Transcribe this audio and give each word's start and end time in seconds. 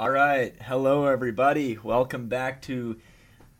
All 0.00 0.10
right. 0.10 0.54
Hello, 0.62 1.04
everybody. 1.04 1.76
Welcome 1.76 2.28
back 2.28 2.62
to, 2.62 2.98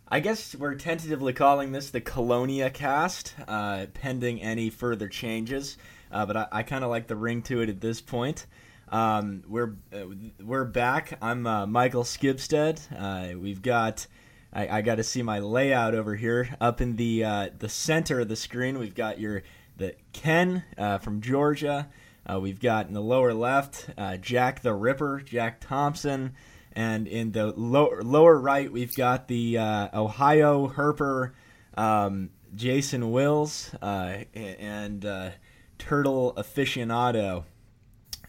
I 0.09 0.21
guess 0.21 0.55
we're 0.55 0.75
tentatively 0.75 1.35
calling 1.35 1.73
this 1.73 1.91
the 1.91 2.01
Chelonia 2.01 2.73
cast, 2.73 3.35
uh, 3.47 3.85
pending 3.93 4.41
any 4.41 4.71
further 4.71 5.07
changes. 5.07 5.77
Uh, 6.11 6.25
but 6.25 6.39
I, 6.39 6.47
I 6.51 6.63
kind 6.63 6.83
of 6.83 6.89
like 6.89 7.09
the 7.09 7.15
ring 7.15 7.43
to 7.43 7.61
it 7.61 7.69
at 7.69 7.83
this 7.83 8.01
point. 8.01 8.47
Um, 8.89 9.43
we're 9.49 9.75
uh, 9.93 10.07
we're 10.43 10.65
back. 10.65 11.19
I'm 11.21 11.47
uh, 11.47 11.67
Michael 11.67 12.05
Skibsted. 12.05 12.81
Uh, 12.99 13.39
we've 13.39 13.61
got 13.61 14.07
I, 14.51 14.79
I 14.79 14.81
got 14.81 14.95
to 14.95 15.05
see 15.05 15.21
my 15.21 15.41
layout 15.41 15.95
over 15.95 16.17
here 16.17 16.57
up 16.59 16.81
in 16.81 16.97
the 16.97 17.23
uh, 17.23 17.51
the 17.59 17.69
center 17.69 18.19
of 18.19 18.31
the 18.31 18.37
screen. 18.37 18.79
We've 18.79 18.95
got 18.95 19.21
your 19.21 19.43
the 19.77 19.95
Ken 20.15 20.65
from 21.03 21.21
Georgia. 21.21 21.91
Uh, 22.29 22.39
we've 22.39 22.61
got 22.61 22.87
in 22.87 22.95
the 22.95 23.01
lower 23.01 23.33
left 23.33 23.91
uh, 23.97 24.17
Jack 24.17 24.63
the 24.63 24.75
Ripper, 24.75 25.21
Jack 25.21 25.61
Thompson, 25.61 26.35
and 26.73 27.09
in 27.09 27.33
the 27.33 27.53
lower 27.57 28.03
lower 28.03 28.39
right 28.39 28.71
we've 28.71 28.95
got 28.95 29.29
the 29.29 29.59
uh, 29.59 29.89
Ohio 29.95 30.69
Herper, 30.69 31.33
um, 31.77 32.31
Jason 32.55 33.11
Wills, 33.11 33.75
uh, 33.83 34.19
and 34.35 35.05
uh, 35.05 35.31
Turtle 35.79 36.35
aficionado, 36.37 37.45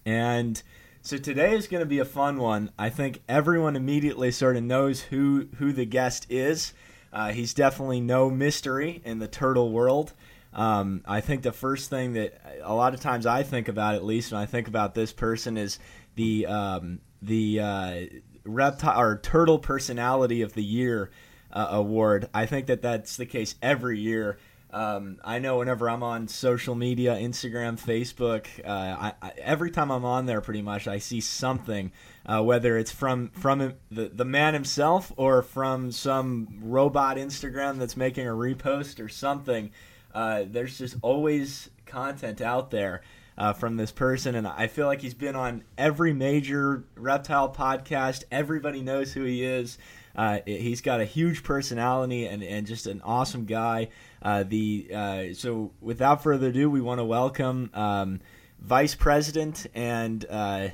and. 0.05 0.62
So 1.04 1.18
today 1.18 1.55
is 1.55 1.66
going 1.66 1.82
to 1.82 1.88
be 1.88 1.98
a 1.98 2.05
fun 2.05 2.38
one. 2.38 2.70
I 2.77 2.91
think 2.91 3.23
everyone 3.27 3.76
immediately 3.76 4.30
sort 4.30 4.55
of 4.55 4.62
knows 4.62 5.02
who 5.02 5.48
who 5.58 5.73
the 5.73 5.84
guest 5.84 6.27
is. 6.30 6.73
Uh, 7.12 7.32
he's 7.32 7.55
definitely 7.55 8.02
no 8.02 8.30
mystery 8.30 9.02
in 9.04 9.18
the 9.18 9.27
turtle 9.27 9.71
world. 9.71 10.13
Um, 10.54 11.02
I 11.05 11.22
think 11.22 11.44
the 11.44 11.52
first 11.52 11.90
thing 11.90 12.14
that 12.14 12.41
a 12.64 12.73
lot 12.73 12.94
of 12.94 13.00
times 13.00 13.26
I 13.26 13.44
think 13.44 13.68
about, 13.68 13.96
at 13.96 14.04
least 14.04 14.32
when 14.32 14.41
I 14.41 14.46
think 14.46 14.68
about 14.68 14.94
this 14.94 15.14
person, 15.14 15.58
is 15.58 15.80
the 16.16 16.46
um, 16.48 17.00
the 17.22 17.60
uh, 17.60 18.02
reptile 18.44 19.00
or 19.00 19.18
turtle 19.18 19.60
personality 19.60 20.41
of 20.41 20.54
the 20.54 20.64
year 20.64 21.12
uh, 21.54 21.68
award. 21.72 22.30
I 22.34 22.46
think 22.46 22.68
that 22.68 22.82
that's 22.82 23.18
the 23.18 23.26
case 23.26 23.55
every 23.62 23.99
year. 23.99 24.38
Um, 24.74 25.18
I 25.24 25.40
know 25.40 25.58
whenever 25.58 25.90
I'm 25.90 26.02
on 26.02 26.30
social 26.30 26.76
media, 26.76 27.15
Instagram, 27.15 27.77
Facebook, 27.77 28.46
uh, 28.65 28.70
I, 28.70 29.13
I, 29.21 29.32
every 29.38 29.70
time 29.70 29.91
I'm 29.91 30.05
on 30.05 30.26
there, 30.26 30.40
pretty 30.40 30.62
much 30.62 30.88
I 30.88 30.99
see 30.99 31.20
something, 31.20 31.91
uh, 32.26 32.41
whether 32.41 32.77
it's 32.77 32.91
from 32.91 33.30
from 33.30 33.74
the 33.90 34.10
the 34.13 34.26
man 34.26 34.54
himself 34.54 35.12
or 35.18 35.41
from 35.41 35.91
some 35.91 36.60
robot 36.62 37.18
Instagram 37.18 37.80
that's 37.80 37.98
making 37.98 38.27
a 38.27 38.32
repost 38.32 39.04
or 39.04 39.10
something. 39.10 39.71
Uh, 40.13 40.43
there's 40.48 40.77
just 40.77 40.95
always 41.01 41.70
content 41.85 42.41
out 42.41 42.71
there 42.71 43.01
uh, 43.37 43.54
from 43.54 43.77
this 43.77 43.91
person, 43.91 44.35
and 44.35 44.48
I 44.48 44.68
feel 44.68 44.87
like 44.87 45.01
he's 45.01 45.13
been 45.13 45.35
on 45.35 45.63
every 45.77 46.13
major 46.13 46.84
reptile 46.95 47.51
podcast. 47.51 48.23
Everybody 48.31 48.81
knows 48.81 49.13
who 49.13 49.23
he 49.23 49.43
is. 49.43 49.77
Uh, 50.15 50.40
he's 50.45 50.81
got 50.81 50.99
a 50.99 51.05
huge 51.05 51.43
personality 51.43 52.26
and, 52.26 52.43
and 52.43 52.68
just 52.68 52.85
an 52.85 53.01
awesome 53.03 53.45
guy. 53.45 53.87
Uh, 54.21 54.43
the 54.43 54.90
uh, 54.93 55.23
so 55.34 55.71
without 55.79 56.21
further 56.21 56.48
ado, 56.48 56.70
we 56.70 56.81
want 56.81 56.99
to 56.99 57.05
welcome 57.05 57.70
um, 57.73 58.20
Vice 58.59 58.93
President 58.93 59.68
and 59.73 60.25
uh, 60.29 60.70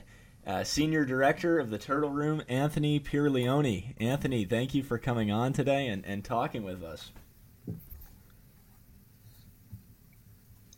Senior 0.63 1.05
Director 1.05 1.59
of 1.59 1.69
the 1.69 1.77
Turtle 1.77 2.09
Room, 2.09 2.41
Anthony 2.49 2.99
Pierlioni. 2.99 3.94
Anthony, 3.99 4.44
thank 4.45 4.73
you 4.73 4.81
for 4.81 4.97
coming 4.97 5.31
on 5.31 5.53
today 5.53 5.88
and, 5.88 6.03
and 6.05 6.23
talking 6.23 6.63
with 6.63 6.83
us. 6.83 7.11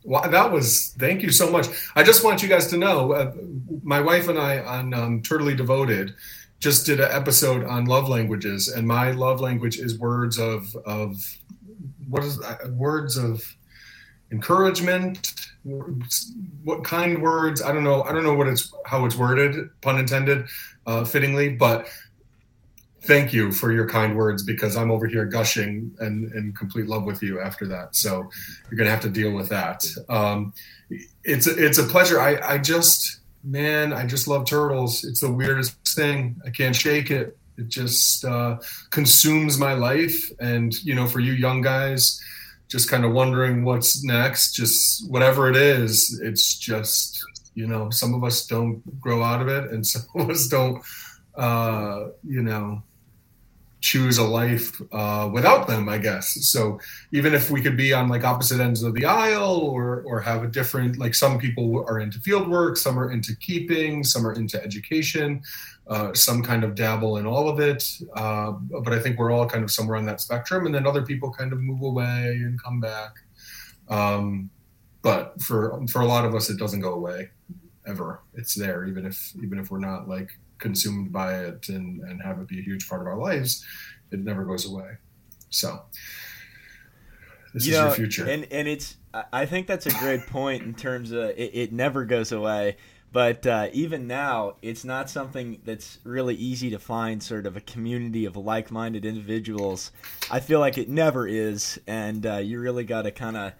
That 0.09 0.52
was 0.52 0.95
thank 0.97 1.21
you 1.21 1.31
so 1.31 1.52
much. 1.52 1.67
I 1.95 2.03
just 2.03 2.23
want 2.23 2.41
you 2.41 2.49
guys 2.49 2.67
to 2.67 2.77
know, 2.77 3.13
uh, 3.13 3.33
my 3.83 4.02
wife 4.02 4.27
and 4.27 4.39
I 4.39 4.59
on 4.59 4.93
um, 4.93 5.21
Devoted 5.21 6.16
just 6.59 6.85
did 6.85 6.99
an 6.99 7.09
episode 7.11 7.63
on 7.63 7.85
love 7.85 8.09
languages, 8.09 8.67
and 8.67 8.88
my 8.88 9.11
love 9.11 9.39
language 9.39 9.77
is 9.77 9.97
words 9.99 10.38
of 10.38 10.75
of 10.85 11.16
what 12.09 12.23
is 12.23 12.41
uh, 12.41 12.57
words 12.71 13.17
of 13.17 13.43
encouragement. 14.31 15.34
What 16.63 16.84
kind 16.84 17.22
words? 17.22 17.61
I 17.61 17.72
don't 17.72 17.84
know. 17.84 18.03
I 18.03 18.11
don't 18.11 18.23
know 18.23 18.34
what 18.34 18.47
it's 18.47 18.73
how 18.85 19.05
it's 19.05 19.16
worded, 19.16 19.69
pun 19.81 20.00
intended, 20.00 20.47
uh, 20.88 21.05
fittingly, 21.05 21.50
but 21.50 21.88
thank 23.01 23.33
you 23.33 23.51
for 23.51 23.71
your 23.71 23.87
kind 23.87 24.15
words 24.15 24.43
because 24.43 24.75
I'm 24.75 24.91
over 24.91 25.07
here 25.07 25.25
gushing 25.25 25.95
and 25.99 26.31
in 26.33 26.53
complete 26.53 26.87
love 26.87 27.05
with 27.05 27.21
you 27.21 27.39
after 27.39 27.65
that. 27.67 27.95
So 27.95 28.29
you're 28.69 28.77
gonna 28.77 28.89
have 28.89 29.01
to 29.01 29.09
deal 29.09 29.31
with 29.31 29.49
that. 29.49 29.85
Um, 30.09 30.53
it's 31.23 31.47
it's 31.47 31.77
a 31.77 31.83
pleasure. 31.83 32.19
I 32.19 32.39
I 32.43 32.57
just 32.57 33.19
man, 33.43 33.93
I 33.93 34.05
just 34.05 34.27
love 34.27 34.45
turtles. 34.45 35.03
It's 35.03 35.21
the 35.21 35.31
weirdest 35.31 35.75
thing. 35.95 36.41
I 36.45 36.49
can't 36.49 36.75
shake 36.75 37.09
it. 37.11 37.37
It 37.57 37.67
just 37.67 38.25
uh, 38.25 38.57
consumes 38.89 39.57
my 39.57 39.73
life. 39.73 40.29
And 40.39 40.73
you 40.83 40.95
know, 40.95 41.07
for 41.07 41.19
you 41.19 41.33
young 41.33 41.61
guys, 41.61 42.21
just 42.67 42.89
kind 42.89 43.05
of 43.05 43.11
wondering 43.11 43.63
what's 43.63 44.03
next, 44.03 44.53
just 44.53 45.09
whatever 45.09 45.49
it 45.49 45.55
is, 45.55 46.19
it's 46.23 46.57
just 46.57 47.23
you 47.55 47.67
know, 47.67 47.89
some 47.89 48.13
of 48.13 48.23
us 48.23 48.45
don't 48.45 48.81
grow 49.01 49.23
out 49.23 49.41
of 49.41 49.47
it, 49.47 49.71
and 49.71 49.85
some 49.93 50.03
of 50.16 50.29
us 50.29 50.47
don't 50.47 50.83
uh, 51.39 52.09
you 52.27 52.41
know, 52.41 52.83
choose 53.81 54.17
a 54.17 54.23
life 54.23 54.81
uh, 54.91 55.29
without 55.31 55.67
them, 55.67 55.88
I 55.88 55.97
guess. 55.97 56.50
So 56.50 56.79
even 57.12 57.34
if 57.34 57.50
we 57.50 57.62
could 57.62 57.78
be 57.78 57.94
on 57.94 58.09
like 58.09 58.23
opposite 58.23 58.59
ends 58.59 58.84
of 58.84 58.94
the 58.94 59.06
aisle 59.06 59.57
or 59.57 60.03
or 60.06 60.19
have 60.19 60.44
a 60.44 60.47
different 60.47 60.97
like 60.97 61.16
some 61.16 61.40
people 61.40 61.85
are 61.88 62.00
into 62.00 62.19
field 62.19 62.50
work, 62.50 62.78
some 62.78 63.00
are 63.00 63.12
into 63.12 63.35
keeping, 63.38 64.03
some 64.03 64.25
are 64.28 64.34
into 64.34 64.62
education, 64.63 65.41
uh, 65.88 66.13
some 66.13 66.44
kind 66.44 66.63
of 66.63 66.75
dabble 66.75 67.17
in 67.17 67.25
all 67.25 67.47
of 67.47 67.59
it. 67.59 67.84
Uh, 68.16 68.51
but 68.51 68.94
I 68.94 69.00
think 69.00 69.17
we're 69.17 69.31
all 69.31 69.47
kind 69.47 69.63
of 69.63 69.72
somewhere 69.72 69.97
on 69.97 70.06
that 70.06 70.22
spectrum, 70.22 70.66
and 70.66 70.75
then 70.75 70.85
other 70.85 71.03
people 71.03 71.31
kind 71.31 71.53
of 71.53 71.59
move 71.59 71.81
away 71.81 72.38
and 72.44 72.61
come 72.61 72.79
back. 72.79 73.16
Um, 73.88 74.50
but 75.01 75.41
for 75.41 75.85
for 75.88 76.01
a 76.01 76.06
lot 76.06 76.25
of 76.25 76.35
us, 76.35 76.50
it 76.50 76.57
doesn't 76.57 76.81
go 76.81 76.94
away 76.94 77.29
ever. 77.88 78.22
It's 78.34 78.56
there, 78.56 78.85
even 78.85 79.06
if 79.06 79.34
even 79.41 79.57
if 79.57 79.72
we're 79.72 79.79
not 79.79 80.07
like 80.09 80.38
consumed 80.59 81.12
by 81.12 81.44
it 81.44 81.70
and, 81.70 82.02
and 82.02 82.22
have 82.22 82.40
it 82.40 82.47
be 82.47 82.59
a 82.59 82.64
huge 82.64 82.88
part 82.88 83.02
of 83.02 83.08
our 83.08 83.18
lives, 83.18 83.66
it 84.12 84.20
never 84.20 84.46
goes 84.46 84.70
away. 84.70 84.97
So 85.50 85.81
this 87.53 87.66
you 87.66 87.74
is 87.74 87.80
know, 87.80 87.86
your 87.86 87.96
future. 87.96 88.30
And 88.30 88.46
and 88.52 88.68
it's 88.68 88.97
I 89.34 89.46
think 89.46 89.68
that's 89.68 89.88
a 89.88 89.97
great 90.00 90.28
point 90.28 90.64
in 90.64 90.75
terms 90.75 91.12
of 91.12 91.30
it, 91.31 91.52
it 91.53 91.74
never 91.74 92.06
goes 92.06 92.31
away. 92.31 92.78
But 93.12 93.47
uh, 93.47 93.70
even 93.74 94.06
now, 94.06 94.58
it's 94.62 94.86
not 94.86 95.09
something 95.09 95.62
that's 95.66 95.97
really 96.03 96.36
easy 96.36 96.70
to 96.70 96.78
find. 96.78 97.24
Sort 97.24 97.47
of 97.47 97.58
a 97.58 97.62
community 97.62 98.26
of 98.26 98.38
like-minded 98.38 99.03
individuals. 99.03 99.91
I 100.30 100.40
feel 100.40 100.59
like 100.59 100.78
it 100.78 100.90
never 100.90 101.28
is, 101.28 101.80
and 101.88 102.24
uh, 102.24 102.38
you 102.38 102.59
really 102.59 102.84
got 102.84 103.03
to 103.03 103.12
kind 103.12 103.36
of 103.36 103.53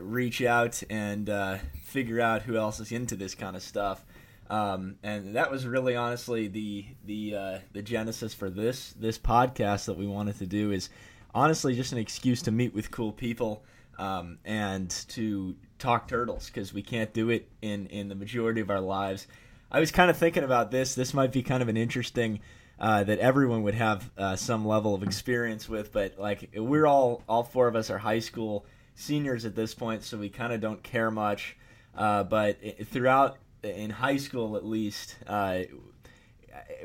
reach 0.00 0.40
out 0.40 0.82
and 0.88 1.28
uh, 1.28 1.58
figure 1.82 2.22
out 2.22 2.42
who 2.42 2.56
else 2.56 2.80
is 2.80 2.90
into 2.90 3.16
this 3.16 3.34
kind 3.34 3.54
of 3.54 3.62
stuff. 3.62 4.02
Um, 4.48 4.96
and 5.02 5.34
that 5.36 5.50
was 5.50 5.66
really 5.66 5.96
honestly 5.96 6.48
the 6.48 6.86
the 7.04 7.34
uh, 7.34 7.58
the 7.72 7.82
genesis 7.82 8.34
for 8.34 8.48
this 8.48 8.92
this 8.92 9.18
podcast 9.18 9.86
that 9.86 9.96
we 9.96 10.06
wanted 10.06 10.38
to 10.38 10.46
do 10.46 10.70
is 10.70 10.88
honestly 11.34 11.74
just 11.74 11.92
an 11.92 11.98
excuse 11.98 12.42
to 12.42 12.50
meet 12.50 12.74
with 12.74 12.90
cool 12.90 13.12
people 13.12 13.64
um, 13.98 14.38
and 14.44 14.90
to 15.08 15.56
talk 15.78 16.08
turtles 16.08 16.46
because 16.46 16.72
we 16.72 16.82
can't 16.82 17.12
do 17.12 17.30
it 17.30 17.48
in 17.62 17.86
in 17.88 18.08
the 18.08 18.14
majority 18.14 18.60
of 18.60 18.70
our 18.70 18.80
lives. 18.80 19.26
I 19.70 19.80
was 19.80 19.90
kind 19.90 20.10
of 20.10 20.16
thinking 20.16 20.44
about 20.44 20.70
this. 20.70 20.94
This 20.94 21.12
might 21.12 21.32
be 21.32 21.42
kind 21.42 21.62
of 21.62 21.68
an 21.68 21.76
interesting 21.76 22.40
uh, 22.78 23.04
that 23.04 23.18
everyone 23.18 23.62
would 23.62 23.74
have 23.74 24.10
uh, 24.16 24.36
some 24.36 24.66
level 24.66 24.94
of 24.94 25.02
experience 25.02 25.68
with, 25.68 25.92
but 25.92 26.18
like 26.18 26.50
we're 26.54 26.86
all 26.86 27.22
all 27.28 27.42
four 27.42 27.68
of 27.68 27.74
us 27.74 27.90
are 27.90 27.98
high 27.98 28.20
school 28.20 28.64
seniors 28.94 29.44
at 29.44 29.54
this 29.56 29.74
point, 29.74 30.02
so 30.02 30.16
we 30.16 30.28
kind 30.28 30.52
of 30.52 30.60
don't 30.60 30.82
care 30.82 31.10
much. 31.10 31.56
Uh, 31.96 32.22
but 32.22 32.58
throughout 32.86 33.38
in 33.66 33.90
high 33.90 34.16
school 34.16 34.56
at 34.56 34.64
least, 34.64 35.16
uh, 35.26 35.60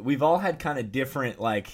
we've 0.01 0.23
all 0.23 0.39
had 0.39 0.59
kind 0.59 0.79
of 0.79 0.91
different, 0.91 1.39
like 1.39 1.67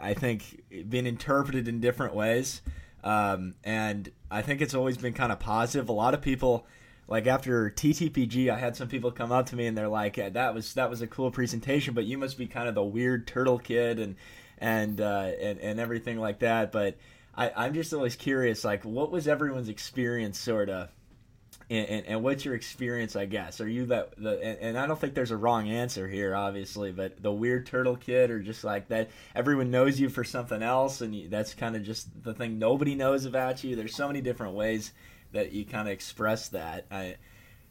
I 0.00 0.14
think, 0.14 0.62
been 0.88 1.06
interpreted 1.06 1.68
in 1.68 1.80
different 1.80 2.14
ways, 2.14 2.62
um, 3.02 3.54
and 3.64 4.10
I 4.30 4.42
think 4.42 4.60
it's 4.60 4.74
always 4.74 4.96
been 4.96 5.12
kind 5.12 5.32
of 5.32 5.40
positive. 5.40 5.88
A 5.88 5.92
lot 5.92 6.14
of 6.14 6.22
people. 6.22 6.66
Like 7.08 7.26
after 7.26 7.72
TTPG, 7.72 8.50
I 8.50 8.56
had 8.56 8.76
some 8.76 8.86
people 8.86 9.10
come 9.10 9.32
up 9.32 9.46
to 9.46 9.56
me 9.56 9.66
and 9.66 9.76
they're 9.76 9.88
like, 9.88 10.16
yeah, 10.16 10.28
"That 10.28 10.54
was 10.54 10.74
that 10.74 10.88
was 10.88 11.02
a 11.02 11.08
cool 11.08 11.32
presentation, 11.32 11.92
but 11.92 12.04
you 12.04 12.16
must 12.16 12.38
be 12.38 12.46
kind 12.46 12.68
of 12.68 12.76
the 12.76 12.84
weird 12.84 13.26
turtle 13.26 13.58
kid 13.58 13.98
and 13.98 14.14
and 14.58 15.00
uh, 15.00 15.32
and, 15.40 15.58
and 15.58 15.80
everything 15.80 16.20
like 16.20 16.38
that." 16.38 16.70
But 16.70 16.98
I, 17.34 17.52
I'm 17.56 17.74
just 17.74 17.92
always 17.92 18.16
curious, 18.16 18.64
like, 18.64 18.84
what 18.84 19.10
was 19.10 19.28
everyone's 19.28 19.68
experience, 19.68 20.38
sort 20.38 20.68
of, 20.68 20.88
and, 21.70 21.88
and, 21.88 22.06
and, 22.06 22.22
what's 22.22 22.44
your 22.44 22.56
experience? 22.56 23.14
I 23.14 23.26
guess 23.26 23.60
are 23.60 23.68
you 23.68 23.86
that 23.86 24.14
the 24.18 24.42
and, 24.42 24.58
and, 24.58 24.78
I 24.78 24.88
don't 24.88 25.00
think 25.00 25.14
there's 25.14 25.30
a 25.30 25.36
wrong 25.36 25.70
answer 25.70 26.08
here, 26.08 26.34
obviously, 26.34 26.90
but 26.90 27.22
the 27.22 27.32
weird 27.32 27.66
turtle 27.66 27.96
kid, 27.96 28.30
or 28.30 28.40
just 28.40 28.64
like 28.64 28.88
that, 28.88 29.10
everyone 29.36 29.70
knows 29.70 30.00
you 30.00 30.08
for 30.08 30.24
something 30.24 30.62
else, 30.62 31.00
and 31.00 31.14
you, 31.14 31.28
that's 31.28 31.54
kind 31.54 31.76
of 31.76 31.84
just 31.84 32.08
the 32.24 32.34
thing 32.34 32.58
nobody 32.58 32.96
knows 32.96 33.24
about 33.24 33.62
you. 33.62 33.76
There's 33.76 33.94
so 33.94 34.08
many 34.08 34.20
different 34.20 34.54
ways 34.54 34.92
that 35.30 35.52
you 35.52 35.64
kind 35.64 35.86
of 35.86 35.92
express 35.92 36.48
that. 36.48 36.86
I, 36.90 37.16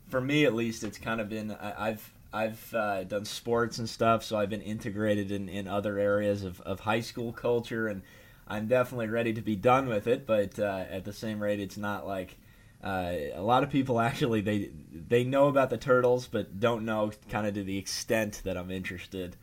for 0.08 0.22
me, 0.22 0.46
at 0.46 0.56
least, 0.56 0.86
it's 0.86 0.98
kind 0.98 1.20
of 1.20 1.28
been 1.28 1.52
I, 1.52 1.90
I've 1.90 2.14
I've 2.32 2.74
uh, 2.74 3.04
done 3.04 3.26
sports 3.26 3.80
and 3.80 3.90
stuff, 3.90 4.24
so 4.24 4.38
I've 4.38 4.50
been 4.50 4.62
integrated 4.62 5.30
in, 5.30 5.50
in 5.50 5.68
other 5.68 6.00
areas 6.00 6.44
of, 6.44 6.62
of 6.62 6.80
high 6.80 7.02
school 7.02 7.34
culture, 7.34 7.88
and 7.88 8.04
I'm 8.48 8.68
definitely 8.68 9.08
ready 9.08 9.34
to 9.34 9.42
be 9.42 9.58
done 9.58 9.90
with 9.90 10.08
it. 10.08 10.26
But 10.26 10.58
uh, 10.58 10.86
at 10.90 11.04
the 11.04 11.14
same 11.14 11.44
rate, 11.44 11.60
it's 11.60 11.78
not 11.78 12.08
like 12.08 12.38
uh, 12.84 13.14
a 13.34 13.42
lot 13.42 13.64
of 13.64 13.70
people 13.70 14.00
actually 14.00 14.42
they 14.42 14.72
they 14.92 15.24
know 15.24 15.48
about 15.48 15.70
the 15.70 15.78
turtles, 15.78 16.28
but 16.28 16.60
don't 16.60 16.86
know 16.86 17.12
kind 17.30 17.48
of 17.48 17.54
to 17.56 17.64
the 17.64 17.78
extent 17.78 18.42
that 18.44 18.58
I'm 18.58 18.72
interested. 18.72 19.36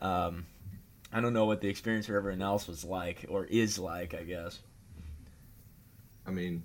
Um, 0.00 0.46
I 1.12 1.20
don't 1.20 1.32
know 1.32 1.46
what 1.46 1.60
the 1.60 1.68
experience 1.68 2.06
for 2.06 2.16
everyone 2.16 2.42
else 2.42 2.68
was 2.68 2.84
like 2.84 3.26
or 3.28 3.44
is 3.46 3.78
like. 3.78 4.14
I 4.14 4.22
guess. 4.22 4.58
I 6.26 6.30
mean, 6.30 6.62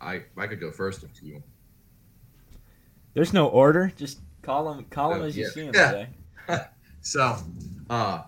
I 0.00 0.22
I 0.36 0.46
could 0.46 0.60
go 0.60 0.70
first 0.70 1.02
if 1.02 1.22
you. 1.22 1.42
There's 3.14 3.32
no 3.32 3.48
order. 3.48 3.92
Just 3.96 4.20
call 4.42 4.72
them. 4.72 4.86
Call 4.90 5.14
them 5.14 5.22
as 5.22 5.36
you 5.36 5.48
see 5.48 5.68
them 5.68 6.08
yeah. 6.48 6.66
so, 7.02 7.36
uh, 7.90 8.22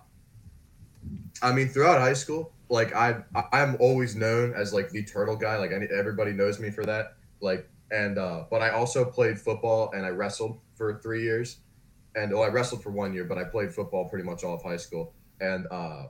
I 1.41 1.51
mean, 1.51 1.67
throughout 1.69 1.99
high 1.99 2.13
school, 2.13 2.51
like 2.69 2.93
I 2.95 3.23
I'm 3.51 3.77
always 3.79 4.15
known 4.15 4.53
as 4.53 4.73
like 4.73 4.89
the 4.89 5.03
turtle 5.03 5.35
guy. 5.35 5.57
Like 5.57 5.71
I, 5.71 5.85
everybody 5.97 6.31
knows 6.31 6.59
me 6.59 6.71
for 6.71 6.83
that. 6.85 7.15
Like 7.41 7.69
and 7.91 8.17
uh, 8.17 8.45
but 8.49 8.61
I 8.61 8.69
also 8.69 9.05
played 9.05 9.39
football 9.39 9.91
and 9.93 10.05
I 10.05 10.09
wrestled 10.09 10.59
for 10.75 10.99
three 11.01 11.23
years, 11.23 11.57
and 12.15 12.33
oh 12.33 12.41
I 12.41 12.49
wrestled 12.49 12.83
for 12.83 12.91
one 12.91 13.13
year, 13.13 13.25
but 13.25 13.37
I 13.37 13.43
played 13.43 13.73
football 13.73 14.09
pretty 14.09 14.25
much 14.25 14.43
all 14.43 14.55
of 14.55 14.63
high 14.63 14.77
school. 14.77 15.13
And 15.39 15.67
uh, 15.69 16.07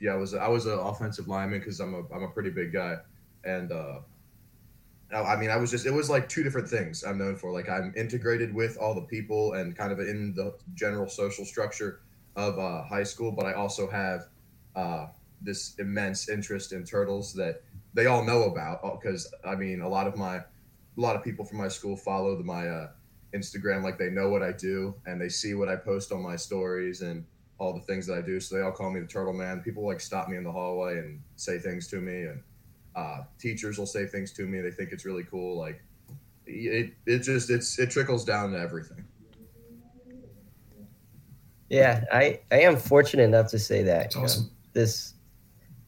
yeah, 0.00 0.12
I 0.12 0.16
was 0.16 0.34
I 0.34 0.48
was 0.48 0.66
an 0.66 0.78
offensive 0.78 1.28
lineman 1.28 1.60
because 1.60 1.80
I'm 1.80 1.94
a 1.94 2.02
I'm 2.14 2.22
a 2.22 2.28
pretty 2.28 2.50
big 2.50 2.72
guy, 2.72 2.96
and 3.44 3.70
uh, 3.70 4.00
I 5.14 5.36
mean 5.36 5.50
I 5.50 5.56
was 5.56 5.70
just 5.70 5.84
it 5.84 5.92
was 5.92 6.08
like 6.08 6.28
two 6.28 6.42
different 6.42 6.68
things 6.68 7.04
I'm 7.04 7.18
known 7.18 7.36
for. 7.36 7.52
Like 7.52 7.68
I'm 7.68 7.92
integrated 7.96 8.54
with 8.54 8.78
all 8.78 8.94
the 8.94 9.02
people 9.02 9.54
and 9.54 9.76
kind 9.76 9.92
of 9.92 10.00
in 10.00 10.34
the 10.34 10.54
general 10.74 11.08
social 11.08 11.44
structure 11.44 12.00
of 12.34 12.58
uh, 12.58 12.82
high 12.84 13.02
school, 13.02 13.32
but 13.32 13.44
I 13.44 13.52
also 13.52 13.90
have 13.90 14.28
uh, 14.74 15.06
this 15.42 15.74
immense 15.78 16.28
interest 16.28 16.72
in 16.72 16.84
turtles 16.84 17.32
that 17.34 17.62
they 17.94 18.06
all 18.06 18.24
know 18.24 18.44
about 18.44 19.00
because 19.00 19.32
uh, 19.44 19.48
I 19.48 19.56
mean 19.56 19.80
a 19.80 19.88
lot 19.88 20.06
of 20.06 20.16
my 20.16 20.36
a 20.36 20.44
lot 20.96 21.16
of 21.16 21.22
people 21.22 21.44
from 21.44 21.58
my 21.58 21.68
school 21.68 21.96
follow 21.96 22.36
the, 22.36 22.44
my 22.44 22.68
uh, 22.68 22.88
Instagram 23.34 23.82
like 23.82 23.98
they 23.98 24.10
know 24.10 24.28
what 24.28 24.42
I 24.42 24.52
do 24.52 24.94
and 25.06 25.20
they 25.20 25.28
see 25.28 25.54
what 25.54 25.68
I 25.68 25.76
post 25.76 26.12
on 26.12 26.22
my 26.22 26.36
stories 26.36 27.02
and 27.02 27.24
all 27.58 27.72
the 27.72 27.80
things 27.80 28.06
that 28.06 28.18
I 28.18 28.22
do 28.22 28.40
so 28.40 28.56
they 28.56 28.62
all 28.62 28.72
call 28.72 28.90
me 28.90 29.00
the 29.00 29.06
turtle 29.06 29.32
man. 29.32 29.60
People 29.60 29.86
like 29.86 30.00
stop 30.00 30.28
me 30.28 30.36
in 30.36 30.44
the 30.44 30.52
hallway 30.52 30.98
and 30.98 31.20
say 31.36 31.58
things 31.58 31.86
to 31.88 32.00
me 32.00 32.24
and 32.24 32.42
uh, 32.94 33.22
teachers 33.38 33.78
will 33.78 33.86
say 33.86 34.06
things 34.06 34.32
to 34.32 34.46
me. 34.46 34.60
They 34.60 34.70
think 34.70 34.90
it's 34.92 35.04
really 35.04 35.24
cool 35.24 35.58
like 35.58 35.82
it, 36.46 36.92
it 37.06 37.20
just 37.20 37.50
it's 37.50 37.78
it 37.78 37.90
trickles 37.90 38.24
down 38.24 38.52
to 38.52 38.58
everything. 38.58 39.04
Yeah 41.68 42.04
I 42.12 42.40
I 42.50 42.60
am 42.60 42.76
fortunate 42.76 43.24
enough 43.24 43.50
to 43.50 43.58
say 43.58 43.82
that 43.84 44.16
awesome. 44.16 44.44
know, 44.44 44.50
this 44.72 45.11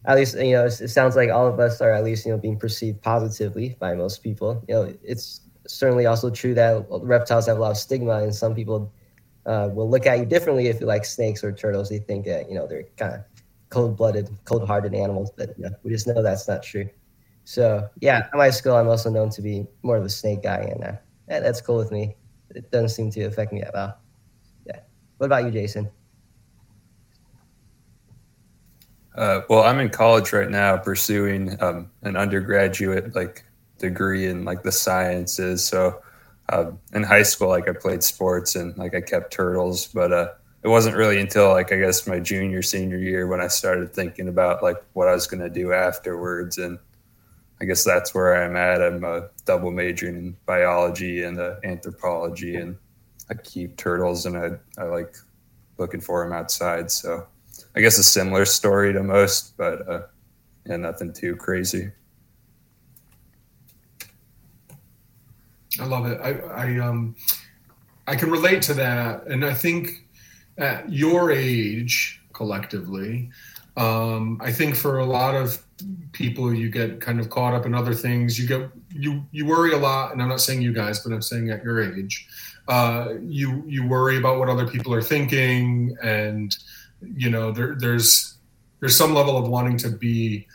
at 0.06 0.16
least 0.16 0.36
you 0.36 0.52
know 0.52 0.66
it 0.66 0.88
sounds 0.88 1.16
like 1.16 1.30
all 1.30 1.46
of 1.46 1.58
us 1.58 1.80
are 1.80 1.92
at 1.92 2.04
least 2.04 2.26
you 2.26 2.32
know 2.32 2.38
being 2.38 2.58
perceived 2.58 3.00
positively 3.02 3.76
by 3.78 3.94
most 3.94 4.22
people. 4.22 4.62
You 4.68 4.74
know 4.74 4.94
it's 5.02 5.40
certainly 5.66 6.06
also 6.06 6.30
true 6.30 6.54
that 6.54 6.86
reptiles 6.90 7.46
have 7.46 7.56
a 7.56 7.60
lot 7.60 7.70
of 7.70 7.78
stigma 7.78 8.22
and 8.22 8.34
some 8.34 8.54
people 8.54 8.92
uh, 9.46 9.70
will 9.72 9.88
look 9.88 10.06
at 10.06 10.18
you 10.18 10.26
differently 10.26 10.66
if 10.68 10.80
you 10.80 10.86
like 10.86 11.04
snakes 11.04 11.42
or 11.42 11.52
turtles. 11.52 11.88
They 11.88 11.98
think 11.98 12.26
that 12.26 12.48
you 12.48 12.54
know 12.54 12.66
they're 12.66 12.84
kind 12.96 13.14
of 13.14 13.20
cold-blooded 13.70 14.30
cold-hearted 14.44 14.94
animals 14.94 15.32
but 15.36 15.58
you 15.58 15.64
know, 15.64 15.70
we 15.82 15.90
just 15.90 16.06
know 16.06 16.22
that's 16.22 16.46
not 16.46 16.62
true. 16.62 16.88
So 17.44 17.88
yeah 18.00 18.28
at 18.32 18.34
my 18.34 18.50
school 18.50 18.74
i'm 18.74 18.88
also 18.88 19.10
known 19.10 19.28
to 19.30 19.42
be 19.42 19.66
more 19.82 19.96
of 19.96 20.04
a 20.04 20.08
snake 20.08 20.42
guy 20.42 20.60
and 20.72 20.84
uh, 20.84 20.96
that's 21.28 21.60
cool 21.60 21.76
with 21.76 21.90
me. 21.90 22.16
It 22.50 22.70
doesn't 22.70 22.90
seem 22.90 23.10
to 23.12 23.24
affect 23.24 23.52
me 23.52 23.62
at 23.62 23.74
all. 23.74 23.98
Yeah. 24.66 24.80
What 25.18 25.26
about 25.26 25.44
you 25.44 25.50
jason 25.50 25.90
Uh, 29.14 29.43
well, 29.49 29.62
I'm 29.62 29.78
in 29.78 29.90
college 29.90 30.32
right 30.32 30.50
now, 30.50 30.76
pursuing 30.76 31.61
um, 31.62 31.90
an 32.02 32.16
undergraduate 32.16 33.14
like 33.14 33.44
degree 33.78 34.26
in 34.26 34.44
like 34.44 34.62
the 34.62 34.72
sciences. 34.72 35.64
So, 35.64 36.02
uh, 36.49 36.72
in 36.93 37.05
high 37.05 37.22
school, 37.22 37.49
like 37.49 37.69
I 37.69 37.72
played 37.72 38.02
sports 38.02 38.56
and 38.56 38.76
like 38.76 38.94
I 38.94 39.00
kept 39.00 39.32
turtles, 39.32 39.87
but 39.87 40.12
uh, 40.12 40.28
it 40.62 40.69
wasn't 40.69 40.96
really 40.96 41.20
until 41.20 41.50
like 41.50 41.72
I 41.72 41.78
guess 41.78 42.06
my 42.06 42.19
junior 42.19 42.61
senior 42.62 42.99
year 42.99 43.26
when 43.26 43.40
I 43.40 43.46
started 43.49 43.94
thinking 43.94 44.28
about 44.28 44.62
like 44.62 44.76
what 44.94 45.08
I 45.08 45.12
was 45.12 45.26
going 45.28 45.43
to 45.43 45.50
do 45.50 45.72
afterwards, 45.72 46.58
and 46.58 46.78
I 47.60 47.67
guess 47.67 47.84
that's 47.84 48.14
where 48.14 48.43
I'm 48.44 48.56
at. 48.56 48.82
I'm 48.82 49.05
a 49.05 49.28
double 49.44 49.70
majoring 49.70 50.17
in 50.17 50.37
biology 50.44 51.22
and 51.22 51.38
uh, 51.38 51.56
anthropology, 51.62 52.56
and 52.56 52.76
I 53.31 53.34
keep 53.34 53.76
turtles 53.76 54.26
and 54.26 54.37
I 54.37 54.50
I 54.76 54.84
like 54.87 55.14
looking 55.78 56.00
for 56.00 56.25
them 56.25 56.32
outside. 56.32 56.90
So 56.90 57.26
I 57.76 57.80
guess 57.80 57.98
a 57.98 58.04
similar 58.04 58.44
story 58.44 58.92
to 58.92 59.02
most, 59.02 59.56
but 59.56 59.88
uh, 59.88 60.02
yeah, 60.66 60.76
nothing 60.76 61.12
too 61.12 61.36
crazy. 61.36 61.90
I 65.80 65.84
love 65.86 66.06
it. 66.06 66.20
I, 66.20 66.32
I 66.32 66.78
um 66.78 67.16
I 68.06 68.16
can 68.16 68.30
relate 68.30 68.62
to 68.62 68.74
that, 68.74 69.26
and 69.26 69.44
I 69.44 69.54
think 69.54 70.06
at 70.58 70.90
your 70.92 71.32
age, 71.32 72.20
collectively, 72.32 73.30
um, 73.76 74.38
I 74.40 74.52
think 74.52 74.76
for 74.76 75.00
a 75.00 75.04
lot 75.04 75.34
of 75.34 75.60
people, 76.12 76.54
you 76.54 76.68
get 76.68 77.00
kind 77.00 77.18
of 77.18 77.28
caught 77.28 77.54
up 77.54 77.66
in 77.66 77.74
other 77.74 77.94
things. 77.94 78.38
You 78.38 78.46
get 78.46 78.70
you 78.90 79.24
you 79.32 79.46
worry 79.46 79.72
a 79.72 79.78
lot, 79.78 80.12
and 80.12 80.22
I'm 80.22 80.28
not 80.28 80.40
saying 80.40 80.62
you 80.62 80.72
guys, 80.72 81.00
but 81.00 81.12
I'm 81.12 81.22
saying 81.22 81.50
at 81.50 81.64
your 81.64 81.82
age, 81.82 82.28
uh, 82.68 83.14
you 83.20 83.64
you 83.66 83.86
worry 83.86 84.16
about 84.16 84.38
what 84.38 84.48
other 84.48 84.66
people 84.66 84.94
are 84.94 85.02
thinking 85.02 85.96
and 86.02 86.56
you 87.16 87.30
know 87.30 87.52
there, 87.52 87.74
there's 87.74 88.34
there's 88.80 88.96
some 88.96 89.14
level 89.14 89.36
of 89.36 89.48
wanting 89.48 89.76
to 89.78 89.90
be 89.90 90.46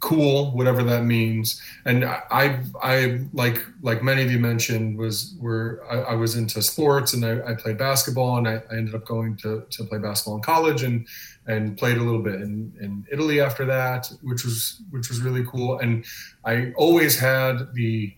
cool 0.00 0.52
whatever 0.52 0.82
that 0.82 1.04
means. 1.04 1.60
And 1.84 2.04
i 2.04 2.60
i 2.82 3.20
like 3.32 3.64
like 3.82 4.02
many 4.02 4.22
of 4.22 4.30
you 4.30 4.38
mentioned 4.38 4.98
was 4.98 5.34
where 5.40 5.84
I, 5.90 6.12
I, 6.12 6.14
was 6.14 6.36
into 6.36 6.62
sports 6.62 7.14
and 7.14 7.24
I, 7.24 7.50
I 7.50 7.54
played 7.54 7.78
basketball 7.78 8.38
and 8.38 8.46
I, 8.46 8.62
I, 8.70 8.76
ended 8.76 8.94
up 8.94 9.04
going 9.06 9.36
to, 9.38 9.64
to 9.68 9.84
play 9.84 9.98
basketball 9.98 10.36
in 10.36 10.42
college 10.42 10.82
and 10.82 11.06
and 11.46 11.76
played 11.76 11.96
a 11.96 12.02
little 12.02 12.22
bit 12.22 12.36
in, 12.36 12.72
in 12.80 13.06
italy 13.10 13.40
after 13.40 13.64
that 13.66 14.10
which 14.22 14.44
was 14.44 14.82
which 14.90 15.08
was 15.08 15.20
really 15.20 15.44
cool. 15.44 15.78
And 15.78 16.04
i 16.44 16.72
always 16.76 17.18
had 17.18 17.72
the 17.74 18.14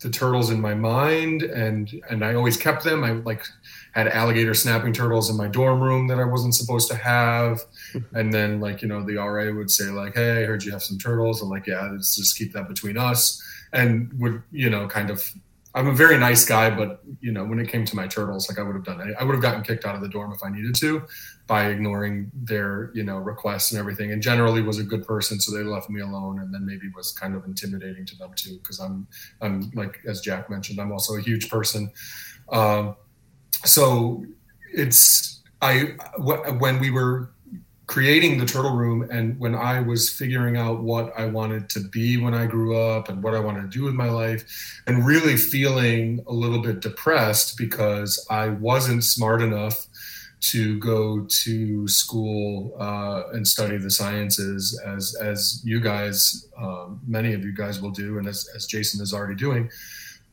the 0.00 0.10
turtles 0.10 0.50
in 0.50 0.60
my 0.60 0.74
mind 0.74 1.42
and 1.44 1.88
and 2.10 2.24
i 2.24 2.34
always 2.34 2.56
kept 2.56 2.82
them. 2.84 3.04
I 3.04 3.12
like 3.12 3.44
had 3.92 4.08
alligator 4.08 4.54
snapping 4.54 4.92
turtles 4.92 5.30
in 5.30 5.36
my 5.36 5.46
dorm 5.46 5.80
room 5.80 6.08
that 6.08 6.18
I 6.18 6.24
wasn't 6.24 6.54
supposed 6.54 6.90
to 6.90 6.96
have. 6.96 7.60
And 8.14 8.32
then 8.32 8.60
like, 8.60 8.82
you 8.82 8.88
know, 8.88 9.04
the 9.04 9.16
RA 9.16 9.52
would 9.52 9.70
say 9.70 9.84
like, 9.84 10.14
Hey, 10.14 10.42
I 10.42 10.46
heard 10.46 10.64
you 10.64 10.72
have 10.72 10.82
some 10.82 10.98
turtles. 10.98 11.42
I'm 11.42 11.48
like, 11.48 11.66
yeah, 11.66 11.88
let's 11.90 12.16
just 12.16 12.36
keep 12.36 12.52
that 12.54 12.68
between 12.68 12.96
us. 12.96 13.42
And 13.72 14.12
would, 14.18 14.42
you 14.50 14.70
know, 14.70 14.86
kind 14.86 15.10
of, 15.10 15.30
I'm 15.74 15.88
a 15.88 15.94
very 15.94 16.18
nice 16.18 16.44
guy, 16.44 16.70
but 16.70 17.02
you 17.20 17.32
know, 17.32 17.44
when 17.44 17.58
it 17.58 17.68
came 17.68 17.84
to 17.86 17.96
my 17.96 18.06
turtles, 18.06 18.48
like 18.48 18.58
I 18.58 18.62
would 18.62 18.74
have 18.74 18.84
done 18.84 19.00
it. 19.00 19.14
I 19.18 19.24
would 19.24 19.34
have 19.34 19.42
gotten 19.42 19.62
kicked 19.62 19.84
out 19.84 19.94
of 19.94 20.02
the 20.02 20.08
dorm 20.08 20.32
if 20.32 20.42
I 20.44 20.50
needed 20.50 20.74
to 20.76 21.02
by 21.46 21.66
ignoring 21.66 22.30
their, 22.34 22.90
you 22.94 23.02
know, 23.02 23.18
requests 23.18 23.72
and 23.72 23.78
everything. 23.78 24.12
And 24.12 24.22
generally 24.22 24.62
was 24.62 24.78
a 24.78 24.84
good 24.84 25.06
person. 25.06 25.40
So 25.40 25.56
they 25.56 25.64
left 25.64 25.90
me 25.90 26.00
alone 26.00 26.40
and 26.40 26.52
then 26.52 26.64
maybe 26.64 26.90
was 26.94 27.12
kind 27.12 27.34
of 27.34 27.44
intimidating 27.44 28.06
to 28.06 28.16
them 28.16 28.32
too. 28.36 28.58
Cause 28.62 28.80
I'm, 28.80 29.06
I'm 29.40 29.70
like, 29.74 30.00
as 30.06 30.20
Jack 30.20 30.48
mentioned, 30.48 30.80
I'm 30.80 30.92
also 30.92 31.16
a 31.16 31.20
huge 31.20 31.50
person. 31.50 31.90
Um, 32.50 32.96
so 33.64 34.24
it's 34.72 35.40
I 35.60 35.94
when 36.18 36.80
we 36.80 36.90
were 36.90 37.30
creating 37.86 38.38
the 38.38 38.46
turtle 38.46 38.74
room 38.74 39.06
and 39.10 39.38
when 39.38 39.54
I 39.54 39.80
was 39.80 40.08
figuring 40.08 40.56
out 40.56 40.82
what 40.82 41.12
I 41.18 41.26
wanted 41.26 41.68
to 41.70 41.80
be 41.80 42.16
when 42.16 42.32
I 42.32 42.46
grew 42.46 42.78
up 42.78 43.08
and 43.08 43.22
what 43.22 43.34
I 43.34 43.40
wanted 43.40 43.70
to 43.70 43.78
do 43.78 43.84
with 43.84 43.94
my 43.94 44.08
life 44.08 44.44
and 44.86 45.04
really 45.04 45.36
feeling 45.36 46.24
a 46.26 46.32
little 46.32 46.62
bit 46.62 46.80
depressed 46.80 47.58
because 47.58 48.24
I 48.30 48.48
wasn't 48.48 49.04
smart 49.04 49.42
enough 49.42 49.88
to 50.40 50.78
go 50.78 51.26
to 51.28 51.86
school 51.86 52.74
uh, 52.80 53.24
and 53.32 53.46
study 53.46 53.76
the 53.76 53.90
sciences 53.90 54.80
as 54.86 55.14
as 55.20 55.60
you 55.62 55.78
guys 55.78 56.48
um, 56.58 57.00
many 57.06 57.32
of 57.32 57.44
you 57.44 57.52
guys 57.52 57.80
will 57.80 57.90
do 57.90 58.18
and 58.18 58.26
as, 58.26 58.48
as 58.56 58.66
Jason 58.66 59.00
is 59.02 59.12
already 59.12 59.36
doing 59.36 59.70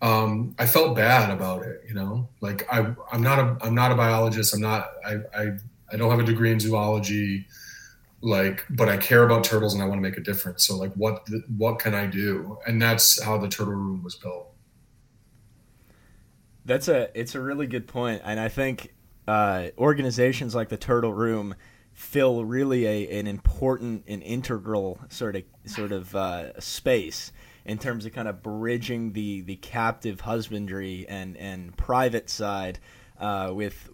um, 0.02 0.56
I 0.58 0.66
felt 0.66 0.96
bad 0.96 1.30
about 1.30 1.64
it. 1.64 1.84
You 1.88 1.94
know, 1.94 2.30
like 2.42 2.72
I, 2.72 2.94
I'm 3.12 3.22
not 3.22 3.40
a, 3.40 3.58
I'm 3.62 3.76
not 3.76 3.92
a 3.92 3.96
biologist. 3.96 4.54
I'm 4.54 4.62
not, 4.62 4.90
I, 5.06 5.18
I, 5.36 5.52
I 5.92 5.98
don't 5.98 6.10
have 6.12 6.20
a 6.20 6.24
degree 6.24 6.52
in 6.52 6.60
zoology. 6.60 7.48
Like, 8.22 8.66
but 8.70 8.90
I 8.90 8.98
care 8.98 9.24
about 9.24 9.46
turtles 9.46 9.74
and 9.74 9.82
I 9.82 9.86
want 9.86 10.00
to 10.00 10.02
make 10.02 10.18
a 10.18 10.22
difference. 10.22 10.68
So, 10.68 10.76
like, 10.76 10.94
what, 10.96 11.26
what 11.58 11.80
can 11.80 11.96
I 11.96 12.06
do? 12.06 12.58
And 12.68 12.82
that's 12.82 13.22
how 13.22 13.38
the 13.38 13.48
turtle 13.48 13.74
room 13.74 14.04
was 14.04 14.16
built. 14.16 14.48
That's 16.66 16.88
a, 16.88 17.10
it's 17.20 17.34
a 17.34 17.42
really 17.42 17.66
good 17.66 17.88
point, 17.88 18.22
and 18.24 18.40
I 18.40 18.48
think 18.48 18.94
uh, 19.30 19.70
organizations 19.78 20.54
like 20.54 20.70
the 20.70 20.78
Turtle 20.78 21.14
Room 21.14 21.56
fill 21.94 22.46
really 22.46 22.86
a, 22.86 23.20
an 23.20 23.28
important 23.28 24.04
and 24.08 24.24
integral 24.24 25.00
sort 25.10 25.36
of 25.36 25.44
sort 25.66 25.92
of 25.92 26.16
uh, 26.16 26.60
space 26.60 27.32
in 27.66 27.78
terms 27.78 28.06
of 28.06 28.14
kind 28.14 28.28
of 28.28 28.42
bridging 28.42 29.14
the 29.14 29.42
the 29.42 29.56
captive 29.58 30.22
husbandry 30.22 31.06
and 31.08 31.38
and 31.38 31.76
private 31.78 32.30
side 32.30 32.80
uh, 33.20 33.52
with 33.54 33.90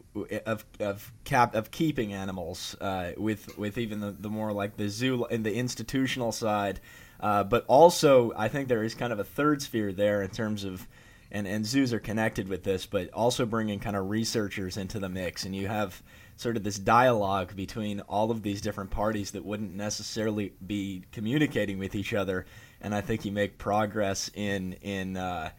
of 0.46 0.66
of 0.80 1.12
cap 1.24 1.56
of 1.56 1.72
keeping 1.72 2.14
animals 2.14 2.76
uh, 2.80 3.12
with 3.18 3.58
with 3.58 3.78
even 3.78 4.00
the, 4.00 4.12
the 4.12 4.30
more 4.30 4.52
like 4.52 4.78
the 4.78 4.90
zoo 4.90 5.26
and 5.26 5.46
the 5.46 5.54
institutional 5.54 6.32
side, 6.32 6.80
uh, 7.20 7.44
but 7.44 7.66
also 7.68 8.32
I 8.36 8.48
think 8.48 8.68
there 8.68 8.84
is 8.84 8.96
kind 8.96 9.12
of 9.12 9.20
a 9.20 9.24
third 9.24 9.62
sphere 9.62 9.92
there 9.92 10.22
in 10.22 10.30
terms 10.30 10.64
of. 10.64 10.88
And, 11.32 11.48
and 11.48 11.66
zoos 11.66 11.92
are 11.92 12.00
connected 12.00 12.48
with 12.48 12.64
this, 12.64 12.86
but 12.86 13.12
also 13.12 13.46
bringing 13.46 13.80
kind 13.80 13.98
of 13.98 14.10
researchers 14.10 14.78
into 14.78 15.00
the 15.00 15.10
mix, 15.10 15.44
and 15.44 15.54
you 15.54 15.68
have 15.68 16.02
sort 16.38 16.56
of 16.56 16.64
this 16.64 16.78
dialogue 16.78 17.56
between 17.56 18.00
all 18.02 18.32
of 18.32 18.44
these 18.44 18.62
different 18.62 18.92
parties 18.92 19.32
that 19.32 19.44
wouldn't 19.44 19.74
necessarily 19.74 20.54
be 20.66 21.04
communicating 21.12 21.80
with 21.80 21.96
each 21.96 22.14
other. 22.14 22.46
And 22.86 22.94
I 22.94 23.02
think 23.02 23.26
you 23.26 23.32
make 23.32 23.58
progress 23.58 24.30
in 24.36 24.74
in 24.84 25.18
uh, 25.18 25.50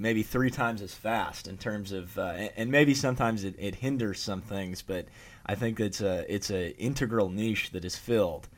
maybe 0.00 0.24
three 0.24 0.50
times 0.50 0.82
as 0.82 0.92
fast 0.92 1.46
in 1.46 1.56
terms 1.56 1.92
of, 1.92 2.18
uh, 2.18 2.48
and 2.56 2.72
maybe 2.72 2.92
sometimes 2.92 3.44
it, 3.44 3.54
it, 3.56 3.76
hinders 3.76 4.18
some 4.18 4.40
things, 4.40 4.82
but 4.82 5.06
I 5.46 5.54
think 5.54 5.78
it's 5.78 6.00
a 6.00 6.24
it's 6.28 6.50
a 6.50 6.76
integral 6.76 7.28
niche 7.28 7.70
that 7.70 7.84
is 7.84 7.94
filled. 7.94 8.48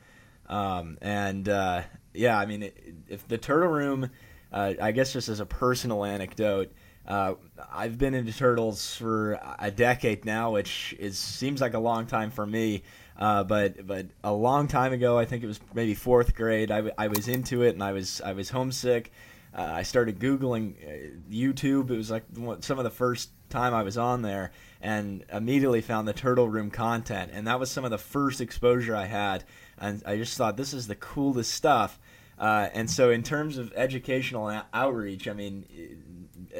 Um, 0.47 0.97
and 1.03 1.47
uh, 1.47 1.83
yeah, 2.15 2.35
I 2.35 2.47
mean, 2.47 2.71
if 3.07 3.27
the 3.27 3.37
Turtle 3.37 3.69
Room, 3.69 4.09
uh, 4.51 4.73
I 4.81 4.91
guess 4.91 5.13
just 5.13 5.29
as 5.29 5.39
a 5.39 5.45
personal 5.45 6.03
anecdote. 6.03 6.73
Uh, 7.05 7.33
I've 7.69 7.97
been 7.97 8.13
into 8.13 8.31
turtles 8.31 8.95
for 8.95 9.37
a 9.59 9.69
decade 9.69 10.23
now, 10.23 10.51
which 10.51 10.95
is 10.97 11.17
seems 11.17 11.59
like 11.59 11.73
a 11.73 11.79
long 11.79 12.05
time 12.05 12.31
for 12.31 12.45
me. 12.45 12.83
Uh, 13.17 13.43
but 13.43 13.85
but 13.85 14.07
a 14.23 14.33
long 14.33 14.67
time 14.67 14.93
ago, 14.93 15.17
I 15.17 15.25
think 15.25 15.43
it 15.43 15.47
was 15.47 15.59
maybe 15.73 15.93
fourth 15.93 16.35
grade. 16.35 16.71
I, 16.71 16.91
I 16.97 17.07
was 17.07 17.27
into 17.27 17.61
it, 17.61 17.73
and 17.73 17.83
I 17.83 17.91
was 17.91 18.21
I 18.21 18.33
was 18.33 18.49
homesick. 18.49 19.11
Uh, 19.55 19.61
I 19.61 19.83
started 19.83 20.19
googling 20.19 20.73
uh, 20.83 21.15
YouTube. 21.31 21.91
It 21.91 21.97
was 21.97 22.09
like 22.09 22.23
some 22.61 22.79
of 22.79 22.83
the 22.83 22.89
first 22.89 23.29
time 23.49 23.73
I 23.73 23.83
was 23.83 23.97
on 23.97 24.23
there, 24.23 24.51
and 24.81 25.23
immediately 25.31 25.81
found 25.81 26.07
the 26.07 26.13
Turtle 26.13 26.49
Room 26.49 26.71
content, 26.71 27.31
and 27.33 27.45
that 27.47 27.59
was 27.59 27.69
some 27.69 27.85
of 27.85 27.91
the 27.91 27.99
first 27.99 28.41
exposure 28.41 28.95
I 28.95 29.05
had. 29.05 29.43
And 29.77 30.01
I 30.05 30.17
just 30.17 30.37
thought 30.37 30.57
this 30.57 30.73
is 30.73 30.87
the 30.87 30.95
coolest 30.95 31.53
stuff. 31.53 31.99
Uh, 32.39 32.69
and 32.73 32.89
so, 32.89 33.11
in 33.11 33.21
terms 33.21 33.59
of 33.59 33.71
educational 33.75 34.63
outreach, 34.73 35.27
I 35.27 35.33
mean, 35.33 35.65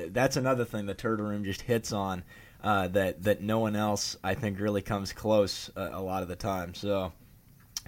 that's 0.09 0.37
another 0.37 0.65
thing 0.65 0.85
the 0.85 0.93
Turtle 0.93 1.25
Room 1.25 1.43
just 1.43 1.61
hits 1.61 1.91
on 1.91 2.23
uh, 2.63 2.87
that 2.89 3.23
that 3.23 3.41
no 3.41 3.59
one 3.59 3.75
else 3.75 4.17
I 4.23 4.33
think 4.35 4.59
really 4.59 4.81
comes 4.81 5.11
close 5.13 5.69
uh, 5.75 5.89
a 5.91 6.01
lot 6.01 6.23
of 6.23 6.29
the 6.29 6.35
time. 6.35 6.73
So 6.73 7.11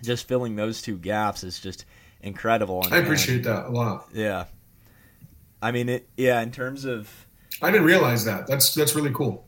just 0.03 0.27
filling 0.27 0.55
those 0.55 0.81
two 0.81 0.97
gaps 0.97 1.43
is 1.43 1.59
just 1.59 1.85
incredible. 2.21 2.83
And, 2.83 2.93
I 2.93 2.97
appreciate 2.97 3.43
that 3.43 3.67
a 3.67 3.69
lot. 3.69 4.07
Yeah, 4.13 4.45
I 5.61 5.71
mean 5.71 5.89
it. 5.89 6.09
Yeah, 6.17 6.41
in 6.41 6.51
terms 6.51 6.85
of, 6.85 7.09
I 7.61 7.71
didn't 7.71 7.87
realize 7.87 8.25
that. 8.25 8.47
That's 8.47 8.73
that's 8.73 8.95
really 8.95 9.11
cool. 9.11 9.47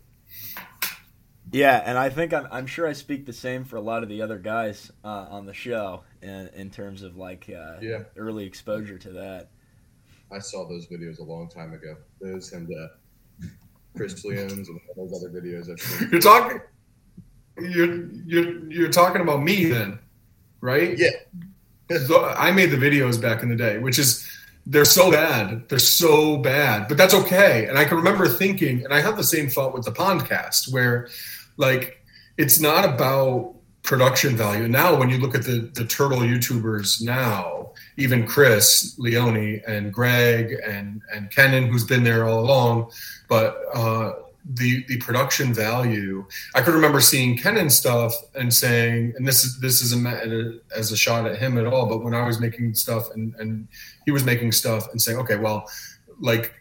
Yeah, 1.52 1.82
and 1.86 1.98
I 1.98 2.10
think 2.10 2.34
I'm, 2.34 2.48
I'm 2.52 2.68
sure 2.68 2.88
I 2.88 2.94
speak 2.94 3.26
the 3.26 3.34
same 3.34 3.64
for 3.64 3.78
a 3.78 3.82
lot 3.82 4.04
of 4.04 4.10
the 4.10 4.22
other 4.22 4.38
guys 4.38 4.92
uh, 5.04 5.28
on 5.30 5.46
the 5.46 5.54
show 5.54 6.04
in, 6.22 6.50
in 6.54 6.70
terms 6.70 7.04
of 7.04 7.16
like 7.16 7.50
uh, 7.50 7.78
yeah. 7.82 8.04
early 8.18 8.46
exposure 8.46 8.98
to 8.98 9.12
that. 9.12 9.50
I 10.30 10.40
saw 10.40 10.68
those 10.68 10.88
videos 10.88 11.20
a 11.20 11.24
long 11.24 11.48
time 11.48 11.74
ago. 11.74 11.96
Those 12.20 12.52
and 12.52 12.70
uh, 12.70 12.88
Chris 13.98 14.24
and 14.24 14.68
all 14.96 15.08
those 15.08 15.24
other 15.24 15.30
videos. 15.30 15.70
I've. 15.70 16.12
You're 16.12 16.22
talking. 16.22 16.62
You're 17.60 18.06
you're 18.26 18.72
you're 18.72 18.90
talking 18.92 19.22
about 19.22 19.42
me 19.42 19.66
then, 19.66 20.00
right? 20.62 20.98
Yeah. 20.98 21.10
I 21.90 22.52
made 22.52 22.72
the 22.72 22.78
videos 22.78 23.20
back 23.20 23.44
in 23.44 23.50
the 23.50 23.56
day, 23.56 23.78
which 23.78 23.98
is 23.98 24.30
they're 24.66 24.86
so 24.86 25.10
bad. 25.10 25.68
They're 25.70 25.80
so 25.80 26.38
bad, 26.38 26.88
but 26.90 26.98
that's 26.98 27.14
okay. 27.14 27.66
And 27.68 27.78
I 27.78 27.86
can 27.86 27.98
remember 27.98 28.28
thinking, 28.28 28.84
and 28.84 28.94
I 28.94 29.00
have 29.00 29.16
the 29.16 29.24
same 29.24 29.50
thought 29.50 29.74
with 29.74 29.86
the 29.86 29.92
podcast, 29.92 30.72
where 30.72 31.08
like 31.56 32.04
it's 32.38 32.60
not 32.60 32.86
about 32.86 33.56
production 33.84 34.36
value. 34.36 34.68
Now, 34.68 35.00
when 35.00 35.10
you 35.10 35.18
look 35.18 35.34
at 35.34 35.44
the 35.44 35.72
the 35.74 35.86
turtle 35.86 36.20
YouTubers 36.20 37.02
now, 37.02 37.57
even 37.98 38.26
Chris 38.26 38.96
Leone 38.98 39.62
and 39.68 39.92
Greg 39.92 40.56
and 40.66 41.02
and 41.14 41.30
Kenan, 41.32 41.68
who's 41.68 41.84
been 41.84 42.04
there 42.04 42.28
all 42.28 42.40
along, 42.40 42.92
but 43.28 43.64
uh, 43.74 44.14
the 44.54 44.86
the 44.88 44.98
production 44.98 45.54
value. 45.54 46.26
I 46.56 46.62
could 46.62 46.74
remember 46.74 47.02
seeing 47.02 47.38
Kenan 47.38 47.70
stuff 47.70 48.14
and 48.36 48.54
saying, 48.54 49.14
and 49.18 49.28
this 49.28 49.44
is 49.44 49.60
this 49.60 49.82
isn't 49.82 50.62
as 50.76 50.92
a 50.92 50.98
shot 50.98 51.26
at 51.26 51.38
him 51.38 51.58
at 51.58 51.66
all, 51.66 51.88
but 51.88 52.04
when 52.04 52.14
I 52.14 52.26
was 52.26 52.40
making 52.40 52.76
stuff 52.76 53.12
and 53.14 53.34
and 53.36 53.68
he 54.06 54.12
was 54.12 54.24
making 54.24 54.52
stuff 54.52 54.90
and 54.92 55.02
saying, 55.02 55.18
okay, 55.20 55.38
well, 55.38 55.70
like 56.20 56.54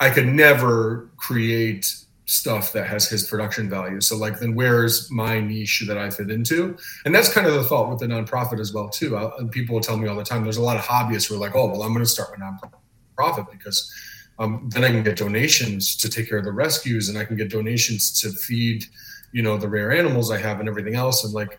I 0.00 0.10
could 0.10 0.26
never 0.26 1.10
create 1.16 1.94
stuff 2.28 2.74
that 2.74 2.86
has 2.86 3.08
his 3.08 3.26
production 3.26 3.70
value. 3.70 4.02
So 4.02 4.14
like, 4.14 4.38
then 4.38 4.54
where's 4.54 5.10
my 5.10 5.40
niche 5.40 5.84
that 5.88 5.96
I 5.96 6.10
fit 6.10 6.30
into? 6.30 6.76
And 7.06 7.14
that's 7.14 7.32
kind 7.32 7.46
of 7.46 7.54
the 7.54 7.64
thought 7.64 7.88
with 7.88 8.00
the 8.00 8.06
nonprofit 8.06 8.60
as 8.60 8.70
well 8.70 8.90
too. 8.90 9.16
Uh, 9.16 9.30
and 9.38 9.50
people 9.50 9.74
will 9.74 9.80
tell 9.80 9.96
me 9.96 10.06
all 10.08 10.14
the 10.14 10.24
time. 10.24 10.42
There's 10.42 10.58
a 10.58 10.62
lot 10.62 10.76
of 10.76 10.82
hobbyists 10.82 11.26
who 11.26 11.36
are 11.36 11.38
like, 11.38 11.56
oh, 11.56 11.66
well, 11.68 11.82
I'm 11.82 11.94
going 11.94 12.04
to 12.04 12.10
start 12.10 12.38
my 12.38 12.44
nonprofit 12.46 13.50
because 13.50 13.90
um, 14.38 14.68
then 14.74 14.84
I 14.84 14.88
can 14.88 15.02
get 15.02 15.16
donations 15.16 15.96
to 15.96 16.10
take 16.10 16.28
care 16.28 16.36
of 16.36 16.44
the 16.44 16.52
rescues, 16.52 17.08
and 17.08 17.16
I 17.16 17.24
can 17.24 17.36
get 17.36 17.50
donations 17.50 18.20
to 18.20 18.30
feed, 18.30 18.84
you 19.32 19.42
know, 19.42 19.56
the 19.56 19.68
rare 19.68 19.90
animals 19.90 20.30
I 20.30 20.36
have 20.38 20.60
and 20.60 20.68
everything 20.68 20.96
else. 20.96 21.24
And 21.24 21.32
like, 21.32 21.58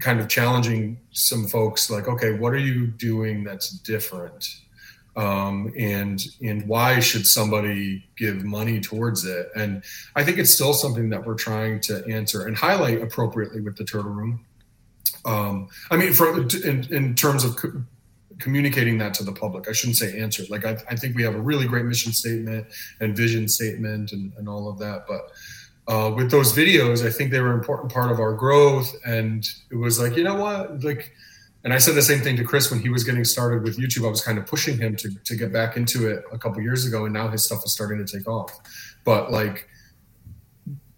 kind 0.00 0.18
of 0.18 0.28
challenging 0.28 0.98
some 1.12 1.46
folks, 1.46 1.90
like, 1.90 2.08
okay, 2.08 2.32
what 2.32 2.54
are 2.54 2.58
you 2.58 2.86
doing 2.86 3.44
that's 3.44 3.70
different? 3.70 4.48
Um, 5.16 5.72
and 5.78 6.22
and 6.42 6.68
why 6.68 7.00
should 7.00 7.26
somebody 7.26 8.06
give 8.16 8.44
money 8.44 8.80
towards 8.80 9.24
it? 9.24 9.48
And 9.56 9.82
I 10.14 10.22
think 10.22 10.38
it's 10.38 10.52
still 10.52 10.74
something 10.74 11.08
that 11.10 11.24
we're 11.24 11.34
trying 11.34 11.80
to 11.80 12.04
answer 12.06 12.46
and 12.46 12.56
highlight 12.56 13.00
appropriately 13.00 13.62
with 13.62 13.76
the 13.76 13.84
Turtle 13.84 14.10
Room. 14.10 14.44
Um, 15.24 15.68
I 15.90 15.96
mean, 15.96 16.12
for 16.12 16.40
in, 16.40 16.86
in 16.92 17.14
terms 17.14 17.44
of 17.44 17.56
co- 17.56 17.82
communicating 18.38 18.98
that 18.98 19.14
to 19.14 19.24
the 19.24 19.32
public, 19.32 19.68
I 19.68 19.72
shouldn't 19.72 19.96
say 19.96 20.20
answer. 20.20 20.44
Like 20.50 20.66
I, 20.66 20.76
I, 20.90 20.94
think 20.94 21.16
we 21.16 21.22
have 21.22 21.34
a 21.34 21.40
really 21.40 21.66
great 21.66 21.86
mission 21.86 22.12
statement 22.12 22.66
and 23.00 23.16
vision 23.16 23.48
statement 23.48 24.12
and, 24.12 24.32
and 24.36 24.48
all 24.48 24.68
of 24.68 24.78
that, 24.78 25.06
but. 25.08 25.32
Uh, 25.88 26.10
with 26.10 26.32
those 26.32 26.52
videos, 26.52 27.06
I 27.06 27.10
think 27.12 27.30
they 27.30 27.38
were 27.38 27.52
an 27.52 27.60
important 27.60 27.92
part 27.92 28.10
of 28.10 28.18
our 28.18 28.32
growth. 28.32 28.92
And 29.06 29.48
it 29.70 29.76
was 29.76 30.00
like, 30.00 30.16
you 30.16 30.24
know 30.24 30.34
what? 30.34 30.82
Like, 30.82 31.12
and 31.66 31.74
I 31.74 31.78
said 31.78 31.96
the 31.96 32.02
same 32.02 32.20
thing 32.20 32.36
to 32.36 32.44
Chris 32.44 32.70
when 32.70 32.80
he 32.80 32.90
was 32.90 33.02
getting 33.02 33.24
started 33.24 33.64
with 33.64 33.76
YouTube. 33.76 34.06
I 34.06 34.08
was 34.08 34.22
kind 34.22 34.38
of 34.38 34.46
pushing 34.46 34.78
him 34.78 34.94
to, 34.94 35.10
to 35.12 35.34
get 35.34 35.52
back 35.52 35.76
into 35.76 36.08
it 36.08 36.22
a 36.30 36.38
couple 36.38 36.62
years 36.62 36.86
ago, 36.86 37.06
and 37.06 37.12
now 37.12 37.26
his 37.26 37.42
stuff 37.42 37.64
is 37.66 37.72
starting 37.72 37.98
to 37.98 38.16
take 38.18 38.28
off. 38.28 38.56
But 39.04 39.32
like, 39.32 39.68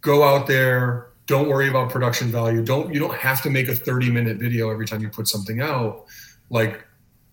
go 0.03 0.23
out 0.23 0.47
there. 0.47 1.13
Don't 1.25 1.49
worry 1.49 1.71
about 1.71 1.89
production 1.89 2.29
value. 2.29 2.63
Don't 2.63 2.93
you 2.93 3.01
don't 3.01 3.15
have 3.15 3.41
to 3.45 3.51
make 3.51 3.69
a 3.69 3.75
30 3.75 4.11
minute 4.11 4.37
video 4.37 4.69
every 4.69 4.87
time 4.87 5.01
you 5.01 5.09
put 5.09 5.27
something 5.27 5.63
out. 5.63 6.05
Like, 6.51 6.85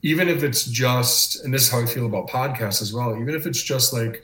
even 0.02 0.30
if 0.30 0.42
it's 0.42 0.64
just, 0.64 1.44
and 1.44 1.54
this 1.54 1.64
is 1.64 1.70
how 1.70 1.82
I 1.82 1.88
feel 1.88 2.06
about 2.06 2.30
podcasts 2.30 2.82
as 2.82 2.94
well. 2.94 3.20
Even 3.20 3.36
if 3.36 3.46
it's 3.46 3.62
just 3.62 3.92
like 3.92 4.24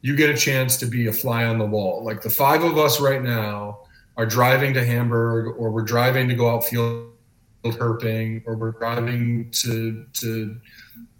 you 0.00 0.16
get 0.16 0.30
a 0.30 0.36
chance 0.36 0.76
to 0.78 0.86
be 0.86 1.06
a 1.06 1.12
fly 1.12 1.44
on 1.44 1.58
the 1.58 1.66
wall. 1.66 2.02
Like 2.02 2.22
the 2.22 2.30
five 2.30 2.64
of 2.64 2.76
us 2.76 3.00
right 3.00 3.22
now 3.22 3.82
are 4.16 4.26
driving 4.26 4.74
to 4.74 4.84
Hamburg, 4.84 5.54
or 5.56 5.70
we're 5.70 5.82
driving 5.82 6.26
to 6.28 6.34
go 6.34 6.50
out 6.50 6.64
field 6.64 7.12
herping 7.64 8.42
or 8.46 8.56
we're 8.56 8.72
driving 8.72 9.50
to 9.50 10.06
to 10.14 10.56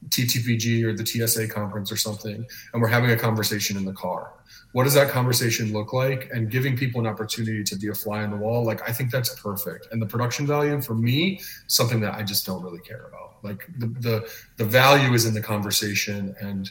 TTPG 0.08 0.84
or 0.84 0.92
the 0.92 1.04
TSA 1.04 1.48
conference 1.48 1.90
or 1.92 1.96
something, 1.96 2.46
and 2.72 2.82
we're 2.82 2.88
having 2.88 3.10
a 3.10 3.16
conversation 3.16 3.76
in 3.76 3.84
the 3.84 3.92
car. 3.92 4.32
What 4.72 4.84
does 4.84 4.94
that 4.94 5.08
conversation 5.08 5.72
look 5.72 5.92
like? 5.92 6.30
And 6.32 6.50
giving 6.50 6.76
people 6.76 7.00
an 7.00 7.06
opportunity 7.06 7.64
to 7.64 7.76
be 7.76 7.88
a 7.88 7.94
fly 7.94 8.22
on 8.22 8.30
the 8.30 8.36
wall, 8.36 8.64
like 8.64 8.88
I 8.88 8.92
think 8.92 9.10
that's 9.10 9.34
perfect. 9.40 9.88
And 9.92 10.00
the 10.00 10.06
production 10.06 10.46
value 10.46 10.80
for 10.80 10.94
me, 10.94 11.40
something 11.66 12.00
that 12.00 12.14
I 12.14 12.22
just 12.22 12.46
don't 12.46 12.62
really 12.62 12.80
care 12.80 13.06
about. 13.08 13.36
Like 13.42 13.66
the 13.78 13.86
the, 13.86 14.30
the 14.56 14.64
value 14.64 15.14
is 15.14 15.26
in 15.26 15.34
the 15.34 15.40
conversation 15.40 16.34
and 16.40 16.70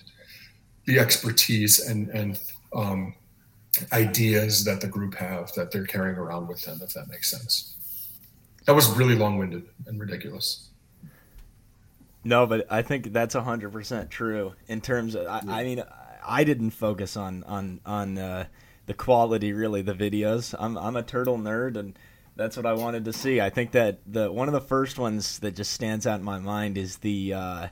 the 0.85 0.99
expertise 0.99 1.87
and 1.87 2.09
and 2.09 2.39
um, 2.73 3.15
ideas 3.93 4.63
that 4.65 4.81
the 4.81 4.87
group 4.87 5.15
have 5.15 5.51
that 5.53 5.71
they're 5.71 5.85
carrying 5.85 6.17
around 6.17 6.47
with 6.47 6.61
them, 6.63 6.79
if 6.81 6.93
that 6.93 7.07
makes 7.09 7.29
sense. 7.31 7.76
That 8.67 8.75
was 8.75 8.89
really 8.97 9.15
long-winded 9.15 9.63
and 9.85 9.97
ridiculous. 9.97 10.67
No, 12.25 12.45
but 12.45 12.67
I 12.69 12.81
think 12.81 13.13
that's 13.13 13.33
hundred 13.33 13.71
percent 13.71 14.11
true. 14.11 14.55
In 14.67 14.81
terms 14.81 15.15
of, 15.15 15.25
I, 15.25 15.41
yeah. 15.45 15.55
I, 15.55 15.63
mean, 15.63 15.83
I 16.27 16.43
didn't 16.43 16.71
focus 16.71 17.15
on 17.15 17.45
on 17.45 17.79
on 17.85 18.17
uh, 18.17 18.47
the 18.85 18.93
quality 18.93 19.53
really 19.53 19.81
the 19.81 19.93
videos. 19.93 20.53
I'm 20.59 20.77
I'm 20.77 20.97
a 20.97 21.03
turtle 21.03 21.37
nerd, 21.37 21.77
and 21.77 21.97
that's 22.35 22.57
what 22.57 22.65
I 22.65 22.73
wanted 22.73 23.05
to 23.05 23.13
see. 23.13 23.39
I 23.39 23.49
think 23.49 23.71
that 23.71 23.99
the 24.05 24.29
one 24.29 24.49
of 24.49 24.53
the 24.53 24.59
first 24.59 24.99
ones 24.99 25.39
that 25.39 25.55
just 25.55 25.71
stands 25.71 26.05
out 26.05 26.19
in 26.19 26.25
my 26.25 26.39
mind 26.39 26.77
is 26.77 26.97
the 26.97 27.33
uh, 27.33 27.67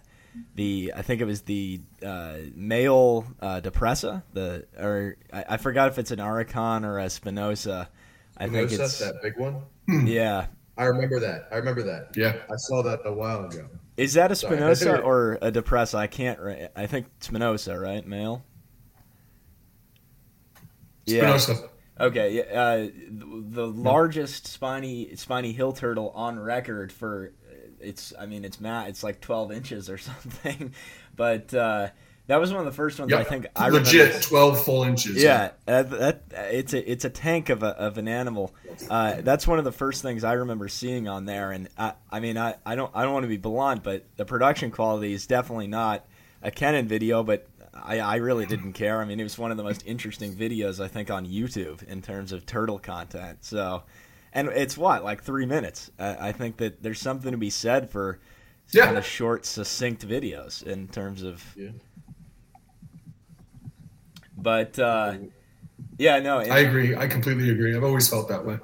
the 0.55 0.93
I 0.95 1.01
think 1.01 1.19
it 1.19 1.25
was 1.25 1.41
the 1.41 1.81
uh, 2.01 2.37
male 2.55 3.25
uh, 3.41 3.59
Depressa. 3.59 4.23
The 4.31 4.65
or 4.79 5.17
I, 5.33 5.43
I, 5.49 5.57
forgot 5.57 5.89
if 5.89 5.99
it's 5.99 6.11
an 6.11 6.19
Auricon 6.19 6.85
or 6.85 6.99
a 6.99 7.07
Spinosa. 7.07 7.89
I 8.37 8.47
Spinosa, 8.47 8.51
think 8.51 8.71
it's 8.71 8.99
that 8.99 9.21
big 9.21 9.37
one. 9.37 9.63
Yeah, 9.87 10.47
I 10.77 10.85
remember 10.85 11.19
that. 11.21 11.47
I 11.51 11.55
remember 11.57 11.83
that. 11.83 12.09
Yeah. 12.15 12.35
I 12.51 12.55
saw 12.57 12.81
that 12.83 12.99
a 13.05 13.13
while 13.13 13.45
ago. 13.45 13.67
Is 13.97 14.13
that 14.15 14.31
a 14.31 14.35
Sorry, 14.35 14.57
Spinosa 14.57 14.93
think- 14.95 15.05
or 15.05 15.33
a 15.41 15.51
Depressa? 15.51 15.95
I 15.95 16.07
can't. 16.07 16.39
ri- 16.39 16.67
I 16.75 16.85
think 16.85 17.07
Spinosa, 17.21 17.81
right? 17.81 18.05
Male. 18.05 18.43
Yeah. 21.05 21.39
Okay. 21.99 22.33
Yeah. 22.37 22.43
Uh, 22.61 22.77
the, 23.09 23.43
the 23.47 23.67
largest 23.67 24.47
spiny 24.47 25.15
spiny 25.15 25.53
hill 25.53 25.71
turtle 25.71 26.09
on 26.15 26.39
record 26.39 26.91
for 26.91 27.31
it's. 27.79 28.11
I 28.19 28.25
mean, 28.25 28.43
it's 28.43 28.59
mat. 28.59 28.89
It's 28.89 29.03
like 29.03 29.21
twelve 29.21 29.51
inches 29.51 29.89
or 29.89 29.97
something. 29.99 30.73
But 31.15 31.53
uh, 31.53 31.89
that 32.27 32.37
was 32.39 32.51
one 32.51 32.59
of 32.59 32.65
the 32.65 32.71
first 32.71 32.99
ones 32.99 33.11
I 33.13 33.23
think 33.23 33.47
I 33.55 33.69
legit 33.69 33.93
remember. 34.07 34.19
twelve 34.21 34.63
full 34.63 34.83
inches. 34.83 35.21
Yeah, 35.21 35.51
uh, 35.67 35.83
that 35.83 36.23
it's 36.33 36.73
a 36.73 36.91
it's 36.91 37.05
a 37.05 37.09
tank 37.09 37.49
of 37.49 37.63
a 37.63 37.67
of 37.67 37.97
an 37.97 38.07
animal. 38.07 38.53
Uh, 38.89 39.21
that's 39.21 39.47
one 39.47 39.59
of 39.59 39.65
the 39.65 39.71
first 39.71 40.01
things 40.01 40.23
I 40.23 40.33
remember 40.33 40.67
seeing 40.67 41.07
on 41.07 41.25
there, 41.25 41.51
and 41.51 41.69
I, 41.77 41.93
I 42.11 42.19
mean 42.19 42.37
I, 42.37 42.55
I 42.65 42.75
don't 42.75 42.91
I 42.95 43.03
don't 43.03 43.13
want 43.13 43.23
to 43.23 43.29
be 43.29 43.37
blunt, 43.37 43.83
but 43.83 44.05
the 44.17 44.25
production 44.25 44.71
quality 44.71 45.13
is 45.13 45.27
definitely 45.27 45.67
not 45.67 46.05
a 46.41 46.51
Kenan 46.51 46.87
video, 46.87 47.23
but 47.23 47.47
I, 47.73 47.99
I 47.99 48.15
really 48.17 48.45
didn't 48.45 48.73
care. 48.73 49.01
I 49.01 49.05
mean, 49.05 49.19
it 49.19 49.23
was 49.23 49.37
one 49.37 49.51
of 49.51 49.57
the 49.57 49.63
most 49.63 49.83
interesting 49.85 50.33
videos 50.33 50.83
I 50.83 50.87
think 50.87 51.11
on 51.11 51.25
YouTube 51.25 51.83
in 51.83 52.01
terms 52.01 52.31
of 52.31 52.45
turtle 52.45 52.79
content. 52.79 53.39
So, 53.43 53.83
and 54.31 54.47
it's 54.49 54.77
what 54.77 55.03
like 55.03 55.23
three 55.23 55.45
minutes. 55.45 55.91
Uh, 55.99 56.15
I 56.19 56.31
think 56.31 56.57
that 56.57 56.81
there's 56.81 56.99
something 57.01 57.31
to 57.31 57.37
be 57.37 57.49
said 57.49 57.89
for 57.89 58.19
Yeah. 58.71 58.85
kind 58.85 58.97
of 58.97 59.05
short, 59.05 59.45
succinct 59.45 60.07
videos 60.07 60.63
in 60.63 60.87
terms 60.87 61.21
of 61.21 61.43
Yeah. 61.57 61.69
But 64.37 64.77
uh, 64.79 65.15
yeah, 65.97 66.19
no, 66.19 66.39
I 66.39 66.59
agree. 66.59 66.95
I 66.95 67.07
completely 67.07 67.49
agree. 67.49 67.75
I've 67.75 67.83
always 67.83 68.07
felt 68.07 68.27
that 68.29 68.45
way. 68.45 68.59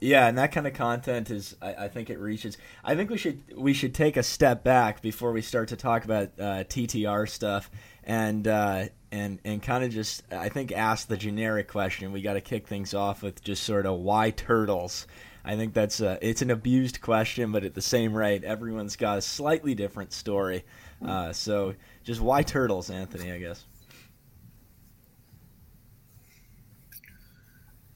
yeah, 0.00 0.28
and 0.28 0.38
that 0.38 0.52
kind 0.52 0.66
of 0.66 0.74
content 0.74 1.30
is, 1.30 1.56
I, 1.60 1.74
I 1.74 1.88
think 1.88 2.10
it 2.10 2.18
reaches. 2.18 2.58
I 2.84 2.94
think 2.94 3.10
we 3.10 3.18
should 3.18 3.42
we 3.56 3.72
should 3.72 3.94
take 3.94 4.16
a 4.16 4.22
step 4.22 4.64
back 4.64 5.02
before 5.02 5.32
we 5.32 5.42
start 5.42 5.68
to 5.68 5.76
talk 5.76 6.04
about 6.04 6.30
uh, 6.38 6.64
TTR 6.64 7.28
stuff 7.28 7.70
and 8.04 8.46
uh, 8.46 8.86
and 9.10 9.38
and 9.44 9.62
kind 9.62 9.84
of 9.84 9.90
just 9.90 10.22
I 10.32 10.48
think 10.48 10.72
ask 10.72 11.08
the 11.08 11.16
generic 11.16 11.68
question. 11.68 12.12
We 12.12 12.22
got 12.22 12.34
to 12.34 12.40
kick 12.40 12.66
things 12.66 12.94
off 12.94 13.22
with 13.22 13.42
just 13.42 13.62
sort 13.64 13.86
of 13.86 14.00
why 14.00 14.30
turtles. 14.30 15.06
I 15.44 15.56
think 15.56 15.74
that's 15.74 16.00
a, 16.00 16.18
it's 16.22 16.40
an 16.40 16.50
abused 16.50 17.00
question, 17.00 17.50
but 17.50 17.64
at 17.64 17.74
the 17.74 17.82
same 17.82 18.14
rate, 18.14 18.44
everyone's 18.44 18.94
got 18.94 19.18
a 19.18 19.22
slightly 19.22 19.74
different 19.74 20.12
story. 20.12 20.64
Uh, 21.04 21.32
so, 21.32 21.74
just 22.04 22.20
why 22.20 22.44
turtles, 22.44 22.90
Anthony? 22.90 23.32
I 23.32 23.38
guess. 23.38 23.64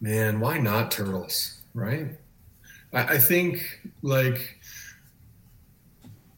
Man, 0.01 0.41
why 0.41 0.59
not 0.59 0.91
turtles? 0.91 1.59
Right? 1.75 2.09
I, 2.93 3.15
I 3.15 3.19
think 3.19 3.81
like 4.03 4.59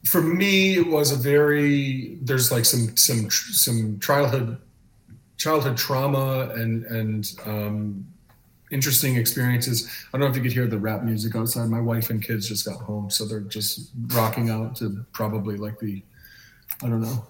for 0.04 0.22
me 0.22 0.76
it 0.76 0.86
was 0.86 1.12
a 1.12 1.16
very 1.16 2.18
there's 2.22 2.50
like 2.50 2.64
some 2.64 2.96
some 2.96 3.30
some 3.30 4.00
childhood 4.00 4.58
childhood 5.36 5.76
trauma 5.76 6.50
and 6.54 6.84
and 6.86 7.32
um, 7.44 8.06
interesting 8.70 9.16
experiences. 9.16 9.88
I 10.08 10.18
don't 10.18 10.22
know 10.22 10.30
if 10.30 10.36
you 10.36 10.42
could 10.42 10.52
hear 10.52 10.66
the 10.66 10.78
rap 10.78 11.02
music 11.02 11.36
outside. 11.36 11.68
My 11.68 11.80
wife 11.80 12.10
and 12.10 12.22
kids 12.22 12.48
just 12.48 12.64
got 12.64 12.80
home, 12.80 13.10
so 13.10 13.24
they're 13.24 13.40
just 13.40 13.90
rocking 14.08 14.50
out 14.50 14.76
to 14.76 15.04
probably 15.12 15.56
like 15.56 15.78
the 15.78 16.02
I 16.82 16.88
don't 16.88 17.00
know 17.00 17.26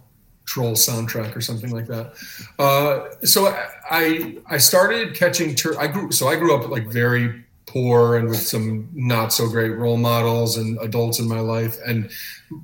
troll 0.49 0.73
soundtrack 0.73 1.37
or 1.37 1.43
something 1.43 1.71
like 1.71 1.87
that. 1.87 2.15
Uh, 2.59 3.11
so 3.25 3.55
I 3.91 4.39
I 4.47 4.57
started 4.57 5.15
catching 5.15 5.55
tur- 5.55 5.79
I 5.79 5.87
grew 5.87 6.11
so 6.11 6.29
I 6.29 6.37
grew 6.37 6.57
up 6.57 6.69
like 6.71 6.87
very 6.89 7.45
poor 7.67 8.17
and 8.17 8.29
with 8.29 8.41
some 8.41 8.89
not 8.95 9.31
so 9.31 9.47
great 9.47 9.77
role 9.77 9.99
models 9.99 10.57
and 10.57 10.79
adults 10.81 11.21
in 11.21 11.29
my 11.29 11.41
life 11.41 11.77
and 11.87 12.11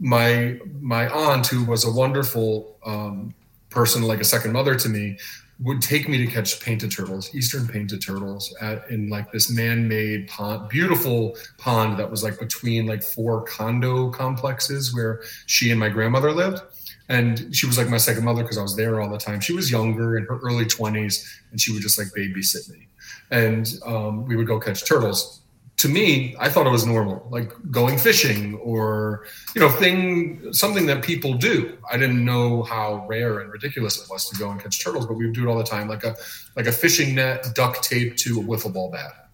my 0.00 0.58
my 0.80 1.08
aunt 1.08 1.46
who 1.46 1.62
was 1.64 1.84
a 1.84 1.92
wonderful 1.92 2.78
um, 2.86 3.34
person 3.68 4.02
like 4.02 4.20
a 4.20 4.24
second 4.24 4.52
mother 4.52 4.74
to 4.74 4.88
me 4.88 5.18
would 5.60 5.82
take 5.82 6.08
me 6.08 6.16
to 6.16 6.26
catch 6.26 6.58
painted 6.58 6.90
turtles 6.90 7.34
eastern 7.34 7.68
painted 7.68 8.00
turtles 8.00 8.56
at, 8.62 8.88
in 8.88 9.10
like 9.10 9.30
this 9.30 9.50
man-made 9.50 10.26
pond 10.26 10.68
beautiful 10.70 11.36
pond 11.58 11.98
that 11.98 12.10
was 12.10 12.24
like 12.24 12.38
between 12.38 12.86
like 12.86 13.02
four 13.02 13.42
condo 13.42 14.08
complexes 14.08 14.94
where 14.94 15.20
she 15.44 15.70
and 15.70 15.78
my 15.78 15.90
grandmother 15.90 16.32
lived 16.32 16.62
and 17.08 17.54
she 17.54 17.66
was 17.66 17.76
like 17.76 17.88
my 17.88 17.96
second 17.96 18.24
mother 18.24 18.42
because 18.42 18.58
I 18.58 18.62
was 18.62 18.76
there 18.76 19.00
all 19.00 19.10
the 19.10 19.18
time. 19.18 19.40
She 19.40 19.52
was 19.52 19.70
younger 19.70 20.16
in 20.16 20.24
her 20.24 20.38
early 20.38 20.64
20s, 20.64 21.26
and 21.50 21.60
she 21.60 21.72
would 21.72 21.82
just 21.82 21.98
like 21.98 22.08
babysit 22.16 22.70
me, 22.70 22.88
and 23.30 23.70
um, 23.84 24.24
we 24.26 24.36
would 24.36 24.46
go 24.46 24.58
catch 24.58 24.86
turtles. 24.86 25.40
To 25.78 25.88
me, 25.88 26.36
I 26.38 26.48
thought 26.48 26.66
it 26.66 26.70
was 26.70 26.86
normal, 26.86 27.26
like 27.30 27.52
going 27.70 27.98
fishing 27.98 28.54
or 28.56 29.26
you 29.54 29.60
know 29.60 29.68
thing 29.68 30.52
something 30.52 30.86
that 30.86 31.02
people 31.02 31.34
do. 31.34 31.76
I 31.90 31.98
didn't 31.98 32.24
know 32.24 32.62
how 32.62 33.04
rare 33.08 33.40
and 33.40 33.52
ridiculous 33.52 34.00
it 34.00 34.08
was 34.08 34.28
to 34.30 34.38
go 34.38 34.50
and 34.50 34.62
catch 34.62 34.82
turtles, 34.82 35.06
but 35.06 35.14
we 35.14 35.26
would 35.26 35.34
do 35.34 35.46
it 35.46 35.50
all 35.50 35.58
the 35.58 35.64
time, 35.64 35.88
like 35.88 36.04
a 36.04 36.16
like 36.56 36.66
a 36.66 36.72
fishing 36.72 37.16
net 37.16 37.46
duct 37.54 37.82
taped 37.82 38.18
to 38.20 38.40
a 38.40 38.42
wiffle 38.42 38.72
ball 38.72 38.90
bat, 38.90 39.28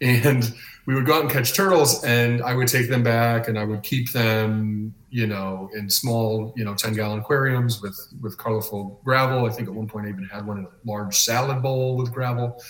and 0.00 0.54
we 0.86 0.94
would 0.94 1.06
go 1.06 1.14
out 1.14 1.22
and 1.22 1.30
catch 1.30 1.54
turtles 1.54 2.02
and 2.04 2.42
I 2.42 2.54
would 2.54 2.68
take 2.68 2.88
them 2.88 3.02
back 3.02 3.48
and 3.48 3.58
I 3.58 3.64
would 3.64 3.82
keep 3.82 4.10
them, 4.12 4.94
you 5.10 5.26
know, 5.26 5.70
in 5.74 5.88
small, 5.88 6.52
you 6.56 6.64
know, 6.64 6.74
10 6.74 6.94
gallon 6.94 7.20
aquariums 7.20 7.80
with, 7.80 7.98
with 8.20 8.36
colorful 8.36 9.00
gravel. 9.04 9.46
I 9.46 9.50
think 9.50 9.68
at 9.68 9.74
one 9.74 9.86
point 9.86 10.06
I 10.06 10.10
even 10.10 10.24
had 10.24 10.46
one 10.46 10.58
in 10.58 10.64
a 10.64 10.70
large 10.84 11.16
salad 11.16 11.62
bowl 11.62 11.96
with 11.96 12.12
gravel. 12.12 12.60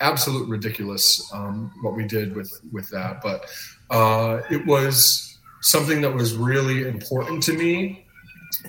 Absolute 0.00 0.48
ridiculous 0.48 1.32
um, 1.32 1.72
what 1.82 1.94
we 1.94 2.04
did 2.04 2.36
with, 2.36 2.60
with 2.72 2.90
that. 2.90 3.22
But 3.22 3.46
uh, 3.90 4.42
it 4.50 4.66
was 4.66 5.38
something 5.62 6.02
that 6.02 6.12
was 6.12 6.34
really 6.34 6.86
important 6.86 7.42
to 7.44 7.54
me. 7.54 8.06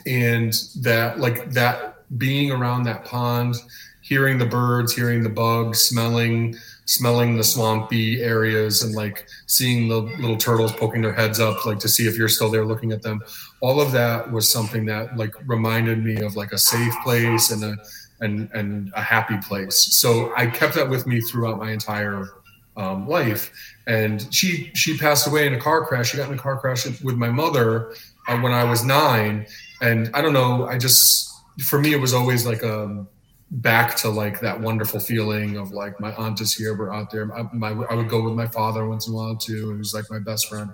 And 0.08 0.54
that, 0.82 1.20
like, 1.20 1.52
that 1.52 1.94
being 2.18 2.52
around 2.52 2.84
that 2.84 3.04
pond, 3.04 3.56
hearing 4.02 4.38
the 4.38 4.46
birds, 4.46 4.94
hearing 4.94 5.24
the 5.24 5.30
bugs, 5.30 5.82
smelling, 5.82 6.56
smelling 6.86 7.38
the 7.38 7.44
swampy 7.44 8.22
areas 8.22 8.84
and 8.84 8.94
like 8.94 9.28
seeing 9.48 9.88
the 9.88 9.98
little 9.98 10.38
turtles 10.38 10.72
poking 10.74 11.02
their 11.02 11.14
heads 11.14 11.40
up 11.40 11.66
like 11.66 11.80
to 11.80 11.88
see 11.88 12.08
if 12.08 12.18
you're 12.18 12.28
still 12.28 12.50
there 12.50 12.66
looking 12.66 12.92
at 12.92 13.02
them. 13.02 13.22
All 13.62 13.80
of 13.80 13.92
that 13.94 14.32
was 14.32 14.50
something 14.50 14.86
that 14.86 15.16
like 15.18 15.34
reminded 15.48 16.04
me 16.04 16.22
of 16.22 16.36
like 16.36 16.52
a 16.52 16.58
safe 16.58 16.94
place 17.04 17.52
and 17.52 17.64
a 17.64 17.78
and 18.22 18.50
and 18.54 18.92
a 18.96 19.02
happy 19.02 19.38
place. 19.38 19.76
So 19.76 20.34
i 20.36 20.48
kept 20.48 20.76
that 20.76 20.90
with 20.90 21.08
me 21.08 21.22
throughout 21.22 21.58
my 21.58 21.72
entire 21.72 22.28
um, 22.76 23.08
life. 23.08 23.52
And 23.88 24.34
she 24.34 24.72
she 24.74 24.98
passed 24.98 25.28
away 25.28 25.48
in 25.48 25.54
a 25.54 25.60
car 25.60 25.86
crash. 25.86 26.12
She 26.12 26.18
got 26.18 26.30
in 26.30 26.36
a 26.36 26.42
car 26.42 26.58
crash 26.60 26.86
with 27.02 27.16
my 27.16 27.30
mother 27.30 27.94
uh, 28.28 28.38
when 28.40 28.52
i 28.52 28.64
was 28.64 28.84
nine. 28.84 29.46
And 29.82 30.10
i 30.14 30.22
don't 30.22 30.34
know 30.34 30.68
i 30.68 30.78
just 30.78 31.30
for 31.60 31.80
me 31.80 31.94
it 31.94 32.00
was 32.00 32.14
always 32.14 32.46
like 32.46 32.64
a 32.64 33.06
back 33.54 33.96
to 33.96 34.10
like 34.10 34.40
that 34.40 34.60
wonderful 34.60 35.00
feeling 35.00 35.58
of 35.58 35.72
like 35.72 36.00
my 36.00 36.14
aunt 36.16 36.42
is 36.42 36.54
here, 36.54 36.76
we're 36.76 36.92
out 36.92 37.12
there. 37.12 37.32
I, 37.34 37.44
my, 37.54 37.70
I 37.70 37.94
would 37.94 38.10
go 38.10 38.24
with 38.24 38.34
my 38.34 38.48
father 38.48 38.88
once 38.88 39.08
in 39.08 39.14
a 39.14 39.16
while 39.16 39.36
too, 39.36 39.72
who's 39.72 39.94
like 39.94 40.06
my 40.10 40.20
best 40.20 40.50
friend, 40.50 40.72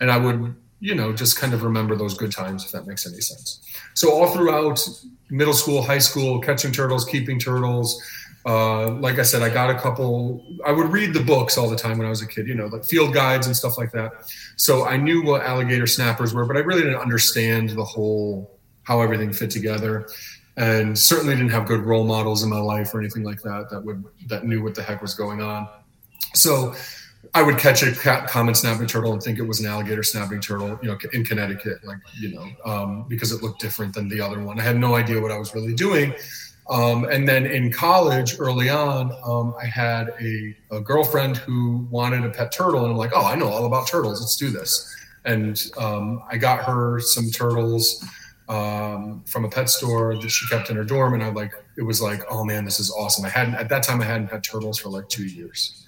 and 0.00 0.10
I 0.10 0.18
would 0.18 0.54
you 0.80 0.94
know 0.94 1.12
just 1.12 1.38
kind 1.38 1.54
of 1.54 1.62
remember 1.62 1.96
those 1.96 2.14
good 2.14 2.32
times 2.32 2.64
if 2.64 2.72
that 2.72 2.86
makes 2.86 3.06
any 3.06 3.20
sense. 3.20 3.60
So 3.94 4.12
all 4.12 4.30
throughout 4.30 4.86
middle 5.30 5.54
school, 5.54 5.82
high 5.82 5.98
school, 5.98 6.40
catching 6.40 6.72
turtles, 6.72 7.04
keeping 7.04 7.38
turtles. 7.38 8.02
Uh, 8.44 8.90
like 8.90 9.18
I 9.18 9.22
said, 9.22 9.42
I 9.42 9.48
got 9.48 9.70
a 9.70 9.74
couple. 9.78 10.44
I 10.64 10.70
would 10.70 10.92
read 10.92 11.14
the 11.14 11.22
books 11.22 11.58
all 11.58 11.68
the 11.68 11.76
time 11.76 11.98
when 11.98 12.06
I 12.06 12.10
was 12.10 12.22
a 12.22 12.26
kid, 12.26 12.46
you 12.46 12.54
know, 12.54 12.66
like 12.66 12.84
field 12.84 13.12
guides 13.12 13.46
and 13.48 13.56
stuff 13.56 13.76
like 13.76 13.90
that. 13.92 14.12
So 14.56 14.84
I 14.84 14.96
knew 14.96 15.24
what 15.24 15.42
alligator 15.42 15.86
snappers 15.86 16.32
were, 16.32 16.44
but 16.44 16.56
I 16.56 16.60
really 16.60 16.82
didn't 16.82 17.00
understand 17.00 17.70
the 17.70 17.84
whole 17.84 18.56
how 18.84 19.00
everything 19.00 19.32
fit 19.32 19.50
together 19.50 20.06
and 20.56 20.98
certainly 20.98 21.34
didn't 21.34 21.50
have 21.50 21.66
good 21.66 21.80
role 21.80 22.04
models 22.04 22.42
in 22.42 22.48
my 22.48 22.58
life 22.58 22.94
or 22.94 23.00
anything 23.00 23.22
like 23.22 23.42
that 23.42 23.68
that 23.70 23.84
would 23.84 24.02
that 24.26 24.44
knew 24.44 24.62
what 24.62 24.74
the 24.74 24.82
heck 24.82 25.02
was 25.02 25.14
going 25.14 25.42
on. 25.42 25.68
So 26.34 26.74
I 27.34 27.42
would 27.42 27.58
catch 27.58 27.82
a 27.82 27.92
common 28.28 28.54
snapping 28.54 28.86
turtle 28.86 29.12
and 29.12 29.22
think 29.22 29.38
it 29.38 29.42
was 29.42 29.60
an 29.60 29.66
alligator 29.66 30.02
snapping 30.02 30.40
turtle, 30.40 30.78
you 30.82 30.88
know, 30.88 30.98
in 31.12 31.24
Connecticut, 31.24 31.84
like 31.84 31.98
you 32.18 32.34
know, 32.34 32.46
um, 32.64 33.04
because 33.08 33.32
it 33.32 33.42
looked 33.42 33.60
different 33.60 33.94
than 33.94 34.08
the 34.08 34.20
other 34.20 34.42
one. 34.42 34.58
I 34.58 34.62
had 34.62 34.76
no 34.76 34.94
idea 34.94 35.20
what 35.20 35.30
I 35.30 35.38
was 35.38 35.54
really 35.54 35.74
doing. 35.74 36.14
Um, 36.68 37.04
and 37.04 37.28
then 37.28 37.46
in 37.46 37.72
college, 37.72 38.40
early 38.40 38.68
on, 38.70 39.12
um, 39.24 39.54
I 39.60 39.66
had 39.66 40.08
a, 40.20 40.56
a, 40.72 40.80
girlfriend 40.80 41.36
who 41.36 41.86
wanted 41.90 42.24
a 42.24 42.30
pet 42.30 42.50
turtle, 42.50 42.82
and 42.82 42.90
I'm 42.90 42.96
like, 42.96 43.12
oh, 43.14 43.24
I 43.24 43.36
know 43.36 43.48
all 43.48 43.66
about 43.66 43.86
turtles. 43.86 44.20
Let's 44.20 44.36
do 44.36 44.50
this. 44.50 44.92
And 45.24 45.62
um, 45.78 46.24
I 46.28 46.36
got 46.36 46.64
her 46.64 46.98
some 46.98 47.30
turtles 47.30 48.04
um, 48.48 49.24
from 49.26 49.44
a 49.44 49.48
pet 49.48 49.68
store 49.68 50.16
that 50.16 50.28
she 50.28 50.46
kept 50.48 50.70
in 50.70 50.76
her 50.76 50.84
dorm, 50.84 51.14
and 51.14 51.22
I 51.22 51.28
like 51.30 51.52
it 51.76 51.82
was 51.82 52.00
like, 52.00 52.22
oh 52.30 52.44
man, 52.44 52.64
this 52.64 52.78
is 52.78 52.90
awesome. 52.90 53.24
I 53.24 53.28
hadn't 53.28 53.54
at 53.54 53.68
that 53.68 53.82
time 53.82 54.00
I 54.00 54.04
hadn't 54.04 54.28
had 54.28 54.44
turtles 54.44 54.78
for 54.78 54.88
like 54.88 55.08
two 55.08 55.26
years, 55.26 55.84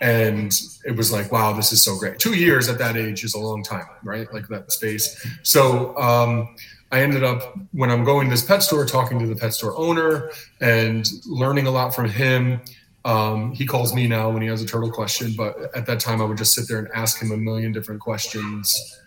and 0.00 0.52
it 0.84 0.96
was 0.96 1.12
like, 1.12 1.30
wow, 1.30 1.52
this 1.52 1.72
is 1.72 1.82
so 1.82 1.96
great. 1.96 2.18
Two 2.18 2.34
years 2.34 2.68
at 2.68 2.78
that 2.78 2.96
age 2.96 3.24
is 3.24 3.34
a 3.34 3.38
long 3.38 3.62
time, 3.62 3.86
right? 4.02 4.32
Like 4.32 4.48
that 4.48 4.72
space. 4.72 5.24
So 5.42 5.96
um, 5.96 6.54
I 6.90 7.02
ended 7.02 7.22
up 7.22 7.56
when 7.72 7.90
I'm 7.90 8.04
going 8.04 8.26
to 8.26 8.30
this 8.30 8.44
pet 8.44 8.62
store, 8.62 8.84
talking 8.84 9.18
to 9.18 9.26
the 9.26 9.36
pet 9.36 9.54
store 9.54 9.76
owner 9.76 10.30
and 10.60 11.08
learning 11.26 11.66
a 11.66 11.70
lot 11.70 11.94
from 11.94 12.08
him. 12.08 12.60
Um, 13.04 13.52
he 13.52 13.66
calls 13.66 13.94
me 13.94 14.06
now 14.06 14.30
when 14.30 14.42
he 14.42 14.48
has 14.48 14.62
a 14.62 14.66
turtle 14.66 14.90
question, 14.90 15.34
but 15.36 15.56
at 15.74 15.86
that 15.86 15.98
time 15.98 16.20
I 16.22 16.24
would 16.24 16.38
just 16.38 16.54
sit 16.54 16.68
there 16.68 16.78
and 16.78 16.88
ask 16.94 17.20
him 17.20 17.32
a 17.32 17.36
million 17.36 17.72
different 17.72 18.00
questions 18.00 19.00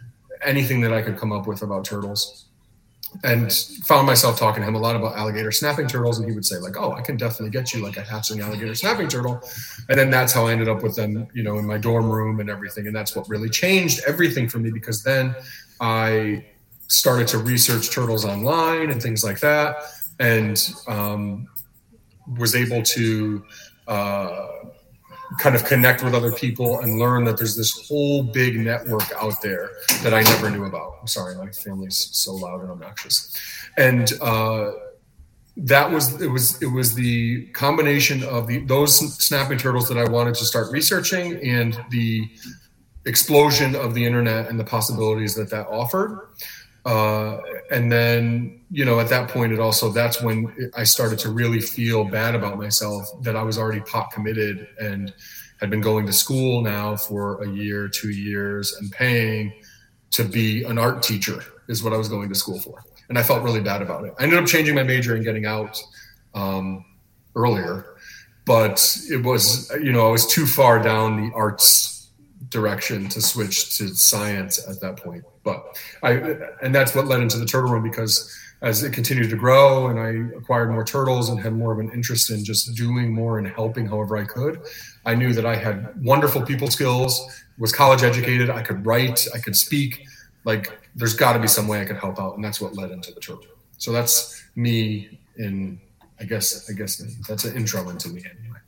anything 0.44 0.82
that 0.82 0.94
I 0.94 1.02
could 1.02 1.18
come 1.18 1.32
up 1.32 1.48
with 1.48 1.62
about 1.62 1.86
turtles. 1.86 2.45
And 3.24 3.52
found 3.86 4.06
myself 4.08 4.38
talking 4.38 4.62
to 4.62 4.68
him 4.68 4.76
a 4.76 4.80
lot 4.80 4.96
about 4.96 5.16
alligator 5.16 5.52
snapping 5.52 5.88
turtles, 5.88 6.20
and 6.20 6.28
he 6.28 6.34
would 6.34 6.46
say 6.46 6.58
like, 6.58 6.76
"Oh, 6.78 6.92
I 6.92 7.02
can 7.02 7.18
definitely 7.18 7.52
get 7.52 7.74
you 7.74 7.84
like 7.84 7.98
a 7.98 8.02
hatchling 8.02 8.44
alligator 8.44 8.76
snapping 8.76 9.08
turtle," 9.08 9.42
and 9.90 9.98
then 9.98 10.10
that's 10.10 10.34
how 10.34 10.48
I 10.48 10.52
ended 10.52 10.68
up 10.68 10.84
with 10.84 10.96
them, 10.96 11.28
you 11.34 11.44
know, 11.44 11.58
in 11.58 11.66
my 11.66 11.78
dorm 11.78 12.10
room 12.10 12.40
and 12.40 12.50
everything, 12.50 12.88
and 12.88 12.96
that's 12.96 13.16
what 13.16 13.28
really 13.30 13.50
changed 13.50 14.02
everything 14.08 14.50
for 14.50 14.60
me 14.60 14.72
because 14.72 15.04
then 15.04 15.36
I 15.80 16.46
started 16.88 17.28
to 17.30 17.38
research 17.40 17.90
turtles 17.92 18.26
online 18.26 18.92
and 18.92 19.02
things 19.02 19.24
like 19.24 19.40
that, 19.40 19.78
and 20.20 20.74
um, 20.88 21.48
was 22.38 22.56
able 22.56 22.82
to 22.84 23.44
uh, 23.88 24.48
kind 25.40 25.56
of 25.56 25.66
connect 25.66 26.04
with 26.04 26.14
other 26.14 26.32
people 26.32 26.80
and 26.80 27.00
learn 27.00 27.24
that 27.26 27.38
there's 27.38 27.56
this 27.56 27.88
whole 27.88 28.24
big 28.24 28.60
network 28.60 29.12
out 29.20 29.42
there 29.42 29.72
that 30.04 30.14
I 30.14 30.22
never 30.22 30.50
knew 30.50 30.66
about. 30.66 30.98
I'm 31.02 31.08
sorry, 31.08 31.36
my 31.36 31.52
family's 31.52 32.10
so 32.12 32.34
loud 32.34 32.62
and 32.62 32.72
obnoxious, 32.72 33.36
and 33.78 34.12
uh, 34.22 34.72
that 35.58 35.90
was 35.90 36.22
it 36.22 36.28
was 36.28 36.62
it 36.62 36.68
was 36.68 36.94
the 36.94 37.48
combination 37.48 38.24
of 38.24 38.48
the 38.48 38.60
those 38.66 39.16
snapping 39.18 39.58
turtles 39.58 39.88
that 39.90 39.98
I 39.98 40.10
wanted 40.10 40.36
to 40.36 40.46
start 40.46 40.72
researching 40.72 41.42
and 41.48 41.80
the 41.90 42.30
explosion 43.06 43.76
of 43.76 43.94
the 43.94 44.04
internet 44.04 44.50
and 44.50 44.60
the 44.60 44.64
possibilities 44.64 45.36
that 45.36 45.50
that 45.52 45.68
offered. 45.68 46.30
Uh, 46.86 47.40
and 47.72 47.92
then, 47.92 48.62
you 48.70 48.86
know, 48.86 49.00
at 49.00 49.10
that 49.10 49.28
point, 49.28 49.52
it 49.52 49.60
also 49.60 49.92
that's 49.92 50.22
when 50.22 50.72
I 50.78 50.84
started 50.84 51.18
to 51.20 51.30
really 51.30 51.60
feel 51.60 52.04
bad 52.04 52.36
about 52.36 52.58
myself 52.58 53.10
that 53.24 53.36
I 53.36 53.42
was 53.42 53.58
already 53.58 53.82
pot 53.82 54.12
committed 54.12 54.68
and 54.80 55.12
had 55.60 55.72
been 55.72 55.82
going 55.82 56.06
to 56.06 56.14
school 56.14 56.62
now 56.62 56.96
for 56.96 57.42
a 57.44 57.50
year, 57.50 57.88
two 57.88 58.12
years, 58.12 58.76
and 58.80 58.92
paying 58.92 59.52
to 60.12 60.24
be 60.24 60.64
an 60.64 60.78
art 60.78 61.02
teacher 61.02 61.44
is 61.68 61.84
what 61.84 61.92
I 61.92 61.98
was 61.98 62.08
going 62.08 62.30
to 62.30 62.36
school 62.36 62.60
for. 62.60 62.84
And 63.10 63.18
I 63.18 63.24
felt 63.24 63.44
really 63.44 63.62
bad 63.62 63.82
about 63.82 64.06
it. 64.06 64.14
I 64.20 64.24
ended 64.24 64.38
up 64.38 64.46
changing 64.46 64.76
my 64.76 64.84
major 64.84 65.16
and 65.16 65.24
getting 65.24 65.46
out 65.46 65.82
um, 66.36 66.86
earlier, 67.36 67.96
but 68.46 68.98
it 69.10 69.24
was, 69.24 69.72
you 69.82 69.92
know, 69.92 70.08
I 70.08 70.12
was 70.12 70.28
too 70.28 70.46
far 70.46 70.82
down 70.82 71.30
the 71.30 71.36
arts 71.36 72.12
direction 72.50 73.10
to 73.10 73.22
switch 73.22 73.78
to 73.78 73.88
science 73.90 74.68
at 74.70 74.80
that 74.82 74.98
point. 74.98 75.24
But 75.46 75.78
I, 76.04 76.12
and 76.62 76.74
that's 76.74 76.96
what 76.96 77.06
led 77.06 77.22
into 77.22 77.38
the 77.38 77.46
turtle 77.46 77.72
room 77.72 77.84
because 77.84 78.36
as 78.62 78.84
it 78.84 78.94
continued 78.94 79.30
to 79.30 79.36
grow 79.36 79.88
and 79.88 80.00
I 80.00 80.38
acquired 80.38 80.72
more 80.72 80.84
turtles 80.84 81.30
and 81.30 81.40
had 81.40 81.54
more 81.54 81.72
of 81.72 81.78
an 81.78 81.92
interest 81.92 82.32
in 82.32 82.44
just 82.44 82.76
doing 82.76 83.14
more 83.14 83.38
and 83.38 83.48
helping 83.48 83.86
however 83.86 84.18
I 84.18 84.26
could, 84.26 84.62
I 85.06 85.14
knew 85.14 85.34
that 85.34 85.46
I 85.46 85.56
had 85.56 86.04
wonderful 86.04 86.42
people 86.42 86.70
skills, 86.72 87.44
was 87.60 87.72
college 87.72 88.02
educated, 88.02 88.50
I 88.50 88.64
could 88.64 88.86
write, 88.86 89.28
I 89.36 89.38
could 89.38 89.56
speak. 89.56 90.04
Like 90.46 90.80
there's 90.96 91.14
got 91.14 91.34
to 91.34 91.40
be 91.40 91.48
some 91.48 91.68
way 91.68 91.80
I 91.80 91.86
could 91.86 91.98
help 91.98 92.20
out, 92.20 92.36
and 92.36 92.44
that's 92.44 92.60
what 92.60 92.76
led 92.76 92.92
into 92.92 93.14
the 93.14 93.20
turtle. 93.20 93.46
So 93.78 93.92
that's 93.92 94.44
me 94.56 95.20
in, 95.38 95.80
I 96.20 96.24
guess, 96.24 96.70
I 96.70 96.74
guess 96.74 96.98
that's 97.28 97.46
an 97.46 97.56
intro 97.56 97.88
into 97.90 98.10
me 98.10 98.22
anyway. 98.22 98.60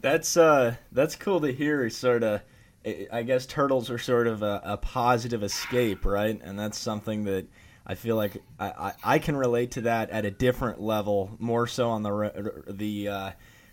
That's 0.00 0.36
uh, 0.36 0.76
that's 0.92 1.16
cool 1.16 1.40
to 1.42 1.52
hear. 1.52 1.88
Sort 1.90 2.22
of 2.22 2.40
I 2.84 3.22
guess 3.22 3.44
turtles 3.44 3.90
are 3.90 3.98
sort 3.98 4.26
of 4.26 4.42
a, 4.42 4.60
a, 4.64 4.76
positive 4.78 5.42
escape, 5.42 6.06
right? 6.06 6.40
And 6.42 6.58
that's 6.58 6.78
something 6.78 7.24
that 7.24 7.46
I 7.86 7.94
feel 7.94 8.16
like 8.16 8.42
I, 8.58 8.66
I, 8.68 8.92
I, 9.04 9.18
can 9.18 9.36
relate 9.36 9.72
to 9.72 9.82
that 9.82 10.08
at 10.10 10.24
a 10.24 10.30
different 10.30 10.80
level, 10.80 11.30
more 11.38 11.66
so 11.66 11.90
on 11.90 12.02
the 12.02 12.64
the. 12.68 13.08
Uh, 13.08 13.30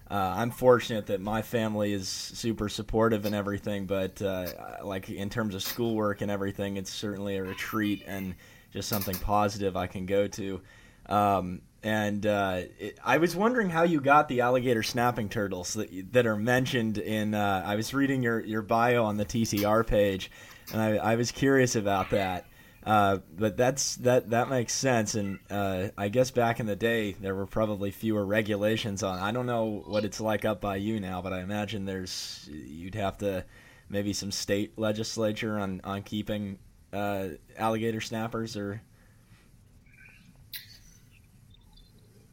uh, 0.09 0.35
I'm 0.37 0.51
fortunate 0.51 1.07
that 1.07 1.19
my 1.19 1.41
family 1.41 1.91
is 1.91 2.07
super 2.07 2.69
supportive 2.69 3.25
and 3.25 3.35
everything, 3.35 3.87
but 3.87 4.21
uh, 4.21 4.47
like 4.81 5.09
in 5.09 5.29
terms 5.29 5.53
of 5.53 5.61
schoolwork 5.61 6.21
and 6.21 6.31
everything, 6.31 6.77
it's 6.77 6.91
certainly 6.91 7.35
a 7.35 7.43
retreat 7.43 8.03
and 8.07 8.33
just 8.71 8.87
something 8.87 9.15
positive 9.15 9.75
I 9.75 9.87
can 9.87 10.05
go 10.05 10.27
to. 10.27 10.61
Um, 11.07 11.61
and 11.83 12.25
uh, 12.25 12.61
it, 12.79 12.97
I 13.03 13.17
was 13.17 13.35
wondering 13.35 13.69
how 13.69 13.83
you 13.83 14.01
got 14.01 14.27
the 14.27 14.41
alligator 14.41 14.83
snapping 14.83 15.29
turtles 15.29 15.73
that, 15.73 16.13
that 16.13 16.25
are 16.25 16.35
mentioned 16.35 16.97
in. 16.97 17.33
Uh, 17.33 17.63
I 17.65 17.75
was 17.75 17.93
reading 17.93 18.23
your, 18.23 18.39
your 18.39 18.61
bio 18.61 19.03
on 19.05 19.17
the 19.17 19.25
TTR 19.25 19.85
page, 19.85 20.31
and 20.73 20.81
I, 20.81 20.97
I 20.97 21.15
was 21.15 21.31
curious 21.31 21.75
about 21.75 22.09
that. 22.11 22.45
Uh, 22.83 23.17
but 23.37 23.57
that's 23.57 23.97
that 23.97 24.29
that 24.29 24.49
makes 24.49 24.71
sense, 24.71 25.15
and 25.15 25.39
uh, 25.49 25.89
I 25.97 26.07
guess 26.07 26.31
back 26.31 26.61
in 26.61 26.67
the 26.67 26.75
day 26.75 27.17
there 27.19 27.35
were 27.35 27.45
probably 27.45 27.91
fewer 27.91 28.25
regulations 28.25 29.03
on. 29.03 29.19
I 29.19 29.33
don't 29.33 29.45
know 29.45 29.83
what 29.85 30.05
it's 30.05 30.21
like 30.21 30.45
up 30.45 30.61
by 30.61 30.77
you 30.77 31.01
now, 31.01 31.21
but 31.21 31.33
I 31.33 31.41
imagine 31.41 31.83
there's 31.83 32.47
you'd 32.49 32.95
have 32.95 33.17
to 33.17 33.43
maybe 33.89 34.13
some 34.13 34.31
state 34.31 34.79
legislature 34.79 35.59
on 35.59 35.81
on 35.83 36.01
keeping 36.03 36.59
uh, 36.93 37.29
alligator 37.57 37.99
snappers 37.99 38.55
or 38.55 38.81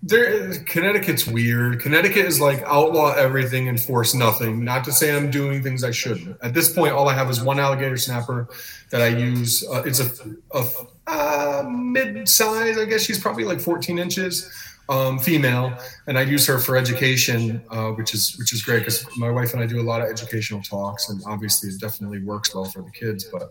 there 0.07 0.59
connecticut's 0.64 1.27
weird. 1.27 1.81
Connecticut 1.81 2.27
is 2.27 2.38
like 2.38 2.62
outlaw 2.67 3.14
everything 3.14 3.69
and 3.69 3.81
force 3.81 4.14
nothing. 4.14 4.62
Not 4.62 4.85
to 4.85 4.93
say 4.93 5.17
i'm 5.17 5.31
doing 5.31 5.62
things 5.62 5.83
i 5.83 5.90
shouldn't. 5.90 6.37
At 6.43 6.53
this 6.53 6.73
point 6.73 6.93
all 6.93 7.09
i 7.09 7.14
have 7.14 7.31
is 7.31 7.43
one 7.43 7.59
alligator 7.59 7.97
snapper 7.97 8.49
that 8.90 9.01
i 9.01 9.09
use 9.09 9.67
uh, 9.69 9.83
it's 9.85 10.01
a, 10.01 10.11
a 10.55 10.64
uh, 11.07 11.69
mid-size 11.69 12.79
i 12.79 12.85
guess 12.85 13.03
she's 13.03 13.21
probably 13.21 13.45
like 13.45 13.61
14 13.61 13.99
inches 13.99 14.51
um, 14.88 15.19
female 15.19 15.77
and 16.07 16.19
i 16.19 16.23
use 16.23 16.47
her 16.47 16.59
for 16.59 16.77
education 16.77 17.62
uh, 17.71 17.88
which 17.90 18.14
is 18.14 18.37
which 18.38 18.53
is 18.53 18.62
great 18.62 18.81
because 18.81 19.07
my 19.17 19.31
wife 19.31 19.53
and 19.53 19.62
i 19.62 19.67
do 19.67 19.81
a 19.81 19.83
lot 19.83 20.01
of 20.01 20.09
educational 20.09 20.62
talks 20.62 21.09
and 21.09 21.23
obviously 21.27 21.71
it 21.71 21.81
definitely 21.81 22.23
works 22.23 22.55
well 22.55 22.64
for 22.64 22.83
the 22.83 22.90
kids 22.90 23.25
but 23.25 23.51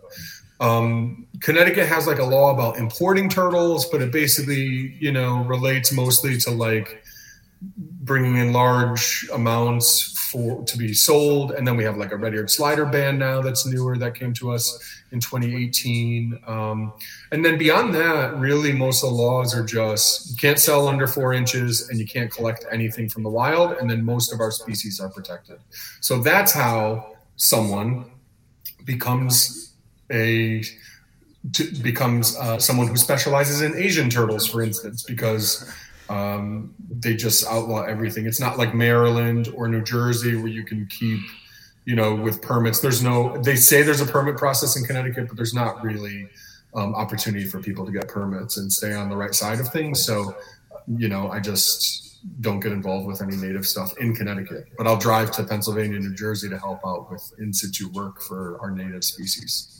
um, 0.60 1.26
Connecticut 1.40 1.88
has 1.88 2.06
like 2.06 2.18
a 2.18 2.24
law 2.24 2.52
about 2.52 2.76
importing 2.76 3.28
turtles, 3.28 3.86
but 3.86 4.00
it 4.00 4.12
basically, 4.12 4.96
you 5.00 5.12
know, 5.12 5.44
relates 5.44 5.92
mostly 5.92 6.38
to 6.38 6.50
like 6.50 7.04
bringing 7.76 8.36
in 8.36 8.52
large 8.52 9.26
amounts 9.32 10.18
for 10.30 10.62
to 10.64 10.78
be 10.78 10.92
sold. 10.92 11.52
And 11.52 11.66
then 11.66 11.76
we 11.76 11.84
have 11.84 11.96
like 11.96 12.12
a 12.12 12.16
red-eared 12.16 12.50
slider 12.50 12.84
ban 12.84 13.18
now 13.18 13.40
that's 13.40 13.66
newer 13.66 13.96
that 13.98 14.14
came 14.14 14.32
to 14.34 14.52
us 14.52 15.02
in 15.12 15.20
2018. 15.20 16.38
Um, 16.46 16.92
and 17.32 17.44
then 17.44 17.56
beyond 17.56 17.94
that, 17.94 18.36
really 18.36 18.72
most 18.72 19.02
of 19.02 19.10
the 19.10 19.16
laws 19.16 19.54
are 19.54 19.64
just 19.64 20.30
you 20.30 20.36
can't 20.36 20.58
sell 20.58 20.88
under 20.88 21.06
four 21.06 21.32
inches 21.32 21.88
and 21.88 21.98
you 21.98 22.06
can't 22.06 22.30
collect 22.30 22.64
anything 22.70 23.08
from 23.08 23.22
the 23.22 23.30
wild. 23.30 23.72
And 23.78 23.88
then 23.88 24.04
most 24.04 24.32
of 24.32 24.40
our 24.40 24.50
species 24.50 25.00
are 25.00 25.08
protected. 25.08 25.58
So 26.00 26.20
that's 26.20 26.52
how 26.52 27.14
someone 27.36 28.10
becomes 28.84 29.63
a 30.10 30.62
becomes 31.82 32.36
uh, 32.38 32.58
someone 32.58 32.88
who 32.88 32.96
specializes 32.96 33.60
in 33.60 33.76
Asian 33.76 34.08
turtles, 34.08 34.46
for 34.46 34.62
instance, 34.62 35.02
because 35.02 35.70
um, 36.08 36.74
they 36.88 37.14
just 37.14 37.46
outlaw 37.46 37.82
everything. 37.82 38.26
It's 38.26 38.40
not 38.40 38.58
like 38.58 38.74
Maryland 38.74 39.48
or 39.54 39.68
New 39.68 39.82
Jersey 39.82 40.36
where 40.36 40.48
you 40.48 40.64
can 40.64 40.86
keep, 40.86 41.20
you 41.84 41.96
know, 41.96 42.14
with 42.14 42.40
permits. 42.40 42.80
There's 42.80 43.02
no. 43.02 43.36
They 43.42 43.56
say 43.56 43.82
there's 43.82 44.00
a 44.00 44.06
permit 44.06 44.36
process 44.36 44.76
in 44.76 44.84
Connecticut, 44.84 45.28
but 45.28 45.36
there's 45.36 45.54
not 45.54 45.82
really 45.82 46.28
um, 46.74 46.94
opportunity 46.94 47.44
for 47.44 47.60
people 47.60 47.84
to 47.84 47.92
get 47.92 48.08
permits 48.08 48.56
and 48.56 48.72
stay 48.72 48.94
on 48.94 49.08
the 49.08 49.16
right 49.16 49.34
side 49.34 49.60
of 49.60 49.68
things. 49.68 50.04
So, 50.04 50.34
you 50.88 51.08
know, 51.08 51.30
I 51.30 51.40
just 51.40 52.18
don't 52.40 52.60
get 52.60 52.72
involved 52.72 53.06
with 53.06 53.20
any 53.20 53.36
native 53.36 53.66
stuff 53.66 53.96
in 53.98 54.14
Connecticut, 54.14 54.68
but 54.78 54.86
I'll 54.86 54.98
drive 54.98 55.30
to 55.32 55.44
Pennsylvania, 55.44 55.98
New 55.98 56.14
Jersey 56.14 56.48
to 56.48 56.58
help 56.58 56.80
out 56.86 57.10
with 57.10 57.32
in 57.38 57.52
situ 57.52 57.88
work 57.90 58.22
for 58.22 58.58
our 58.60 58.70
native 58.70 59.04
species. 59.04 59.73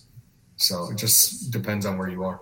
So 0.57 0.91
it 0.91 0.97
just 0.97 1.51
depends 1.51 1.87
on 1.87 1.99
where 1.99 2.09
you 2.09 2.25
are. 2.25 2.41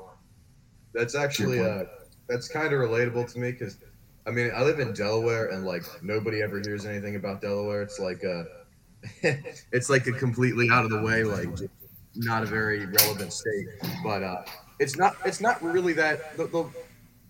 That's 0.94 1.14
actually 1.14 1.60
uh, 1.60 1.84
that's 2.28 2.48
kind 2.48 2.72
of 2.72 2.80
relatable 2.80 3.32
to 3.32 3.38
me 3.38 3.52
because 3.52 3.78
I 4.26 4.30
mean 4.30 4.50
I 4.54 4.62
live 4.62 4.80
in 4.80 4.92
Delaware 4.92 5.48
and 5.48 5.64
like 5.64 5.84
nobody 6.02 6.42
ever 6.42 6.60
hears 6.60 6.84
anything 6.84 7.16
about 7.16 7.40
Delaware. 7.40 7.82
It's 7.82 7.98
like 7.98 8.22
a 8.22 8.44
it's 9.72 9.88
like 9.88 10.06
a 10.06 10.12
completely 10.12 10.68
out 10.70 10.84
of 10.84 10.90
the 10.90 11.00
way, 11.00 11.24
like 11.24 11.48
not 12.14 12.42
a 12.42 12.46
very 12.46 12.86
relevant 12.86 13.32
state. 13.32 13.66
But 14.04 14.22
uh, 14.22 14.44
it's 14.78 14.96
not 14.96 15.16
it's 15.24 15.40
not 15.40 15.62
really 15.62 15.94
that 15.94 16.36
the, 16.36 16.46
the 16.46 16.70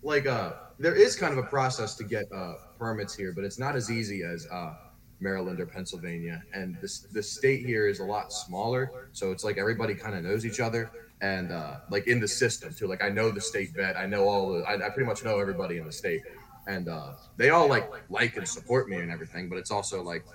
like 0.01 0.27
uh 0.27 0.53
there 0.79 0.95
is 0.95 1.15
kind 1.15 1.31
of 1.31 1.43
a 1.43 1.47
process 1.47 1.95
to 1.95 2.03
get 2.03 2.25
uh, 2.33 2.55
permits 2.77 3.15
here, 3.15 3.31
but 3.31 3.43
it's 3.43 3.59
not 3.59 3.75
as 3.75 3.89
easy 3.89 4.23
as 4.23 4.47
uh, 4.51 4.73
Maryland 5.23 5.59
or 5.59 5.65
Pennsylvania. 5.65 6.43
And 6.53 6.77
this 6.81 6.99
the 6.99 7.23
state 7.23 7.65
here 7.65 7.87
is 7.87 7.99
a 7.99 8.03
lot 8.03 8.31
smaller, 8.31 9.09
so 9.13 9.31
it's 9.31 9.43
like 9.43 9.57
everybody 9.57 9.95
kind 9.95 10.15
of 10.15 10.23
knows 10.23 10.45
each 10.45 10.59
other 10.59 10.91
and 11.23 11.53
uh, 11.53 11.77
like 11.89 12.07
in 12.07 12.19
the 12.19 12.27
system 12.27 12.73
too. 12.73 12.87
Like 12.87 13.01
I 13.01 13.09
know 13.09 13.31
the 13.31 13.41
state 13.41 13.73
vet, 13.73 13.97
I 13.97 14.05
know 14.05 14.27
all 14.27 14.53
the, 14.53 14.63
I, 14.63 14.73
I 14.73 14.89
pretty 14.89 15.07
much 15.07 15.23
know 15.23 15.39
everybody 15.39 15.77
in 15.77 15.85
the 15.85 15.91
state, 15.91 16.21
and 16.67 16.89
uh, 16.89 17.13
they 17.37 17.49
all 17.49 17.67
like 17.67 17.89
like 18.09 18.35
and 18.35 18.47
support 18.47 18.89
me 18.89 18.97
and 18.97 19.09
everything. 19.09 19.49
But 19.49 19.57
it's 19.57 19.71
also 19.71 20.03
like 20.03 20.25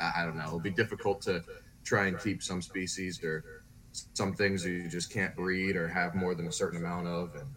I, 0.00 0.24
don't 0.24 0.36
know, 0.36 0.46
it'll 0.46 0.60
be 0.60 0.70
difficult 0.70 1.20
to 1.22 1.44
try 1.84 2.06
and 2.06 2.18
keep 2.20 2.42
some 2.42 2.62
species 2.62 3.22
or 3.22 3.62
some 3.92 4.32
things 4.32 4.64
you 4.64 4.88
just 4.88 5.12
can't 5.12 5.34
breed 5.34 5.76
or 5.76 5.88
have 5.88 6.14
more 6.14 6.34
than 6.34 6.46
a 6.46 6.52
certain 6.52 6.78
amount 6.78 7.06
of, 7.06 7.34
and. 7.34 7.48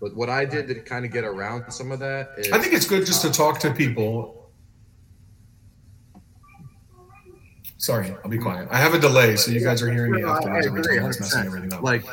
But 0.00 0.14
what 0.14 0.30
I 0.30 0.44
did 0.44 0.68
to 0.68 0.74
kind 0.76 1.04
of 1.04 1.10
get 1.12 1.24
around 1.24 1.70
some 1.72 1.90
of 1.90 1.98
that 2.00 2.30
is, 2.38 2.52
I 2.52 2.58
think 2.58 2.72
it's 2.74 2.86
good 2.86 3.04
just 3.04 3.22
to 3.22 3.30
talk 3.30 3.58
to 3.60 3.72
people. 3.72 4.50
Sorry, 7.78 8.14
I'll 8.24 8.30
be 8.30 8.38
quiet. 8.38 8.68
I 8.70 8.78
have 8.78 8.94
a 8.94 8.98
delay, 8.98 9.36
so 9.36 9.52
you 9.52 9.60
guys 9.62 9.82
are 9.82 9.90
hearing 9.92 10.12
me 10.12 10.22
No, 10.22 10.28
I- 10.28 10.36
afterwards 10.38 10.66
I 10.66 10.68
every 10.70 10.80
agree, 10.80 10.96
time 10.96 11.04
I 11.04 11.08
was 11.08 11.20
messing 11.20 11.46
everything 11.46 11.72
up. 11.72 11.82
Like, 11.82 12.04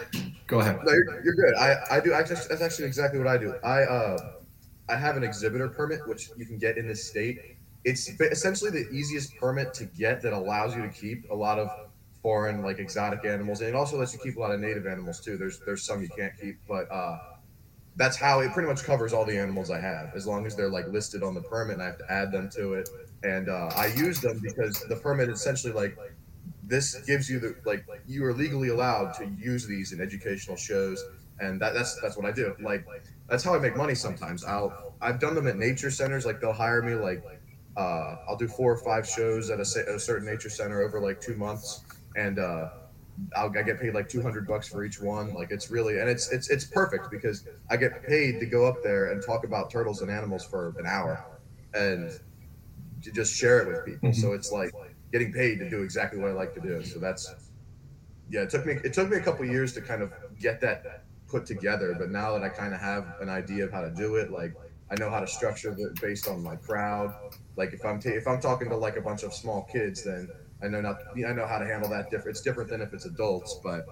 Go 0.47 0.59
ahead. 0.59 0.77
no, 0.83 0.91
you're, 0.91 1.23
you're 1.23 1.33
good. 1.33 1.55
I, 1.55 1.75
I 1.89 1.99
do. 1.99 2.13
I 2.13 2.21
just, 2.21 2.49
that's 2.49 2.61
actually 2.61 2.85
exactly 2.85 3.17
what 3.17 3.27
I 3.27 3.37
do. 3.37 3.55
I 3.63 3.81
uh, 3.83 4.33
I 4.89 4.95
have 4.95 5.17
an 5.17 5.23
exhibitor 5.23 5.67
permit, 5.67 6.07
which 6.07 6.29
you 6.37 6.45
can 6.45 6.59
get 6.59 6.77
in 6.77 6.87
this 6.87 7.03
state. 7.03 7.57
It's 7.83 8.07
essentially 8.19 8.69
the 8.69 8.87
easiest 8.91 9.35
permit 9.37 9.73
to 9.75 9.85
get 9.85 10.21
that 10.21 10.33
allows 10.33 10.75
you 10.75 10.83
to 10.83 10.89
keep 10.89 11.29
a 11.31 11.35
lot 11.35 11.57
of 11.57 11.69
foreign, 12.21 12.61
like 12.61 12.77
exotic 12.77 13.25
animals, 13.25 13.61
and 13.61 13.69
it 13.69 13.75
also 13.75 13.97
lets 13.97 14.13
you 14.13 14.19
keep 14.19 14.37
a 14.37 14.39
lot 14.39 14.51
of 14.51 14.59
native 14.59 14.85
animals 14.85 15.19
too. 15.19 15.35
There's 15.35 15.59
there's 15.61 15.81
some 15.81 15.99
you 16.03 16.09
can't 16.15 16.33
keep, 16.39 16.57
but 16.67 16.91
uh, 16.91 17.17
that's 17.95 18.17
how 18.17 18.41
it 18.41 18.51
pretty 18.51 18.67
much 18.67 18.83
covers 18.83 19.13
all 19.13 19.25
the 19.25 19.37
animals 19.37 19.71
I 19.71 19.79
have, 19.79 20.13
as 20.15 20.27
long 20.27 20.45
as 20.45 20.55
they're 20.55 20.69
like 20.69 20.87
listed 20.87 21.23
on 21.23 21.33
the 21.33 21.41
permit, 21.41 21.75
and 21.75 21.83
I 21.83 21.85
have 21.85 21.97
to 21.99 22.11
add 22.11 22.31
them 22.31 22.49
to 22.51 22.73
it. 22.73 22.89
And 23.23 23.49
uh, 23.49 23.71
I 23.75 23.87
use 23.87 24.19
them 24.21 24.39
because 24.43 24.81
the 24.89 24.95
permit 24.97 25.29
essentially 25.29 25.73
like 25.73 25.97
this 26.63 26.95
gives 27.05 27.29
you 27.29 27.39
the 27.39 27.55
like 27.65 27.85
you 28.07 28.25
are 28.25 28.33
legally 28.33 28.69
allowed 28.69 29.13
to 29.13 29.25
use 29.37 29.67
these 29.67 29.93
in 29.93 30.01
educational 30.01 30.57
shows 30.57 31.03
and 31.39 31.61
that, 31.61 31.73
that's 31.73 31.99
that's 32.01 32.15
what 32.17 32.25
i 32.25 32.31
do. 32.31 32.55
Like 32.59 32.85
that's 33.29 33.43
how 33.43 33.55
i 33.55 33.59
make 33.59 33.75
money 33.75 33.95
sometimes. 33.95 34.43
I'll 34.43 34.95
i've 35.01 35.19
done 35.19 35.35
them 35.35 35.47
at 35.47 35.57
nature 35.57 35.91
centers 35.91 36.25
like 36.25 36.39
they'll 36.39 36.53
hire 36.53 36.81
me 36.81 36.95
like 36.95 37.23
uh, 37.77 38.15
i'll 38.29 38.37
do 38.37 38.47
four 38.47 38.71
or 38.71 38.77
five 38.77 39.07
shows 39.07 39.49
at 39.49 39.59
a, 39.59 39.79
at 39.89 39.95
a 39.95 39.99
certain 39.99 40.25
nature 40.25 40.49
center 40.49 40.81
over 40.81 40.99
like 40.99 41.21
two 41.21 41.35
months. 41.35 41.83
And 42.15 42.39
uh, 42.39 42.69
I'll, 43.35 43.49
I 43.57 43.63
get 43.63 43.79
paid 43.79 43.93
like 43.93 44.09
200 44.09 44.47
bucks 44.47 44.67
for 44.67 44.83
each 44.83 45.01
one 45.01 45.33
like 45.33 45.51
it's 45.51 45.71
really 45.71 45.99
and 45.99 46.09
it's 46.09 46.31
it's 46.31 46.49
it's 46.49 46.65
perfect 46.65 47.09
because 47.09 47.47
i 47.69 47.77
get 47.77 48.03
paid 48.03 48.41
to 48.41 48.45
go 48.45 48.65
up 48.65 48.83
there 48.83 49.11
and 49.11 49.23
talk 49.25 49.45
about 49.45 49.71
turtles 49.71 50.01
and 50.01 50.11
animals 50.11 50.43
for 50.43 50.75
an 50.77 50.85
hour 50.85 51.25
and 51.73 52.11
to 53.01 53.11
just 53.13 53.33
share 53.33 53.59
it 53.61 53.67
with 53.67 53.85
people 53.85 54.09
mm-hmm. 54.09 54.19
so 54.19 54.33
it's 54.33 54.51
like 54.51 54.73
getting 55.15 55.31
paid 55.31 55.59
to 55.59 55.69
do 55.69 55.81
exactly 55.81 56.19
what 56.19 56.29
I 56.29 56.33
like 56.33 56.53
to 56.55 56.59
do. 56.59 56.83
So 56.83 56.99
that's 56.99 57.33
yeah. 58.29 58.41
It 58.41 58.49
took 58.49 58.65
me 58.65 58.73
it 58.83 58.91
took 58.91 59.09
me 59.09 59.15
a 59.15 59.21
couple 59.21 59.45
years 59.45 59.71
to 59.73 59.81
kind 59.81 60.01
of 60.01 60.11
get 60.39 60.59
that 60.59 61.05
put 61.27 61.45
together, 61.45 61.95
but 61.97 62.11
now 62.11 62.33
that 62.33 62.43
I 62.43 62.49
kind 62.49 62.73
of 62.73 62.81
have 62.81 63.15
an 63.21 63.29
idea 63.29 63.63
of 63.63 63.71
how 63.71 63.79
to 63.79 63.91
do 63.91 64.15
it, 64.15 64.29
like 64.31 64.53
I 64.91 64.95
know 64.99 65.09
how 65.09 65.21
to 65.21 65.27
structure 65.27 65.73
it 65.77 66.01
based 66.01 66.27
on 66.27 66.43
my 66.43 66.57
crowd. 66.57 67.15
Like 67.55 67.71
if 67.71 67.85
I'm 67.85 68.01
ta- 68.01 68.09
if 68.09 68.27
I'm 68.27 68.41
talking 68.41 68.67
to 68.69 68.75
like 68.75 68.97
a 68.97 69.01
bunch 69.01 69.23
of 69.23 69.33
small 69.33 69.63
kids, 69.71 70.03
then 70.03 70.29
I 70.65 70.67
know 70.67 70.81
not 70.81 70.97
I 71.15 71.33
know 71.33 71.45
how 71.45 71.59
to 71.59 71.65
handle 71.65 71.89
that 71.89 72.09
different. 72.09 72.35
It's 72.35 72.41
different 72.41 72.69
than 72.69 72.81
if 72.81 72.93
it's 72.93 73.05
adults, 73.05 73.59
but 73.63 73.85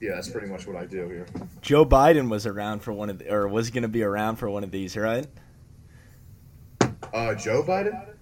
yeah, 0.00 0.14
that's 0.14 0.28
pretty 0.28 0.46
much 0.46 0.66
what 0.66 0.76
I 0.76 0.86
do 0.86 1.08
here. 1.08 1.26
Joe 1.60 1.84
Biden 1.84 2.30
was 2.30 2.46
around 2.46 2.80
for 2.80 2.92
one 2.92 3.10
of, 3.10 3.18
the, 3.18 3.32
or 3.32 3.48
was 3.48 3.70
going 3.70 3.82
to 3.82 3.88
be 3.88 4.02
around 4.02 4.36
for 4.36 4.48
one 4.48 4.62
of 4.62 4.70
these, 4.70 4.96
right? 4.96 5.26
Uh, 7.12 7.34
Joe 7.34 7.64
Biden. 7.64 8.14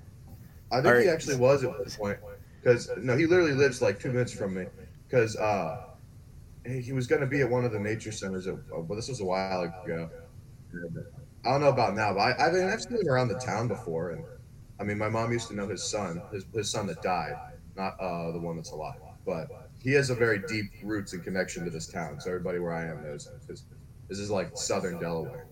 I 0.73 0.77
think 0.77 0.95
All 0.95 1.01
he 1.01 1.09
actually 1.09 1.37
was 1.37 1.63
at 1.63 1.73
this 1.85 1.97
point 1.97 2.19
because 2.63 2.91
no, 2.97 3.17
he 3.17 3.27
literally 3.27 3.53
lives 3.53 3.83
like 3.83 4.01
two 4.01 4.11
minutes 4.11 4.33
from 4.33 4.55
me. 4.55 4.67
Because 5.09 5.37
uh, 5.37 5.85
he, 6.67 6.81
he 6.81 6.93
was 6.93 7.07
going 7.07 7.21
to 7.21 7.27
be 7.27 7.41
at 7.43 7.51
one 7.51 7.65
of 7.65 7.73
the 7.73 7.79
nature 7.79 8.11
centers. 8.11 8.47
At, 8.47 8.57
well, 8.71 8.97
this 8.97 9.09
was 9.09 9.21
a 9.21 9.25
while 9.25 9.63
ago. 9.63 10.11
I 11.45 11.51
don't 11.51 11.61
know 11.61 11.69
about 11.69 11.95
now, 11.95 12.13
but 12.15 12.21
I, 12.21 12.73
I've 12.73 12.81
seen 12.81 13.01
him 13.01 13.09
around 13.09 13.29
the 13.29 13.39
town 13.39 13.69
before, 13.69 14.11
and 14.11 14.25
I 14.79 14.85
mean, 14.85 14.99
my 14.99 15.09
mom 15.09 15.33
used 15.33 15.49
to 15.49 15.55
know 15.55 15.69
his 15.69 15.83
son, 15.83 16.21
his, 16.33 16.45
his 16.55 16.71
son 16.71 16.87
that 16.89 17.03
died, 17.03 17.35
not 17.77 17.99
uh, 17.99 18.31
the 18.33 18.39
one 18.39 18.57
that's 18.57 18.71
alive, 18.71 19.01
but 19.25 19.71
he 19.83 19.93
has 19.93 20.11
a 20.11 20.15
very 20.15 20.43
deep 20.49 20.67
roots 20.83 21.13
and 21.13 21.23
connection 21.25 21.65
to 21.65 21.71
this 21.71 21.87
town. 21.87 22.21
So 22.21 22.31
everybody 22.31 22.59
where 22.59 22.73
I 22.73 22.87
am 22.87 23.03
knows 23.03 23.27
him 23.27 23.35
because 23.41 23.65
this 24.09 24.19
is 24.19 24.31
like 24.31 24.57
southern 24.57 24.99
Delaware. 24.99 25.47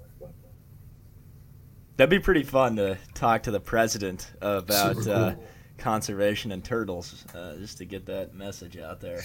That'd 1.96 2.10
be 2.10 2.18
pretty 2.18 2.42
fun 2.42 2.76
to 2.76 2.98
talk 3.14 3.44
to 3.44 3.50
the 3.50 3.60
president 3.60 4.32
about 4.40 4.96
Super 4.96 5.10
uh, 5.10 5.34
conservation 5.78 6.50
and 6.50 6.64
turtles, 6.64 7.24
uh, 7.34 7.54
just 7.56 7.78
to 7.78 7.84
get 7.84 8.06
that 8.06 8.34
message 8.34 8.76
out 8.76 9.00
there. 9.00 9.22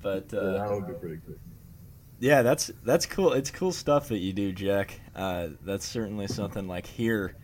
But 0.00 0.26
yeah, 0.32 0.38
uh, 0.38 0.52
that 0.52 0.70
would 0.70 0.86
be 0.86 0.92
pretty 0.94 1.20
good. 1.26 1.40
yeah, 2.20 2.42
that's 2.42 2.70
that's 2.84 3.04
cool. 3.06 3.32
It's 3.32 3.50
cool 3.50 3.72
stuff 3.72 4.08
that 4.08 4.18
you 4.18 4.32
do, 4.32 4.52
Jack. 4.52 5.00
Uh, 5.14 5.48
that's 5.62 5.84
certainly 5.84 6.28
something 6.28 6.68
like 6.68 6.86
here 6.86 7.34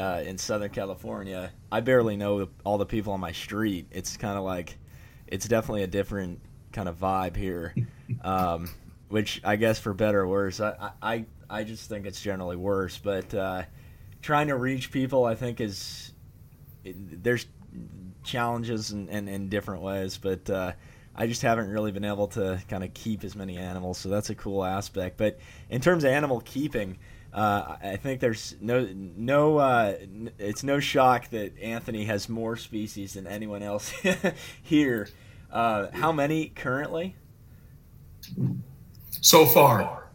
uh, 0.00 0.22
in 0.22 0.38
Southern 0.38 0.70
California. 0.70 1.52
I 1.70 1.80
barely 1.80 2.16
know 2.16 2.48
all 2.64 2.78
the 2.78 2.86
people 2.86 3.12
on 3.12 3.20
my 3.20 3.32
street. 3.32 3.86
It's 3.90 4.16
kind 4.16 4.38
of 4.38 4.44
like 4.44 4.76
it's 5.26 5.46
definitely 5.46 5.82
a 5.82 5.88
different 5.88 6.40
kind 6.72 6.88
of 6.88 6.98
vibe 6.98 7.36
here, 7.36 7.74
um, 8.22 8.70
which 9.08 9.40
I 9.44 9.56
guess 9.56 9.78
for 9.78 9.92
better 9.92 10.20
or 10.20 10.28
worse. 10.28 10.60
I, 10.60 10.90
I 11.02 11.24
I 11.48 11.64
just 11.64 11.88
think 11.88 12.06
it's 12.06 12.20
generally 12.20 12.56
worse, 12.56 12.98
but 12.98 13.32
uh, 13.34 13.62
trying 14.22 14.48
to 14.48 14.56
reach 14.56 14.90
people, 14.90 15.24
I 15.24 15.34
think 15.34 15.60
is 15.60 16.12
there's 16.84 17.46
challenges 18.24 18.92
in, 18.92 19.08
in, 19.08 19.28
in 19.28 19.48
different 19.48 19.82
ways, 19.82 20.16
but 20.16 20.48
uh, 20.48 20.72
I 21.14 21.26
just 21.26 21.42
haven't 21.42 21.68
really 21.68 21.92
been 21.92 22.04
able 22.04 22.28
to 22.28 22.62
kind 22.68 22.84
of 22.84 22.94
keep 22.94 23.24
as 23.24 23.36
many 23.36 23.58
animals, 23.58 23.98
so 23.98 24.08
that's 24.08 24.30
a 24.30 24.34
cool 24.34 24.64
aspect. 24.64 25.18
But 25.18 25.38
in 25.68 25.80
terms 25.80 26.04
of 26.04 26.10
animal 26.10 26.40
keeping, 26.40 26.98
uh, 27.32 27.76
I 27.82 27.96
think 27.96 28.20
there's 28.20 28.56
no 28.60 28.88
no 28.92 29.58
uh, 29.58 29.94
it's 30.38 30.64
no 30.64 30.80
shock 30.80 31.30
that 31.30 31.56
Anthony 31.60 32.04
has 32.06 32.28
more 32.28 32.56
species 32.56 33.14
than 33.14 33.26
anyone 33.26 33.62
else 33.62 33.92
here. 34.62 35.08
Uh, 35.50 35.88
how 35.92 36.10
many 36.10 36.48
currently? 36.48 37.14
So 39.20 39.46
far. 39.46 40.08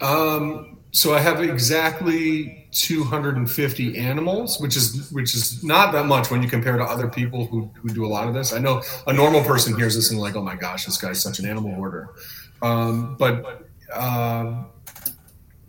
Um, 0.00 0.78
so 0.92 1.14
I 1.14 1.20
have 1.20 1.42
exactly 1.42 2.68
250 2.72 3.98
animals, 3.98 4.58
which 4.60 4.76
is 4.76 5.10
which 5.12 5.34
is 5.34 5.62
not 5.62 5.92
that 5.92 6.06
much 6.06 6.30
when 6.30 6.42
you 6.42 6.48
compare 6.48 6.78
to 6.78 6.84
other 6.84 7.08
people 7.08 7.46
who, 7.46 7.70
who 7.82 7.90
do 7.90 8.06
a 8.06 8.08
lot 8.08 8.28
of 8.28 8.34
this. 8.34 8.54
I 8.54 8.58
know 8.58 8.82
a 9.06 9.12
normal 9.12 9.42
person 9.42 9.76
hears 9.76 9.94
this 9.94 10.10
and 10.10 10.18
like, 10.18 10.36
oh 10.36 10.42
my 10.42 10.56
gosh, 10.56 10.86
this 10.86 10.96
guy's 10.96 11.20
such 11.20 11.38
an 11.38 11.46
animal 11.46 11.74
hoarder. 11.74 12.10
Um, 12.62 13.16
but 13.18 13.68
um 13.94 14.70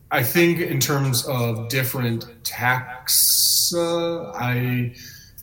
I 0.10 0.24
think 0.24 0.60
in 0.60 0.80
terms 0.80 1.26
of 1.28 1.70
different 1.70 2.26
taxa, 2.44 4.32
I 4.36 4.94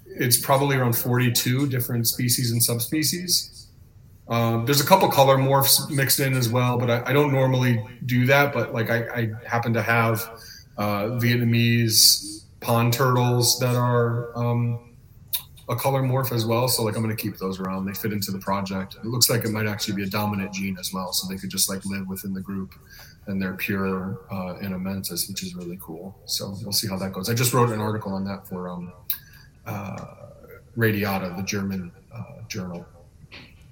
it's 0.07 0.39
probably 0.39 0.77
around 0.77 0.97
42 0.97 1.69
different 1.69 2.07
species 2.07 2.53
and 2.53 2.63
subspecies. 2.63 3.67
Um, 4.29 4.65
there's 4.65 4.81
a 4.81 4.87
couple 4.87 5.09
color 5.09 5.37
morphs 5.37 5.91
mixed 5.91 6.21
in 6.21 6.35
as 6.35 6.49
well, 6.49 6.79
but 6.79 6.91
I, 6.91 7.11
I 7.11 7.13
don't 7.13 7.33
normally 7.33 7.85
do 8.07 8.25
that. 8.27 8.55
But 8.55 8.73
like 8.73 8.91
I, 8.91 9.09
I 9.09 9.31
happen 9.47 9.75
to 9.75 9.83
have 9.83 10.23
uh, 10.79 11.19
Vietnamese 11.21 12.45
pond 12.61 12.93
turtles 12.93 13.59
that 13.59 13.77
are 13.77 14.37
um, 14.39 14.95
a 15.69 15.77
color 15.77 16.03
morph 16.03 16.33
as 16.33 16.47
well. 16.47 16.69
So 16.69 16.83
like 16.83 16.97
I'm 16.97 17.03
going 17.03 17.15
to 17.15 17.23
keep 17.23 17.37
those 17.37 17.61
around. 17.61 17.85
They 17.85 17.93
fit 17.93 18.13
into 18.13 18.31
the 18.31 18.39
project. 18.39 18.97
It 18.97 19.05
looks 19.05 19.29
like 19.29 19.45
it 19.45 19.51
might 19.51 19.67
actually 19.67 19.97
be 19.97 20.05
a 20.05 20.11
dominant 20.11 20.53
gene 20.53 20.79
as 20.79 20.93
well, 20.93 21.13
so 21.13 21.29
they 21.29 21.39
could 21.39 21.51
just 21.51 21.69
like 21.69 21.85
live 21.85 22.09
within 22.09 22.33
the 22.33 22.41
group, 22.41 22.75
and 23.27 23.41
they're 23.41 23.55
pure 23.55 24.21
uh, 24.31 24.55
annamensis, 24.63 25.29
which 25.29 25.43
is 25.43 25.55
really 25.55 25.79
cool. 25.81 26.17
So 26.27 26.57
we'll 26.63 26.73
see 26.73 26.89
how 26.89 26.97
that 26.99 27.13
goes. 27.13 27.31
I 27.31 27.35
just 27.35 27.53
wrote 27.55 27.71
an 27.71 27.81
article 27.81 28.13
on 28.13 28.25
that 28.25 28.47
for 28.47 28.69
um, 28.69 28.93
uh, 29.67 30.07
Radiata, 30.77 31.35
the 31.37 31.43
German 31.43 31.93
uh, 32.15 32.43
journal. 32.49 32.87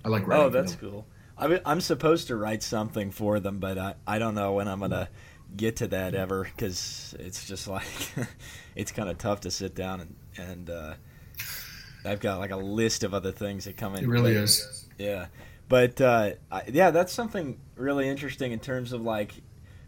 I 0.04 0.08
like 0.08 0.26
writing. 0.26 0.46
Oh, 0.46 0.48
that's 0.48 0.74
cool. 0.74 1.06
I 1.38 1.60
I'm 1.64 1.80
supposed 1.80 2.28
to 2.28 2.36
write 2.36 2.62
something 2.62 3.10
for 3.10 3.40
them, 3.40 3.58
but 3.58 3.78
I, 3.78 3.94
I 4.06 4.18
don't 4.18 4.34
know 4.34 4.52
when 4.52 4.68
I'm 4.68 4.80
gonna 4.80 5.08
get 5.56 5.76
to 5.76 5.88
that 5.88 6.14
ever 6.14 6.44
because 6.44 7.14
it's 7.18 7.46
just 7.46 7.68
like 7.68 7.86
it's 8.74 8.92
kind 8.92 9.08
of 9.08 9.18
tough 9.18 9.40
to 9.42 9.50
sit 9.50 9.74
down 9.74 10.00
and 10.00 10.16
and 10.36 10.70
uh, 10.70 10.94
I've 12.04 12.20
got 12.20 12.38
like 12.38 12.50
a 12.50 12.56
list 12.56 13.04
of 13.04 13.14
other 13.14 13.32
things 13.32 13.64
that 13.64 13.76
come 13.76 13.96
in. 13.96 14.04
It 14.04 14.08
really 14.08 14.34
is. 14.34 14.86
Yeah, 14.98 15.26
but 15.68 16.00
uh, 16.00 16.32
I, 16.50 16.62
yeah, 16.68 16.90
that's 16.90 17.12
something 17.12 17.58
really 17.82 18.08
interesting 18.08 18.52
in 18.52 18.60
terms 18.60 18.92
of 18.92 19.02
like 19.02 19.34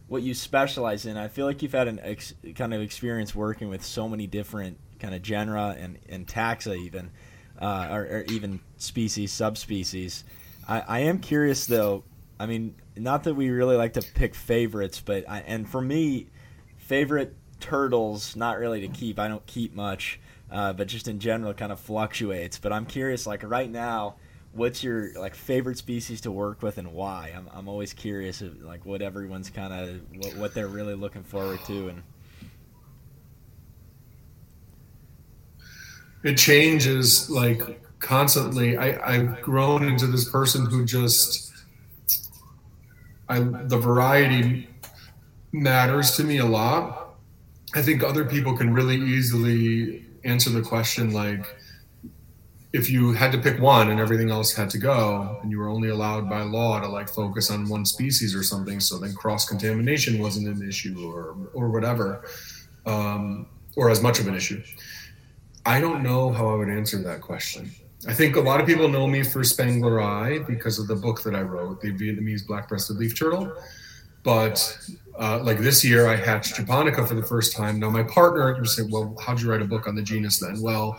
what 0.09 0.22
you 0.22 0.35
specialize 0.35 1.07
in. 1.07 1.16
I 1.16 1.28
feel 1.28 1.46
like 1.46 1.62
you've 1.62 1.72
had 1.72 1.88
an 1.88 2.00
ex- 2.02 2.35
kind 2.54 2.74
of 2.74 2.83
experience 2.83 3.35
working 3.35 3.68
with 3.68 3.85
so 3.85 4.09
many 4.09 4.26
different 4.26 4.78
kind 4.98 5.14
of 5.14 5.22
genera 5.22 5.76
and, 5.78 5.98
and 6.09 6.26
taxa 6.26 6.76
even, 6.76 7.11
uh, 7.61 7.88
or, 7.90 8.02
or 8.02 8.24
even 8.28 8.61
species, 8.76 9.33
subspecies. 9.33 10.24
I, 10.68 10.80
I 10.80 10.98
am 11.00 11.18
curious 11.20 11.66
though. 11.66 12.04
I 12.38 12.46
mean, 12.46 12.74
not 12.96 13.24
that 13.24 13.35
we 13.35 13.50
really 13.50 13.76
like 13.76 13.94
to 13.94 14.02
pick 14.02 14.35
favorites, 14.35 15.00
but 15.00 15.28
I, 15.28 15.40
and 15.40 15.68
for 15.68 15.80
me, 15.80 16.28
favorite 16.76 17.35
turtles 17.61 18.37
not 18.37 18.59
really 18.59 18.80
to 18.83 18.88
keep. 18.88 19.18
I 19.18 19.28
don't 19.28 19.44
keep 19.46 19.74
much, 19.74 20.20
uh, 20.50 20.72
but 20.72 20.88
just 20.88 21.09
in 21.09 21.18
general, 21.18 21.54
kind 21.54 21.72
of 21.72 21.80
fluctuates. 21.80 22.59
But 22.59 22.72
I'm 22.72 22.87
curious, 22.87 23.26
like 23.26 23.42
right 23.42 23.70
now, 23.70 24.16
what's 24.54 24.84
your 24.84 25.12
like 25.14 25.34
favorite 25.34 25.76
species 25.76 26.20
to 26.22 26.30
work 26.30 26.62
with 26.62 26.78
and 26.78 26.92
why? 26.92 27.32
I'm, 27.36 27.48
I'm 27.52 27.68
always 27.68 27.92
curious 27.92 28.40
of 28.40 28.62
like 28.62 28.86
what 28.86 29.02
everyone's 29.02 29.50
kind 29.50 29.72
of 29.72 30.00
what, 30.16 30.36
what 30.36 30.54
they're 30.54 30.68
really 30.68 30.94
looking 30.94 31.24
forward 31.24 31.60
to 31.66 31.88
and 31.88 32.02
it 36.22 36.38
changes 36.38 37.28
like 37.28 37.82
constantly. 37.98 38.76
I, 38.76 39.14
I've 39.14 39.42
grown 39.42 39.84
into 39.84 40.06
this 40.06 40.28
person 40.28 40.66
who 40.66 40.84
just 40.84 41.52
I 43.28 43.40
the 43.40 43.78
variety 43.78 44.68
matters 45.52 46.16
to 46.16 46.24
me 46.24 46.38
a 46.38 46.46
lot. 46.46 47.16
I 47.74 47.82
think 47.82 48.02
other 48.02 48.24
people 48.24 48.56
can 48.56 48.72
really 48.72 48.96
easily 48.96 50.06
answer 50.24 50.50
the 50.50 50.62
question 50.62 51.12
like 51.12 51.44
if 52.74 52.90
you 52.90 53.12
had 53.12 53.30
to 53.30 53.38
pick 53.38 53.60
one 53.60 53.90
and 53.90 54.00
everything 54.00 54.30
else 54.30 54.52
had 54.52 54.68
to 54.68 54.78
go, 54.78 55.38
and 55.40 55.50
you 55.50 55.58
were 55.60 55.68
only 55.68 55.90
allowed 55.90 56.28
by 56.28 56.42
law 56.42 56.80
to 56.80 56.88
like 56.88 57.08
focus 57.08 57.48
on 57.48 57.68
one 57.68 57.84
species 57.87 58.34
or 58.34 58.42
something, 58.42 58.80
so 58.80 58.98
then 58.98 59.14
cross 59.14 59.48
contamination 59.48 60.18
wasn't 60.18 60.48
an 60.48 60.68
issue 60.68 60.96
or 61.08 61.37
or 61.54 61.70
whatever, 61.70 62.24
um, 62.84 63.46
or 63.76 63.90
as 63.90 64.02
much 64.02 64.18
of 64.18 64.26
an 64.26 64.34
issue. 64.34 64.60
I 65.64 65.80
don't 65.80 66.02
know 66.02 66.32
how 66.32 66.48
I 66.48 66.56
would 66.56 66.68
answer 66.68 66.98
that 67.02 67.20
question. 67.20 67.70
I 68.08 68.12
think 68.12 68.34
a 68.34 68.40
lot 68.40 68.60
of 68.60 68.66
people 68.66 68.88
know 68.88 69.06
me 69.06 69.22
for 69.22 69.40
Spengleri 69.40 70.44
because 70.44 70.80
of 70.80 70.88
the 70.88 70.96
book 70.96 71.22
that 71.22 71.34
I 71.37 71.42
wrote, 71.42 71.80
the 71.80 71.92
Vietnamese 71.92 72.44
black-breasted 72.44 72.96
leaf 72.96 73.16
turtle. 73.16 73.50
But 74.24 74.58
uh, 75.18 75.38
like 75.42 75.58
this 75.58 75.84
year, 75.84 76.08
I 76.08 76.16
hatched 76.16 76.56
Japonica 76.56 77.06
for 77.06 77.14
the 77.14 77.22
first 77.22 77.56
time. 77.56 77.78
Now 77.78 77.90
my 77.90 78.02
partner, 78.02 78.56
you 78.58 78.64
say, 78.66 78.82
well, 78.90 79.16
how'd 79.24 79.40
you 79.40 79.50
write 79.50 79.62
a 79.62 79.64
book 79.64 79.87
on 79.87 79.94
the 79.94 80.02
genus 80.02 80.40
then? 80.40 80.60
Well, 80.60 80.98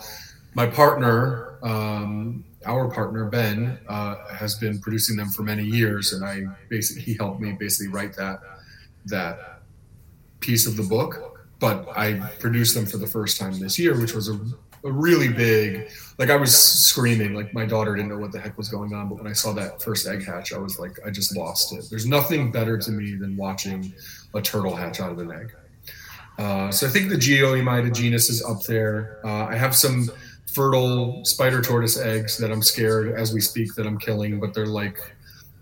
my 0.55 0.65
partner, 0.65 1.54
um, 1.65 2.45
our 2.65 2.89
partner 2.89 3.25
Ben, 3.25 3.79
uh, 3.87 4.15
has 4.33 4.55
been 4.55 4.79
producing 4.79 5.17
them 5.17 5.29
for 5.29 5.43
many 5.43 5.63
years, 5.63 6.13
and 6.13 6.23
I 6.23 6.45
basically 6.69 7.01
he 7.01 7.15
helped 7.15 7.41
me 7.41 7.53
basically 7.53 7.91
write 7.91 8.15
that 8.15 8.39
that 9.05 9.61
piece 10.39 10.67
of 10.67 10.77
the 10.77 10.83
book. 10.83 11.31
But 11.59 11.87
I 11.97 12.19
produced 12.39 12.75
them 12.75 12.85
for 12.85 12.97
the 12.97 13.07
first 13.07 13.39
time 13.39 13.59
this 13.59 13.79
year, 13.79 13.99
which 13.99 14.13
was 14.13 14.29
a, 14.29 14.33
a 14.83 14.91
really 14.91 15.29
big. 15.29 15.89
Like 16.19 16.29
I 16.29 16.35
was 16.35 16.55
screaming, 16.55 17.33
like 17.33 17.53
my 17.53 17.65
daughter 17.65 17.95
didn't 17.95 18.09
know 18.09 18.17
what 18.19 18.31
the 18.31 18.39
heck 18.39 18.57
was 18.57 18.69
going 18.69 18.93
on. 18.93 19.09
But 19.09 19.17
when 19.19 19.27
I 19.27 19.33
saw 19.33 19.51
that 19.53 19.81
first 19.81 20.05
egg 20.05 20.23
hatch, 20.23 20.53
I 20.53 20.57
was 20.57 20.77
like, 20.77 20.99
I 21.05 21.09
just 21.09 21.35
lost 21.35 21.73
it. 21.73 21.85
There's 21.89 22.05
nothing 22.05 22.51
better 22.51 22.77
to 22.77 22.91
me 22.91 23.15
than 23.15 23.37
watching 23.37 23.93
a 24.33 24.41
turtle 24.41 24.75
hatch 24.75 24.99
out 24.99 25.11
of 25.11 25.19
an 25.19 25.31
egg. 25.31 25.55
Uh, 26.37 26.69
so 26.69 26.85
I 26.85 26.89
think 26.89 27.09
the 27.09 27.15
Geoemyda 27.15 27.93
genus 27.93 28.29
is 28.29 28.43
up 28.43 28.61
there. 28.63 29.19
Uh, 29.23 29.45
I 29.45 29.55
have 29.55 29.75
some 29.75 30.09
fertile 30.55 31.23
spider 31.25 31.61
tortoise 31.61 31.99
eggs 31.99 32.37
that 32.37 32.49
I'm 32.49 32.61
scared 32.61 33.19
as 33.19 33.33
we 33.33 33.41
speak 33.41 33.75
that 33.75 33.85
I'm 33.85 33.99
killing, 33.99 34.39
but 34.39 34.53
they're 34.53 34.65
like, 34.65 34.97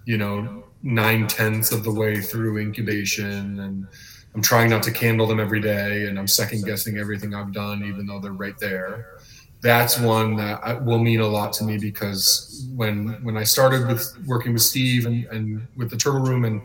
you 0.05 0.19
know, 0.19 0.63
nine 0.83 1.27
tenths 1.27 1.71
of 1.71 1.83
the 1.83 1.91
way 1.91 2.21
through 2.21 2.59
incubation, 2.59 3.59
and 3.59 3.87
I'm 4.35 4.41
trying 4.43 4.69
not 4.69 4.83
to 4.83 4.91
candle 4.91 5.25
them 5.25 5.39
every 5.39 5.61
day, 5.61 6.05
and 6.05 6.19
I'm 6.19 6.27
second 6.27 6.63
guessing 6.63 6.99
everything 6.99 7.33
I've 7.33 7.51
done, 7.51 7.83
even 7.83 8.05
though 8.05 8.19
they're 8.19 8.33
right 8.33 8.57
there. 8.59 9.17
That's 9.61 9.99
one 9.99 10.35
that 10.35 10.59
uh, 10.63 10.79
will 10.83 10.99
mean 10.99 11.21
a 11.21 11.27
lot 11.27 11.53
to 11.53 11.63
me 11.63 11.77
because 11.77 12.67
when 12.75 13.23
when 13.23 13.37
I 13.37 13.45
started 13.45 13.87
with 13.87 14.13
working 14.27 14.53
with 14.53 14.61
Steve 14.61 15.05
and, 15.05 15.25
and 15.27 15.67
with 15.75 15.89
the 15.89 15.97
Turtle 15.97 16.19
Room 16.19 16.45
and 16.45 16.61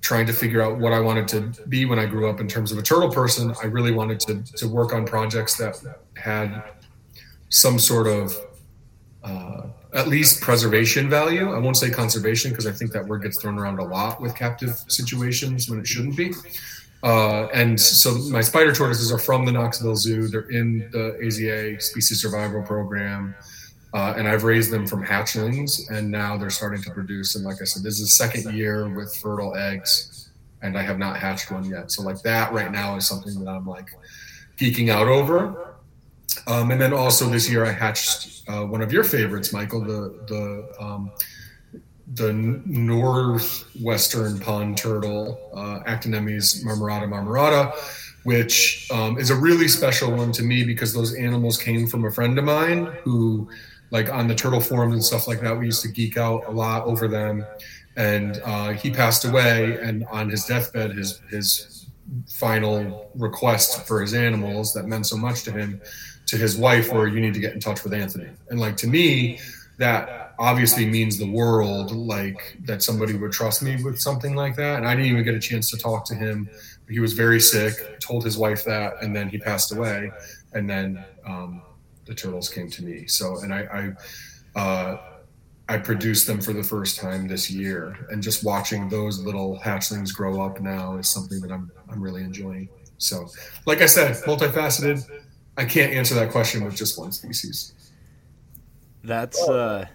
trying 0.00 0.26
to 0.26 0.32
figure 0.32 0.62
out 0.62 0.78
what 0.78 0.94
I 0.94 1.00
wanted 1.00 1.28
to 1.28 1.66
be 1.66 1.84
when 1.84 1.98
I 1.98 2.06
grew 2.06 2.30
up 2.30 2.40
in 2.40 2.48
terms 2.48 2.72
of 2.72 2.78
a 2.78 2.82
turtle 2.82 3.10
person, 3.10 3.54
I 3.62 3.66
really 3.66 3.92
wanted 3.92 4.18
to 4.20 4.42
to 4.56 4.68
work 4.68 4.94
on 4.94 5.04
projects 5.04 5.56
that 5.58 5.76
had 6.16 6.64
some 7.48 7.78
sort 7.78 8.06
of 8.06 8.36
uh, 9.24 9.62
at 9.94 10.08
least 10.08 10.40
preservation 10.40 11.08
value. 11.08 11.52
I 11.52 11.58
won't 11.58 11.76
say 11.76 11.90
conservation 11.90 12.50
because 12.50 12.66
I 12.66 12.72
think 12.72 12.92
that 12.92 13.06
word 13.06 13.22
gets 13.22 13.40
thrown 13.40 13.58
around 13.58 13.78
a 13.78 13.84
lot 13.84 14.20
with 14.20 14.34
captive 14.34 14.76
situations 14.88 15.68
when 15.68 15.78
it 15.78 15.86
shouldn't 15.86 16.16
be. 16.16 16.32
Uh, 17.02 17.46
and 17.54 17.80
so 17.80 18.14
my 18.30 18.40
spider 18.40 18.74
tortoises 18.74 19.12
are 19.12 19.18
from 19.18 19.44
the 19.44 19.52
Knoxville 19.52 19.96
Zoo. 19.96 20.28
They're 20.28 20.50
in 20.50 20.90
the 20.90 21.16
AZA 21.22 21.80
species 21.80 22.20
survival 22.20 22.62
program. 22.62 23.34
Uh, 23.94 24.14
and 24.18 24.28
I've 24.28 24.44
raised 24.44 24.70
them 24.70 24.86
from 24.86 25.02
hatchlings, 25.04 25.90
and 25.90 26.10
now 26.10 26.36
they're 26.36 26.50
starting 26.50 26.82
to 26.82 26.90
produce. 26.90 27.36
And 27.36 27.44
like 27.44 27.62
I 27.62 27.64
said, 27.64 27.82
this 27.82 27.94
is 27.94 28.00
the 28.00 28.06
second 28.08 28.54
year 28.54 28.86
with 28.88 29.16
fertile 29.16 29.56
eggs, 29.56 30.28
and 30.60 30.76
I 30.76 30.82
have 30.82 30.98
not 30.98 31.16
hatched 31.16 31.50
one 31.50 31.64
yet. 31.64 31.90
So 31.90 32.02
like 32.02 32.20
that 32.22 32.52
right 32.52 32.70
now 32.70 32.96
is 32.96 33.06
something 33.08 33.42
that 33.42 33.50
I'm 33.50 33.66
like 33.66 33.88
geeking 34.58 34.90
out 34.90 35.08
over. 35.08 35.67
Um, 36.48 36.70
and 36.70 36.80
then 36.80 36.94
also 36.94 37.28
this 37.28 37.48
year 37.48 37.66
I 37.66 37.72
hatched 37.72 38.42
uh, 38.48 38.64
one 38.64 38.80
of 38.80 38.90
your 38.90 39.04
favorites, 39.04 39.52
Michael, 39.52 39.82
the 39.82 40.18
the 40.26 40.82
um, 40.82 41.12
the 42.14 42.32
northwestern 42.32 44.40
pond 44.40 44.78
turtle, 44.78 45.50
uh, 45.54 45.80
Actinemys 45.86 46.64
marmorata 46.64 47.06
marmorata, 47.06 47.74
which 48.24 48.88
um, 48.90 49.18
is 49.18 49.28
a 49.28 49.36
really 49.36 49.68
special 49.68 50.10
one 50.10 50.32
to 50.32 50.42
me 50.42 50.64
because 50.64 50.94
those 50.94 51.14
animals 51.14 51.58
came 51.58 51.86
from 51.86 52.06
a 52.06 52.10
friend 52.10 52.38
of 52.38 52.46
mine 52.46 52.86
who, 53.02 53.46
like 53.90 54.10
on 54.10 54.26
the 54.26 54.34
turtle 54.34 54.60
forums 54.60 54.94
and 54.94 55.04
stuff 55.04 55.28
like 55.28 55.42
that, 55.42 55.58
we 55.58 55.66
used 55.66 55.82
to 55.82 55.88
geek 55.88 56.16
out 56.16 56.46
a 56.46 56.50
lot 56.50 56.86
over 56.86 57.08
them. 57.08 57.44
And 57.96 58.40
uh, 58.42 58.70
he 58.70 58.90
passed 58.90 59.26
away, 59.26 59.78
and 59.82 60.06
on 60.10 60.30
his 60.30 60.46
deathbed, 60.46 60.92
his 60.92 61.20
his 61.28 61.74
final 62.26 63.10
request 63.16 63.86
for 63.86 64.00
his 64.00 64.14
animals 64.14 64.72
that 64.72 64.86
meant 64.86 65.06
so 65.06 65.16
much 65.16 65.42
to 65.42 65.52
him 65.52 65.78
to 66.28 66.36
his 66.36 66.56
wife 66.56 66.92
where 66.92 67.06
you 67.06 67.20
need 67.20 67.34
to 67.34 67.40
get 67.40 67.52
in 67.54 67.60
touch 67.60 67.84
with 67.84 67.92
Anthony. 67.92 68.28
And 68.50 68.60
like 68.60 68.76
to 68.78 68.86
me, 68.86 69.40
that 69.78 70.34
obviously 70.38 70.86
means 70.86 71.18
the 71.18 71.30
world, 71.30 71.90
like 71.92 72.58
that 72.64 72.82
somebody 72.82 73.14
would 73.14 73.32
trust 73.32 73.62
me 73.62 73.82
with 73.82 74.00
something 74.00 74.34
like 74.34 74.54
that. 74.56 74.78
And 74.78 74.86
I 74.86 74.94
didn't 74.94 75.10
even 75.10 75.24
get 75.24 75.34
a 75.34 75.40
chance 75.40 75.70
to 75.70 75.78
talk 75.78 76.04
to 76.06 76.14
him. 76.14 76.48
He 76.88 77.00
was 77.00 77.12
very 77.12 77.40
sick, 77.40 78.00
told 78.00 78.24
his 78.24 78.38
wife 78.38 78.64
that, 78.64 79.02
and 79.02 79.14
then 79.14 79.28
he 79.28 79.38
passed 79.38 79.72
away. 79.72 80.10
And 80.52 80.68
then 80.68 81.04
um, 81.26 81.62
the 82.06 82.14
turtles 82.14 82.48
came 82.48 82.70
to 82.70 82.84
me. 82.84 83.06
So, 83.06 83.40
and 83.40 83.52
I, 83.52 83.94
I, 84.54 84.60
uh, 84.60 85.00
I 85.68 85.76
produced 85.76 86.26
them 86.26 86.40
for 86.40 86.52
the 86.52 86.62
first 86.62 86.98
time 86.98 87.28
this 87.28 87.50
year, 87.50 88.06
and 88.10 88.22
just 88.22 88.42
watching 88.42 88.88
those 88.88 89.20
little 89.20 89.58
hatchlings 89.58 90.14
grow 90.14 90.40
up 90.40 90.60
now 90.60 90.96
is 90.96 91.08
something 91.08 91.40
that 91.42 91.52
I'm 91.52 91.70
I'm 91.90 92.00
really 92.00 92.22
enjoying. 92.22 92.70
So, 92.96 93.28
like 93.66 93.82
I 93.82 93.86
said, 93.86 94.16
multifaceted, 94.24 95.06
I 95.58 95.64
can't 95.64 95.92
answer 95.92 96.14
that 96.14 96.30
question 96.30 96.64
with 96.64 96.76
just 96.76 96.96
one 96.96 97.10
species. 97.10 97.72
That's 99.02 99.42
uh, 99.42 99.86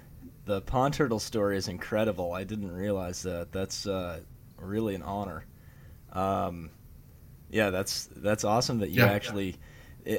the 0.45 0.59
pond 0.61 0.93
turtle 0.93 1.19
story 1.19 1.55
is 1.55 1.69
incredible. 1.69 2.33
I 2.33 2.43
didn't 2.43 2.71
realize 2.71 3.23
that. 3.23 3.53
That's 3.53 3.87
uh, 3.87 4.19
really 4.57 4.93
an 4.93 5.03
honor. 5.03 5.45
Um, 6.11 6.69
yeah, 7.49 7.69
that's 7.69 8.09
that's 8.17 8.43
awesome 8.43 8.79
that 8.79 8.89
you 8.89 9.03
yeah. 9.03 9.11
actually. 9.11 9.55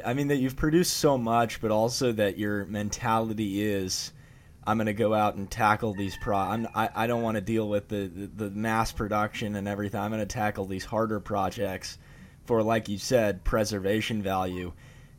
I 0.02 0.14
mean 0.14 0.28
that 0.28 0.36
you've 0.36 0.56
produced 0.56 0.96
so 0.96 1.18
much, 1.18 1.60
but 1.60 1.70
also 1.70 2.10
that 2.12 2.38
your 2.38 2.64
mentality 2.64 3.62
is, 3.62 4.12
I'm 4.66 4.78
going 4.78 4.86
to 4.86 4.94
go 4.94 5.12
out 5.12 5.34
and 5.34 5.50
tackle 5.50 5.92
these 5.92 6.16
pro. 6.16 6.38
I'm, 6.38 6.66
I 6.74 6.88
I 6.94 7.06
don't 7.06 7.22
want 7.22 7.34
to 7.34 7.42
deal 7.42 7.68
with 7.68 7.88
the, 7.88 8.06
the 8.06 8.46
the 8.46 8.50
mass 8.50 8.92
production 8.92 9.56
and 9.56 9.68
everything. 9.68 10.00
I'm 10.00 10.10
going 10.10 10.20
to 10.20 10.26
tackle 10.26 10.64
these 10.64 10.86
harder 10.86 11.20
projects 11.20 11.98
for, 12.46 12.62
like 12.62 12.88
you 12.88 12.96
said, 12.96 13.44
preservation 13.44 14.22
value 14.22 14.72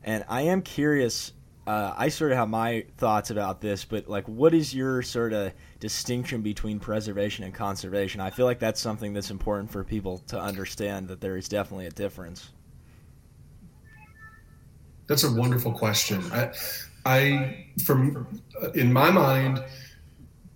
and 0.05 0.23
I 0.29 0.43
am 0.43 0.61
curious. 0.61 1.33
Uh, 1.67 1.93
I 1.97 2.09
sort 2.09 2.31
of 2.31 2.37
have 2.37 2.47
my 2.47 2.85
thoughts 2.97 3.31
about 3.31 3.59
this, 3.59 3.83
but 3.83 4.07
like, 4.07 4.27
what 4.27 4.53
is 4.53 4.73
your 4.73 5.01
sort 5.01 5.33
of 5.33 5.51
distinction 5.79 6.43
between 6.43 6.79
preservation 6.79 7.43
and 7.43 7.51
conservation? 7.51 8.21
I 8.21 8.29
feel 8.29 8.45
like 8.45 8.59
that's 8.59 8.79
something 8.79 9.13
that's 9.13 9.31
important 9.31 9.71
for 9.71 9.83
people 9.83 10.19
to 10.27 10.39
understand 10.39 11.07
that 11.07 11.21
there 11.21 11.35
is 11.35 11.49
definitely 11.49 11.87
a 11.87 11.91
difference. 11.91 12.51
That's 15.07 15.23
a 15.23 15.31
wonderful 15.31 15.71
question. 15.71 16.23
I, 16.31 16.51
I 17.05 17.65
from 17.83 18.27
in 18.75 18.93
my 18.93 19.09
mind, 19.09 19.63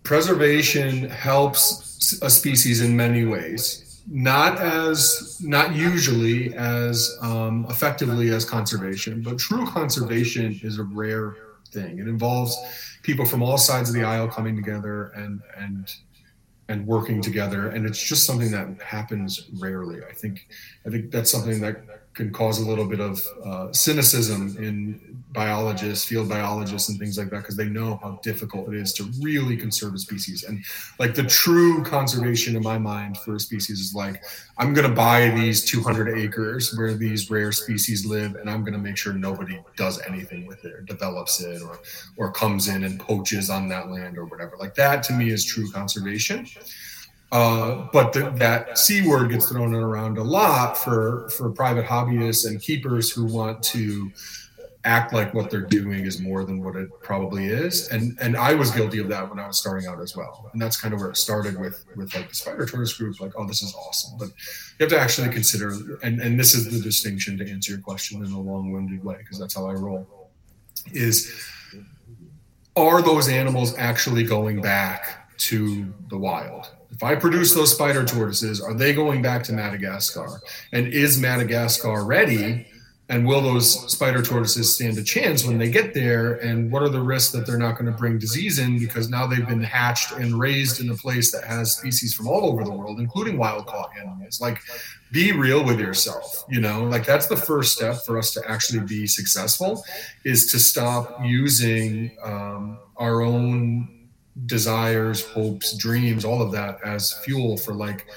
preservation 0.03 1.09
helps 1.09 2.19
a 2.21 2.29
species 2.29 2.81
in 2.81 2.95
many 2.95 3.25
ways 3.25 3.88
not 4.09 4.59
as 4.59 5.39
not 5.41 5.75
usually 5.75 6.53
as 6.55 7.17
um, 7.21 7.65
effectively 7.69 8.31
as 8.31 8.43
conservation 8.43 9.21
but 9.21 9.37
true 9.37 9.67
conservation 9.67 10.59
is 10.63 10.79
a 10.79 10.83
rare 10.83 11.35
thing. 11.71 11.99
It 11.99 12.07
involves 12.07 12.57
people 13.03 13.25
from 13.25 13.43
all 13.43 13.57
sides 13.57 13.89
of 13.89 13.95
the 13.95 14.03
aisle 14.03 14.27
coming 14.27 14.55
together 14.55 15.09
and 15.15 15.41
and 15.57 15.93
and 16.69 16.85
working 16.85 17.21
together 17.21 17.69
and 17.69 17.85
it's 17.85 18.01
just 18.01 18.25
something 18.25 18.51
that 18.51 18.81
happens 18.81 19.49
rarely. 19.59 20.03
I 20.03 20.13
think 20.13 20.47
i 20.85 20.89
think 20.89 21.11
that's 21.11 21.31
something 21.31 21.61
that 21.61 21.98
can 22.13 22.31
cause 22.31 22.59
a 22.59 22.67
little 22.67 22.85
bit 22.85 22.99
of 22.99 23.25
uh, 23.45 23.71
cynicism 23.71 24.57
in 24.57 25.19
biologists, 25.31 26.05
field 26.05 26.27
biologists, 26.27 26.89
and 26.89 26.99
things 26.99 27.17
like 27.17 27.29
that 27.29 27.37
because 27.37 27.55
they 27.55 27.69
know 27.69 27.99
how 28.01 28.19
difficult 28.23 28.67
it 28.73 28.75
is 28.75 28.93
to 28.93 29.03
really 29.21 29.55
conserve 29.55 29.93
a 29.93 29.99
species. 29.99 30.43
And 30.43 30.63
like 30.97 31.13
the 31.13 31.23
true 31.23 31.83
conservation 31.83 32.55
in 32.55 32.63
my 32.63 32.77
mind 32.77 33.17
for 33.19 33.35
a 33.35 33.39
species 33.39 33.79
is 33.79 33.93
like, 33.93 34.23
I'm 34.57 34.73
going 34.73 34.89
to 34.89 34.93
buy 34.93 35.29
these 35.29 35.63
200 35.65 36.17
acres 36.17 36.75
where 36.75 36.93
these 36.93 37.29
rare 37.29 37.51
species 37.51 38.05
live, 38.05 38.35
and 38.35 38.49
I'm 38.49 38.61
going 38.61 38.73
to 38.73 38.79
make 38.79 38.97
sure 38.97 39.13
nobody 39.13 39.59
does 39.77 40.01
anything 40.01 40.47
with 40.47 40.65
it 40.65 40.73
or 40.73 40.81
develops 40.81 41.41
it 41.41 41.61
or, 41.61 41.79
or 42.17 42.31
comes 42.31 42.67
in 42.67 42.83
and 42.83 42.99
poaches 42.99 43.49
on 43.49 43.69
that 43.69 43.89
land 43.89 44.17
or 44.17 44.25
whatever. 44.25 44.57
Like 44.57 44.75
that 44.75 45.03
to 45.03 45.13
me 45.13 45.29
is 45.29 45.45
true 45.45 45.71
conservation. 45.71 46.47
Uh, 47.31 47.87
but 47.93 48.11
the, 48.11 48.31
that 48.31 48.77
c 48.77 49.07
word 49.07 49.29
gets 49.29 49.49
thrown 49.49 49.75
around 49.75 50.17
a 50.17 50.23
lot 50.23 50.75
for 50.75 51.29
for 51.29 51.51
private 51.51 51.85
hobbyists 51.85 52.47
and 52.47 52.59
keepers 52.59 53.11
who 53.11 53.25
want 53.25 53.61
to 53.61 54.11
act 54.85 55.13
like 55.13 55.31
what 55.33 55.51
they're 55.51 55.61
doing 55.61 56.05
is 56.05 56.19
more 56.21 56.43
than 56.43 56.63
what 56.63 56.75
it 56.75 56.89
probably 57.03 57.45
is. 57.45 57.89
And 57.89 58.17
and 58.19 58.35
i 58.35 58.55
was 58.55 58.71
guilty 58.71 58.99
of 58.99 59.09
that 59.09 59.29
when 59.29 59.37
i 59.37 59.45
was 59.45 59.59
starting 59.59 59.87
out 59.87 60.01
as 60.01 60.15
well. 60.15 60.49
And 60.53 60.61
that's 60.61 60.79
kind 60.79 60.93
of 60.93 61.01
where 61.01 61.11
it 61.11 61.17
started 61.17 61.59
with 61.59 61.85
with 61.95 62.15
like 62.15 62.29
the 62.29 62.35
spider 62.35 62.65
tortoise 62.65 62.93
group 62.93 63.19
like 63.19 63.33
oh 63.35 63.45
this 63.45 63.61
is 63.61 63.75
awesome. 63.75 64.17
But 64.17 64.29
you 64.29 64.85
have 64.85 64.89
to 64.89 64.99
actually 64.99 65.29
consider 65.29 65.99
and 66.01 66.19
and 66.21 66.39
this 66.39 66.55
is 66.55 66.65
the 66.65 66.79
distinction 66.79 67.37
to 67.37 67.47
answer 67.47 67.73
your 67.73 67.81
question 67.81 68.25
in 68.25 68.31
a 68.31 68.41
long-winded 68.41 69.03
way 69.03 69.17
because 69.19 69.37
that's 69.37 69.55
how 69.55 69.67
i 69.67 69.73
roll 69.73 70.07
is 70.93 71.31
are 72.75 73.01
those 73.01 73.27
animals 73.27 73.75
actually 73.77 74.23
going 74.23 74.61
back 74.61 75.37
to 75.37 75.93
the 76.09 76.17
wild? 76.17 76.71
If 76.91 77.03
I 77.03 77.15
produce 77.15 77.53
those 77.53 77.73
spider 77.73 78.03
tortoises, 78.03 78.61
are 78.61 78.73
they 78.73 78.93
going 78.93 79.21
back 79.21 79.43
to 79.43 79.53
Madagascar? 79.53 80.41
And 80.73 80.87
is 80.87 81.19
Madagascar 81.19 82.03
ready? 82.03 82.67
And 83.09 83.25
will 83.25 83.41
those 83.41 83.91
spider 83.91 84.21
tortoises 84.21 84.75
stand 84.75 84.97
a 84.99 85.03
chance 85.03 85.43
when 85.43 85.57
they 85.57 85.71
get 85.71 85.95
there? 85.95 86.35
And 86.35 86.71
what 86.71 86.83
are 86.83 86.89
the 86.89 87.01
risks 87.01 87.31
that 87.31 87.47
they're 87.47 87.57
not 87.57 87.73
going 87.73 87.91
to 87.91 87.97
bring 87.97 88.19
disease 88.19 88.59
in 88.59 88.77
because 88.77 89.09
now 89.09 89.25
they've 89.25 89.47
been 89.47 89.63
hatched 89.63 90.11
and 90.11 90.39
raised 90.39 90.79
in 90.79 90.91
a 90.91 90.95
place 90.95 91.31
that 91.31 91.43
has 91.43 91.77
species 91.77 92.13
from 92.13 92.27
all 92.27 92.45
over 92.45 92.63
the 92.63 92.71
world, 92.71 92.99
including 92.99 93.37
wild 93.37 93.65
caught 93.65 93.89
animals? 93.99 94.39
Like, 94.39 94.61
be 95.11 95.31
real 95.31 95.65
with 95.65 95.79
yourself. 95.79 96.45
You 96.49 96.59
know, 96.59 96.83
like 96.83 97.03
that's 97.03 97.25
the 97.25 97.35
first 97.35 97.75
step 97.75 98.05
for 98.05 98.19
us 98.19 98.31
to 98.33 98.47
actually 98.47 98.81
be 98.81 99.07
successful 99.07 99.83
is 100.23 100.51
to 100.51 100.59
stop 100.59 101.19
using 101.23 102.15
um, 102.23 102.77
our 102.97 103.21
own 103.21 103.98
desires, 104.45 105.25
hopes, 105.25 105.75
dreams, 105.77 106.25
all 106.25 106.41
of 106.41 106.51
that 106.51 106.79
as 106.83 107.13
fuel 107.25 107.57
for 107.57 107.73
like 107.73 108.07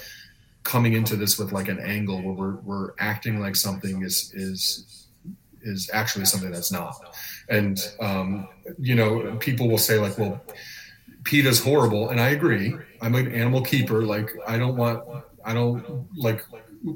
coming 0.65 0.93
into 0.93 1.17
this 1.17 1.39
with 1.39 1.53
like 1.53 1.69
an 1.69 1.81
angle 1.81 2.23
where 2.23 2.35
we're, 2.35 2.57
we're 2.57 2.91
acting 2.99 3.41
like 3.41 3.57
something 3.57 4.03
is 4.03 4.33
is 4.35 5.07
is 5.65 5.89
actually 5.93 6.25
something 6.25 6.51
that's 6.51 6.73
not. 6.73 7.17
And 7.49 7.79
um, 8.01 8.49
you 8.79 8.95
know 8.95 9.37
people 9.37 9.69
will 9.69 9.79
say 9.79 9.99
like 9.99 10.19
well 10.19 10.41
PETA's 11.25 11.63
horrible 11.63 12.11
and 12.11 12.21
i 12.21 12.31
agree. 12.31 12.77
I'm 13.01 13.15
an 13.15 13.33
animal 13.33 13.63
keeper. 13.63 14.03
Like 14.03 14.31
i 14.47 14.59
don't 14.59 14.77
want 14.77 15.05
i 15.45 15.55
don't 15.55 16.07
like 16.17 16.45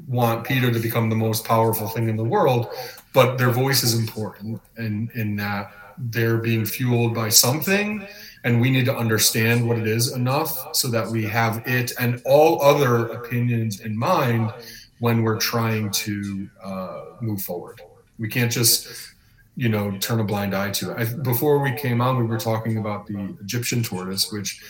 want 0.07 0.45
PETA 0.45 0.71
to 0.71 0.79
become 0.79 1.09
the 1.09 1.15
most 1.15 1.45
powerful 1.45 1.87
thing 1.87 2.09
in 2.09 2.17
the 2.17 2.23
world 2.23 2.67
but 3.13 3.37
their 3.37 3.51
voice 3.51 3.83
is 3.83 3.97
important 3.97 4.61
and 4.75 5.09
in 5.11 5.35
that 5.37 5.71
they're 5.97 6.37
being 6.37 6.65
fueled 6.65 7.15
by 7.15 7.29
something 7.29 8.05
and 8.47 8.61
we 8.61 8.69
need 8.69 8.85
to 8.85 8.95
understand 8.95 9.67
what 9.67 9.77
it 9.77 9.85
is 9.85 10.13
enough 10.13 10.73
so 10.73 10.87
that 10.87 11.05
we 11.05 11.21
have 11.23 11.61
it 11.67 11.91
and 11.99 12.21
all 12.23 12.61
other 12.61 13.07
opinions 13.07 13.81
in 13.81 13.93
mind 13.97 14.53
when 14.99 15.21
we're 15.21 15.37
trying 15.37 15.91
to 15.91 16.49
uh, 16.63 17.01
move 17.19 17.41
forward. 17.41 17.81
We 18.17 18.29
can't 18.29 18.49
just, 18.49 18.87
you 19.57 19.67
know, 19.67 19.97
turn 19.97 20.21
a 20.21 20.23
blind 20.23 20.55
eye 20.55 20.71
to 20.71 20.91
it. 20.91 20.97
I, 20.97 21.13
before 21.15 21.59
we 21.59 21.73
came 21.73 21.99
on, 21.99 22.17
we 22.17 22.23
were 22.23 22.39
talking 22.39 22.77
about 22.77 23.05
the 23.05 23.35
Egyptian 23.41 23.83
tortoise, 23.83 24.31
which 24.31 24.63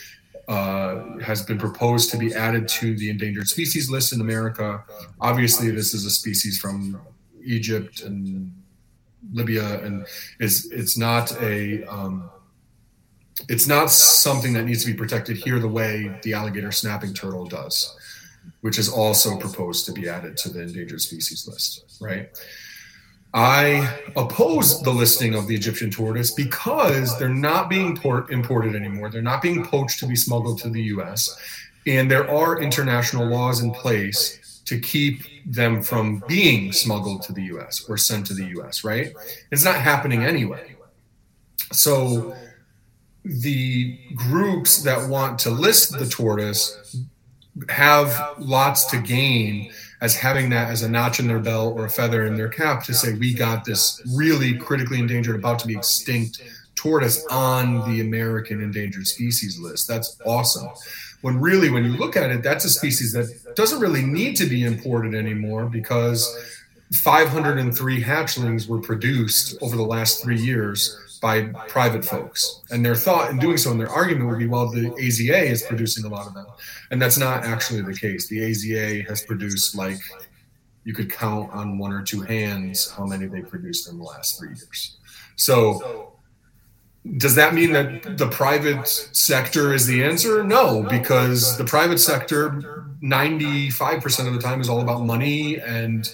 uh, 0.48 1.20
has 1.20 1.44
been 1.44 1.60
proposed 1.60 2.10
to 2.12 2.18
be 2.18 2.34
added 2.34 2.68
to 2.80 2.98
the 2.98 3.12
endangered 3.12 3.48
species 3.48 3.92
list 3.92 4.12
in 4.12 4.22
America. 4.22 4.84
Obviously, 5.22 5.70
this 5.70 5.94
is 5.94 6.04
a 6.04 6.10
species 6.10 6.58
from 6.60 7.00
Egypt 7.46 8.02
and 8.02 8.52
Libya, 9.34 9.84
and 9.84 10.08
is 10.40 10.72
it's 10.72 10.98
not 10.98 11.32
a 11.42 11.84
um, 11.84 12.32
it's 13.50 13.68
not 13.68 13.92
something 13.92 14.54
that 14.54 14.66
needs 14.66 14.84
to 14.84 14.92
be 14.92 14.98
protected 14.98 15.38
here 15.38 15.60
the 15.60 15.68
way 15.68 16.20
the 16.24 16.34
alligator 16.34 16.72
snapping 16.72 17.14
turtle 17.14 17.46
does, 17.46 17.96
which 18.62 18.80
is 18.80 18.90
also 18.90 19.38
proposed 19.38 19.86
to 19.86 19.92
be 19.92 20.10
added 20.10 20.38
to 20.38 20.50
the 20.50 20.62
endangered 20.62 21.02
species 21.02 21.48
list, 21.48 21.98
right? 22.02 22.30
I 23.34 24.00
oppose 24.16 24.82
the 24.82 24.90
listing 24.90 25.36
of 25.36 25.48
the 25.48 25.56
Egyptian 25.56 25.92
tortoise 25.92 26.32
because 26.32 27.18
they're 27.20 27.30
not 27.30 27.70
being 27.70 27.96
port- 27.96 28.32
imported 28.32 28.76
anymore. 28.76 29.10
They're 29.10 29.22
not 29.22 29.42
being 29.42 29.64
poached 29.64 30.00
to 30.00 30.08
be 30.08 30.16
smuggled 30.16 30.60
to 30.60 30.70
the 30.70 30.82
US. 30.84 31.38
And 31.86 32.10
there 32.10 32.30
are 32.30 32.62
international 32.62 33.28
laws 33.28 33.62
in 33.62 33.72
place 33.72 34.62
to 34.66 34.80
keep 34.80 35.24
them 35.46 35.82
from 35.82 36.24
being 36.28 36.72
smuggled 36.72 37.22
to 37.24 37.34
the 37.34 37.44
US 37.44 37.86
or 37.88 37.98
sent 37.98 38.26
to 38.28 38.34
the 38.34 38.46
US, 38.60 38.84
right? 38.84 39.14
It's 39.52 39.64
not 39.64 39.76
happening 39.76 40.24
anyway. 40.24 40.76
So, 41.72 42.36
the 43.28 43.98
groups 44.16 44.84
that 44.84 45.10
want 45.10 45.38
to 45.40 45.50
list 45.50 45.98
the 45.98 46.08
tortoise 46.08 46.96
have 47.70 48.36
lots 48.40 48.86
to 48.86 49.02
gain 49.02 49.72
as 50.02 50.16
having 50.16 50.50
that 50.50 50.70
as 50.70 50.84
a 50.84 50.90
notch 50.90 51.20
in 51.20 51.28
their 51.28 51.40
belt 51.40 51.78
or 51.78 51.86
a 51.86 51.90
feather 51.90 52.26
in 52.26 52.38
their 52.38 52.48
cap 52.48 52.84
to 52.84 52.94
say 52.94 53.14
we 53.14 53.34
got 53.34 53.66
this 53.66 54.02
really 54.16 54.56
critically 54.58 55.00
endangered 55.00 55.36
about 55.36 55.60
to 55.60 55.68
be 55.68 55.76
extinct 55.76 56.42
tortoise 56.76 57.26
on 57.32 57.92
the 57.92 58.02
american 58.02 58.62
endangered 58.62 59.08
species 59.08 59.60
list. 59.60 59.88
That's 59.88 60.18
awesome. 60.26 60.70
When 61.22 61.42
really 61.42 61.72
when 61.72 61.84
you 61.84 61.98
look 61.98 62.16
at 62.16 62.30
it 62.30 62.44
that's 62.44 62.64
a 62.64 62.70
species 62.70 63.12
that 63.14 63.56
doesn't 63.56 63.80
really 63.80 64.04
need 64.04 64.36
to 64.38 64.46
be 64.46 64.64
imported 64.64 65.16
anymore 65.16 65.66
because 65.66 66.26
503 66.94 68.02
hatchlings 68.02 68.70
were 68.70 68.80
produced 68.80 69.58
over 69.62 69.76
the 69.76 69.84
last 69.84 70.24
three 70.24 70.40
years 70.40 71.07
by 71.22 71.44
private 71.68 72.06
folks. 72.06 72.62
And 72.70 72.86
their 72.86 72.96
thought 72.96 73.30
in 73.30 73.40
doing 73.40 73.58
so, 73.58 73.72
and 73.72 73.80
their 73.80 73.90
argument 73.90 74.30
would 74.30 74.40
be, 74.40 74.48
well, 74.48 74.70
the 74.70 74.90
AZA 74.92 75.44
is 75.44 75.64
producing 75.64 76.06
a 76.06 76.10
lot 76.10 76.28
of 76.28 76.34
them. 76.34 76.46
And 76.92 77.02
that's 77.02 77.18
not 77.18 77.44
actually 77.44 77.82
the 77.82 77.94
case. 77.94 78.28
The 78.28 78.40
AZA 78.40 79.08
has 79.08 79.24
produced 79.24 79.76
like 79.76 80.00
you 80.84 80.94
could 80.94 81.12
count 81.12 81.52
on 81.52 81.78
one 81.78 81.92
or 81.92 82.02
two 82.02 82.22
hands 82.22 82.90
how 82.92 83.06
many 83.06 83.26
they 83.26 83.42
produced 83.42 83.90
in 83.90 83.98
the 83.98 84.04
last 84.04 84.40
three 84.40 84.50
years. 84.50 84.98
So 85.36 86.14
does 87.18 87.36
that 87.36 87.54
mean 87.54 87.72
that 87.74 88.18
the 88.18 88.28
private 88.28 88.88
sector 88.88 89.74
is 89.74 89.86
the 89.86 90.04
answer? 90.04 90.44
No, 90.44 90.84
because 90.84 91.58
the 91.58 91.64
private 91.64 92.00
sector 92.00 92.86
95% 93.02 94.28
of 94.28 94.34
the 94.34 94.40
time 94.40 94.60
is 94.60 94.70
all 94.70 94.82
about 94.82 95.04
money 95.04 95.60
and 95.60 96.12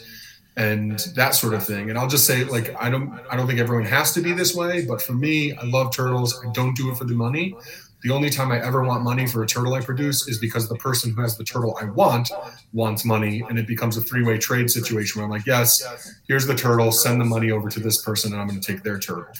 and 0.56 1.00
that 1.16 1.36
sort 1.36 1.54
of 1.54 1.66
thing. 1.66 1.90
And 1.90 1.98
I'll 1.98 2.08
just 2.08 2.26
say, 2.26 2.44
like, 2.44 2.76
I 2.80 2.90
don't, 2.90 3.20
I 3.30 3.36
don't 3.36 3.48
think 3.48 3.60
everyone 3.60 3.86
has 3.86 4.14
to 4.14 4.22
be 4.22 4.34
this 4.34 4.54
way, 4.54 4.86
but 4.86 5.02
for 5.02 5.14
me, 5.14 5.54
I 5.54 5.64
love 5.66 5.94
turtles. 5.94 6.40
I 6.46 6.52
don't 6.52 6.76
do 6.76 6.92
it 6.92 6.98
for 6.98 7.06
the 7.06 7.16
money. 7.16 7.56
The 8.04 8.12
only 8.12 8.30
time 8.30 8.52
I 8.52 8.62
ever 8.62 8.84
want 8.84 9.04
money 9.04 9.26
for 9.26 9.44
a 9.44 9.48
turtle 9.48 9.74
I 9.76 9.82
produce 9.82 10.28
is 10.28 10.38
because 10.38 10.68
the 10.68 10.76
person 10.76 11.14
who 11.14 11.22
has 11.22 11.38
the 11.38 11.44
turtle 11.46 11.78
I 11.82 11.86
want 11.86 12.30
wants 12.74 13.06
money, 13.06 13.44
and 13.48 13.58
it 13.58 13.66
becomes 13.66 13.96
a 13.96 14.02
three-way 14.02 14.38
trade 14.38 14.70
situation 14.70 15.20
where 15.20 15.26
I'm 15.26 15.32
like, 15.32 15.46
yes, 15.46 16.14
here's 16.28 16.46
the 16.46 16.54
turtle, 16.54 16.92
send 16.92 17.22
the 17.22 17.26
money 17.26 17.52
over 17.52 17.70
to 17.70 17.80
this 17.80 18.02
person, 18.02 18.34
and 18.34 18.42
I'm 18.42 18.48
going 18.48 18.60
to 18.60 18.74
take 18.74 18.84
their 18.84 19.00
turtle. 19.00 19.34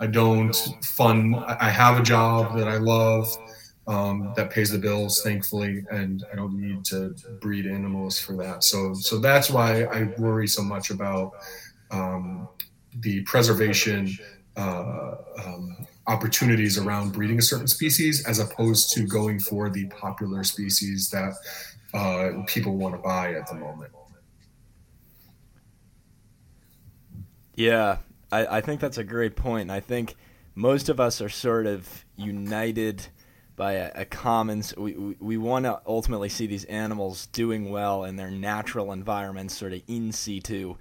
I 0.00 0.06
don't 0.06 0.54
fund. 0.82 1.36
I 1.36 1.70
have 1.70 1.98
a 1.98 2.02
job 2.02 2.56
that 2.58 2.68
I 2.68 2.76
love 2.76 3.34
um, 3.90 4.32
that 4.36 4.50
pays 4.50 4.70
the 4.70 4.78
bills, 4.78 5.20
thankfully, 5.22 5.84
and 5.90 6.24
I 6.32 6.36
don't 6.36 6.54
need 6.60 6.84
to 6.86 7.12
breed 7.40 7.66
animals 7.66 8.20
for 8.20 8.36
that. 8.36 8.62
So, 8.62 8.94
so 8.94 9.18
that's 9.18 9.50
why 9.50 9.82
I 9.82 10.14
worry 10.16 10.46
so 10.46 10.62
much 10.62 10.90
about 10.90 11.32
um, 11.90 12.48
the 13.00 13.22
preservation 13.22 14.16
uh, 14.56 15.14
um, 15.44 15.76
opportunities 16.06 16.78
around 16.78 17.12
breeding 17.12 17.40
a 17.40 17.42
certain 17.42 17.66
species, 17.66 18.24
as 18.28 18.38
opposed 18.38 18.92
to 18.92 19.08
going 19.08 19.40
for 19.40 19.68
the 19.68 19.86
popular 19.86 20.44
species 20.44 21.10
that 21.10 21.34
uh, 21.92 22.44
people 22.46 22.76
want 22.76 22.94
to 22.94 23.00
buy 23.00 23.34
at 23.34 23.48
the 23.48 23.56
moment. 23.56 23.90
Yeah, 27.56 27.96
I, 28.30 28.58
I 28.58 28.60
think 28.60 28.80
that's 28.80 28.98
a 28.98 29.04
great 29.04 29.34
point. 29.34 29.68
I 29.68 29.80
think 29.80 30.14
most 30.54 30.88
of 30.88 31.00
us 31.00 31.20
are 31.20 31.28
sort 31.28 31.66
of 31.66 32.04
united 32.14 33.08
by 33.60 33.74
a, 33.74 33.92
a 33.94 34.04
common. 34.06 34.64
We, 34.78 34.94
we, 34.94 35.16
we 35.20 35.36
want 35.36 35.66
to 35.66 35.82
ultimately 35.86 36.30
see 36.30 36.46
these 36.46 36.64
animals 36.64 37.26
doing 37.26 37.70
well 37.70 38.04
in 38.04 38.16
their 38.16 38.30
natural 38.30 38.90
environments, 38.90 39.54
sort 39.54 39.74
of 39.74 39.82
in 39.86 40.12
situ. 40.12 40.76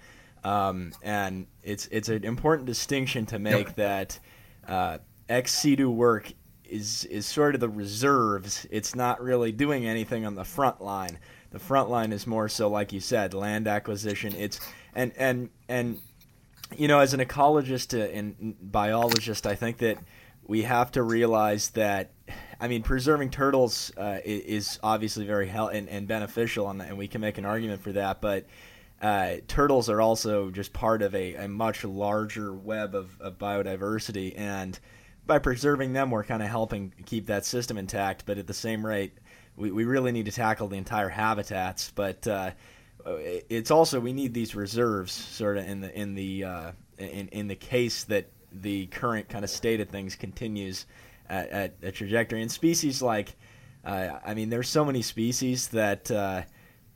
Um, 0.45 0.93
and 1.01 1.47
it's 1.61 1.89
it's 1.91 2.07
an 2.07 2.23
important 2.23 2.67
distinction 2.67 3.25
to 3.25 3.37
make 3.37 3.67
yep. 3.67 3.75
that 3.75 4.19
uh, 4.65 4.99
ex 5.27 5.53
situ 5.53 5.89
work 5.89 6.31
is 6.63 7.03
is 7.03 7.25
sort 7.25 7.53
of 7.53 7.59
the 7.59 7.67
reserves. 7.67 8.65
It's 8.71 8.95
not 8.95 9.21
really 9.21 9.51
doing 9.51 9.85
anything 9.85 10.25
on 10.25 10.35
the 10.35 10.45
front 10.45 10.79
line. 10.79 11.19
The 11.51 11.59
front 11.59 11.89
line 11.89 12.13
is 12.13 12.25
more 12.25 12.47
so, 12.47 12.69
like 12.69 12.93
you 12.93 13.01
said, 13.01 13.33
land 13.33 13.67
acquisition. 13.67 14.33
It's 14.37 14.57
and 14.95 15.11
and 15.17 15.49
and 15.67 15.99
you 16.77 16.87
know, 16.87 16.99
as 16.99 17.13
an 17.13 17.19
ecologist 17.19 17.93
and 17.93 18.55
biologist, 18.61 19.45
I 19.45 19.55
think 19.55 19.79
that 19.79 19.97
we 20.47 20.63
have 20.63 20.91
to 20.93 21.03
realize 21.03 21.71
that 21.71 22.11
I 22.59 22.67
mean, 22.67 22.83
preserving 22.83 23.29
turtles 23.29 23.91
uh, 23.97 24.19
is 24.25 24.79
obviously 24.83 25.25
very 25.25 25.47
hel- 25.47 25.69
and, 25.69 25.87
and 25.87 26.07
beneficial, 26.07 26.69
and, 26.69 26.81
and, 26.81 26.97
we 26.97 27.07
can 27.07 27.21
make 27.21 27.37
an 27.37 27.45
argument 27.45 27.81
for 27.81 27.93
that. 27.93 28.19
But 28.19 28.47
uh, 29.01 29.35
turtles 29.47 29.89
are 29.89 30.01
also 30.01 30.51
just 30.51 30.73
part 30.73 31.01
of 31.01 31.15
a, 31.15 31.35
a 31.35 31.47
much 31.47 31.85
larger 31.85 32.53
web 32.53 32.95
of, 32.95 33.19
of, 33.21 33.37
biodiversity, 33.37 34.37
and 34.37 34.77
by 35.25 35.39
preserving 35.39 35.93
them, 35.93 36.11
we're 36.11 36.23
kind 36.23 36.43
of 36.43 36.49
helping 36.49 36.91
keep 37.05 37.27
that 37.27 37.45
system 37.45 37.77
intact. 37.77 38.25
But 38.25 38.37
at 38.37 38.47
the 38.47 38.53
same 38.53 38.85
rate, 38.85 39.13
we, 39.55 39.71
we 39.71 39.85
really 39.85 40.11
need 40.11 40.25
to 40.25 40.31
tackle 40.31 40.67
the 40.67 40.77
entire 40.77 41.09
habitats. 41.09 41.93
But 41.95 42.27
uh, 42.27 42.51
it's 43.05 43.71
also 43.71 44.01
we 44.01 44.11
need 44.11 44.33
these 44.33 44.53
reserves, 44.53 45.13
sort 45.13 45.57
of 45.57 45.65
in 45.65 45.79
the 45.79 45.97
in 45.97 46.15
the 46.15 46.43
uh, 46.43 46.71
in 46.97 47.29
in 47.29 47.47
the 47.47 47.55
case 47.55 48.03
that 48.05 48.27
the 48.51 48.87
current 48.87 49.29
kind 49.29 49.45
of 49.45 49.49
state 49.49 49.79
of 49.79 49.87
things 49.87 50.15
continues 50.15 50.85
at, 51.29 51.49
at 51.49 51.75
a 51.83 51.91
trajectory. 51.91 52.41
And 52.41 52.51
species 52.51 53.01
like, 53.01 53.35
uh, 53.85 54.19
I 54.25 54.33
mean, 54.33 54.49
there's 54.49 54.69
so 54.69 54.83
many 54.83 55.01
species 55.01 55.69
that 55.69 56.09
uh, 56.11 56.43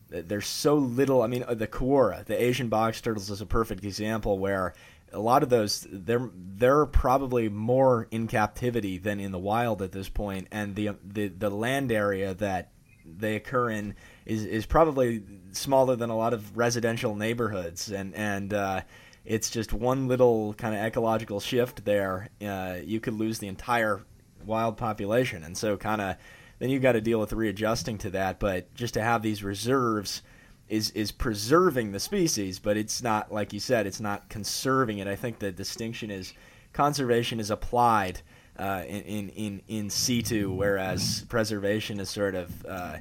there's 0.09 0.47
so 0.47 0.75
little. 0.75 1.21
I 1.21 1.27
mean, 1.27 1.43
uh, 1.47 1.53
the 1.53 1.67
Cuora, 1.67 2.25
the 2.25 2.41
Asian 2.41 2.69
box 2.69 3.01
turtles, 3.01 3.29
is 3.29 3.41
a 3.41 3.45
perfect 3.45 3.83
example 3.83 4.37
where 4.37 4.73
a 5.11 5.19
lot 5.19 5.43
of 5.43 5.49
those 5.49 5.87
they're 5.89 6.29
they're 6.33 6.85
probably 6.85 7.49
more 7.49 8.07
in 8.11 8.27
captivity 8.27 8.97
than 8.97 9.19
in 9.19 9.31
the 9.31 9.39
wild 9.39 9.81
at 9.81 9.91
this 9.91 10.09
point, 10.09 10.47
and 10.51 10.75
the 10.75 10.91
the 11.03 11.27
the 11.27 11.49
land 11.49 11.91
area 11.91 12.33
that 12.35 12.71
they 13.05 13.35
occur 13.35 13.69
in 13.69 13.95
is 14.25 14.45
is 14.45 14.65
probably 14.65 15.23
smaller 15.51 15.95
than 15.95 16.09
a 16.09 16.17
lot 16.17 16.33
of 16.33 16.57
residential 16.57 17.15
neighborhoods, 17.15 17.91
and 17.91 18.13
and 18.15 18.53
uh, 18.53 18.81
it's 19.25 19.49
just 19.49 19.71
one 19.71 20.07
little 20.07 20.53
kind 20.55 20.75
of 20.75 20.81
ecological 20.81 21.39
shift 21.39 21.85
there. 21.85 22.29
Uh, 22.45 22.77
you 22.83 22.99
could 22.99 23.13
lose 23.13 23.39
the 23.39 23.47
entire 23.47 24.01
wild 24.45 24.77
population, 24.77 25.43
and 25.43 25.57
so 25.57 25.77
kind 25.77 26.01
of 26.01 26.15
then 26.59 26.69
you've 26.69 26.81
got 26.81 26.93
to 26.93 27.01
deal 27.01 27.19
with 27.19 27.33
readjusting 27.33 27.97
to 27.99 28.09
that. 28.11 28.39
But 28.39 28.73
just 28.73 28.93
to 28.93 29.01
have 29.01 29.21
these 29.21 29.43
reserves 29.43 30.21
is 30.69 30.91
is 30.91 31.11
preserving 31.11 31.91
the 31.91 31.99
species, 31.99 32.59
but 32.59 32.77
it's 32.77 33.03
not 33.03 33.31
like 33.31 33.53
you 33.53 33.59
said, 33.59 33.85
it's 33.85 33.99
not 33.99 34.29
conserving 34.29 34.99
it. 34.99 35.07
I 35.07 35.15
think 35.15 35.39
the 35.39 35.51
distinction 35.51 36.09
is 36.09 36.33
conservation 36.71 37.39
is 37.39 37.51
applied 37.51 38.21
uh, 38.57 38.83
in, 38.87 39.29
in 39.29 39.61
in 39.67 39.89
situ, 39.89 40.51
whereas 40.51 41.25
preservation 41.29 41.99
is 41.99 42.09
sort 42.09 42.35
of 42.35 42.65
uh, 42.65 42.97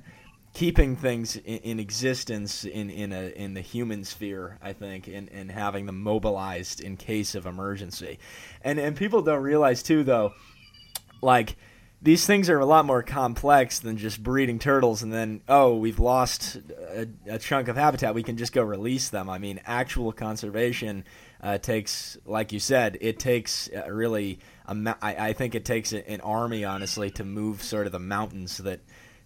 keeping 0.55 0.97
things 0.97 1.37
in, 1.37 1.59
in, 1.59 1.81
existence 1.81 2.65
in 2.65 2.91
in 2.91 3.13
a 3.13 3.29
in 3.37 3.55
the 3.55 3.61
human 3.61 4.05
sphere. 4.05 4.59
I 4.63 4.73
think, 4.73 5.09
and, 5.09 5.31
and 5.31 5.51
having 5.51 5.87
them 5.87 6.03
mobilized 6.03 6.81
in 6.81 6.97
case 6.97 7.35
of 7.35 7.47
emergency, 7.47 8.19
and 8.63 8.79
and 8.79 8.97
people 8.97 9.23
don't 9.23 9.43
realize 9.43 9.83
too 9.83 10.05
though, 10.05 10.33
like 11.23 11.57
these 12.03 12.27
things 12.27 12.51
are 12.51 12.59
a 12.59 12.67
lot 12.67 12.85
more 12.85 13.03
complex 13.03 13.79
than 13.79 13.97
just 13.97 14.23
breeding 14.23 14.59
turtles 14.59 15.03
and 15.03 15.13
then 15.13 15.41
oh 15.49 15.77
we've 15.77 16.01
lost 16.01 16.57
a, 16.91 17.07
a 17.27 17.39
chunk 17.39 17.69
of 17.69 17.77
habitat. 17.77 18.15
We 18.15 18.25
can 18.25 18.37
just 18.37 18.53
go 18.53 18.63
release 18.63 19.09
them. 19.09 19.31
I 19.31 19.39
mean 19.39 19.61
actual 19.65 20.13
conservation 20.13 21.05
uh, 21.41 21.59
takes 21.59 22.19
like 22.27 22.53
you 22.53 22.59
said 22.59 22.99
it 23.01 23.19
takes 23.19 23.71
uh, 23.75 23.91
really 23.91 24.41
a, 24.67 24.97
I, 25.01 25.29
I 25.29 25.33
think 25.33 25.55
it 25.55 25.65
takes 25.65 25.93
an 25.93 26.21
army 26.21 26.65
honestly 26.65 27.11
to 27.13 27.25
move 27.25 27.63
sort 27.63 27.87
of 27.87 27.93
the 27.93 28.01
mountains 28.01 28.59
that 28.59 28.81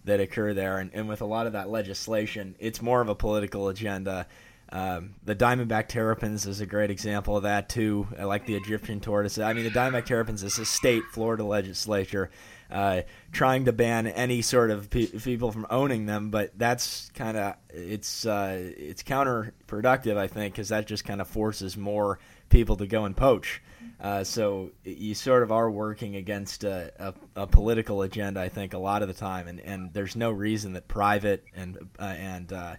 that 0.05 0.21
occur 0.21 0.53
there. 0.53 0.77
And, 0.77 0.91
and 0.93 1.09
with 1.09 1.21
a 1.21 1.25
lot 1.25 1.47
of 1.47 1.53
that 1.53 1.69
legislation 1.69 2.55
it's 2.59 2.81
more 2.81 3.01
of 3.01 3.09
a 3.09 3.15
political 3.15 3.69
agenda 3.69 4.27
um, 4.69 5.15
the 5.23 5.35
diamondback 5.35 5.87
terrapins 5.87 6.45
is 6.45 6.59
a 6.59 6.65
great 6.65 6.91
example 6.91 7.37
of 7.37 7.43
that 7.43 7.69
too. 7.69 8.07
I 8.19 8.23
like 8.25 8.45
the 8.45 8.55
Egyptian 8.55 8.99
tortoise. 8.99 9.37
I 9.37 9.53
mean, 9.53 9.63
the 9.63 9.69
diamondback 9.71 10.05
terrapins 10.05 10.43
is 10.43 10.59
a 10.59 10.65
state 10.65 11.03
Florida 11.11 11.43
legislature 11.43 12.29
uh, 12.69 13.01
trying 13.31 13.65
to 13.65 13.71
ban 13.71 14.07
any 14.07 14.41
sort 14.41 14.71
of 14.71 14.89
pe- 14.89 15.07
people 15.07 15.51
from 15.51 15.65
owning 15.69 16.05
them, 16.05 16.29
but 16.29 16.51
that's 16.57 17.09
kind 17.11 17.37
of 17.37 17.55
it's 17.69 18.25
uh, 18.25 18.73
it's 18.77 19.03
counterproductive, 19.03 20.17
I 20.17 20.27
think, 20.27 20.53
because 20.55 20.69
that 20.69 20.85
just 20.85 21.05
kind 21.05 21.21
of 21.21 21.27
forces 21.27 21.77
more 21.77 22.19
people 22.49 22.75
to 22.77 22.87
go 22.87 23.05
and 23.05 23.15
poach. 23.15 23.61
Uh, 24.01 24.23
so 24.23 24.71
you 24.83 25.15
sort 25.15 25.43
of 25.43 25.51
are 25.51 25.71
working 25.71 26.17
against 26.17 26.63
a, 26.63 26.91
a, 26.99 27.41
a, 27.43 27.47
political 27.47 28.01
agenda, 28.03 28.39
I 28.39 28.49
think, 28.49 28.73
a 28.73 28.77
lot 28.77 29.01
of 29.01 29.07
the 29.07 29.13
time, 29.13 29.47
and, 29.47 29.59
and 29.61 29.93
there's 29.93 30.15
no 30.15 30.29
reason 30.29 30.73
that 30.73 30.87
private 30.87 31.43
and 31.55 31.77
uh, 31.97 32.03
and 32.03 32.51
uh, 32.51 32.75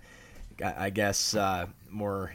I 0.62 0.90
guess 0.90 1.34
uh, 1.34 1.66
more 1.90 2.32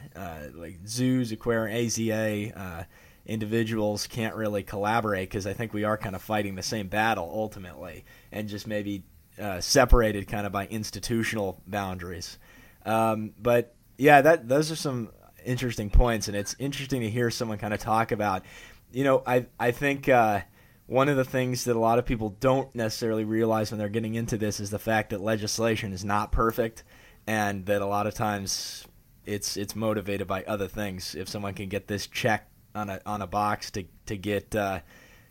like 0.54 0.80
zoos, 0.86 1.32
aquarium, 1.32 1.78
AZA 1.78 2.86
individuals 3.26 4.08
can't 4.08 4.36
really 4.36 4.64
collaborate 4.64 5.30
because 5.30 5.48
I 5.48 5.54
think 5.54 5.74
we 5.74 5.84
are 5.84 5.98
kind 5.98 6.16
of 6.16 6.22
fighting 6.22 6.56
the 6.56 6.64
same 6.64 6.88
battle 6.88 7.30
ultimately, 7.34 8.06
and 8.32 8.50
just 8.50 8.68
maybe 8.68 9.04
uh, 9.40 9.62
separated 9.62 10.28
kind 10.28 10.46
of 10.46 10.52
by 10.52 10.68
institutional 10.68 11.62
boundaries. 11.66 12.38
Um, 12.86 13.34
but 13.42 13.76
yeah, 13.98 14.22
that 14.22 14.48
those 14.48 14.72
are 14.72 14.76
some 14.76 15.12
interesting 15.46 15.90
points, 15.90 16.28
and 16.28 16.36
it's 16.36 16.56
interesting 16.60 17.02
to 17.02 17.10
hear 17.10 17.30
someone 17.32 17.58
kind 17.58 17.74
of 17.74 17.80
talk 17.80 18.12
about. 18.12 18.44
You 18.92 19.04
know, 19.04 19.24
I 19.26 19.48
I 19.60 19.72
think. 19.72 20.10
Uh, 20.10 20.42
one 20.86 21.08
of 21.08 21.16
the 21.16 21.24
things 21.24 21.64
that 21.64 21.78
a 21.78 21.80
lot 21.80 21.98
of 21.98 22.06
people 22.06 22.36
don't 22.42 22.76
necessarily 22.76 23.24
realize 23.24 23.72
when 23.72 23.80
they're 23.80 23.88
getting 23.88 24.16
into 24.16 24.38
this 24.38 24.60
is 24.60 24.70
the 24.70 24.78
fact 24.78 25.12
that 25.12 25.22
legislation 25.22 25.94
is 25.94 26.04
not 26.04 26.34
perfect 26.34 26.84
and 27.26 27.66
that 27.68 27.82
a 27.82 27.86
lot 27.86 28.06
of 28.06 28.14
times 28.14 28.86
it's 29.26 29.58
it's 29.58 29.76
motivated 29.76 30.28
by 30.28 30.44
other 30.44 30.68
things. 30.68 31.16
If 31.16 31.30
someone 31.30 31.54
can 31.54 31.70
get 31.70 31.88
this 31.88 32.08
check 32.08 32.50
on 32.76 32.90
a 32.90 33.02
on 33.06 33.22
a 33.22 33.28
box 33.28 33.72
to 33.72 33.86
to 34.08 34.18
get 34.18 34.56
uh, 34.56 34.80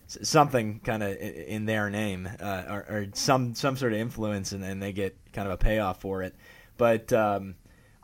something 0.06 0.80
kind 0.80 1.02
of 1.02 1.16
in 1.16 1.64
their 1.66 1.90
name 1.90 2.28
uh, 2.40 2.64
or, 2.68 2.78
or, 2.88 3.06
some 3.14 3.54
some 3.54 3.76
sort 3.76 3.92
of 3.92 3.98
influence, 3.98 4.52
and, 4.52 4.64
and 4.64 4.82
they 4.82 4.92
get 4.92 5.16
kind 5.32 5.46
of 5.46 5.54
a 5.54 5.58
payoff 5.58 6.00
for 6.00 6.22
it. 6.22 6.34
But 6.76 7.12
um, 7.12 7.54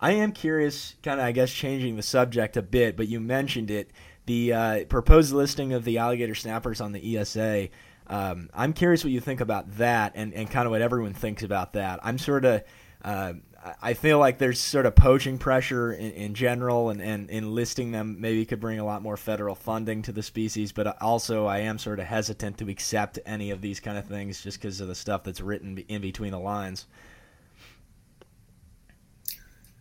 I 0.01 0.13
am 0.13 0.33
curious, 0.33 0.95
kind 1.03 1.21
of 1.21 1.27
I 1.27 1.33
guess 1.33 1.53
changing 1.53 1.97
the 1.97 2.03
subject 2.03 2.57
a 2.57 2.63
bit. 2.63 2.97
But 2.97 3.09
you 3.09 3.21
mentioned 3.21 3.71
it, 3.71 3.91
the 4.27 4.53
uh, 4.53 4.85
proposed 4.87 5.33
listing 5.33 5.73
of 5.73 5.85
the 5.85 5.99
alligator 5.99 6.35
snappers 6.35 6.81
on 6.81 6.93
the 6.93 7.17
ESA. 7.17 7.69
Um, 8.07 8.49
I'm 8.55 8.73
curious 8.73 9.05
what 9.05 9.13
you 9.13 9.21
think 9.21 9.41
about 9.41 9.77
that, 9.77 10.13
and, 10.15 10.33
and 10.33 10.51
kind 10.51 10.67
of 10.67 10.71
what 10.71 10.81
everyone 10.81 11.13
thinks 11.13 11.43
about 11.43 11.75
that. 11.75 12.01
I'm 12.03 12.17
sort 12.17 12.45
of 12.47 12.63
uh, 13.05 13.35
I 13.83 13.95
feel 13.95 14.19
like 14.19 14.39
there's 14.39 14.61
sort 14.61 14.87
of 14.87 14.95
poaching 14.95 15.37
pressure 15.37 15.93
in, 15.93 16.13
in 16.13 16.35
general, 16.35 16.91
and, 16.91 17.03
and 17.03 17.29
enlisting 17.29 17.91
them 17.91 18.21
maybe 18.21 18.45
could 18.45 18.61
bring 18.61 18.79
a 18.79 18.85
lot 18.85 19.03
more 19.03 19.17
federal 19.17 19.57
funding 19.57 20.03
to 20.03 20.13
the 20.13 20.23
species. 20.23 20.71
But 20.71 21.01
also, 21.03 21.47
I 21.47 21.59
am 21.61 21.79
sort 21.79 21.99
of 21.99 22.07
hesitant 22.07 22.59
to 22.59 22.69
accept 22.69 23.19
any 23.27 23.51
of 23.51 23.61
these 23.61 23.81
kind 23.81 23.99
of 23.99 24.07
things 24.07 24.43
just 24.43 24.61
because 24.61 24.81
of 24.81 24.87
the 24.87 24.95
stuff 24.95 25.25
that's 25.25 25.41
written 25.41 25.79
in 25.89 26.01
between 26.01 26.31
the 26.31 26.39
lines. 26.39 26.87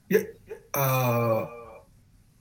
Yeah. 0.10 0.24
Uh, 0.74 1.46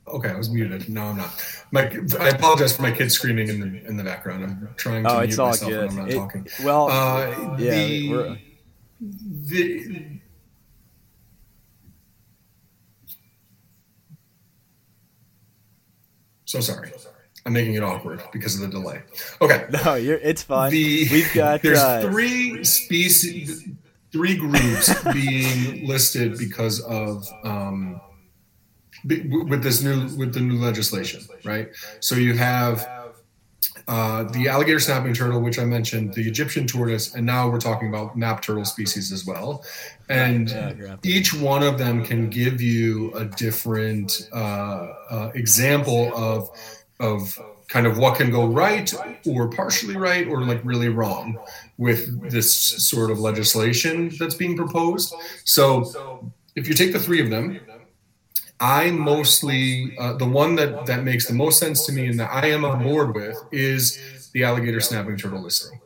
okay, 0.09 0.31
I 0.31 0.37
was 0.37 0.49
muted. 0.49 0.89
No, 0.89 1.05
I'm 1.05 1.19
not. 1.19 1.31
My, 1.71 1.83
I 2.19 2.29
apologize 2.31 2.75
for 2.75 2.83
my 2.83 2.93
kids 2.93 3.15
screaming 3.15 3.49
in 3.49 3.61
the 3.61 3.87
in 3.87 3.97
the 3.97 4.05
background. 4.05 4.45
I'm 4.45 4.75
trying 4.77 5.05
to 5.05 5.11
oh, 5.11 5.19
mute 5.19 5.29
it's 5.29 5.39
all 5.39 5.49
myself 5.49 5.71
good. 5.71 5.89
when 5.89 5.91
I'm 5.91 5.97
not 5.97 6.11
it, 6.11 6.15
talking. 6.15 6.49
Well, 6.65 6.89
uh, 6.91 7.57
yeah, 7.59 7.71
the, 7.71 8.39
the 9.01 10.16
So 16.47 16.61
sorry. 16.61 16.91
I'm 17.45 17.53
making 17.53 17.75
it 17.75 17.83
awkward 17.83 18.23
because 18.33 18.55
of 18.57 18.63
the 18.63 18.69
delay. 18.69 19.03
Okay. 19.41 19.67
No, 19.85 19.95
you're, 19.95 20.17
it's 20.19 20.43
fine. 20.43 20.73
The, 20.73 21.09
We've 21.13 21.33
got 21.35 21.63
there's 21.63 21.79
uh, 21.79 22.01
three 22.03 22.65
species, 22.65 23.69
three 24.11 24.37
groups 24.37 24.93
being 25.13 25.87
listed 25.87 26.39
because 26.39 26.81
of 26.81 27.25
um, 27.45 28.01
with 29.05 29.63
this 29.63 29.83
new 29.83 30.09
with 30.17 30.35
the 30.35 30.41
new 30.41 30.59
legislation, 30.59 31.23
right? 31.45 31.69
So 32.01 32.17
you 32.17 32.35
have 32.37 32.89
uh, 33.89 34.25
the 34.25 34.49
alligator 34.49 34.81
snapping 34.81 35.15
turtle, 35.15 35.41
which 35.41 35.59
I 35.59 35.65
mentioned, 35.65 36.15
the 36.15 36.27
Egyptian 36.27 36.67
tortoise, 36.67 37.15
and 37.15 37.25
now 37.25 37.49
we're 37.49 37.61
talking 37.61 37.89
about 37.89 38.17
map 38.17 38.43
turtle 38.43 38.65
species 38.65 39.13
as 39.13 39.25
well. 39.25 39.65
And 40.09 40.51
yeah, 40.51 40.97
each 41.05 41.33
one 41.33 41.63
of 41.63 41.79
them 41.79 42.05
can 42.05 42.29
give 42.29 42.61
you 42.61 43.13
a 43.15 43.25
different 43.25 44.29
uh, 44.33 44.89
uh, 45.11 45.31
example 45.35 46.13
of 46.15 46.51
of 46.99 47.39
kind 47.69 47.87
of 47.87 47.99
what 47.99 48.17
can 48.17 48.31
go 48.31 48.47
right 48.47 48.93
or 49.27 49.49
partially 49.51 49.97
right 49.97 50.27
or 50.29 50.43
like 50.45 50.61
really 50.65 50.89
wrong 50.89 51.39
with 51.79 52.31
this 52.31 52.55
sort 52.89 53.11
of 53.11 53.19
legislation 53.19 54.11
that's 54.19 54.35
being 54.35 54.57
proposed. 54.57 55.15
So 55.45 56.31
if 56.55 56.69
you 56.69 56.75
take 56.75 56.93
the 56.93 57.01
three 57.01 57.21
of 57.21 57.29
them, 57.31 57.61
I 58.61 58.91
mostly 58.91 59.97
uh, 59.99 60.15
the 60.15 60.27
one 60.27 60.57
that 60.57 60.87
that 60.87 61.05
makes 61.05 61.27
the 61.27 61.35
most 61.35 61.59
sense 61.59 61.85
to 61.87 61.93
me 61.93 62.07
and 62.07 62.19
that 62.19 62.31
I 62.33 62.49
am 62.49 62.65
on 62.65 62.83
board 62.83 63.15
with 63.15 63.37
is 63.53 64.31
the 64.33 64.45
alligator 64.45 64.81
snapping 64.81 65.17
turtle 65.17 65.43
listing. 65.43 65.79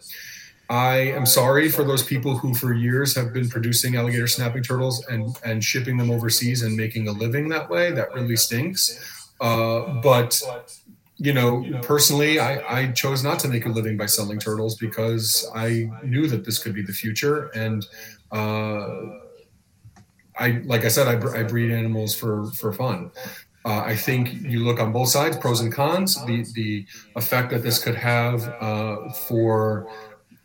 I 0.68 0.98
am 0.98 1.26
sorry 1.26 1.68
for 1.68 1.82
those 1.82 2.04
people 2.04 2.36
who 2.36 2.54
for 2.54 2.72
years 2.72 3.16
have 3.16 3.32
been 3.32 3.48
producing 3.48 3.96
alligator 3.96 4.28
snapping 4.28 4.62
turtles 4.62 5.04
and 5.06 5.36
and 5.44 5.64
shipping 5.64 5.96
them 5.96 6.10
overseas 6.12 6.62
and 6.62 6.76
making 6.76 7.08
a 7.08 7.12
living 7.12 7.48
that 7.48 7.68
way. 7.68 7.90
That 7.90 8.14
really 8.14 8.36
stinks. 8.36 9.32
Uh, 9.40 10.00
but 10.00 10.40
you 11.16 11.34
know, 11.34 11.66
personally, 11.82 12.38
I, 12.38 12.82
I 12.82 12.92
chose 12.92 13.22
not 13.24 13.38
to 13.40 13.48
make 13.48 13.66
a 13.66 13.68
living 13.68 13.96
by 13.96 14.06
selling 14.06 14.38
turtles 14.38 14.76
because 14.76 15.50
I 15.54 15.90
knew 16.02 16.28
that 16.28 16.44
this 16.44 16.58
could 16.62 16.74
be 16.74 16.82
the 16.82 16.92
future 16.92 17.48
and. 17.48 17.84
Uh, 18.30 19.18
I 20.40 20.62
like 20.64 20.84
I 20.84 20.88
said, 20.88 21.08
I, 21.08 21.40
I 21.40 21.44
breed 21.44 21.70
animals 21.72 22.14
for 22.14 22.50
for 22.52 22.72
fun. 22.72 23.12
Uh, 23.64 23.82
I 23.84 23.96
think 23.96 24.32
you 24.32 24.64
look 24.64 24.80
on 24.80 24.92
both 24.92 25.10
sides, 25.10 25.36
pros 25.36 25.60
and 25.60 25.72
cons. 25.72 26.24
The 26.24 26.46
the 26.54 26.86
effect 27.16 27.50
that 27.50 27.62
this 27.62 27.78
could 27.82 27.96
have 27.96 28.48
uh, 28.60 29.10
for 29.10 29.86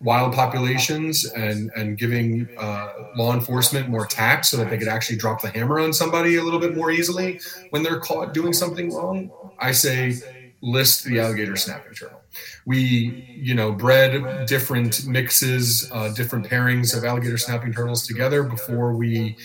wild 0.02 0.34
populations 0.34 1.26
and 1.26 1.72
and 1.76 1.98
giving 1.98 2.50
uh, 2.58 2.90
law 3.16 3.34
enforcement 3.34 3.90
more 3.90 4.06
tact 4.06 4.46
so 4.46 4.58
that 4.58 4.70
they 4.70 4.78
could 4.78 4.88
actually 4.90 5.18
drop 5.18 5.42
the 5.42 5.50
hammer 5.50 5.80
on 5.80 5.94
somebody 5.94 6.36
a 6.38 6.44
little 6.44 6.60
bit 6.60 6.76
more 6.76 6.92
easily 6.92 7.40
when 7.70 7.84
they're 7.84 8.00
caught 8.00 8.34
doing 8.34 8.54
something 8.54 8.94
wrong. 8.94 9.32
I 9.60 9.72
say 9.72 10.16
list 10.62 11.06
the 11.06 11.20
alligator 11.20 11.56
snapping 11.56 11.94
turtle. 11.94 12.24
We, 12.66 13.26
you 13.40 13.54
know, 13.56 13.72
bred 13.72 14.46
different 14.46 15.06
mixes, 15.08 15.90
uh, 15.92 16.10
different 16.10 16.48
pairings 16.50 16.96
of 16.98 17.04
alligator 17.04 17.38
snapping 17.38 17.74
turtles 17.74 18.06
together 18.06 18.44
before 18.44 18.96
we 18.96 19.38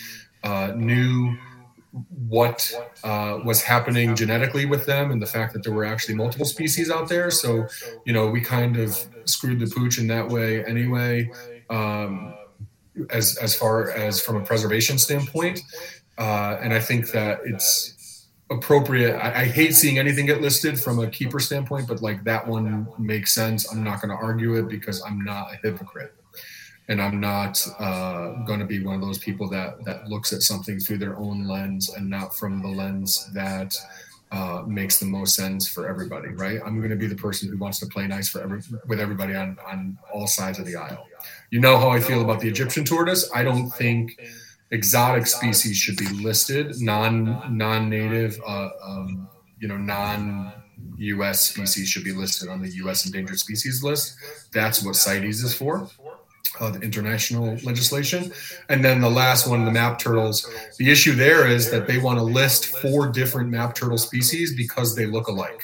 uh, 0.43 0.73
knew 0.75 1.37
what 2.27 2.71
uh, 3.03 3.39
was 3.43 3.61
happening 3.61 4.15
genetically 4.15 4.65
with 4.65 4.85
them 4.85 5.11
and 5.11 5.21
the 5.21 5.25
fact 5.25 5.53
that 5.53 5.63
there 5.63 5.73
were 5.73 5.83
actually 5.83 6.15
multiple 6.15 6.45
species 6.45 6.89
out 6.89 7.09
there. 7.09 7.29
So, 7.29 7.67
you 8.05 8.13
know, 8.13 8.27
we 8.27 8.39
kind 8.41 8.77
of 8.77 8.97
screwed 9.25 9.59
the 9.59 9.67
pooch 9.67 9.99
in 9.99 10.07
that 10.07 10.27
way 10.27 10.63
anyway, 10.65 11.29
um, 11.69 12.33
as, 13.09 13.37
as 13.37 13.55
far 13.55 13.91
as 13.91 14.21
from 14.21 14.37
a 14.37 14.41
preservation 14.41 14.97
standpoint. 14.97 15.61
Uh, 16.17 16.57
and 16.61 16.73
I 16.73 16.79
think 16.79 17.11
that 17.11 17.41
it's 17.45 18.27
appropriate. 18.49 19.15
I, 19.15 19.41
I, 19.41 19.45
hate 19.45 19.73
seeing 19.73 19.97
anything 19.97 20.25
get 20.25 20.41
listed 20.41 20.79
from 20.79 20.99
a 20.99 21.07
keeper 21.07 21.39
standpoint, 21.39 21.87
but 21.87 22.01
like 22.01 22.23
that 22.25 22.45
one 22.45 22.87
makes 22.99 23.33
sense. 23.33 23.71
I'm 23.71 23.83
not 23.83 24.01
going 24.01 24.09
to 24.09 24.23
argue 24.23 24.55
it 24.55 24.67
because 24.67 25.01
I'm 25.01 25.21
not 25.21 25.53
a 25.53 25.55
hypocrite 25.63 26.13
and 26.91 27.01
I'm 27.01 27.21
not 27.21 27.65
uh, 27.79 28.43
going 28.43 28.59
to 28.59 28.65
be 28.65 28.83
one 28.83 28.95
of 28.95 29.01
those 29.01 29.17
people 29.17 29.47
that 29.49 29.83
that 29.85 30.09
looks 30.09 30.33
at 30.33 30.41
something 30.41 30.77
through 30.77 30.97
their 30.97 31.17
own 31.17 31.47
lens 31.47 31.89
and 31.89 32.09
not 32.09 32.35
from 32.35 32.61
the 32.61 32.67
lens 32.67 33.31
that 33.33 33.73
uh, 34.33 34.63
makes 34.67 34.99
the 34.99 35.05
most 35.05 35.33
sense 35.33 35.69
for 35.69 35.87
everybody. 35.87 36.29
Right? 36.29 36.59
I'm 36.65 36.79
going 36.79 36.89
to 36.89 36.97
be 36.97 37.07
the 37.07 37.15
person 37.15 37.49
who 37.49 37.57
wants 37.57 37.79
to 37.79 37.85
play 37.85 38.07
nice 38.07 38.27
for 38.27 38.41
every 38.41 38.61
with 38.87 38.99
everybody 38.99 39.35
on 39.35 39.57
on 39.65 39.97
all 40.13 40.27
sides 40.27 40.59
of 40.59 40.65
the 40.65 40.75
aisle. 40.75 41.07
You 41.49 41.61
know 41.61 41.77
how 41.77 41.89
I 41.89 42.01
feel 42.01 42.21
about 42.21 42.41
the 42.41 42.49
Egyptian 42.49 42.83
tortoise. 42.83 43.31
I 43.33 43.43
don't 43.43 43.69
think 43.69 44.19
exotic 44.71 45.27
species 45.27 45.77
should 45.77 45.97
be 45.97 46.07
listed. 46.07 46.81
Non 46.81 47.57
non 47.57 47.89
native, 47.89 48.37
uh, 48.45 48.69
um, 48.83 49.29
you 49.59 49.69
know, 49.69 49.77
non 49.77 50.51
U.S. 50.97 51.41
species 51.41 51.87
should 51.87 52.03
be 52.03 52.11
listed 52.11 52.49
on 52.49 52.61
the 52.61 52.69
U.S. 52.83 53.05
endangered 53.05 53.39
species 53.39 53.81
list. 53.81 54.17
That's 54.51 54.83
what 54.83 54.95
CITES 54.97 55.41
is 55.41 55.53
for 55.55 55.89
the 56.69 56.79
international 56.81 57.57
legislation. 57.63 58.31
And 58.69 58.85
then 58.85 59.01
the 59.01 59.09
last 59.09 59.47
one, 59.47 59.65
the 59.65 59.71
map 59.71 59.97
turtles. 59.97 60.47
The 60.77 60.91
issue 60.91 61.13
there 61.13 61.47
is 61.47 61.71
that 61.71 61.87
they 61.87 61.97
want 61.97 62.19
to 62.19 62.23
list 62.23 62.77
four 62.77 63.07
different 63.09 63.49
map 63.49 63.73
turtle 63.73 63.97
species 63.97 64.55
because 64.55 64.95
they 64.95 65.05
look 65.05 65.27
alike. 65.27 65.61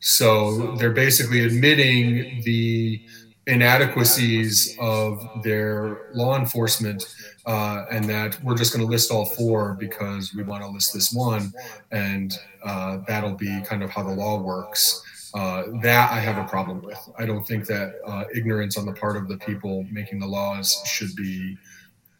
So 0.00 0.74
they're 0.76 0.92
basically 0.92 1.44
admitting 1.44 2.42
the 2.44 3.00
inadequacies 3.46 4.76
of 4.80 5.20
their 5.42 6.10
law 6.14 6.38
enforcement 6.38 7.14
uh, 7.46 7.84
and 7.90 8.04
that 8.08 8.42
we're 8.44 8.56
just 8.56 8.72
going 8.72 8.84
to 8.84 8.90
list 8.90 9.10
all 9.10 9.24
four 9.24 9.76
because 9.80 10.32
we 10.32 10.44
want 10.44 10.62
to 10.62 10.68
list 10.68 10.94
this 10.94 11.12
one 11.12 11.52
and 11.90 12.38
uh, 12.64 12.98
that'll 13.08 13.34
be 13.34 13.60
kind 13.62 13.82
of 13.82 13.90
how 13.90 14.02
the 14.02 14.14
law 14.14 14.40
works 14.40 15.02
uh, 15.34 15.64
that 15.82 16.10
I 16.12 16.20
have 16.20 16.38
a 16.38 16.48
problem 16.48 16.82
with. 16.82 16.98
I 17.18 17.26
don't 17.26 17.46
think 17.46 17.66
that 17.66 17.94
uh, 18.06 18.24
ignorance 18.34 18.76
on 18.76 18.86
the 18.86 18.92
part 18.92 19.16
of 19.16 19.28
the 19.28 19.38
people 19.38 19.86
making 19.90 20.18
the 20.18 20.26
laws 20.26 20.80
should 20.86 21.14
be 21.16 21.56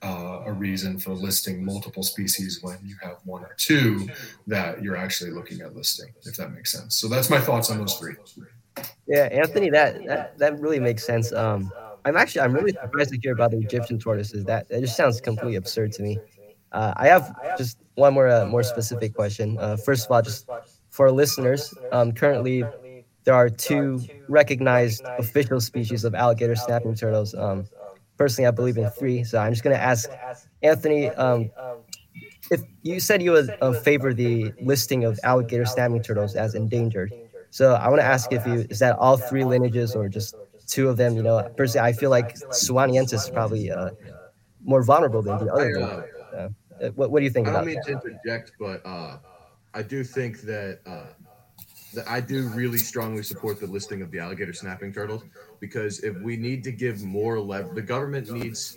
uh, 0.03 0.43
a 0.47 0.53
reason 0.53 0.99
for 0.99 1.13
listing 1.13 1.65
multiple 1.65 2.03
species 2.03 2.59
when 2.63 2.79
you 2.85 2.97
have 3.03 3.19
one 3.25 3.43
or 3.43 3.55
two 3.57 4.09
that 4.47 4.83
you're 4.83 4.97
actually 4.97 5.31
looking 5.31 5.61
at 5.61 5.77
listing, 5.77 6.09
if 6.25 6.37
that 6.37 6.53
makes 6.53 6.73
sense. 6.73 6.97
So 6.97 7.09
that's 7.09 7.31
my 7.31 7.41
thoughts 7.41 7.71
on 7.71 7.79
those 7.79 7.95
three. 7.95 8.15
Yeah, 9.07 9.25
Anthony, 9.25 9.71
that 9.71 10.05
that, 10.07 10.39
that 10.39 10.61
really 10.61 10.81
makes 10.81 11.05
sense. 11.05 11.33
Um, 11.33 11.71
I'm 12.05 12.17
actually 12.17 12.41
I'm 12.41 12.53
really 12.53 12.73
surprised 12.73 13.11
to 13.11 13.19
hear 13.19 13.33
about 13.33 13.53
the 13.53 13.59
Egyptian 13.59 13.99
tortoises. 13.99 14.45
That 14.45 14.69
that 14.69 14.81
just 14.81 14.97
sounds 14.97 15.21
completely 15.21 15.57
absurd 15.57 15.93
to 15.93 16.03
me. 16.03 16.19
Uh, 16.73 16.95
I 16.97 17.07
have 17.07 17.37
just 17.59 17.79
one 17.95 18.15
more 18.15 18.29
uh, 18.29 18.47
more 18.47 18.63
specific 18.63 19.15
question. 19.15 19.59
Uh, 19.59 19.77
first 19.77 20.07
of 20.07 20.13
all, 20.13 20.23
just 20.23 20.49
for 20.91 21.11
listeners, 21.11 21.73
um, 21.93 22.13
currently 22.13 22.65
there 23.25 23.35
are 23.35 23.49
two 23.49 24.01
recognized 24.29 25.03
official 25.19 25.61
species 25.61 26.05
of 26.05 26.15
alligator 26.15 26.57
snapping 26.57 26.95
turtles. 26.95 27.35
Um, 27.35 27.67
personally, 28.17 28.49
I 28.49 28.51
believe 28.51 28.77
in 28.77 28.89
three. 28.91 29.25
So 29.25 29.39
I'm 29.39 29.53
just 29.53 29.63
going 29.63 29.77
to 29.77 29.83
ask 29.83 30.11
Anthony 30.63 31.09
um, 31.11 31.51
if 32.51 32.61
you 32.83 33.01
said 33.01 33.23
you 33.23 33.33
would 33.33 33.55
uh, 33.61 33.73
favor 33.73 34.13
the 34.13 34.53
listing 34.61 35.05
of 35.05 35.19
alligator 35.23 35.65
snapping 35.65 36.03
turtles 36.03 36.35
as 36.35 36.55
endangered. 36.55 37.13
So 37.51 37.75
I 37.75 37.89
want 37.89 38.01
to 38.01 38.07
ask 38.07 38.33
if 38.33 38.47
you 38.47 38.67
is 38.71 38.79
that 38.79 38.97
all 38.99 39.17
three 39.17 39.45
lineages 39.45 39.95
or 39.95 40.09
just 40.09 40.35
two 40.67 40.89
of 40.89 40.97
them? 40.97 41.17
You 41.17 41.23
know, 41.23 41.49
personally, 41.57 41.89
I 41.89 41.93
feel 41.93 42.11
like 42.11 42.35
Suwanniensis 42.51 43.15
is 43.15 43.31
probably 43.31 43.71
uh, 43.71 43.91
more 44.65 44.83
vulnerable 44.83 45.23
than 45.23 45.39
the 45.39 45.53
other. 45.53 45.83
Uh, 45.83 46.49
uh, 46.83 46.89
what, 46.91 47.11
what 47.11 47.21
do 47.21 47.25
you 47.25 47.31
think 47.31 47.49
I 47.49 47.53
don't 47.53 47.67
mean 47.67 47.83
to 47.85 47.93
interject, 47.93 48.53
but 48.59 48.81
uh, 48.85 49.19
I 49.75 49.83
do 49.83 50.03
think 50.03 50.41
that 50.43 50.81
uh, 50.87 51.07
I 52.07 52.21
do 52.21 52.49
really 52.49 52.79
strongly 52.79 53.23
support 53.23 53.61
the 53.61 53.67
listing 53.67 54.03
of 54.03 54.11
the 54.11 54.19
alligator 54.19 54.53
snapping 54.53 54.93
turtles 54.93 55.23
because 55.61 56.01
if 56.01 56.17
we 56.21 56.37
need 56.37 56.65
to 56.65 56.73
give 56.73 57.03
more 57.03 57.39
leverage, 57.41 57.75
the 57.75 57.83
government 57.83 58.31
needs. 58.31 58.77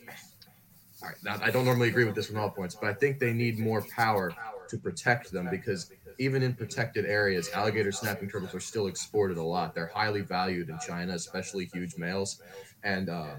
All 1.01 1.09
right, 1.09 1.17
now 1.23 1.39
I 1.41 1.51
don't 1.51 1.65
normally 1.65 1.89
agree 1.89 2.05
with 2.05 2.15
this 2.15 2.27
from 2.27 2.37
all 2.37 2.49
points, 2.49 2.75
but 2.75 2.89
I 2.89 2.93
think 2.93 3.19
they 3.19 3.33
need 3.33 3.59
more 3.59 3.85
power 3.95 4.33
to 4.69 4.77
protect 4.77 5.31
them 5.31 5.47
because 5.51 5.91
even 6.17 6.41
in 6.41 6.53
protected 6.53 7.05
areas, 7.05 7.49
alligator 7.53 7.91
snapping 7.91 8.29
turtles 8.29 8.55
are 8.55 8.59
still 8.59 8.87
exported 8.87 9.37
a 9.37 9.43
lot. 9.43 9.75
They're 9.75 9.91
highly 9.93 10.21
valued 10.21 10.69
in 10.69 10.79
China, 10.79 11.13
especially 11.13 11.65
huge 11.65 11.97
males, 11.97 12.41
and 12.83 13.09
uh, 13.09 13.35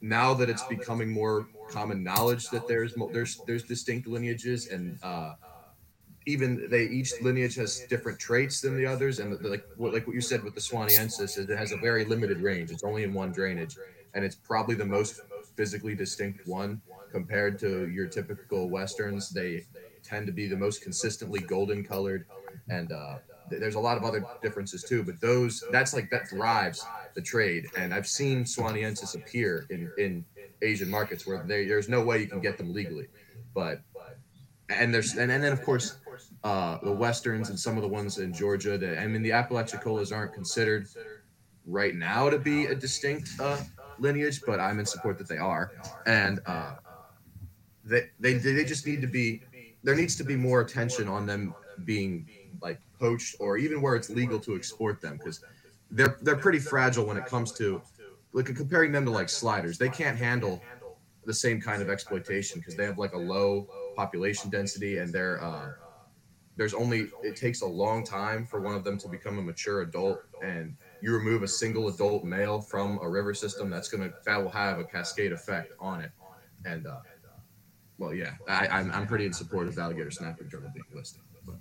now 0.00 0.34
that 0.34 0.50
it's 0.50 0.62
becoming 0.64 1.10
more 1.10 1.48
common 1.70 2.02
knowledge 2.04 2.48
that 2.50 2.68
there's 2.68 2.94
there's 3.12 3.40
there's 3.46 3.64
distinct 3.64 4.06
lineages 4.06 4.68
and 4.68 4.98
uh, 5.02 5.34
even 6.26 6.68
they 6.70 6.84
each 6.84 7.12
lineage 7.20 7.56
has 7.56 7.80
different 7.88 8.18
traits 8.18 8.60
than 8.60 8.76
the 8.76 8.86
others, 8.86 9.18
and 9.18 9.40
like 9.42 9.64
what 9.76 9.92
like 9.92 10.06
what 10.06 10.14
you 10.14 10.20
said 10.20 10.42
with 10.42 10.54
the 10.54 10.60
Suwanniensis, 10.60 11.38
it 11.38 11.56
has 11.56 11.72
a 11.72 11.76
very 11.76 12.04
limited 12.04 12.40
range. 12.40 12.70
It's 12.70 12.84
only 12.84 13.04
in 13.04 13.12
one 13.12 13.32
drainage, 13.32 13.76
and 14.14 14.24
it's 14.24 14.34
probably 14.34 14.74
the 14.74 14.84
most 14.86 15.20
physically 15.56 15.94
distinct 15.94 16.46
one 16.46 16.80
compared 17.12 17.58
to 17.60 17.88
your 17.88 18.06
typical 18.06 18.68
westerns. 18.68 19.30
They 19.30 19.66
tend 20.02 20.26
to 20.26 20.32
be 20.32 20.48
the 20.48 20.56
most 20.56 20.82
consistently 20.82 21.40
golden 21.40 21.84
colored, 21.84 22.26
and 22.68 22.90
uh, 22.92 23.18
there's 23.50 23.74
a 23.74 23.80
lot 23.80 23.96
of 23.96 24.04
other 24.04 24.24
differences 24.42 24.82
too. 24.82 25.02
But 25.02 25.20
those 25.20 25.62
that's 25.70 25.94
like 25.94 26.10
that 26.10 26.28
drives 26.28 26.84
the 27.14 27.22
trade, 27.22 27.66
and 27.76 27.92
I've 27.92 28.06
seen 28.06 28.44
Suwanniensis 28.44 29.14
appear 29.14 29.66
in 29.70 29.90
in 29.98 30.24
Asian 30.62 30.88
markets 30.88 31.26
where 31.26 31.42
they, 31.46 31.66
there's 31.66 31.88
no 31.88 32.02
way 32.02 32.20
you 32.20 32.26
can 32.26 32.40
get 32.40 32.56
them 32.56 32.72
legally, 32.72 33.08
but 33.54 33.82
and 34.68 34.94
there's 34.94 35.14
and, 35.14 35.30
and 35.30 35.42
then 35.42 35.52
of 35.52 35.62
course 35.62 35.96
uh, 36.42 36.78
the 36.82 36.92
westerns 36.92 37.48
and 37.48 37.58
some 37.58 37.76
of 37.76 37.82
the 37.82 37.88
ones 37.88 38.18
in 38.18 38.32
Georgia. 38.32 38.78
That 38.78 38.98
I 38.98 39.06
mean, 39.06 39.22
the 39.22 39.30
Apalachicolas 39.30 40.14
aren't 40.14 40.32
considered 40.32 40.88
right 41.66 41.94
now 41.94 42.28
to 42.30 42.38
be 42.38 42.66
a 42.66 42.74
distinct 42.74 43.30
uh, 43.40 43.58
lineage, 43.98 44.42
but 44.46 44.60
I'm 44.60 44.78
in 44.78 44.86
support 44.86 45.18
that 45.18 45.28
they 45.28 45.38
are, 45.38 45.72
and 46.06 46.40
uh, 46.46 46.74
they, 47.84 48.10
they 48.20 48.34
they 48.34 48.64
just 48.64 48.86
need 48.86 49.00
to 49.00 49.06
be. 49.06 49.42
There 49.82 49.94
needs 49.94 50.16
to 50.16 50.24
be 50.24 50.36
more 50.36 50.62
attention 50.62 51.08
on 51.08 51.26
them 51.26 51.54
being 51.84 52.26
like 52.62 52.80
poached, 52.98 53.36
or 53.40 53.58
even 53.58 53.82
where 53.82 53.96
it's 53.96 54.08
legal 54.08 54.38
to 54.40 54.56
export 54.56 55.00
them, 55.00 55.18
because 55.18 55.42
they're 55.90 56.18
they're 56.22 56.36
pretty 56.36 56.58
fragile 56.58 57.04
when 57.04 57.16
it 57.16 57.26
comes 57.26 57.52
to 57.52 57.82
like 58.32 58.46
comparing 58.46 58.92
them 58.92 59.04
to 59.04 59.10
like 59.10 59.28
sliders. 59.28 59.78
They 59.78 59.88
can't 59.88 60.18
handle 60.18 60.62
the 61.24 61.34
same 61.34 61.60
kind 61.60 61.80
of 61.80 61.88
exploitation 61.88 62.60
because 62.60 62.76
they 62.76 62.84
have 62.84 62.98
like 62.98 63.14
a 63.14 63.18
low 63.18 63.66
population 63.94 64.50
density 64.50 64.98
and 64.98 65.12
they're 65.12 65.42
uh, 65.42 65.72
there's 66.56 66.74
only 66.74 67.08
it 67.22 67.36
takes 67.36 67.62
a 67.62 67.66
long 67.66 68.04
time 68.04 68.46
for 68.46 68.60
one 68.60 68.74
of 68.74 68.84
them 68.84 68.96
to 68.98 69.08
become 69.08 69.38
a 69.38 69.42
mature 69.42 69.82
adult 69.82 70.20
and 70.42 70.76
you 71.00 71.12
remove 71.12 71.42
a 71.42 71.48
single 71.48 71.88
adult 71.88 72.24
male 72.24 72.60
from 72.60 72.98
a 73.02 73.08
river 73.08 73.34
system 73.34 73.70
that's 73.70 73.88
gonna 73.88 74.10
that 74.24 74.42
will 74.42 74.50
have 74.50 74.78
a 74.78 74.84
cascade 74.84 75.32
effect 75.32 75.72
on 75.80 76.00
it 76.00 76.10
and 76.64 76.86
uh, 76.86 77.00
well 77.98 78.14
yeah 78.14 78.32
I, 78.48 78.68
I'm, 78.68 78.90
I'm 78.92 79.06
pretty 79.06 79.26
in 79.26 79.32
support 79.32 79.68
of 79.68 79.78
alligator 79.78 80.10
snapping 80.10 80.48
turtle 80.48 80.70
being 80.72 80.84
listed 80.94 81.22
but. 81.44 81.56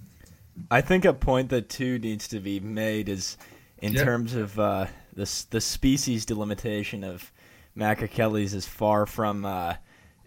i 0.69 0.81
think 0.81 1.05
a 1.05 1.13
point 1.13 1.49
that 1.49 1.69
too 1.69 1.99
needs 1.99 2.27
to 2.29 2.39
be 2.39 2.59
made 2.59 3.09
is 3.09 3.37
in 3.79 3.91
yep. 3.91 4.05
terms 4.05 4.33
of 4.33 4.57
uh, 4.57 4.85
the, 5.11 5.45
the 5.49 5.59
species 5.59 6.25
delimitation 6.25 7.03
of 7.03 7.31
Macrochelys 7.77 8.53
is 8.53 8.65
far 8.65 9.05
from 9.05 9.43
uh, 9.43 9.75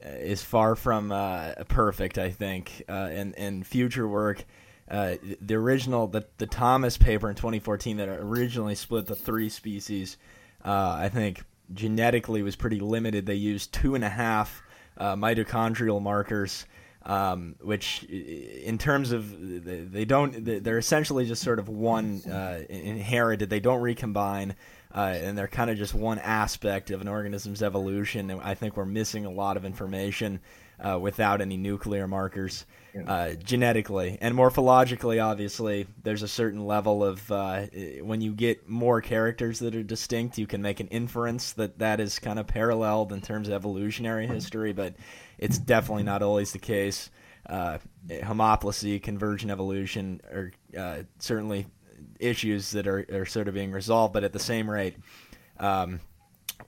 is 0.06 0.42
far 0.42 0.76
from 0.76 1.12
uh, 1.12 1.54
perfect. 1.68 2.18
I 2.18 2.30
think, 2.30 2.82
uh, 2.88 3.10
in 3.12 3.62
future 3.62 4.06
work, 4.06 4.44
uh, 4.90 5.16
the 5.40 5.54
original 5.54 6.06
the 6.06 6.26
the 6.38 6.46
Thomas 6.46 6.96
paper 6.96 7.28
in 7.28 7.36
2014 7.36 7.96
that 7.96 8.08
originally 8.08 8.74
split 8.74 9.06
the 9.06 9.16
three 9.16 9.48
species, 9.48 10.16
uh, 10.64 10.96
I 10.98 11.08
think 11.08 11.44
genetically 11.74 12.42
was 12.42 12.56
pretty 12.56 12.80
limited. 12.80 13.26
They 13.26 13.34
used 13.34 13.72
two 13.72 13.94
and 13.94 14.04
a 14.04 14.08
half 14.08 14.62
uh, 14.96 15.16
mitochondrial 15.16 16.00
markers. 16.00 16.66
Um, 17.04 17.54
which, 17.60 18.02
in 18.02 18.78
terms 18.78 19.12
of 19.12 19.32
they 19.64 20.04
don't, 20.04 20.44
they're 20.44 20.76
essentially 20.76 21.24
just 21.24 21.40
sort 21.40 21.60
of 21.60 21.68
one 21.68 22.20
uh, 22.28 22.64
inherited. 22.68 23.48
They 23.48 23.60
don't 23.60 23.80
recombine 23.80 24.56
uh, 24.96 25.00
and 25.00 25.36
they're 25.36 25.46
kind 25.46 25.70
of 25.70 25.76
just 25.76 25.94
one 25.94 26.18
aspect 26.18 26.90
of 26.90 27.02
an 27.02 27.08
organism's 27.08 27.62
evolution. 27.62 28.30
And 28.30 28.40
I 28.40 28.54
think 28.54 28.76
we're 28.76 28.86
missing 28.86 29.26
a 29.26 29.30
lot 29.30 29.58
of 29.58 29.64
information 29.66 30.40
uh, 30.80 30.98
without 30.98 31.42
any 31.42 31.58
nuclear 31.58 32.08
markers 32.08 32.64
uh, 33.06 33.32
genetically 33.34 34.16
and 34.22 34.34
morphologically. 34.34 35.22
Obviously, 35.22 35.86
there's 36.02 36.22
a 36.22 36.28
certain 36.28 36.64
level 36.64 37.04
of 37.04 37.30
uh, 37.30 37.66
when 38.00 38.22
you 38.22 38.32
get 38.32 38.68
more 38.68 39.02
characters 39.02 39.58
that 39.58 39.74
are 39.74 39.82
distinct, 39.82 40.38
you 40.38 40.46
can 40.46 40.62
make 40.62 40.80
an 40.80 40.88
inference 40.88 41.52
that 41.52 41.78
that 41.78 42.00
is 42.00 42.18
kind 42.18 42.38
of 42.38 42.46
paralleled 42.46 43.12
in 43.12 43.20
terms 43.20 43.48
of 43.48 43.54
evolutionary 43.54 44.26
history, 44.26 44.72
but 44.72 44.94
it's 45.36 45.58
definitely 45.58 46.04
not 46.04 46.22
always 46.22 46.52
the 46.52 46.58
case. 46.58 47.10
uh, 47.48 47.78
homoplasy, 48.10 49.02
convergent 49.02 49.50
evolution 49.50 50.20
are 50.32 50.52
uh, 50.76 51.02
certainly 51.18 51.66
issues 52.20 52.72
that 52.72 52.86
are, 52.86 53.06
are 53.12 53.26
sort 53.26 53.48
of 53.48 53.54
being 53.54 53.72
resolved, 53.72 54.12
but 54.12 54.24
at 54.24 54.32
the 54.32 54.38
same 54.38 54.68
rate, 54.68 54.96
um, 55.58 56.00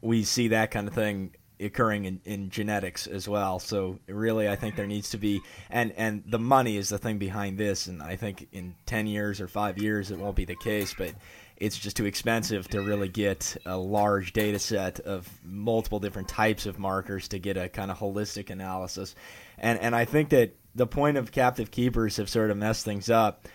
we 0.01 0.24
see 0.24 0.49
that 0.49 0.70
kind 0.70 0.88
of 0.88 0.94
thing 0.94 1.34
occurring 1.61 2.05
in, 2.05 2.20
in 2.24 2.51
genetics 2.51 3.07
as 3.07 3.28
well. 3.28 3.59
So 3.59 3.99
really, 4.07 4.49
I 4.49 4.57
think 4.57 4.76
there 4.76 4.86
needs 4.86 5.11
to 5.11 5.18
be, 5.18 5.40
and 5.70 5.92
and 5.92 6.22
the 6.26 6.38
money 6.38 6.76
is 6.76 6.88
the 6.88 6.99
thing 6.99 7.18
behind 7.18 7.59
this. 7.59 7.86
And 7.86 8.03
I 8.03 8.16
think 8.16 8.49
in 8.53 8.74
ten 8.86 9.07
years 9.07 9.40
or 9.40 9.49
five 9.49 9.78
years, 9.78 10.11
it 10.11 10.18
won't 10.18 10.36
be 10.36 10.44
the 10.44 10.57
case. 10.57 10.94
But 10.96 11.14
it's 11.57 11.76
just 11.76 11.96
too 11.96 12.07
expensive 12.07 12.68
to 12.68 12.80
really 12.80 13.09
get 13.09 13.57
a 13.66 13.76
large 13.76 14.32
data 14.32 14.59
set 14.59 15.01
of 15.01 15.28
multiple 15.44 15.99
different 15.99 16.28
types 16.28 16.66
of 16.66 16.78
markers 16.78 17.28
to 17.28 17.38
get 17.38 17.57
a 17.57 17.68
kind 17.68 17.90
of 17.90 17.99
holistic 17.99 18.51
analysis. 18.51 19.14
And 19.59 19.78
and 19.80 19.96
I 19.96 20.05
think 20.05 20.28
that 20.30 20.55
the 20.74 20.86
point 20.86 21.16
of 21.16 21.32
captive 21.32 21.70
keepers 21.70 22.18
have 22.18 22.28
sort 22.28 22.51
of 22.51 22.57
messed 22.57 22.84
things 22.84 23.11
up. 23.11 23.49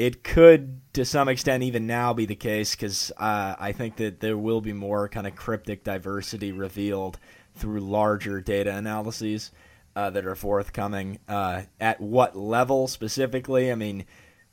It 0.00 0.24
could, 0.24 0.80
to 0.94 1.04
some 1.04 1.28
extent, 1.28 1.62
even 1.62 1.86
now 1.86 2.14
be 2.14 2.24
the 2.24 2.34
case 2.34 2.74
because 2.74 3.12
uh, 3.18 3.54
I 3.58 3.72
think 3.72 3.96
that 3.96 4.20
there 4.20 4.38
will 4.38 4.62
be 4.62 4.72
more 4.72 5.10
kind 5.10 5.26
of 5.26 5.36
cryptic 5.36 5.84
diversity 5.84 6.52
revealed 6.52 7.18
through 7.54 7.80
larger 7.80 8.40
data 8.40 8.74
analyses 8.74 9.50
uh, 9.94 10.08
that 10.08 10.24
are 10.24 10.34
forthcoming. 10.34 11.18
Uh, 11.28 11.64
at 11.78 12.00
what 12.00 12.34
level 12.34 12.88
specifically? 12.88 13.70
I 13.70 13.74
mean, 13.74 14.06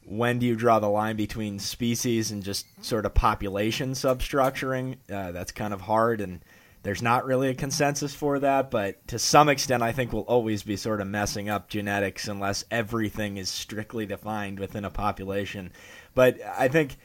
when 0.03 0.37
do 0.39 0.45
you 0.45 0.57
draw 0.57 0.79
the 0.79 0.89
line 0.89 1.15
between 1.15 1.59
species 1.59 2.29
and 2.29 2.43
just 2.43 2.65
sort 2.83 3.05
of 3.05 3.13
population 3.13 3.93
substructuring? 3.93 4.97
Uh, 5.09 5.31
that's 5.31 5.53
kind 5.53 5.73
of 5.73 5.79
hard, 5.79 6.19
and 6.19 6.41
there's 6.83 7.01
not 7.01 7.25
really 7.25 7.49
a 7.49 7.55
consensus 7.55 8.13
for 8.13 8.39
that. 8.39 8.71
But 8.71 9.05
to 9.09 9.19
some 9.19 9.49
extent, 9.49 9.83
I 9.83 9.91
think 9.91 10.13
we'll 10.13 10.23
always 10.23 10.63
be 10.63 10.77
sort 10.77 11.01
of 11.01 11.07
messing 11.07 11.49
up 11.49 11.69
genetics 11.69 12.27
unless 12.27 12.63
everything 12.71 13.37
is 13.37 13.49
strictly 13.49 14.05
defined 14.05 14.59
within 14.59 14.85
a 14.85 14.89
population. 14.89 15.71
But 16.13 16.39
I 16.57 16.67
think 16.67 16.97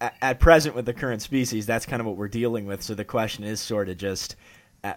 at 0.00 0.40
present, 0.40 0.74
with 0.74 0.86
the 0.86 0.94
current 0.94 1.22
species, 1.22 1.66
that's 1.66 1.86
kind 1.86 2.00
of 2.00 2.06
what 2.06 2.16
we're 2.16 2.28
dealing 2.28 2.66
with. 2.66 2.82
So 2.82 2.94
the 2.94 3.04
question 3.04 3.44
is 3.44 3.60
sort 3.60 3.88
of 3.88 3.98
just 3.98 4.36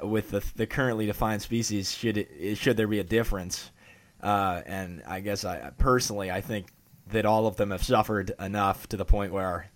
with 0.01 0.31
the, 0.31 0.43
the 0.55 0.67
currently 0.67 1.05
defined 1.05 1.41
species, 1.41 1.91
should 1.91 2.17
it, 2.17 2.57
should 2.57 2.77
there 2.77 2.87
be 2.87 2.99
a 2.99 3.03
difference? 3.03 3.71
Uh, 4.21 4.61
and 4.65 5.03
I 5.05 5.19
guess 5.19 5.43
I 5.43 5.71
personally, 5.77 6.31
I 6.31 6.39
think 6.39 6.67
that 7.11 7.25
all 7.25 7.47
of 7.47 7.57
them 7.57 7.71
have 7.71 7.83
suffered 7.83 8.31
enough 8.39 8.87
to 8.87 8.97
the 8.97 9.03
point 9.03 9.33
where 9.33 9.69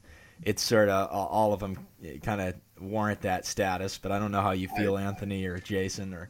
it's 0.44 0.62
sort 0.62 0.90
of 0.90 1.10
all 1.12 1.54
of 1.54 1.60
them 1.60 1.88
kind 2.24 2.42
of 2.42 2.56
warrant 2.80 3.22
that 3.22 3.46
status. 3.46 3.98
But 3.98 4.12
I 4.12 4.20
don't 4.20 4.32
know 4.32 4.42
how 4.42 4.52
you 4.52 4.68
feel, 4.70 4.98
Anthony 4.98 5.46
or 5.46 5.60
Jason 5.60 6.14
or. 6.14 6.30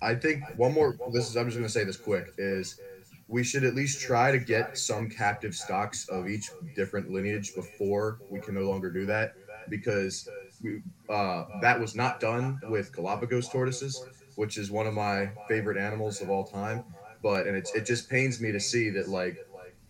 I 0.00 0.16
think 0.16 0.42
one 0.56 0.72
more. 0.72 0.96
This 1.12 1.28
is. 1.28 1.36
I'm 1.36 1.46
just 1.46 1.56
going 1.56 1.66
to 1.66 1.72
say 1.72 1.84
this 1.84 1.96
quick. 1.96 2.34
Is 2.36 2.80
we 3.28 3.44
should 3.44 3.64
at 3.64 3.74
least 3.74 4.00
try 4.00 4.32
to 4.32 4.38
get 4.38 4.76
some 4.76 5.08
captive 5.08 5.54
stocks 5.54 6.08
of 6.08 6.28
each 6.28 6.50
different 6.74 7.10
lineage 7.10 7.54
before 7.54 8.18
we 8.28 8.40
can 8.40 8.54
no 8.54 8.62
longer 8.62 8.90
do 8.90 9.06
that 9.06 9.34
because 9.68 10.28
we, 10.62 10.82
uh, 11.08 11.44
that 11.60 11.80
was 11.80 11.94
not 11.94 12.20
done 12.20 12.60
with 12.68 12.92
Galapagos 12.94 13.48
tortoises, 13.48 14.04
which 14.36 14.58
is 14.58 14.70
one 14.70 14.86
of 14.86 14.94
my 14.94 15.30
favorite 15.48 15.78
animals 15.78 16.20
of 16.20 16.30
all 16.30 16.44
time. 16.44 16.84
But 17.22 17.46
and 17.46 17.56
it's 17.56 17.72
it 17.74 17.86
just 17.86 18.10
pains 18.10 18.40
me 18.40 18.52
to 18.52 18.60
see 18.60 18.90
that 18.90 19.08
like 19.08 19.38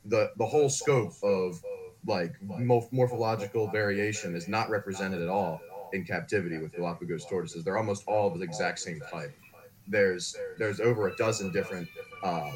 the 0.05 0.33
the 0.37 0.47
whole 0.47 0.69
scope 0.69 1.15
of 1.23 1.63
like 2.07 2.35
morphological 2.91 3.69
variation 3.69 4.35
is 4.35 4.49
not 4.49 4.71
represented 4.71 5.23
at 5.23 5.29
all 5.29 5.67
in 5.93 6.05
captivity 6.05 6.59
with 6.59 6.75
Galapagos 6.75 7.27
tortoises. 7.27 7.65
They're 7.65 7.79
almost 7.79 8.05
all 8.07 8.29
of 8.33 8.39
the 8.39 8.45
exact 8.45 8.81
same 8.81 9.03
type. 9.03 9.33
There's 9.87 10.43
there's 10.57 10.81
over 10.81 11.09
a 11.09 11.17
dozen 11.17 11.51
different, 11.53 11.91
uh, 12.23 12.53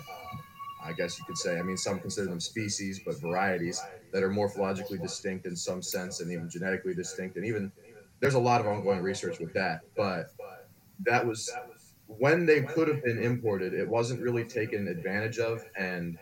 I 0.81 0.93
guess 0.93 1.19
you 1.19 1.25
could 1.25 1.39
say. 1.39 1.59
I 1.59 1.63
mean, 1.63 1.77
some 1.77 2.01
consider 2.01 2.29
them 2.29 2.41
species, 2.41 3.01
but 3.01 3.21
varieties 3.21 3.89
that 4.13 4.23
are 4.23 4.31
morphologically 4.31 5.01
distinct 5.01 5.47
in 5.47 5.57
some 5.57 5.83
sense, 5.83 6.21
and 6.21 6.33
even 6.33 6.49
genetically 6.49 6.95
distinct. 6.95 7.37
And 7.37 7.47
even 7.47 7.73
there's 8.21 8.35
a 8.35 8.41
lot 8.41 8.61
of 8.61 8.67
ongoing 8.67 9.03
research 9.03 9.39
with 9.41 9.53
that. 9.55 9.83
But 9.97 10.29
that 11.01 11.27
was 11.27 11.59
when 12.07 12.47
they 12.47 12.63
could 12.65 12.89
have 12.89 13.03
been 13.03 13.19
imported. 13.19 13.75
It 13.75 13.89
wasn't 13.89 14.23
really 14.23 14.45
taken 14.47 14.89
advantage 14.89 15.39
of, 15.39 15.67
and 15.77 16.19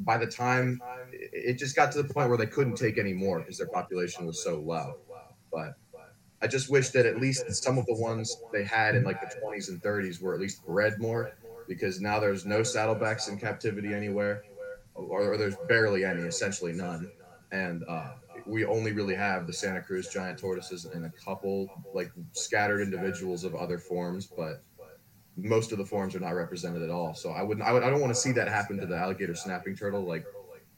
by 0.00 0.18
the 0.18 0.26
time 0.26 0.80
it 1.12 1.58
just 1.58 1.74
got 1.76 1.92
to 1.92 2.02
the 2.02 2.12
point 2.12 2.28
where 2.28 2.38
they 2.38 2.46
couldn't 2.46 2.76
take 2.76 2.98
any 2.98 3.12
more 3.12 3.40
because 3.40 3.58
their 3.58 3.68
population 3.68 4.26
was 4.26 4.42
so 4.42 4.56
low. 4.60 4.96
But 5.52 5.74
I 6.40 6.46
just 6.46 6.70
wish 6.70 6.90
that 6.90 7.06
at 7.06 7.20
least 7.20 7.44
some 7.62 7.78
of 7.78 7.86
the 7.86 7.94
ones 7.94 8.36
they 8.52 8.64
had 8.64 8.94
in 8.94 9.04
like 9.04 9.20
the 9.20 9.40
20s 9.40 9.68
and 9.68 9.82
30s 9.82 10.20
were 10.20 10.34
at 10.34 10.40
least 10.40 10.64
bred 10.64 11.00
more 11.00 11.32
because 11.66 12.00
now 12.00 12.20
there's 12.20 12.46
no 12.46 12.60
saddlebacks 12.60 13.28
in 13.28 13.38
captivity 13.38 13.92
anywhere, 13.92 14.42
or, 14.94 15.32
or 15.32 15.36
there's 15.36 15.56
barely 15.68 16.04
any, 16.04 16.22
essentially 16.22 16.72
none. 16.72 17.10
And 17.50 17.84
uh, 17.88 18.12
we 18.46 18.64
only 18.64 18.92
really 18.92 19.14
have 19.14 19.46
the 19.46 19.52
Santa 19.52 19.82
Cruz 19.82 20.08
giant 20.08 20.38
tortoises 20.38 20.84
and 20.86 21.04
a 21.04 21.10
couple 21.10 21.68
like 21.92 22.10
scattered 22.32 22.80
individuals 22.80 23.44
of 23.44 23.54
other 23.54 23.78
forms, 23.78 24.26
but 24.26 24.62
most 25.38 25.72
of 25.72 25.78
the 25.78 25.86
forms 25.86 26.14
are 26.16 26.20
not 26.20 26.30
represented 26.30 26.82
at 26.82 26.90
all. 26.90 27.14
So 27.14 27.30
I 27.30 27.42
wouldn't, 27.42 27.66
I, 27.66 27.72
would, 27.72 27.82
I 27.82 27.90
don't 27.90 28.00
want 28.00 28.12
to 28.12 28.20
see 28.20 28.32
that 28.32 28.48
happen 28.48 28.78
to 28.78 28.86
the 28.86 28.96
alligator 28.96 29.34
snapping 29.34 29.76
turtle, 29.76 30.02
like, 30.02 30.24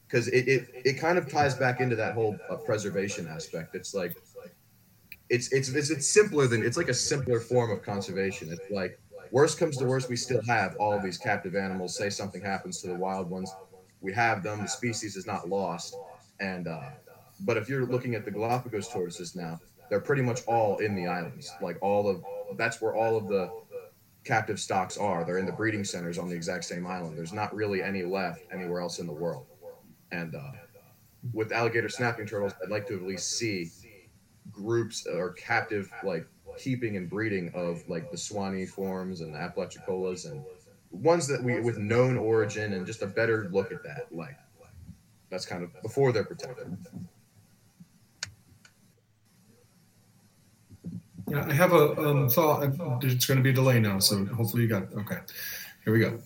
because 0.06 0.28
it, 0.28 0.48
it, 0.48 0.68
it 0.84 0.92
kind 0.94 1.16
of 1.18 1.30
ties 1.30 1.54
back 1.54 1.80
into 1.80 1.96
that 1.96 2.14
whole 2.14 2.36
uh, 2.50 2.56
preservation 2.56 3.26
aspect. 3.26 3.74
It's 3.74 3.94
like, 3.94 4.14
it's, 5.28 5.52
it's, 5.52 5.68
it's, 5.70 5.90
it's 5.90 6.06
simpler 6.06 6.46
than, 6.46 6.64
it's 6.64 6.76
like 6.76 6.88
a 6.88 6.94
simpler 6.94 7.40
form 7.40 7.70
of 7.70 7.82
conservation. 7.82 8.52
It's 8.52 8.70
like, 8.70 9.00
worst 9.30 9.58
comes 9.58 9.76
to 9.78 9.84
worst, 9.84 10.08
we 10.08 10.16
still 10.16 10.42
have 10.46 10.76
all 10.76 11.00
these 11.00 11.16
captive 11.16 11.54
animals. 11.54 11.96
Say 11.96 12.10
something 12.10 12.42
happens 12.42 12.82
to 12.82 12.88
the 12.88 12.94
wild 12.96 13.30
ones, 13.30 13.54
we 14.00 14.12
have 14.12 14.42
them. 14.42 14.62
The 14.62 14.68
species 14.68 15.16
is 15.16 15.26
not 15.26 15.48
lost. 15.48 15.96
And, 16.40 16.66
uh, 16.66 16.90
but 17.46 17.56
if 17.56 17.68
you're 17.68 17.86
looking 17.86 18.14
at 18.14 18.24
the 18.24 18.30
Galapagos 18.30 18.88
tortoises 18.88 19.36
now, 19.36 19.58
they're 19.88 20.00
pretty 20.00 20.22
much 20.22 20.42
all 20.46 20.78
in 20.78 20.94
the 20.94 21.06
islands. 21.06 21.52
Like 21.62 21.78
all 21.80 22.08
of, 22.08 22.24
that's 22.56 22.80
where 22.80 22.94
all 22.94 23.16
of 23.16 23.28
the, 23.28 23.50
captive 24.24 24.60
stocks 24.60 24.96
are. 24.96 25.24
They're 25.24 25.38
in 25.38 25.46
the 25.46 25.52
breeding 25.52 25.84
centers 25.84 26.18
on 26.18 26.28
the 26.28 26.34
exact 26.34 26.64
same 26.64 26.86
island. 26.86 27.16
There's 27.16 27.32
not 27.32 27.54
really 27.54 27.82
any 27.82 28.02
left 28.02 28.42
anywhere 28.52 28.80
else 28.80 28.98
in 28.98 29.06
the 29.06 29.12
world. 29.12 29.46
And 30.12 30.34
uh, 30.34 30.52
with 31.32 31.52
alligator 31.52 31.88
snapping 31.88 32.26
turtles, 32.26 32.52
I'd 32.62 32.70
like 32.70 32.86
to 32.88 32.96
at 32.96 33.02
least 33.02 33.38
see 33.38 33.70
groups 34.50 35.06
or 35.06 35.32
captive 35.32 35.90
like 36.02 36.26
keeping 36.58 36.96
and 36.96 37.08
breeding 37.08 37.50
of 37.54 37.88
like 37.88 38.10
the 38.10 38.16
Suwannee 38.16 38.66
forms 38.66 39.20
and 39.20 39.34
the 39.34 39.38
Apalachicolas 39.38 40.30
and 40.30 40.44
ones 40.90 41.26
that 41.28 41.42
we 41.42 41.60
with 41.60 41.78
known 41.78 42.16
origin 42.16 42.72
and 42.72 42.84
just 42.86 43.02
a 43.02 43.06
better 43.06 43.48
look 43.52 43.72
at 43.72 43.82
that. 43.84 44.06
Like 44.10 44.36
that's 45.30 45.46
kind 45.46 45.62
of 45.62 45.70
before 45.82 46.12
they're 46.12 46.24
protected. 46.24 46.76
Yeah, 51.30 51.46
I 51.48 51.52
have 51.52 51.72
a 51.72 51.96
um, 51.98 52.28
thought. 52.28 52.64
It's 53.02 53.26
going 53.26 53.38
to 53.38 53.42
be 53.42 53.50
a 53.50 53.52
delay 53.52 53.80
now, 53.80 53.98
so 53.98 54.24
hopefully 54.26 54.62
you 54.62 54.68
got 54.68 54.84
it. 54.84 54.88
Okay, 54.94 55.18
here 55.84 55.92
we 55.92 56.00
go. 56.00 56.18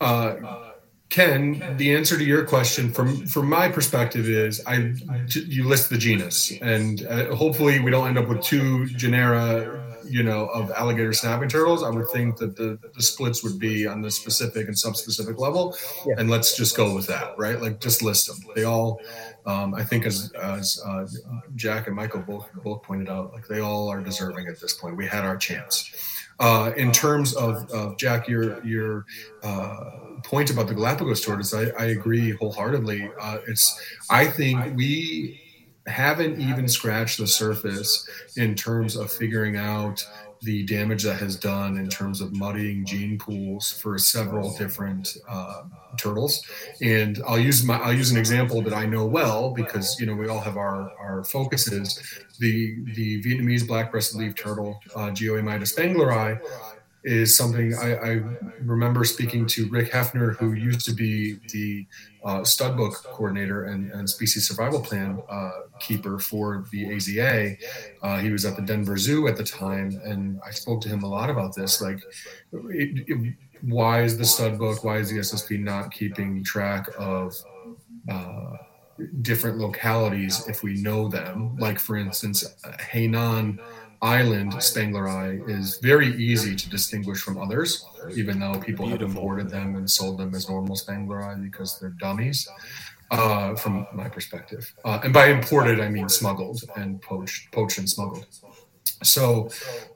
Uh, 0.00 0.72
Ken, 1.08 1.76
the 1.76 1.94
answer 1.94 2.18
to 2.18 2.24
your 2.24 2.44
question 2.44 2.92
from 2.92 3.26
from 3.26 3.48
my 3.48 3.68
perspective 3.68 4.28
is 4.28 4.62
I 4.66 4.94
you 5.34 5.68
list 5.68 5.90
the 5.90 5.98
genus, 5.98 6.52
and 6.60 7.06
uh, 7.06 7.34
hopefully 7.34 7.80
we 7.80 7.90
don't 7.90 8.08
end 8.08 8.18
up 8.18 8.28
with 8.28 8.42
two 8.42 8.86
genera 8.86 9.95
you 10.08 10.22
know, 10.22 10.46
of 10.46 10.70
alligator 10.70 11.12
snapping 11.12 11.48
turtles, 11.48 11.82
I 11.82 11.90
would 11.90 12.08
think 12.10 12.36
that 12.38 12.56
the, 12.56 12.78
the 12.94 13.02
splits 13.02 13.42
would 13.42 13.58
be 13.58 13.86
on 13.86 14.00
the 14.00 14.10
specific 14.10 14.68
and 14.68 14.76
subspecific 14.76 15.38
level. 15.38 15.76
Yeah. 16.06 16.14
And 16.18 16.30
let's 16.30 16.56
just 16.56 16.76
go 16.76 16.94
with 16.94 17.06
that, 17.06 17.34
right? 17.38 17.60
Like 17.60 17.80
just 17.80 18.02
list 18.02 18.26
them. 18.26 18.36
They 18.54 18.64
all, 18.64 19.00
um, 19.46 19.74
I 19.74 19.84
think, 19.84 20.06
as, 20.06 20.32
as 20.40 20.82
uh, 20.86 21.06
Jack 21.54 21.86
and 21.86 21.96
Michael 21.96 22.20
both 22.20 22.48
both 22.64 22.82
pointed 22.82 23.08
out, 23.08 23.32
like 23.32 23.46
they 23.46 23.60
all 23.60 23.88
are 23.88 24.00
deserving 24.00 24.48
at 24.48 24.60
this 24.60 24.74
point. 24.74 24.96
We 24.96 25.06
had 25.06 25.24
our 25.24 25.36
chance. 25.36 25.90
Uh, 26.38 26.72
in 26.76 26.92
terms 26.92 27.34
of, 27.34 27.70
of 27.70 27.96
Jack, 27.96 28.28
your 28.28 28.64
your 28.64 29.06
uh, 29.42 29.90
point 30.22 30.50
about 30.50 30.68
the 30.68 30.74
Galapagos 30.74 31.22
tortoise, 31.22 31.54
I, 31.54 31.68
I 31.78 31.86
agree 31.86 32.32
wholeheartedly. 32.32 33.10
Uh, 33.20 33.38
it's 33.46 33.80
I 34.10 34.26
think 34.26 34.76
we 34.76 35.40
haven't 35.86 36.40
even 36.40 36.68
scratched 36.68 37.18
the 37.18 37.26
surface 37.26 38.08
in 38.36 38.54
terms 38.54 38.96
of 38.96 39.12
figuring 39.12 39.56
out 39.56 40.04
the 40.42 40.64
damage 40.64 41.02
that 41.02 41.18
has 41.18 41.36
done 41.36 41.76
in 41.76 41.88
terms 41.88 42.20
of 42.20 42.34
muddying 42.36 42.84
gene 42.84 43.18
pools 43.18 43.72
for 43.72 43.98
several 43.98 44.54
different 44.56 45.16
uh, 45.28 45.62
turtles. 45.98 46.44
And 46.82 47.20
I'll 47.26 47.38
use 47.38 47.64
my 47.64 47.78
I'll 47.78 47.92
use 47.92 48.10
an 48.10 48.18
example 48.18 48.60
that 48.62 48.74
I 48.74 48.86
know 48.86 49.06
well 49.06 49.50
because 49.50 49.98
you 49.98 50.06
know 50.06 50.14
we 50.14 50.28
all 50.28 50.40
have 50.40 50.56
our 50.56 50.92
our 50.98 51.24
focuses. 51.24 51.98
The 52.38 52.76
the 52.94 53.22
Vietnamese 53.22 53.66
black-breasted 53.66 54.20
leaf 54.20 54.34
turtle, 54.34 54.80
uh, 54.94 55.10
spengleri, 55.10 56.38
is 57.04 57.36
something 57.36 57.74
I, 57.74 57.94
I, 57.94 58.20
remember 58.60 59.04
speaking 59.04 59.46
to 59.46 59.68
Rick 59.68 59.92
Haeffner, 59.92 60.36
who 60.36 60.52
used 60.54 60.84
to 60.86 60.92
be 60.92 61.38
the 61.52 61.86
uh, 62.26 62.42
stud 62.42 62.76
book 62.76 62.92
coordinator 63.04 63.64
and, 63.66 63.92
and 63.92 64.10
species 64.10 64.48
survival 64.48 64.80
plan 64.80 65.22
uh, 65.28 65.50
keeper 65.78 66.18
for 66.18 66.66
the 66.72 66.84
AZA. 66.86 67.56
Uh, 68.02 68.18
he 68.18 68.30
was 68.30 68.44
at 68.44 68.56
the 68.56 68.62
Denver 68.62 68.96
Zoo 68.96 69.28
at 69.28 69.36
the 69.36 69.44
time, 69.44 70.00
and 70.04 70.40
I 70.44 70.50
spoke 70.50 70.80
to 70.82 70.88
him 70.88 71.04
a 71.04 71.08
lot 71.08 71.30
about 71.30 71.54
this. 71.54 71.80
Like, 71.80 72.00
it, 72.52 73.04
it, 73.06 73.34
why 73.62 74.02
is 74.02 74.18
the 74.18 74.24
stud 74.24 74.58
book, 74.58 74.82
why 74.82 74.98
is 74.98 75.10
the 75.10 75.18
SSP 75.18 75.60
not 75.60 75.92
keeping 75.92 76.42
track 76.42 76.88
of 76.98 77.32
uh, 78.10 78.56
different 79.22 79.58
localities 79.58 80.48
if 80.48 80.64
we 80.64 80.82
know 80.82 81.08
them? 81.08 81.56
Like, 81.58 81.78
for 81.78 81.96
instance, 81.96 82.44
Hainan 82.64 83.60
Island 84.02 84.52
Spengleri 84.54 85.48
is 85.48 85.78
very 85.78 86.14
easy 86.16 86.54
to 86.56 86.68
distinguish 86.68 87.20
from 87.20 87.38
others, 87.38 87.84
even 88.14 88.38
though 88.38 88.54
people 88.60 88.86
Beautiful. 88.86 89.08
have 89.08 89.16
imported 89.16 89.50
them 89.50 89.76
and 89.76 89.90
sold 89.90 90.18
them 90.18 90.34
as 90.34 90.48
normal 90.48 90.76
Spengleri 90.76 91.42
because 91.42 91.78
they're 91.78 91.96
dummies. 92.00 92.48
Uh, 93.12 93.54
from 93.54 93.86
my 93.92 94.08
perspective, 94.08 94.74
uh, 94.84 94.98
and 95.04 95.12
by 95.12 95.26
imported 95.26 95.78
I 95.78 95.88
mean 95.88 96.08
smuggled 96.08 96.64
and 96.74 97.00
poached, 97.00 97.52
poached 97.52 97.78
and 97.78 97.88
smuggled. 97.88 98.26
So 99.04 99.50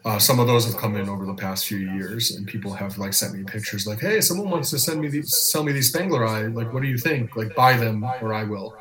uh, 0.05 0.21
some 0.21 0.39
of 0.39 0.47
those 0.47 0.65
have 0.67 0.77
come 0.77 0.95
in 0.95 1.09
over 1.09 1.27
the 1.27 1.35
past 1.35 1.67
few 1.67 1.79
years, 1.79 2.37
and 2.37 2.47
people 2.47 2.73
have 2.73 2.99
like 2.99 3.13
sent 3.13 3.35
me 3.35 3.43
pictures 3.43 3.87
like, 3.87 3.99
"Hey, 3.99 4.21
someone 4.21 4.49
wants 4.49 4.71
to 4.71 4.79
send 4.79 5.01
me 5.01 5.09
these, 5.09 5.35
sell 5.37 5.65
me 5.65 5.73
these 5.73 5.93
Spengleri. 5.93 6.55
Like, 6.55 6.73
what 6.73 6.83
do 6.83 6.89
you 6.89 6.99
think? 6.99 7.35
Like, 7.35 7.55
buy 7.57 7.77
them 7.77 8.05
or 8.21 8.33
I 8.33 8.45
will." 8.45 8.77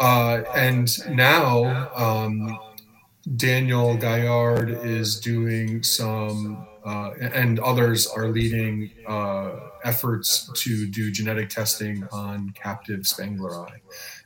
Uh, 0.00 0.42
and 0.54 0.90
now 1.14 1.88
um, 1.94 2.58
Daniel 3.36 3.96
Gaillard 3.96 4.68
is 4.84 5.18
doing 5.18 5.82
some, 5.82 6.66
uh, 6.84 7.12
and 7.20 7.58
others 7.58 8.06
are 8.06 8.28
leading 8.28 8.90
uh, 9.06 9.52
efforts 9.82 10.50
to 10.54 10.86
do 10.86 11.10
genetic 11.10 11.48
testing 11.48 12.06
on 12.12 12.50
captive 12.50 13.00
Spengleri. 13.00 13.80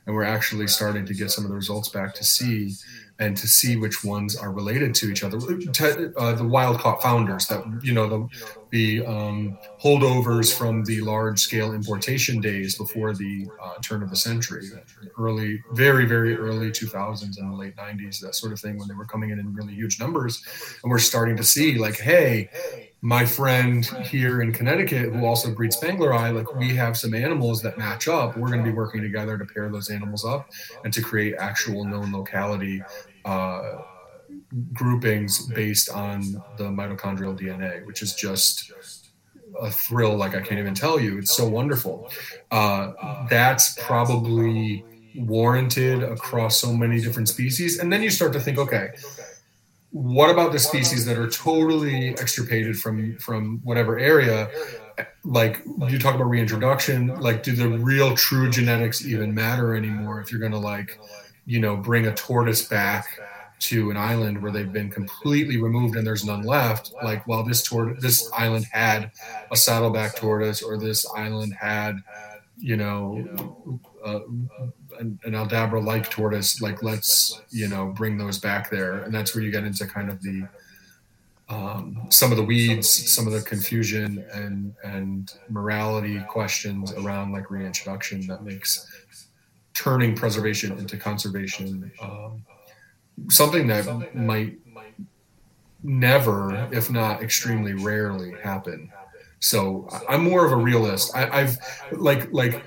And 0.05 0.15
we're 0.15 0.23
actually 0.23 0.67
starting 0.67 1.05
to 1.05 1.13
get 1.13 1.31
some 1.31 1.45
of 1.45 1.49
the 1.49 1.55
results 1.55 1.89
back 1.89 2.13
to 2.15 2.25
see 2.25 2.73
and 3.19 3.35
to 3.35 3.47
see 3.47 3.75
which 3.75 4.03
ones 4.03 4.35
are 4.37 4.51
related 4.51 4.95
to 4.95 5.11
each 5.11 5.23
other. 5.23 5.37
Uh, 5.37 6.33
the 6.33 6.47
wild 6.47 6.79
caught 6.79 7.01
founders 7.01 7.47
that 7.47 7.63
you 7.83 7.93
know 7.93 8.07
the 8.07 8.27
the 8.71 9.05
um, 9.05 9.57
holdovers 9.81 10.55
from 10.55 10.83
the 10.85 11.01
large 11.01 11.39
scale 11.39 11.73
importation 11.73 12.39
days 12.39 12.77
before 12.77 13.13
the 13.13 13.47
uh, 13.61 13.73
turn 13.81 14.03
of 14.03 14.09
the 14.09 14.15
century, 14.15 14.69
early, 15.17 15.61
very 15.73 16.05
very 16.05 16.35
early 16.35 16.69
2000s 16.69 17.39
and 17.39 17.51
the 17.51 17.57
late 17.57 17.75
90s, 17.75 18.19
that 18.21 18.35
sort 18.35 18.53
of 18.53 18.59
thing, 18.59 18.77
when 18.77 18.87
they 18.87 18.93
were 18.93 19.05
coming 19.05 19.31
in 19.31 19.39
in 19.39 19.53
really 19.53 19.73
huge 19.73 19.99
numbers, 19.99 20.43
and 20.83 20.89
we're 20.89 20.99
starting 20.99 21.35
to 21.37 21.43
see 21.43 21.77
like, 21.77 21.99
hey. 21.99 22.49
My 23.01 23.25
friend 23.25 23.85
here 24.03 24.41
in 24.41 24.51
Connecticut, 24.51 25.13
who 25.13 25.25
also 25.25 25.53
breeds 25.55 25.77
Spengleri, 25.77 26.35
like 26.35 26.53
we 26.55 26.75
have 26.75 26.97
some 26.97 27.13
animals 27.13 27.61
that 27.61 27.77
match 27.77 28.09
up. 28.09 28.35
We're 28.35 28.49
going 28.49 28.61
to 28.61 28.69
be 28.69 28.75
working 28.75 29.01
together 29.01 29.37
to 29.37 29.45
pair 29.45 29.69
those 29.69 29.89
animals 29.89 30.25
up 30.25 30.49
and 30.83 30.91
to 30.93 31.01
create 31.01 31.35
actual 31.39 31.85
known 31.85 32.11
locality 32.11 32.83
uh, 33.25 33.77
groupings 34.73 35.47
based 35.47 35.89
on 35.89 36.21
the 36.57 36.65
mitochondrial 36.65 37.37
DNA, 37.39 37.85
which 37.85 38.01
is 38.01 38.13
just 38.15 38.71
a 39.61 39.71
thrill 39.71 40.15
like 40.15 40.35
I 40.35 40.41
can't 40.41 40.59
even 40.59 40.73
tell 40.73 40.99
you. 40.99 41.17
It's 41.17 41.35
so 41.35 41.47
wonderful. 41.47 42.09
Uh, 42.51 42.93
that's 43.29 43.75
probably 43.83 44.85
warranted 45.15 46.03
across 46.03 46.57
so 46.59 46.73
many 46.73 47.01
different 47.01 47.27
species. 47.29 47.79
And 47.79 47.91
then 47.91 48.01
you 48.03 48.09
start 48.09 48.33
to 48.33 48.39
think, 48.39 48.57
okay, 48.57 48.89
what 49.91 50.29
about 50.29 50.51
the 50.51 50.59
species 50.59 51.05
that 51.05 51.17
are 51.17 51.29
totally 51.29 52.09
extirpated 52.09 52.77
from 52.77 53.17
from 53.17 53.59
whatever 53.63 53.97
area? 53.97 54.49
Like 55.23 55.63
you 55.87 55.97
talk 55.97 56.15
about 56.15 56.29
reintroduction, 56.29 57.07
like 57.19 57.41
do 57.43 57.53
the 57.55 57.69
real 57.69 58.15
true 58.15 58.49
genetics 58.49 59.05
even 59.05 59.33
matter 59.33 59.75
anymore 59.75 60.21
if 60.21 60.31
you're 60.31 60.41
gonna 60.41 60.59
like 60.59 60.99
you 61.49 61.59
know, 61.59 61.75
bring 61.75 62.05
a 62.05 62.13
tortoise 62.13 62.67
back 62.67 63.07
to 63.57 63.89
an 63.89 63.97
island 63.97 64.39
where 64.39 64.51
they've 64.51 64.71
been 64.71 64.91
completely 64.91 65.57
removed 65.57 65.95
and 65.95 66.05
there's 66.05 66.23
none 66.23 66.43
left. 66.43 66.93
Like, 67.03 67.25
well, 67.27 67.41
this 67.43 67.63
tort- 67.63 67.99
this 67.99 68.29
island 68.37 68.65
had 68.71 69.11
a 69.51 69.55
saddleback 69.55 70.15
tortoise, 70.15 70.61
or 70.61 70.77
this 70.77 71.07
island 71.17 71.55
had, 71.59 71.95
you 72.55 72.77
know, 72.77 73.81
uh, 74.05 74.19
an, 74.99 75.17
an 75.23 75.33
Aldabra-like 75.33 76.11
tortoise. 76.11 76.61
Like, 76.61 76.83
let's 76.83 77.41
you 77.49 77.67
know 77.67 77.87
bring 77.87 78.19
those 78.19 78.37
back 78.37 78.69
there, 78.69 78.99
and 78.99 79.11
that's 79.11 79.33
where 79.33 79.43
you 79.43 79.49
get 79.49 79.63
into 79.63 79.87
kind 79.87 80.11
of 80.11 80.21
the 80.21 80.47
um, 81.49 82.05
some 82.09 82.29
of 82.29 82.37
the 82.37 82.43
weeds, 82.43 83.11
some 83.11 83.25
of 83.25 83.33
the 83.33 83.41
confusion 83.41 84.23
and 84.31 84.75
and 84.83 85.33
morality 85.49 86.21
questions 86.29 86.93
around 86.93 87.31
like 87.31 87.49
reintroduction 87.49 88.27
that 88.27 88.43
makes 88.43 88.87
turning 89.73 90.15
preservation 90.15 90.77
into 90.77 90.97
conservation, 90.97 91.91
um, 92.01 92.43
something 93.29 93.67
that 93.67 94.15
might 94.15 94.57
never, 95.83 96.67
if 96.71 96.89
not 96.89 97.21
extremely 97.21 97.73
rarely, 97.73 98.33
happen. 98.41 98.91
So 99.39 99.87
I'm 100.07 100.23
more 100.23 100.45
of 100.45 100.51
a 100.51 100.57
realist. 100.57 101.15
I, 101.15 101.41
have 101.41 101.57
like 101.93 102.31
like 102.33 102.65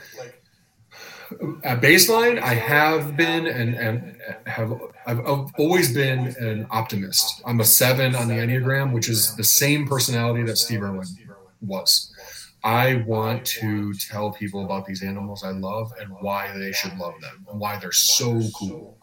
at 1.65 1.81
baseline, 1.81 2.41
I 2.41 2.55
have 2.55 3.17
been 3.17 3.47
and, 3.47 3.75
and 3.75 4.17
have 4.47 4.73
I've, 5.07 5.21
I've 5.21 5.53
always 5.59 5.93
been 5.93 6.35
an 6.39 6.67
optimist. 6.71 7.43
I'm 7.45 7.61
a 7.61 7.65
seven 7.65 8.15
on 8.15 8.29
the 8.29 8.35
Enneagram, 8.35 8.93
which 8.93 9.09
is 9.09 9.35
the 9.37 9.45
same 9.45 9.87
personality 9.87 10.43
that 10.45 10.57
Steve 10.57 10.83
Irwin 10.83 11.07
was. 11.61 12.12
I 12.65 12.97
want 13.07 13.45
to 13.47 13.93
tell 13.95 14.33
people 14.33 14.65
about 14.65 14.87
these 14.87 15.03
animals 15.03 15.43
I 15.43 15.51
love 15.51 15.93
and 16.01 16.11
why 16.21 16.57
they 16.57 16.73
should 16.73 16.97
love 16.97 17.21
them 17.21 17.47
and 17.51 17.59
why 17.59 17.79
they're 17.79 17.93
so 17.93 18.41
cool. 18.57 18.99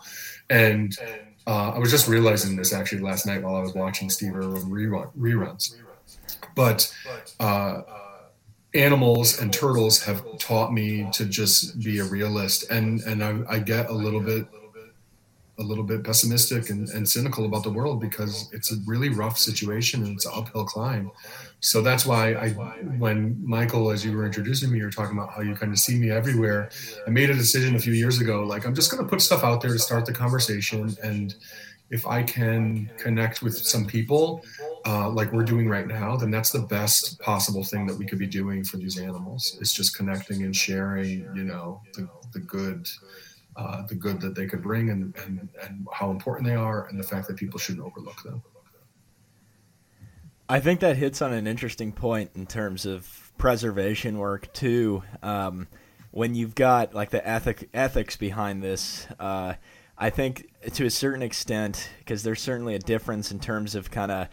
And 0.49 0.95
uh, 1.45 1.71
I 1.71 1.79
was 1.79 1.91
just 1.91 2.07
realizing 2.07 2.55
this 2.55 2.73
actually 2.73 3.01
last 3.01 3.25
night 3.25 3.43
while 3.43 3.55
I 3.55 3.61
was 3.61 3.73
watching 3.73 4.09
Steve 4.09 4.35
Irwin 4.35 4.63
rerun, 4.69 5.11
reruns. 5.17 5.75
But 6.55 6.93
uh, 7.39 7.81
animals 8.73 9.39
and 9.41 9.51
turtles 9.51 10.03
have 10.03 10.23
taught 10.37 10.73
me 10.73 11.09
to 11.13 11.25
just 11.25 11.79
be 11.79 11.99
a 11.99 12.03
realist, 12.05 12.69
and 12.69 13.01
and 13.01 13.23
I, 13.23 13.39
I 13.49 13.59
get 13.59 13.89
a 13.89 13.93
little 13.93 14.21
bit 14.21 14.47
a 15.57 15.63
little 15.63 15.83
bit 15.83 16.03
pessimistic 16.03 16.69
and, 16.69 16.89
and 16.89 17.07
cynical 17.07 17.45
about 17.45 17.63
the 17.63 17.69
world 17.69 17.99
because 17.99 18.49
it's 18.53 18.71
a 18.71 18.75
really 18.85 19.09
rough 19.09 19.37
situation 19.37 20.03
and 20.03 20.15
it's 20.15 20.25
an 20.25 20.31
uphill 20.33 20.65
climb. 20.65 21.11
So 21.61 21.81
that's 21.81 22.05
why 22.05 22.33
I, 22.33 22.49
when 22.97 23.37
Michael, 23.43 23.91
as 23.91 24.05
you 24.05 24.15
were 24.15 24.25
introducing 24.25 24.71
me, 24.71 24.79
you're 24.79 24.89
talking 24.89 25.17
about 25.17 25.33
how 25.33 25.41
you 25.41 25.55
kind 25.55 25.71
of 25.71 25.77
see 25.77 25.99
me 25.99 26.09
everywhere. 26.09 26.69
I 27.05 27.09
made 27.09 27.29
a 27.29 27.33
decision 27.33 27.75
a 27.75 27.79
few 27.79 27.93
years 27.93 28.21
ago, 28.21 28.43
like 28.43 28.65
I'm 28.65 28.73
just 28.73 28.89
going 28.91 29.03
to 29.03 29.09
put 29.09 29.21
stuff 29.21 29.43
out 29.43 29.61
there 29.61 29.71
to 29.71 29.79
start 29.79 30.05
the 30.05 30.13
conversation. 30.13 30.95
And 31.03 31.35
if 31.89 32.07
I 32.07 32.23
can 32.23 32.89
connect 32.97 33.41
with 33.41 33.57
some 33.57 33.85
people, 33.85 34.41
uh, 34.85 35.09
like 35.09 35.33
we're 35.33 35.43
doing 35.43 35.67
right 35.67 35.87
now, 35.87 36.15
then 36.15 36.31
that's 36.31 36.51
the 36.51 36.59
best 36.59 37.19
possible 37.19 37.63
thing 37.63 37.85
that 37.87 37.97
we 37.97 38.05
could 38.05 38.19
be 38.19 38.27
doing 38.27 38.63
for 38.63 38.77
these 38.77 38.97
animals. 38.97 39.57
It's 39.59 39.73
just 39.73 39.97
connecting 39.97 40.43
and 40.43 40.55
sharing, 40.55 41.27
you 41.35 41.43
know, 41.43 41.81
the, 41.95 42.07
the 42.31 42.39
good, 42.39 42.87
uh, 43.57 43.85
the 43.87 43.95
good 43.95 44.21
that 44.21 44.33
they 44.33 44.45
could 44.45 44.61
bring 44.61 44.91
and, 44.91 45.13
and, 45.25 45.49
and 45.63 45.87
how 45.91 46.09
important 46.11 46.47
they 46.47 46.55
are 46.55 46.87
and 46.87 46.97
the 46.97 47.03
fact 47.03 47.27
that 47.27 47.35
people 47.35 47.59
shouldn't 47.59 47.85
overlook 47.85 48.23
them. 48.23 48.41
I 50.51 50.59
think 50.59 50.79
that 50.79 50.97
hits 50.97 51.21
on 51.21 51.31
an 51.31 51.45
interesting 51.45 51.91
point 51.91 52.31
in 52.33 52.47
terms 52.47 52.87
of 52.87 53.31
preservation 53.37 54.17
work 54.17 54.51
too. 54.51 55.03
Um, 55.21 55.67
when 56.09 56.33
you've 56.33 56.55
got 56.55 56.95
like 56.95 57.11
the 57.11 57.25
ethic 57.25 57.69
ethics 57.71 58.17
behind 58.17 58.63
this, 58.63 59.05
uh, 59.19 59.53
I 59.95 60.09
think 60.09 60.49
to 60.73 60.87
a 60.87 60.89
certain 60.89 61.21
extent, 61.21 61.91
because 61.99 62.23
there's 62.23 62.41
certainly 62.41 62.73
a 62.73 62.79
difference 62.79 63.31
in 63.31 63.39
terms 63.39 63.75
of 63.75 63.91
kind 63.91 64.11
of 64.11 64.27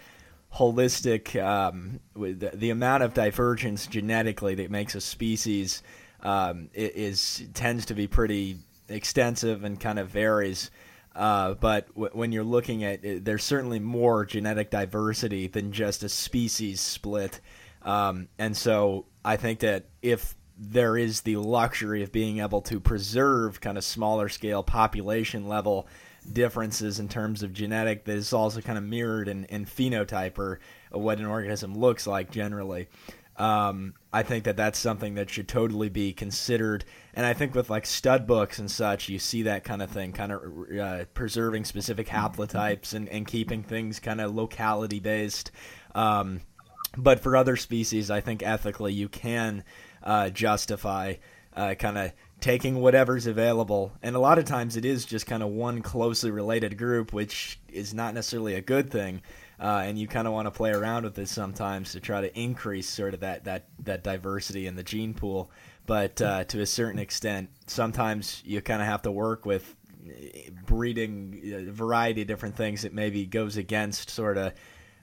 holistic, 0.55 1.39
um, 1.43 2.01
the, 2.14 2.51
the, 2.55 2.71
amount 2.71 3.03
of 3.03 3.12
divergence 3.12 3.87
genetically 3.87 4.55
that 4.55 4.71
makes 4.71 4.95
a 4.95 5.03
species 5.03 5.83
um, 6.23 6.71
is 6.73 7.45
tends 7.53 7.85
to 7.87 7.95
be 7.95 8.07
pretty 8.07 8.57
extensive 8.89 9.64
and 9.64 9.79
kind 9.79 9.99
of 9.99 10.09
varies. 10.09 10.71
Uh, 11.17 11.55
but 11.55 11.89
w- 11.95 12.11
when 12.12 12.31
you're 12.31 12.45
looking 12.45 12.85
at 12.85 13.05
it, 13.05 13.25
there's 13.25 13.43
certainly 13.43 13.81
more 13.81 14.25
genetic 14.25 14.71
diversity 14.71 15.47
than 15.47 15.73
just 15.73 16.03
a 16.03 16.09
species 16.09 16.81
split. 16.81 17.41
Um, 17.83 18.29
and 18.39 18.57
so 18.57 19.07
I 19.25 19.37
think 19.37 19.61
that 19.61 19.87
if 20.03 20.35
there 20.59 20.97
is 20.97 21.23
the 21.23 21.37
luxury 21.37 22.03
of 22.03 22.12
being 22.12 22.41
able 22.41 22.61
to 22.62 22.81
preserve 22.81 23.61
kind 23.61 23.79
of 23.79 23.85
smaller 23.85 24.29
scale 24.29 24.62
population 24.62 25.49
level 25.49 25.87
differences 26.33 26.99
in 26.99 27.09
terms 27.09 27.43
of 27.43 27.53
genetic 27.53 28.05
that 28.05 28.17
is 28.17 28.33
also 28.33 28.61
kind 28.61 28.79
of 28.79 28.85
mirrored 28.85 29.29
in, 29.29 29.45
in 29.47 29.64
phenotype 29.64 30.39
or 30.39 30.59
what 30.91 31.19
an 31.19 31.27
organism 31.27 31.77
looks 31.77 32.07
like 32.07 32.31
generally. 32.31 32.89
Um, 33.39 33.95
I 34.12 34.22
think 34.22 34.45
that 34.45 34.57
that's 34.57 34.78
something 34.78 35.14
that 35.14 35.28
should 35.28 35.47
totally 35.47 35.91
be 35.91 36.12
considered. 36.12 36.84
And 37.14 37.26
I 37.26 37.34
think 37.34 37.55
with 37.55 37.68
like 37.68 37.84
stud 37.84 38.26
books 38.26 38.59
and 38.59 38.70
such, 38.70 39.09
you 39.09 39.18
see 39.18 39.43
that 39.43 39.62
kind 39.62 39.82
of 39.82 39.91
thing, 39.91 40.12
kind 40.12 40.32
of 40.32 40.43
uh, 40.80 41.05
preserving 41.12 41.64
specific 41.64 42.09
haplotypes 42.09 42.95
and, 42.95 43.09
and 43.11 43.26
keeping 43.26 43.62
things 43.62 44.01
kind 44.01 44.20
of 44.20 44.34
locality 44.34 45.01
based. 45.01 45.51
Um, 45.95 46.41
but 46.97 47.20
for 47.20 47.37
other 47.37 47.57
species, 47.57 48.11
I 48.11 48.20
think 48.20 48.43
ethically 48.43 48.95
you 48.95 49.09
can 49.09 49.64
uh, 50.03 50.30
justify 50.30 51.14
uh, 51.55 51.74
kind 51.74 51.99
of 51.99 52.12
taking 52.41 52.76
whatever's 52.76 53.26
available. 53.26 53.93
And 54.03 54.16
a 54.16 54.20
lot 54.20 54.39
of 54.39 54.45
times 54.45 54.76
it 54.76 54.84
is 54.84 55.05
just 55.05 55.26
kind 55.26 55.43
of 55.43 55.51
one 55.51 55.82
closely 55.82 56.30
related 56.30 56.78
group, 56.78 57.12
which 57.12 57.59
is 57.68 57.93
not 57.93 58.14
necessarily 58.14 58.55
a 58.55 58.61
good 58.61 58.91
thing. 58.91 59.22
Uh, 59.59 59.82
and 59.84 59.98
you 59.98 60.07
kind 60.07 60.26
of 60.26 60.34
want 60.34 60.46
to 60.46 60.50
play 60.50 60.70
around 60.70 61.04
with 61.04 61.14
this 61.14 61.30
sometimes 61.30 61.92
to 61.92 62.00
try 62.00 62.20
to 62.20 62.38
increase 62.38 62.88
sort 62.88 63.14
of 63.14 63.20
that 63.20 63.44
that 63.44 63.64
that 63.84 64.04
diversity 64.04 64.66
in 64.66 64.76
the 64.76 64.82
gene 64.82 65.14
pool. 65.14 65.50
But 65.86 66.20
uh, 66.20 66.44
to 66.44 66.61
a 66.61 66.66
certain 66.66 66.98
extent, 66.98 67.48
sometimes 67.66 68.42
you 68.44 68.61
kind 68.61 68.82
of 68.82 68.88
have 68.88 69.02
to 69.02 69.11
work 69.11 69.46
with 69.46 69.74
breeding 70.66 71.40
a 71.54 71.70
variety 71.70 72.22
of 72.22 72.28
different 72.28 72.57
things 72.57 72.82
that 72.82 72.92
maybe 72.92 73.26
goes 73.26 73.57
against 73.57 74.11
sort 74.11 74.36
of 74.36 74.52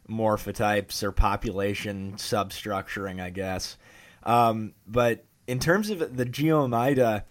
morphotypes 0.09 1.03
or 1.03 1.11
population 1.11 2.13
substructuring, 2.17 3.21
I 3.21 3.29
guess. 3.29 3.77
Um, 4.23 4.73
but 4.87 5.25
in 5.47 5.59
terms 5.59 5.89
of 5.89 6.15
the 6.15 6.25
Geoemyda, 6.25 7.23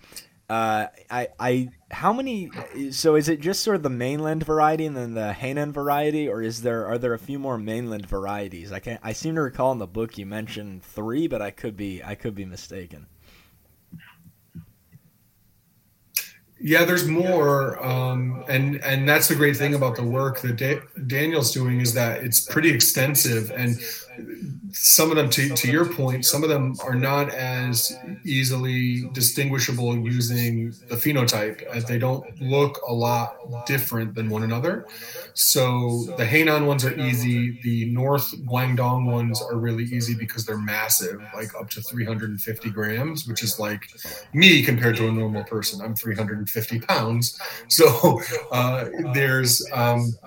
uh, 0.49 0.87
I, 1.11 1.29
I, 1.39 1.69
how 1.91 2.13
many? 2.13 2.51
So 2.91 3.15
is 3.15 3.29
it 3.29 3.41
just 3.41 3.63
sort 3.63 3.77
of 3.77 3.83
the 3.83 3.91
mainland 3.91 4.45
variety 4.45 4.87
and 4.87 4.97
then 4.97 5.15
the 5.15 5.35
Hainan 5.39 5.73
variety, 5.73 6.29
or 6.29 6.43
is 6.43 6.63
there 6.63 6.87
are 6.87 6.99
there 6.99 7.15
a 7.15 7.19
few 7.19 7.39
more 7.39 7.57
mainland 7.57 8.07
varieties? 8.07 8.73
I 8.73 8.79
can 8.81 8.99
I 9.03 9.13
seem 9.13 9.35
to 9.37 9.43
recall 9.43 9.73
in 9.73 9.79
the 9.79 9.87
book 9.87 10.19
you 10.19 10.27
mentioned 10.27 10.83
three, 10.83 11.27
but 11.27 11.41
I 11.41 11.51
could 11.51 11.77
be 11.77 12.03
I 12.03 12.15
could 12.15 12.35
be 12.35 12.45
mistaken. 12.45 13.07
Yeah, 16.65 16.85
there's 16.85 17.09
more, 17.09 17.85
um, 17.85 18.45
and 18.47 18.77
and 18.85 19.09
that's 19.09 19.27
the 19.27 19.35
great 19.35 19.57
thing 19.57 19.75
about 19.75 19.97
the 19.97 20.05
work 20.05 20.43
that 20.43 20.57
da- 20.57 20.81
Daniel's 21.09 21.51
doing 21.51 21.81
is 21.81 21.93
that 21.95 22.23
it's 22.23 22.39
pretty 22.39 22.71
extensive, 22.71 23.51
and 23.51 23.81
some 24.73 25.11
of 25.11 25.17
them, 25.17 25.29
to, 25.31 25.53
to 25.53 25.69
your 25.69 25.87
point, 25.93 26.25
some 26.25 26.43
of 26.43 26.49
them 26.49 26.75
are 26.81 26.95
not 26.95 27.31
as 27.31 28.01
easily 28.25 29.09
distinguishable 29.13 29.97
using 29.99 30.75
the 30.89 30.97
phenotype, 30.97 31.63
as 31.73 31.87
they 31.87 31.99
don't 31.99 32.27
look 32.41 32.79
a 32.89 32.93
lot 32.93 33.37
different 33.65 34.15
than 34.15 34.31
one 34.31 34.43
another. 34.43 34.87
So 35.35 36.13
the 36.17 36.25
Hainan 36.25 36.67
ones 36.67 36.85
are 36.85 36.95
easy. 36.95 37.59
The 37.63 37.87
North 37.87 38.33
Guangdong 38.47 39.11
ones 39.11 39.43
are 39.43 39.59
really 39.59 39.85
easy 39.85 40.15
because 40.15 40.47
they're 40.47 40.59
massive, 40.59 41.21
like 41.33 41.51
up 41.59 41.69
to 41.71 41.83
350 41.83 42.71
grams, 42.71 43.27
which 43.27 43.43
is 43.43 43.59
like 43.59 43.91
me 44.33 44.63
compared 44.63 44.97
to 44.97 45.09
a 45.09 45.13
normal 45.13 45.45
person. 45.45 45.81
I'm 45.83 45.95
350 45.95 46.81
pounds. 46.81 47.39
So 47.69 48.21
uh, 48.51 48.87
there's 49.13 49.67
um, 49.73 50.19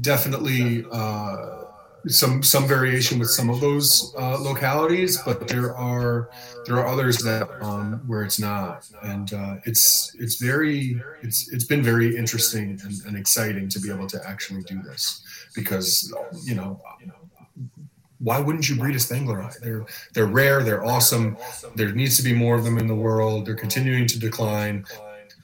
definitely. 0.00 0.86
Uh, 0.90 1.59
some 2.06 2.42
some 2.42 2.66
variation 2.66 3.18
with 3.18 3.30
some 3.30 3.50
of 3.50 3.60
those 3.60 4.14
uh, 4.18 4.38
localities, 4.40 5.18
but 5.24 5.48
there 5.48 5.74
are 5.76 6.30
there 6.66 6.76
are 6.76 6.86
others 6.86 7.18
that 7.18 7.48
um, 7.62 8.02
where 8.06 8.22
it's 8.22 8.38
not, 8.38 8.88
and 9.02 9.32
uh, 9.32 9.56
it's 9.64 10.14
it's 10.18 10.36
very 10.36 11.00
it's 11.22 11.52
it's 11.52 11.64
been 11.64 11.82
very 11.82 12.16
interesting 12.16 12.80
and, 12.84 12.92
and 13.06 13.16
exciting 13.16 13.68
to 13.68 13.80
be 13.80 13.90
able 13.90 14.06
to 14.06 14.20
actually 14.26 14.62
do 14.62 14.80
this 14.82 15.22
because 15.54 16.12
you 16.44 16.54
know 16.54 16.80
why 18.20 18.38
wouldn't 18.38 18.68
you 18.68 18.76
breed 18.76 18.94
a 18.94 18.98
Spengleri? 18.98 19.58
They're 19.60 19.84
they're 20.14 20.26
rare, 20.26 20.62
they're 20.62 20.84
awesome. 20.84 21.36
There 21.74 21.92
needs 21.92 22.16
to 22.18 22.22
be 22.22 22.34
more 22.34 22.54
of 22.54 22.64
them 22.64 22.78
in 22.78 22.86
the 22.86 22.94
world. 22.94 23.46
They're 23.46 23.54
continuing 23.54 24.06
to 24.08 24.18
decline, 24.18 24.84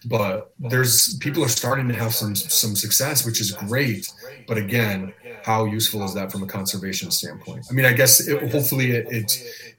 but 0.05 0.53
there's 0.59 1.17
people 1.19 1.43
are 1.43 1.49
starting 1.49 1.89
to 1.89 1.95
have 1.95 2.15
some 2.15 2.37
some 2.37 2.77
success, 2.77 3.25
which 3.25 3.41
is 3.41 3.53
great. 3.53 4.13
But 4.47 4.59
again, 4.59 5.13
how 5.47 5.65
useful 5.65 6.03
is 6.03 6.13
that 6.13 6.33
from 6.33 6.43
a 6.43 6.47
conservation 6.47 7.09
standpoint? 7.09 7.65
I 7.71 7.73
mean, 7.73 7.87
I 7.87 7.93
guess 7.93 8.27
it, 8.27 8.51
hopefully 8.51 8.91
it, 8.91 9.07
it, 9.13 9.31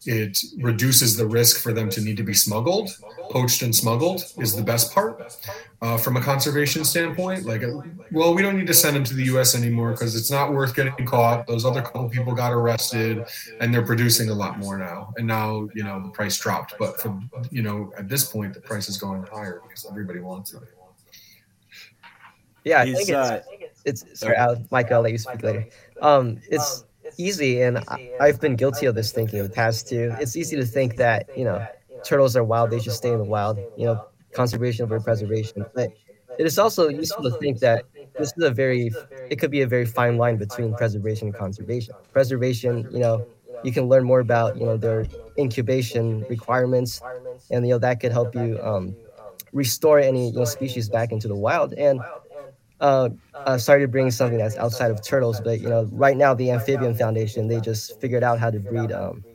it 0.06 0.40
reduces 0.60 1.18
the 1.18 1.28
risk 1.28 1.62
for 1.62 1.74
them 1.74 1.90
to 1.90 2.00
need 2.00 2.16
to 2.16 2.24
be 2.24 2.34
smuggled, 2.34 2.90
poached 3.30 3.62
and 3.64 3.76
smuggled 3.76 4.24
is 4.38 4.56
the 4.56 4.64
best 4.64 4.94
part 4.94 5.36
uh, 5.82 5.98
from 5.98 6.16
a 6.16 6.22
conservation 6.22 6.86
standpoint. 6.86 7.46
Like, 7.46 7.64
well, 8.14 8.34
we 8.34 8.42
don't 8.42 8.58
need 8.58 8.68
to 8.68 8.74
send 8.74 8.96
them 8.96 9.04
to 9.04 9.14
the 9.14 9.26
U.S. 9.26 9.56
anymore 9.56 9.92
because 9.92 10.16
it's 10.16 10.32
not 10.32 10.54
worth 10.54 10.74
getting 10.74 11.06
caught. 11.06 11.46
Those 11.48 11.66
other 11.66 11.82
couple 11.82 12.08
people 12.10 12.34
got 12.34 12.54
arrested, 12.54 13.26
and 13.60 13.74
they're 13.74 13.86
producing 13.86 14.30
a 14.30 14.34
lot 14.34 14.58
more 14.60 14.78
now. 14.78 15.14
And 15.18 15.28
now, 15.28 15.68
you 15.76 15.84
know, 15.84 16.02
the 16.02 16.12
price 16.12 16.38
dropped. 16.38 16.76
But 16.80 17.02
for 17.02 17.20
you 17.52 17.62
know, 17.62 17.92
at 17.98 18.08
this 18.08 18.24
point, 18.32 18.54
the 18.54 18.62
price 18.62 18.88
is 18.88 18.96
going 18.96 19.24
higher 19.24 19.60
because 19.68 19.86
everybody 19.86 20.22
wants 20.22 20.54
it. 20.54 20.62
Yeah, 22.64 22.82
I 22.82 22.94
think, 22.94 23.10
uh, 23.10 23.40
it's, 23.88 24.06
sorry, 24.14 24.36
I'll, 24.38 24.58
Mike. 24.72 24.92
I'll 24.92 25.02
let 25.02 25.12
you 25.14 25.18
speak 25.20 25.44
later. 25.44 25.66
Um, 26.02 26.42
it's 26.50 26.86
easy, 27.18 27.62
and 27.62 27.80
I've 28.20 28.40
been 28.42 28.56
guilty 28.56 28.86
of 28.88 28.96
this 28.96 29.12
thinking 29.12 29.40
in 29.40 29.46
the 29.46 29.52
past 29.52 29.88
too. 29.90 30.16
It's 30.20 30.36
easy 30.38 30.56
to 30.58 30.66
think 30.66 30.98
that 30.98 31.28
you 31.36 31.46
know 31.46 31.68
turtles 32.04 32.36
are 32.36 32.44
wild; 32.44 32.72
they 32.72 32.80
should 32.80 32.94
stay 32.94 33.12
in 33.14 33.20
the 33.20 33.26
wild. 33.26 33.64
You 33.76 33.88
know, 33.88 34.02
conservation 34.34 34.84
over 34.84 35.00
preservation. 35.02 35.66
But 35.76 35.92
it 36.38 36.46
is 36.46 36.60
also 36.60 36.90
useful 36.90 37.24
to 37.24 37.32
think 37.38 37.60
that 37.62 37.86
this 38.18 38.34
is 38.38 38.44
a 38.44 38.52
very 38.52 38.92
it 39.30 39.38
could 39.38 39.52
be 39.52 39.62
a 39.62 39.68
very 39.68 39.86
fine 39.86 40.18
line 40.18 40.38
between 40.38 40.76
preservation 40.76 41.28
and 41.28 41.36
conservation. 41.38 41.96
Preservation, 42.14 42.88
you 42.90 43.00
know, 43.00 43.26
you 43.62 43.74
can 43.74 43.86
learn 43.88 44.04
more 44.06 44.20
about 44.20 44.56
you 44.58 44.66
know 44.66 44.78
their 44.78 45.06
incubation 45.40 46.26
requirements, 46.30 47.02
and 47.52 47.66
you 47.68 47.74
know 47.74 47.80
that 47.80 48.00
could 48.00 48.12
help 48.12 48.36
you 48.36 48.60
um, 48.62 48.98
restore 49.54 50.00
any 50.00 50.30
you 50.32 50.40
know, 50.40 50.46
species 50.46 50.90
back 50.90 51.12
into 51.12 51.28
the 51.28 51.36
wild. 51.36 51.74
And 51.74 52.06
uh, 52.80 53.10
uh, 53.46 53.58
sorry 53.58 53.82
to 53.82 53.88
bring 53.88 54.12
something 54.12 54.38
that's 54.38 54.58
outside 54.58 54.92
of 54.92 55.02
turtles, 55.02 55.40
but 55.40 55.62
you 55.62 55.70
know, 55.70 55.88
right 55.92 56.18
now 56.18 56.34
the 56.34 56.52
Amphibian 56.52 56.94
Foundation 56.96 57.48
they 57.48 57.62
just 57.62 58.00
figured 58.00 58.24
out 58.24 58.40
how 58.40 58.52
to 58.52 58.60
breed 58.60 58.92
um, 58.92 59.26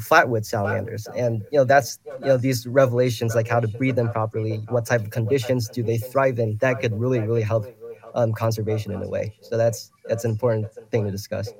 flatwood 0.00 0.44
salamanders, 0.44 1.08
and 1.14 1.44
you 1.50 1.58
know 1.58 1.64
that's 1.64 1.98
you 2.18 2.30
know 2.30 2.36
these 2.36 2.66
revelations 2.66 3.34
like 3.34 3.48
how 3.48 3.60
to 3.60 3.68
breed 3.68 3.96
them 3.96 4.10
properly, 4.10 4.62
what 4.68 4.86
type 4.86 5.02
of 5.02 5.10
conditions 5.10 5.68
do 5.68 5.82
they 5.82 5.98
thrive 5.98 6.38
in, 6.38 6.56
that 6.60 6.80
could 6.80 6.98
really 6.98 7.22
really 7.26 7.42
help 7.42 7.66
um, 8.14 8.32
conservation 8.32 8.92
in 8.92 9.02
a 9.02 9.08
way. 9.08 9.32
So 9.40 9.56
that's 9.56 9.92
that's 10.08 10.24
an 10.24 10.30
important 10.30 10.68
thing 10.90 11.04
to 11.04 11.10
discuss. 11.10 11.54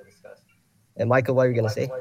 And 0.96 1.08
Michael, 1.08 1.34
what 1.34 1.46
are 1.46 1.50
you 1.50 1.56
gonna 1.56 1.68
say? 1.68 1.92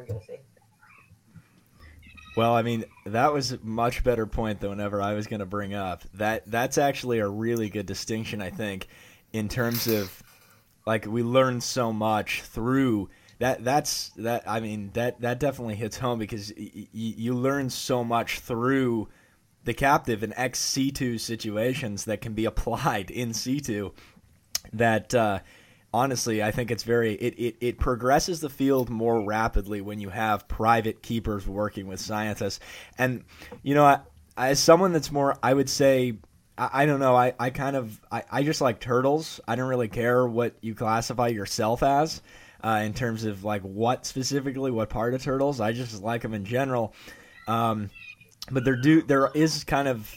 Well, 2.35 2.53
I 2.53 2.61
mean, 2.61 2.85
that 3.05 3.33
was 3.33 3.51
a 3.51 3.59
much 3.61 4.03
better 4.03 4.25
point 4.25 4.61
than 4.61 4.69
whenever 4.69 5.01
I 5.01 5.13
was 5.13 5.27
going 5.27 5.41
to 5.41 5.45
bring 5.45 5.73
up. 5.73 6.03
That 6.13 6.49
that's 6.49 6.77
actually 6.77 7.19
a 7.19 7.27
really 7.27 7.69
good 7.69 7.85
distinction, 7.85 8.41
I 8.41 8.49
think, 8.49 8.87
in 9.33 9.49
terms 9.49 9.87
of 9.87 10.23
like 10.85 11.05
we 11.05 11.23
learn 11.23 11.61
so 11.61 11.91
much 11.91 12.41
through 12.43 13.09
that. 13.39 13.63
That's 13.63 14.09
that. 14.17 14.43
I 14.47 14.61
mean, 14.61 14.91
that 14.93 15.19
that 15.21 15.39
definitely 15.39 15.75
hits 15.75 15.97
home 15.97 16.19
because 16.19 16.53
y- 16.57 16.87
you 16.93 17.33
learn 17.33 17.69
so 17.69 18.03
much 18.03 18.39
through 18.39 19.09
the 19.63 19.73
captive 19.73 20.23
and 20.23 20.33
ex 20.37 20.59
situ 20.59 21.17
situations 21.17 22.05
that 22.05 22.21
can 22.21 22.33
be 22.33 22.45
applied 22.45 23.11
in 23.11 23.33
situ. 23.33 23.91
That 24.71 25.13
uh, 25.13 25.39
honestly, 25.93 26.41
I 26.41 26.51
think 26.51 26.71
it's 26.71 26.83
very 26.83 27.13
it, 27.15 27.35
it, 27.37 27.55
it 27.59 27.79
progresses 27.79 28.39
the 28.39 28.49
field 28.49 28.89
more 28.89 29.21
rapidly 29.21 29.81
when 29.81 29.99
you 29.99 30.09
have 30.09 30.47
private 30.47 31.01
keepers 31.01 31.47
working 31.47 31.87
with 31.87 31.99
scientists. 31.99 32.59
And 32.97 33.23
you 33.63 33.75
know, 33.75 33.85
I, 33.85 33.99
as 34.37 34.59
someone 34.59 34.93
that's 34.93 35.11
more, 35.11 35.37
I 35.41 35.53
would 35.53 35.69
say. 35.69 36.13
I, 36.57 36.69
I 36.83 36.85
don't 36.85 36.99
know. 36.99 37.15
I, 37.15 37.33
I 37.39 37.49
kind 37.49 37.75
of 37.75 37.99
I, 38.11 38.23
I 38.29 38.43
just 38.43 38.61
like 38.61 38.79
turtles. 38.79 39.39
I 39.47 39.55
don't 39.55 39.69
really 39.69 39.87
care 39.87 40.27
what 40.27 40.55
you 40.61 40.75
classify 40.75 41.27
yourself 41.27 41.81
as 41.81 42.21
uh, 42.63 42.81
in 42.83 42.93
terms 42.93 43.23
of 43.23 43.43
like 43.43 43.61
what 43.61 44.05
specifically, 44.05 44.71
what 44.71 44.89
part 44.89 45.13
of 45.13 45.23
turtles. 45.23 45.59
I 45.59 45.71
just 45.71 46.01
like 46.01 46.21
them 46.21 46.33
in 46.33 46.45
general. 46.45 46.93
Um, 47.47 47.89
but 48.49 48.65
there 48.65 48.75
do 48.75 49.01
there 49.01 49.29
is 49.33 49.63
kind 49.63 49.87
of 49.87 50.13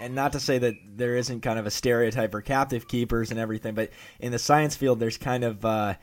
and 0.00 0.14
not 0.14 0.32
to 0.32 0.40
say 0.40 0.58
that 0.58 0.74
there 0.86 1.16
isn't 1.16 1.40
kind 1.40 1.58
of 1.58 1.66
a 1.66 1.70
stereotype 1.70 2.32
for 2.32 2.42
captive 2.42 2.88
keepers 2.88 3.30
and 3.30 3.40
everything, 3.40 3.74
but 3.74 3.90
in 4.20 4.32
the 4.32 4.38
science 4.38 4.76
field, 4.76 5.00
there's 5.00 5.18
kind 5.18 5.44
of 5.44 5.64
uh, 5.64 5.94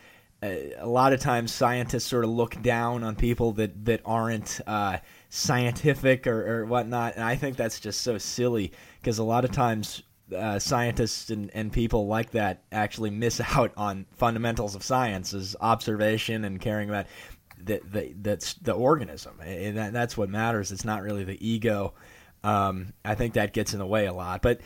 a 0.41 0.87
lot 0.87 1.13
of 1.13 1.19
times 1.19 1.53
scientists 1.53 2.05
sort 2.05 2.23
of 2.23 2.29
look 2.29 2.61
down 2.61 3.03
on 3.03 3.15
people 3.15 3.53
that 3.53 3.85
that 3.85 4.01
aren't 4.05 4.59
uh, 4.67 4.97
scientific 5.29 6.27
or, 6.27 6.61
or 6.61 6.65
whatnot, 6.65 7.15
and 7.15 7.23
I 7.23 7.35
think 7.35 7.57
that's 7.57 7.79
just 7.79 8.01
so 8.01 8.17
silly 8.17 8.71
because 9.01 9.19
a 9.19 9.23
lot 9.23 9.45
of 9.45 9.51
times 9.51 10.03
uh, 10.35 10.59
scientists 10.59 11.29
and, 11.29 11.51
and 11.53 11.71
people 11.71 12.07
like 12.07 12.31
that 12.31 12.63
actually 12.71 13.09
miss 13.09 13.41
out 13.55 13.71
on 13.77 14.05
fundamentals 14.15 14.75
of 14.75 14.83
science 14.83 15.33
as 15.33 15.55
observation 15.61 16.45
and 16.45 16.59
caring 16.59 16.89
about 16.89 17.05
the, 17.63 17.81
the, 17.91 18.13
that's 18.21 18.55
the 18.55 18.73
organism. 18.73 19.39
And 19.41 19.77
that, 19.77 19.93
that's 19.93 20.17
what 20.17 20.29
matters. 20.29 20.71
It's 20.71 20.85
not 20.85 21.01
really 21.01 21.23
the 21.23 21.47
ego 21.47 21.93
um, 22.43 22.93
I 23.03 23.15
think 23.15 23.33
that 23.33 23.53
gets 23.53 23.73
in 23.73 23.79
the 23.79 23.85
way 23.85 24.05
a 24.05 24.13
lot. 24.13 24.41
But 24.41 24.61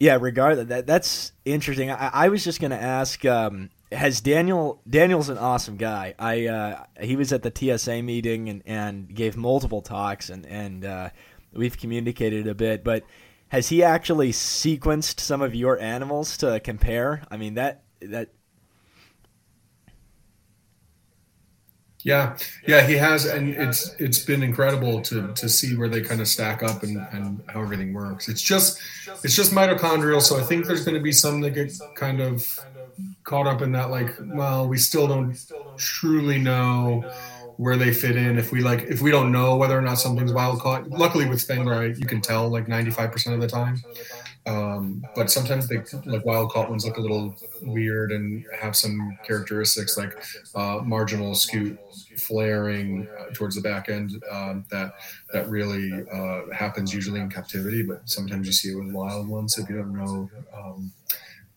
yeah, 0.00 0.18
regardless, 0.20 0.68
that 0.68 0.86
that's 0.86 1.32
interesting. 1.44 1.90
I, 1.90 2.10
I 2.12 2.28
was 2.28 2.44
just 2.44 2.60
going 2.60 2.70
to 2.70 2.80
ask. 2.80 3.24
Um, 3.24 3.70
has 3.90 4.20
Daniel 4.20 4.82
Daniel's 4.88 5.28
an 5.28 5.38
awesome 5.38 5.76
guy. 5.76 6.14
I 6.18 6.46
uh, 6.46 6.84
he 7.00 7.16
was 7.16 7.32
at 7.32 7.42
the 7.42 7.52
TSA 7.78 8.02
meeting 8.02 8.48
and, 8.48 8.62
and 8.66 9.14
gave 9.14 9.36
multiple 9.36 9.82
talks 9.82 10.28
and 10.28 10.44
and 10.46 10.84
uh, 10.84 11.10
we've 11.52 11.76
communicated 11.76 12.46
a 12.46 12.54
bit. 12.54 12.84
But 12.84 13.04
has 13.48 13.68
he 13.68 13.82
actually 13.82 14.32
sequenced 14.32 15.20
some 15.20 15.40
of 15.40 15.54
your 15.54 15.78
animals 15.80 16.36
to 16.38 16.60
compare? 16.60 17.22
I 17.30 17.36
mean 17.38 17.54
that 17.54 17.82
that 18.00 18.28
Yeah, 22.04 22.36
yeah, 22.66 22.86
he 22.86 22.94
has, 22.94 23.24
and 23.24 23.48
it's 23.54 23.94
it's 23.98 24.20
been 24.20 24.42
incredible 24.42 25.02
to 25.02 25.32
to 25.32 25.48
see 25.48 25.76
where 25.76 25.88
they 25.88 26.00
kind 26.00 26.20
of 26.20 26.28
stack 26.28 26.62
up 26.62 26.82
and, 26.84 27.08
and 27.12 27.42
how 27.48 27.60
everything 27.60 27.92
works. 27.92 28.28
It's 28.28 28.42
just 28.42 28.78
it's 29.24 29.34
just 29.34 29.52
mitochondrial, 29.52 30.22
so 30.22 30.38
I 30.38 30.42
think 30.42 30.66
there's 30.66 30.84
going 30.84 30.94
to 30.94 31.02
be 31.02 31.10
some 31.12 31.40
that 31.40 31.50
get 31.50 31.72
kind 31.94 32.20
of 32.20 32.46
caught 33.24 33.46
up 33.46 33.62
in 33.62 33.72
that 33.72 33.90
like 33.90 34.10
well 34.20 34.68
we 34.68 34.78
still 34.78 35.08
don't 35.08 35.38
truly 35.76 36.38
know 36.38 37.08
where 37.56 37.76
they 37.76 37.92
fit 37.92 38.16
in. 38.16 38.38
If 38.38 38.52
we 38.52 38.62
like 38.62 38.82
if 38.84 39.02
we 39.02 39.10
don't 39.10 39.32
know 39.32 39.56
whether 39.56 39.78
or 39.78 39.82
not 39.82 39.98
something's 39.98 40.32
wild 40.32 40.60
caught 40.60 40.88
luckily 40.90 41.26
with 41.28 41.46
Spengleri 41.46 41.98
you 41.98 42.06
can 42.06 42.20
tell 42.22 42.48
like 42.50 42.68
95% 42.68 43.34
of 43.34 43.40
the 43.40 43.48
time 43.48 43.84
um, 44.46 45.04
but 45.14 45.30
sometimes 45.30 45.68
they 45.68 45.78
like 46.06 46.24
wild 46.24 46.50
caught 46.50 46.70
ones 46.70 46.84
look 46.84 46.96
a 46.96 47.00
little 47.00 47.34
weird 47.62 48.12
and 48.12 48.44
have 48.58 48.74
some 48.74 49.18
characteristics 49.26 49.96
like 49.96 50.16
uh, 50.54 50.80
marginal 50.82 51.32
scute 51.32 51.78
flaring 52.18 53.06
towards 53.34 53.54
the 53.54 53.60
back 53.60 53.88
end 53.88 54.22
um, 54.30 54.64
that 54.70 54.92
that 55.32 55.48
really 55.48 55.90
uh, 56.12 56.42
happens 56.54 56.94
usually 56.94 57.20
in 57.20 57.28
captivity 57.28 57.82
but 57.82 58.08
sometimes 58.08 58.46
you 58.46 58.52
see 58.52 58.70
it 58.70 58.76
with 58.76 58.92
wild 58.92 59.28
ones 59.28 59.58
if 59.58 59.68
you 59.68 59.76
don't 59.76 59.92
know 59.92 60.30
um, 60.56 60.92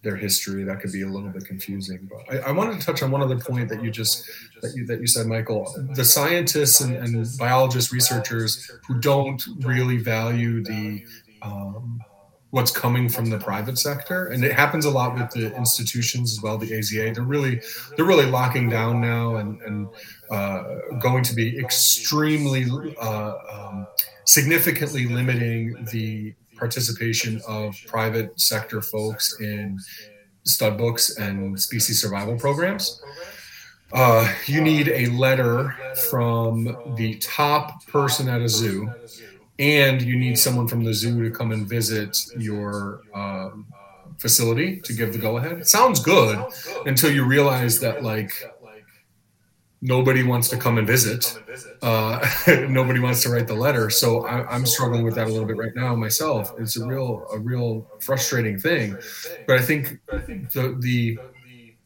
their 0.04 0.16
history 0.16 0.64
that 0.64 0.80
could 0.80 0.92
be 0.92 1.04
a 1.04 1.08
little 1.08 1.30
bit 1.30 1.46
confusing. 1.46 2.10
But 2.10 2.36
I, 2.36 2.50
I, 2.50 2.52
wanted 2.52 2.80
to 2.80 2.86
touch 2.86 3.04
on 3.04 3.12
one 3.12 3.22
other 3.22 3.38
point 3.38 3.70
that 3.70 3.84
you 3.84 3.92
just 3.92 4.28
that 4.62 4.74
you 4.76 4.86
that 4.88 5.00
you 5.00 5.08
said 5.08 5.28
michael. 5.28 5.74
The 5.94 6.06
scientists 6.06 6.82
and, 6.82 6.96
and 6.96 7.28
biologists 7.38 7.94
researchers 7.94 8.72
who 8.88 9.00
don't 9.00 9.44
really 9.60 9.98
value 9.98 10.64
the 10.64 11.04
um, 11.44 12.02
what's 12.52 12.72
coming 12.72 13.10
from 13.10 13.30
the 13.30 13.38
private 13.38 13.78
sector. 13.78 14.28
and 14.28 14.44
it 14.44 14.54
happens 14.54 14.86
a 14.86 14.90
lot 14.90 15.16
with 15.16 15.30
the 15.32 15.56
institutions 15.56 16.34
as 16.34 16.42
well 16.42 16.58
the 16.58 16.70
aza 16.72 17.14
they're 17.16 17.24
really 17.24 17.62
they're 17.96 18.06
really 18.06 18.26
locking 18.26 18.70
down 18.70 19.02
now 19.02 19.38
and, 19.38 19.62
and 19.62 19.88
uh, 20.30 20.64
going 21.00 21.24
to 21.24 21.34
be 21.34 21.58
extremely 21.58 22.66
uh, 23.02 23.34
um, 23.52 23.88
significantly 24.26 25.08
limiting 25.08 25.76
the 25.92 26.34
participation 26.56 27.42
of 27.48 27.76
private 27.88 28.40
sector 28.40 28.82
folks 28.82 29.40
in 29.40 29.80
stud 30.44 30.78
books 30.78 31.18
and 31.18 31.60
species 31.60 32.02
survival 32.02 32.38
programs. 32.38 33.02
Uh, 33.94 34.32
you 34.46 34.62
need 34.62 34.88
a 34.90 35.08
letter 35.08 35.76
from 36.10 36.64
the 36.96 37.16
top 37.16 37.86
person 37.88 38.30
at 38.30 38.42
a 38.42 38.48
zoo, 38.48 38.90
and 39.62 40.02
you 40.02 40.18
need 40.18 40.40
someone 40.40 40.68
from 40.68 40.84
the 40.84 40.94
zoo 40.94 41.24
to 41.24 41.30
come 41.30 41.52
and 41.52 41.70
visit 41.70 42.18
your 42.36 43.02
um, 43.14 43.68
facility 44.18 44.82
to 44.82 44.92
give 44.92 45.14
the 45.14 45.20
go 45.20 45.38
ahead. 45.38 45.60
It 45.60 45.68
sounds 45.68 46.00
good 46.00 46.44
until 46.88 47.12
you 47.12 47.24
realize 47.24 47.80
that, 47.82 48.02
like, 48.02 48.32
nobody 49.80 50.24
wants 50.24 50.50
to 50.50 50.58
come 50.58 50.80
and 50.80 50.88
visit. 50.88 51.38
Uh, 51.84 52.28
nobody 52.70 53.00
wants 53.00 53.22
to 53.22 53.30
write 53.30 53.48
the 53.48 53.54
letter. 53.54 53.92
So 53.92 54.26
I, 54.26 54.56
am 54.56 54.66
struggling 54.66 55.04
with 55.04 55.14
that 55.14 55.28
a 55.28 55.30
little 55.30 55.48
bit 55.48 55.58
right 55.58 55.76
now 55.76 55.96
myself. 55.96 56.56
It's 56.58 56.78
a 56.78 56.86
real, 56.86 57.28
a 57.32 57.38
real 57.38 57.88
frustrating 58.00 58.60
thing. 58.60 58.98
But 59.46 59.60
I 59.60 59.62
think 59.62 60.00
the, 60.08 60.76
the, 60.80 61.20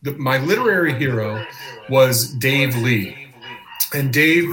the 0.01 0.13
my 0.13 0.37
literary 0.37 0.93
hero 0.93 1.45
was 1.89 2.31
Dave 2.35 2.77
Lee 2.77 3.24
and 3.95 4.11
Dave 4.11 4.45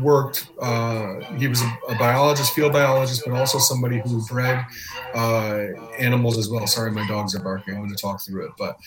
worked. 0.00 0.48
Uh, 0.58 1.20
he 1.36 1.46
was 1.46 1.60
a, 1.60 1.94
biologist, 1.98 2.54
field 2.54 2.72
biologist, 2.72 3.22
but 3.26 3.34
also 3.34 3.58
somebody 3.58 4.00
who 4.00 4.24
bred 4.26 4.64
uh, 5.14 5.66
animals 5.98 6.38
as 6.38 6.48
well. 6.48 6.66
Sorry, 6.66 6.90
my 6.90 7.06
dogs 7.06 7.34
are 7.34 7.40
barking. 7.40 7.74
I'm 7.74 7.80
going 7.80 7.94
to 7.94 8.00
talk 8.00 8.22
through 8.22 8.46
it, 8.46 8.52
but 8.56 8.78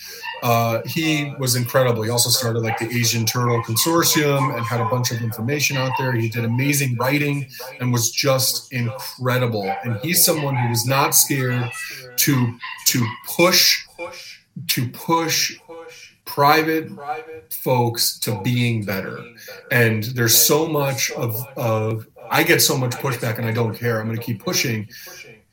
uh, 0.42 0.82
he 0.84 1.32
was 1.38 1.54
incredible. 1.54 2.02
He 2.02 2.10
also 2.10 2.28
started 2.28 2.60
like 2.60 2.78
the 2.78 2.90
Asian 2.90 3.24
Turtle 3.24 3.62
Consortium 3.62 4.56
and 4.56 4.66
had 4.66 4.80
a 4.80 4.86
bunch 4.86 5.12
of 5.12 5.22
information 5.22 5.76
out 5.76 5.92
there. 5.96 6.12
He 6.12 6.28
did 6.28 6.44
amazing 6.44 6.96
writing 6.96 7.46
and 7.78 7.92
was 7.92 8.10
just 8.10 8.72
incredible. 8.72 9.72
And 9.84 9.96
he's 10.02 10.24
someone 10.24 10.56
who 10.56 10.68
was 10.68 10.86
not 10.86 11.14
scared 11.14 11.70
to 12.16 12.58
to 12.86 13.06
push 13.26 13.86
to 14.68 14.88
push 14.90 15.56
private 16.34 16.90
folks 17.52 18.18
to 18.18 18.40
being 18.42 18.84
better. 18.84 19.24
And 19.70 20.02
there's 20.02 20.36
so 20.36 20.66
much 20.66 21.12
of, 21.12 21.36
of 21.56 22.08
I 22.28 22.42
get 22.42 22.60
so 22.60 22.76
much 22.76 22.92
pushback 22.92 23.38
and 23.38 23.46
I 23.46 23.52
don't 23.52 23.76
care. 23.76 24.00
I'm 24.00 24.06
going 24.06 24.18
to 24.18 24.22
keep 24.22 24.42
pushing. 24.42 24.88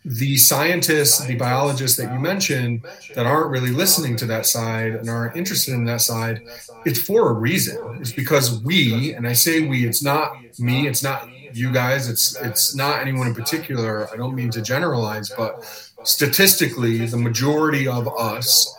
The 0.03 0.35
scientists, 0.37 1.23
the 1.27 1.35
biologists 1.35 1.97
that 1.97 2.11
you 2.11 2.19
mentioned 2.19 2.83
that 3.13 3.27
aren't 3.27 3.51
really 3.51 3.69
listening 3.69 4.15
to 4.17 4.25
that 4.25 4.47
side 4.47 4.95
and 4.95 5.07
aren't 5.07 5.37
interested 5.37 5.75
in 5.75 5.85
that 5.85 6.01
side, 6.01 6.41
it's 6.87 6.99
for 6.99 7.29
a 7.29 7.33
reason. 7.33 7.77
It's 7.99 8.11
because 8.11 8.63
we, 8.63 9.13
and 9.13 9.27
I 9.27 9.33
say 9.33 9.61
we, 9.61 9.85
it's 9.85 10.01
not 10.01 10.33
me, 10.57 10.87
it's 10.87 11.03
not 11.03 11.29
you 11.53 11.71
guys, 11.71 12.09
it's 12.09 12.35
it's 12.41 12.73
not 12.73 13.01
anyone 13.01 13.27
in 13.27 13.35
particular. 13.35 14.11
I 14.11 14.15
don't 14.15 14.33
mean 14.33 14.49
to 14.51 14.61
generalize, 14.61 15.29
but 15.29 15.63
statistically, 16.03 17.05
the 17.05 17.17
majority 17.17 17.87
of 17.87 18.07
us 18.17 18.75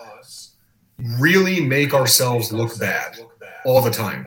really 1.19 1.61
make 1.61 1.95
ourselves 1.95 2.53
look 2.53 2.79
bad 2.79 3.19
all 3.65 3.83
the 3.83 3.91
time. 3.91 4.27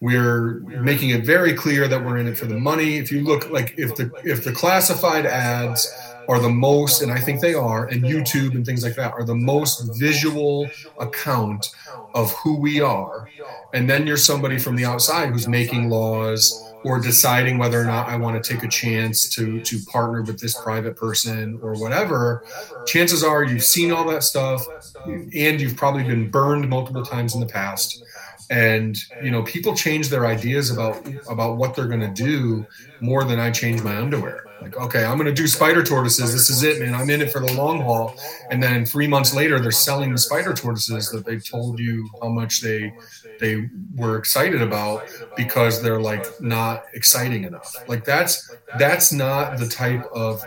We're 0.00 0.60
making 0.82 1.10
it 1.10 1.24
very 1.24 1.54
clear 1.54 1.88
that 1.88 2.04
we're 2.04 2.18
in 2.18 2.26
it 2.26 2.36
for 2.36 2.46
the 2.46 2.58
money. 2.58 2.96
If 2.98 3.10
you 3.10 3.22
look 3.22 3.50
like 3.50 3.74
if 3.78 3.96
the 3.96 4.10
if 4.24 4.44
the 4.44 4.52
classified 4.52 5.24
ads 5.24 5.90
are 6.28 6.40
the 6.40 6.50
most, 6.50 7.02
and 7.02 7.12
I 7.12 7.18
think 7.18 7.40
they 7.40 7.54
are, 7.54 7.86
and 7.86 8.02
YouTube 8.02 8.54
and 8.54 8.64
things 8.64 8.82
like 8.82 8.96
that 8.96 9.12
are 9.12 9.24
the 9.24 9.34
most 9.34 9.98
visual 9.98 10.68
account 10.98 11.70
of 12.14 12.32
who 12.32 12.56
we 12.56 12.80
are. 12.80 13.28
And 13.72 13.88
then 13.88 14.06
you're 14.06 14.16
somebody 14.16 14.58
from 14.58 14.76
the 14.76 14.84
outside 14.84 15.30
who's 15.30 15.48
making 15.48 15.90
laws 15.90 16.73
or 16.84 17.00
deciding 17.00 17.58
whether 17.58 17.80
or 17.80 17.86
not 17.86 18.08
I 18.08 18.16
want 18.16 18.42
to 18.42 18.54
take 18.54 18.62
a 18.64 18.68
chance 18.68 19.28
to 19.30 19.60
to 19.62 19.80
partner 19.92 20.22
with 20.22 20.40
this 20.40 20.56
private 20.58 20.96
person 20.96 21.58
or 21.62 21.76
whatever, 21.76 22.44
chances 22.86 23.24
are 23.24 23.44
you've 23.44 23.64
seen 23.64 23.92
all 23.92 24.06
that 24.08 24.24
stuff 24.24 24.68
and 25.06 25.60
you've 25.60 25.76
probably 25.76 26.04
been 26.04 26.30
burned 26.30 26.68
multiple 26.68 27.04
times 27.04 27.34
in 27.34 27.40
the 27.40 27.46
past. 27.46 28.02
And 28.50 28.96
you 29.18 29.30
know, 29.30 29.42
people 29.42 29.74
change 29.74 30.10
their 30.10 30.26
ideas 30.26 30.70
about 30.70 31.06
about 31.28 31.56
what 31.56 31.74
they're 31.74 31.88
going 31.88 32.00
to 32.00 32.08
do 32.08 32.68
more 33.00 33.24
than 33.24 33.40
I 33.40 33.50
change 33.50 33.82
my 33.82 33.96
underwear. 33.96 34.48
Like, 34.64 34.78
okay, 34.78 35.04
I'm 35.04 35.18
going 35.18 35.26
to 35.26 35.32
do 35.34 35.46
spider 35.46 35.82
tortoises. 35.82 36.32
This 36.32 36.48
is 36.48 36.62
it, 36.62 36.80
man. 36.80 36.94
I'm 36.94 37.10
in 37.10 37.20
it 37.20 37.30
for 37.30 37.40
the 37.40 37.52
long 37.52 37.82
haul. 37.82 38.16
And 38.50 38.62
then 38.62 38.86
three 38.86 39.06
months 39.06 39.34
later, 39.34 39.60
they're 39.60 39.70
selling 39.70 40.10
the 40.10 40.16
spider 40.16 40.54
tortoises 40.54 41.10
that 41.10 41.26
they 41.26 41.38
told 41.38 41.78
you 41.78 42.08
how 42.22 42.28
much 42.28 42.62
they 42.62 42.94
they 43.40 43.68
were 43.94 44.16
excited 44.16 44.62
about 44.62 45.02
because 45.36 45.82
they're 45.82 46.00
like 46.00 46.24
not 46.40 46.84
exciting 46.94 47.44
enough. 47.44 47.76
Like 47.88 48.06
that's 48.06 48.56
that's 48.78 49.12
not 49.12 49.58
the 49.58 49.68
type 49.68 50.06
of 50.14 50.42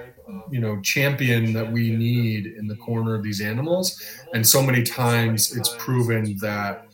you 0.49 0.59
know 0.59 0.81
champion 0.81 1.53
that 1.53 1.71
we 1.71 1.91
need 1.95 2.47
in 2.47 2.65
the 2.65 2.75
corner 2.77 3.13
of 3.13 3.21
these 3.21 3.39
animals. 3.39 4.01
And 4.33 4.47
so 4.47 4.63
many 4.63 4.81
times 4.81 5.55
it's 5.55 5.75
proven 5.77 6.37
that 6.37 6.86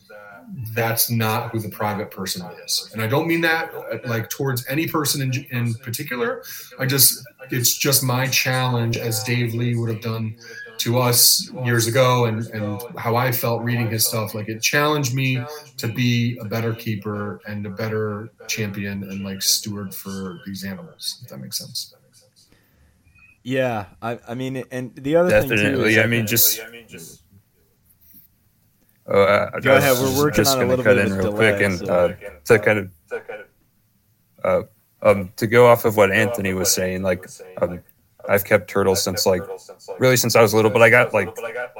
that's 0.74 1.10
not 1.10 1.50
who 1.50 1.60
the 1.60 1.68
private 1.68 2.10
person 2.10 2.46
is. 2.64 2.90
And 2.92 3.02
I 3.02 3.06
don't 3.06 3.26
mean 3.26 3.40
that 3.42 3.72
uh, 3.74 3.98
like 4.04 4.28
towards 4.30 4.66
any 4.68 4.86
person 4.86 5.22
in, 5.22 5.46
in 5.50 5.74
particular. 5.74 6.42
I 6.78 6.86
just, 6.86 7.24
it's 7.50 7.76
just 7.76 8.02
my 8.02 8.26
challenge 8.26 8.96
as 8.96 9.22
Dave 9.22 9.54
Lee 9.54 9.76
would 9.76 9.90
have 9.90 10.00
done 10.00 10.36
to 10.78 10.98
us 10.98 11.50
years 11.64 11.86
ago 11.86 12.24
and, 12.26 12.46
and 12.48 12.82
how 12.98 13.16
I 13.16 13.30
felt 13.32 13.62
reading 13.62 13.90
his 13.90 14.06
stuff. 14.06 14.34
Like 14.34 14.48
it 14.48 14.60
challenged 14.60 15.14
me 15.14 15.44
to 15.76 15.88
be 15.88 16.38
a 16.40 16.44
better 16.44 16.74
keeper 16.74 17.40
and 17.46 17.64
a 17.66 17.70
better 17.70 18.30
champion 18.48 19.04
and 19.04 19.24
like 19.24 19.42
steward 19.42 19.94
for 19.94 20.38
these 20.46 20.64
animals, 20.64 21.20
if 21.22 21.28
that 21.30 21.38
makes 21.38 21.58
sense. 21.58 21.94
Yeah. 23.42 23.86
I, 24.02 24.18
I 24.26 24.34
mean, 24.34 24.64
and 24.70 24.94
the 24.96 25.16
other 25.16 25.30
Definitely. 25.30 25.94
thing 25.94 25.94
too 25.94 26.00
I 26.00 26.06
mean, 26.06 26.26
just, 26.26 26.60
just 26.88 27.23
Oh, 29.06 29.22
uh, 29.22 29.60
Go 29.60 29.76
ahead. 29.76 29.96
We're 29.98 30.16
working 30.16 30.46
on 30.46 30.62
a 30.62 30.66
little 30.66 30.84
bit 30.84 30.98
of 30.98 31.12
real 31.12 31.30
delay, 31.30 31.52
quick 31.52 31.60
and 31.62 31.78
so. 31.78 31.86
uh, 31.86 32.30
to 32.46 32.58
kind 32.58 32.78
of 32.78 32.90
uh, 34.42 34.62
um, 35.02 35.30
to 35.36 35.46
go 35.46 35.66
off 35.66 35.84
of 35.84 35.96
what 35.96 36.10
Anthony 36.10 36.54
was 36.54 36.72
saying. 36.72 37.02
Like, 37.02 37.26
um, 37.60 37.80
I've 38.28 38.44
kept 38.44 38.68
turtles 38.68 39.02
since 39.02 39.26
like 39.26 39.42
really 39.98 40.16
since 40.16 40.34
I 40.36 40.42
was 40.42 40.54
little, 40.54 40.70
but 40.70 40.82
I 40.82 40.88
got 40.88 41.12
like 41.12 41.28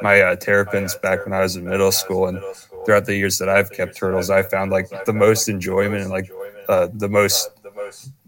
my 0.03 0.21
uh, 0.21 0.37
terrapins 0.37 0.95
back 0.97 1.25
when 1.25 1.33
I 1.33 1.41
was 1.41 1.57
in 1.57 1.65
middle 1.65 1.93
school, 1.93 2.27
and 2.27 2.41
throughout 2.85 3.07
the 3.07 3.17
years 3.17 3.39
that 3.39 3.49
I've 3.49 3.73
kept 3.73 3.97
turtles, 3.97 4.29
I 4.29 4.43
found 4.43 4.71
like 4.71 4.89
the 5.07 5.15
most 5.15 5.49
enjoyment 5.49 6.03
and 6.03 6.11
like 6.11 6.31
uh, 6.69 6.89
the 6.93 7.09
most 7.09 7.51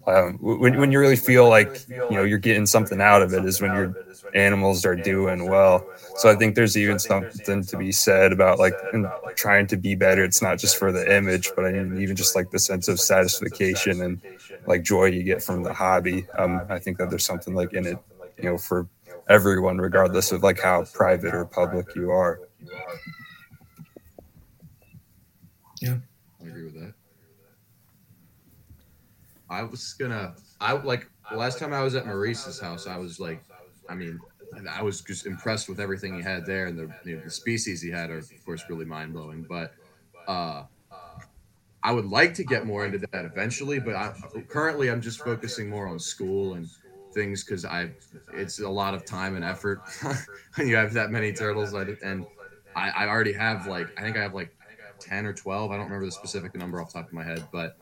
um, 0.06 0.38
when 0.40 0.78
when 0.78 0.92
you 0.92 0.98
really 1.00 1.16
feel 1.16 1.48
like 1.48 1.86
you 1.88 2.16
know 2.16 2.22
you're 2.22 2.38
getting 2.38 2.64
something 2.64 3.00
out 3.00 3.20
of 3.20 3.34
it 3.34 3.44
is 3.44 3.60
when 3.60 3.74
your 3.74 4.05
animals 4.34 4.84
are 4.84 4.96
doing 4.96 5.46
well. 5.46 5.86
So 6.14 6.28
I 6.30 6.36
think 6.36 6.54
there's 6.54 6.76
even 6.76 6.98
something 6.98 7.64
to 7.64 7.76
be 7.76 7.92
said 7.92 8.32
about 8.32 8.58
like 8.58 8.78
trying 9.34 9.66
to 9.68 9.76
be 9.76 9.94
better. 9.94 10.24
It's 10.24 10.42
not 10.42 10.58
just 10.58 10.76
for 10.76 10.92
the 10.92 11.14
image, 11.14 11.54
but 11.54 11.64
I 11.66 11.72
mean 11.72 11.96
even 11.98 12.16
just 12.16 12.34
like 12.34 12.50
the 12.50 12.58
sense 12.58 12.88
of 12.88 13.00
satisfaction 13.00 14.00
and 14.02 14.20
like 14.66 14.82
joy 14.82 15.06
you 15.06 15.22
get 15.22 15.42
from 15.42 15.62
the 15.62 15.72
hobby. 15.74 16.28
Um, 16.38 16.64
I 16.68 16.78
think 16.78 16.98
that 16.98 17.10
there's 17.10 17.24
something 17.24 17.54
like 17.54 17.72
in 17.72 17.86
it, 17.86 18.00
you 18.40 18.50
know, 18.50 18.58
for 18.58 18.88
everyone, 19.28 19.78
regardless 19.78 20.32
of 20.32 20.42
like 20.42 20.60
how 20.60 20.84
private 20.92 21.34
or 21.34 21.44
public 21.44 21.94
you 21.94 22.10
are. 22.10 22.40
Yeah, 25.80 25.96
I 26.42 26.46
agree 26.48 26.64
with 26.64 26.74
that. 26.74 26.94
I 29.48 29.62
was 29.62 29.94
gonna, 29.94 30.34
I 30.60 30.72
like 30.72 31.08
last 31.30 31.58
time 31.58 31.72
I 31.72 31.82
was 31.82 31.94
at 31.94 32.06
Maurice's 32.06 32.60
house, 32.60 32.86
I 32.86 32.96
was 32.96 33.20
like, 33.20 33.44
I 33.88 33.94
mean, 33.94 34.24
I 34.68 34.82
was 34.82 35.02
just 35.02 35.26
impressed 35.26 35.68
with 35.68 35.80
everything 35.80 36.14
he 36.14 36.22
had 36.22 36.46
there, 36.46 36.66
and 36.66 36.78
the, 36.78 36.94
you 37.02 37.16
know, 37.16 37.22
the 37.24 37.30
species 37.30 37.82
he 37.82 37.90
had 37.90 38.10
are, 38.10 38.18
of 38.18 38.44
course, 38.44 38.68
really 38.68 38.84
mind 38.84 39.12
blowing. 39.12 39.44
But 39.44 39.72
uh, 40.26 40.64
I 41.82 41.92
would 41.92 42.06
like 42.06 42.34
to 42.34 42.44
get 42.44 42.66
more 42.66 42.84
into 42.84 42.98
that 43.12 43.24
eventually. 43.24 43.78
But 43.78 43.94
I, 43.94 44.14
currently, 44.48 44.90
I'm 44.90 45.00
just 45.00 45.22
focusing 45.22 45.68
more 45.68 45.86
on 45.86 45.98
school 45.98 46.54
and 46.54 46.70
things 47.12 47.44
because 47.44 47.64
I 47.64 47.94
it's 48.32 48.58
a 48.60 48.68
lot 48.68 48.94
of 48.94 49.04
time 49.04 49.36
and 49.36 49.44
effort 49.44 49.84
when 50.56 50.68
you 50.68 50.76
have 50.76 50.92
that 50.94 51.10
many 51.10 51.32
turtles. 51.32 51.72
And 51.74 52.26
I, 52.74 52.90
I 52.90 53.08
already 53.08 53.32
have 53.34 53.66
like 53.66 53.92
I 53.96 54.02
think 54.02 54.16
I 54.16 54.22
have 54.22 54.34
like 54.34 54.52
ten 54.98 55.26
or 55.26 55.32
twelve. 55.32 55.70
I 55.70 55.76
don't 55.76 55.86
remember 55.86 56.06
the 56.06 56.12
specific 56.12 56.54
number 56.56 56.80
off 56.80 56.92
the 56.92 56.98
top 57.00 57.06
of 57.08 57.12
my 57.12 57.24
head, 57.24 57.48
but 57.52 57.78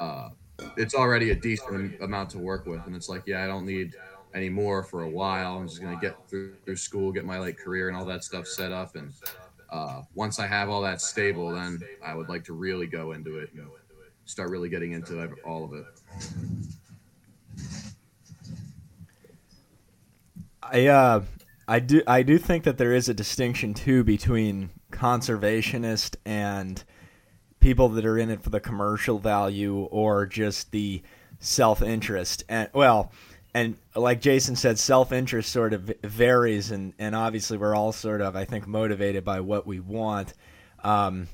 uh, 0.00 0.30
it's 0.76 0.94
already 0.94 1.30
a 1.30 1.34
decent 1.36 1.96
amount 2.00 2.30
to 2.30 2.38
work 2.38 2.66
with. 2.66 2.86
And 2.86 2.94
it's 2.94 3.08
like, 3.08 3.24
yeah, 3.26 3.42
I 3.42 3.46
don't 3.46 3.66
need 3.66 3.94
anymore 4.34 4.82
for 4.82 5.02
a 5.02 5.10
while. 5.10 5.58
I'm 5.58 5.68
just 5.68 5.80
gonna 5.80 5.98
get 6.00 6.16
through, 6.28 6.54
through 6.64 6.76
school, 6.76 7.12
get 7.12 7.24
my 7.24 7.38
like 7.38 7.58
career 7.58 7.88
and 7.88 7.96
all 7.96 8.04
that 8.06 8.24
stuff 8.24 8.46
set 8.46 8.72
up, 8.72 8.96
and 8.96 9.12
uh, 9.70 10.02
once 10.14 10.38
I 10.38 10.46
have 10.46 10.68
all 10.68 10.82
that 10.82 11.00
stable, 11.00 11.52
then 11.52 11.80
I 12.04 12.14
would 12.14 12.28
like 12.28 12.44
to 12.44 12.52
really 12.52 12.86
go 12.86 13.12
into 13.12 13.38
it 13.38 13.50
and 13.54 13.66
start 14.24 14.50
really 14.50 14.68
getting 14.68 14.92
into 14.92 15.30
all 15.44 15.64
of 15.64 15.72
it. 15.74 15.86
I 20.62 20.86
uh, 20.86 21.22
I 21.66 21.80
do 21.80 22.02
I 22.06 22.22
do 22.22 22.38
think 22.38 22.64
that 22.64 22.78
there 22.78 22.94
is 22.94 23.08
a 23.08 23.14
distinction 23.14 23.74
too 23.74 24.04
between 24.04 24.70
conservationist 24.90 26.16
and 26.24 26.82
people 27.60 27.88
that 27.90 28.06
are 28.06 28.18
in 28.18 28.30
it 28.30 28.42
for 28.42 28.50
the 28.50 28.60
commercial 28.60 29.18
value 29.18 29.80
or 29.90 30.26
just 30.26 30.72
the 30.72 31.02
self 31.38 31.82
interest. 31.82 32.44
And 32.48 32.68
well, 32.72 33.12
and 33.58 33.76
like 33.96 34.20
Jason 34.20 34.54
said, 34.56 34.78
self 34.78 35.12
interest 35.12 35.50
sort 35.50 35.72
of 35.72 35.92
varies, 36.02 36.70
and 36.70 36.92
and 36.98 37.14
obviously 37.14 37.58
we're 37.58 37.74
all 37.74 37.92
sort 37.92 38.20
of 38.20 38.36
I 38.36 38.44
think 38.44 38.66
motivated 38.66 39.24
by 39.24 39.40
what 39.40 39.66
we 39.66 39.80
want. 39.80 40.34
Um, 40.84 41.28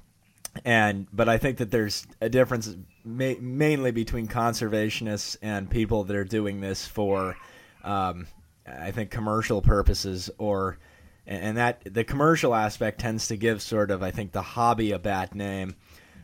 and 0.65 1.07
but 1.13 1.29
I 1.29 1.39
think 1.39 1.59
that 1.59 1.71
there's 1.71 2.07
a 2.21 2.29
difference 2.29 2.75
ma- 3.05 3.35
mainly 3.41 3.91
between 3.91 4.27
conservationists 4.27 5.37
and 5.43 5.69
people 5.69 6.05
that 6.05 6.17
are 6.17 6.25
doing 6.25 6.61
this 6.61 6.87
for, 6.87 7.37
um, 7.83 8.27
I 8.67 8.91
think 8.91 9.11
commercial 9.11 9.61
purposes 9.61 10.31
or, 10.39 10.79
and 11.27 11.57
that 11.59 11.83
the 11.85 12.05
commercial 12.05 12.55
aspect 12.55 13.01
tends 13.01 13.29
to 13.29 13.37
give 13.37 13.61
sort 13.61 13.91
of 13.91 14.03
I 14.03 14.11
think 14.11 14.33
the 14.33 14.43
hobby 14.43 14.93
a 14.93 14.99
bad 14.99 15.35
name. 15.35 15.77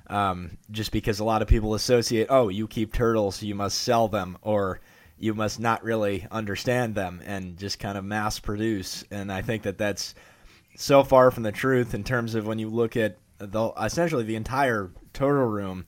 Um, 0.07 0.59
just 0.73 0.91
because 0.91 1.21
a 1.21 1.25
lot 1.25 1.41
of 1.41 1.47
people 1.47 1.75
associate, 1.75 2.27
oh, 2.31 2.49
you 2.49 2.67
keep 2.67 2.93
turtles, 2.93 3.45
you 3.45 3.55
must 3.55 3.79
sell 3.79 4.09
them, 4.09 4.39
or 4.43 4.81
you 5.21 5.35
must 5.35 5.61
not 5.61 5.85
really 5.85 6.27
understand 6.31 6.95
them 6.95 7.21
and 7.25 7.59
just 7.59 7.79
kind 7.79 7.97
of 7.97 8.05
mass 8.05 8.41
produce. 8.41 9.05
And 9.11 9.31
I 9.31 9.43
think 9.43 9.63
that 9.65 9.77
that's 9.77 10.15
so 10.77 11.05
far 11.05 11.31
from 11.31 11.43
the 11.43 11.53
truth 11.53 11.93
in 11.93 12.03
terms 12.03 12.35
of 12.35 12.47
when 12.47 12.59
you 12.59 12.71
look 12.71 12.97
at 12.97 13.19
the 13.39 13.71
essentially 13.81 14.25
the 14.25 14.37
entire 14.37 14.91
Turtle 15.13 15.47
Room. 15.47 15.85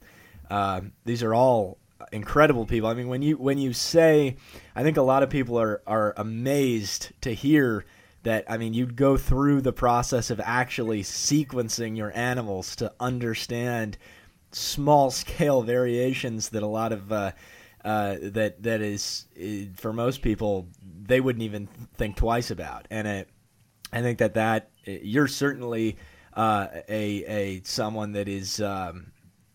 Uh, 0.50 0.82
these 1.06 1.22
are 1.22 1.34
all 1.34 1.78
incredible 2.12 2.66
people. 2.66 2.90
I 2.90 2.94
mean, 2.94 3.08
when 3.08 3.22
you 3.22 3.38
when 3.38 3.56
you 3.56 3.72
say, 3.72 4.36
I 4.76 4.82
think 4.82 4.98
a 4.98 5.02
lot 5.02 5.22
of 5.22 5.30
people 5.30 5.58
are 5.58 5.82
are 5.86 6.12
amazed 6.18 7.12
to 7.22 7.32
hear 7.34 7.86
that. 8.24 8.44
I 8.48 8.58
mean, 8.58 8.74
you'd 8.74 8.96
go 8.96 9.16
through 9.16 9.62
the 9.62 9.72
process 9.72 10.30
of 10.30 10.40
actually 10.40 11.02
sequencing 11.02 11.96
your 11.96 12.14
animals 12.14 12.76
to 12.76 12.92
understand 13.00 13.96
small 14.50 15.10
scale 15.10 15.62
variations 15.62 16.50
that 16.50 16.62
a 16.62 16.66
lot 16.66 16.92
of 16.92 17.10
uh, 17.10 17.32
uh, 17.84 18.16
that 18.20 18.62
that 18.62 18.80
is 18.80 19.26
for 19.76 19.92
most 19.92 20.22
people 20.22 20.68
they 21.04 21.20
wouldn't 21.20 21.42
even 21.42 21.66
think 21.94 22.16
twice 22.16 22.50
about, 22.50 22.86
and 22.90 23.06
it, 23.06 23.28
I 23.92 24.02
think 24.02 24.18
that 24.18 24.34
that 24.34 24.70
you're 24.84 25.28
certainly 25.28 25.96
uh, 26.34 26.68
a 26.88 27.24
a 27.24 27.62
someone 27.64 28.12
that 28.12 28.28
is. 28.28 28.60
Um, 28.60 29.12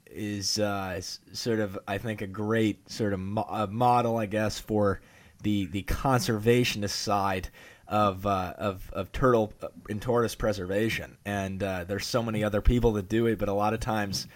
is 0.10 0.58
uh, 0.58 1.00
sort 1.34 1.60
of, 1.60 1.78
I 1.88 2.00
think, 2.00 2.22
a 2.22 2.28
great 2.28 2.90
sort 2.90 3.14
of 3.14 3.20
mo- 3.20 3.68
model, 3.70 4.18
I 4.18 4.26
guess, 4.26 4.60
for 4.60 5.00
the 5.44 5.68
the 5.68 5.84
conservationist 5.84 6.90
side 6.90 7.50
of 7.88 8.26
uh, 8.26 8.54
of 8.58 8.90
of 8.94 9.12
turtle 9.12 9.54
and 9.90 10.02
tortoise 10.02 10.36
preservation. 10.36 11.18
And 11.26 11.62
uh, 11.62 11.84
there's 11.86 12.06
so 12.06 12.22
many 12.24 12.44
other 12.44 12.62
people 12.62 12.94
that 12.94 13.10
do 13.10 13.28
it, 13.28 13.38
but 13.40 13.50
a 13.50 13.54
lot 13.54 13.74
of 13.74 13.80
times 13.80 14.28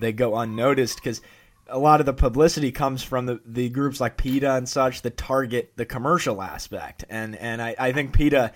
they 0.00 0.12
go 0.12 0.36
unnoticed 0.36 0.96
because 0.96 1.20
a 1.68 1.78
lot 1.78 2.00
of 2.00 2.06
the 2.06 2.12
publicity 2.12 2.72
comes 2.72 3.02
from 3.02 3.26
the, 3.26 3.40
the 3.44 3.68
groups 3.68 4.00
like 4.00 4.16
PETA 4.16 4.54
and 4.54 4.68
such 4.68 5.02
that 5.02 5.16
target 5.16 5.72
the 5.76 5.84
commercial 5.84 6.42
aspect. 6.42 7.04
And 7.08 7.36
and 7.36 7.60
I, 7.60 7.74
I 7.78 7.92
think 7.92 8.12
PETA 8.12 8.52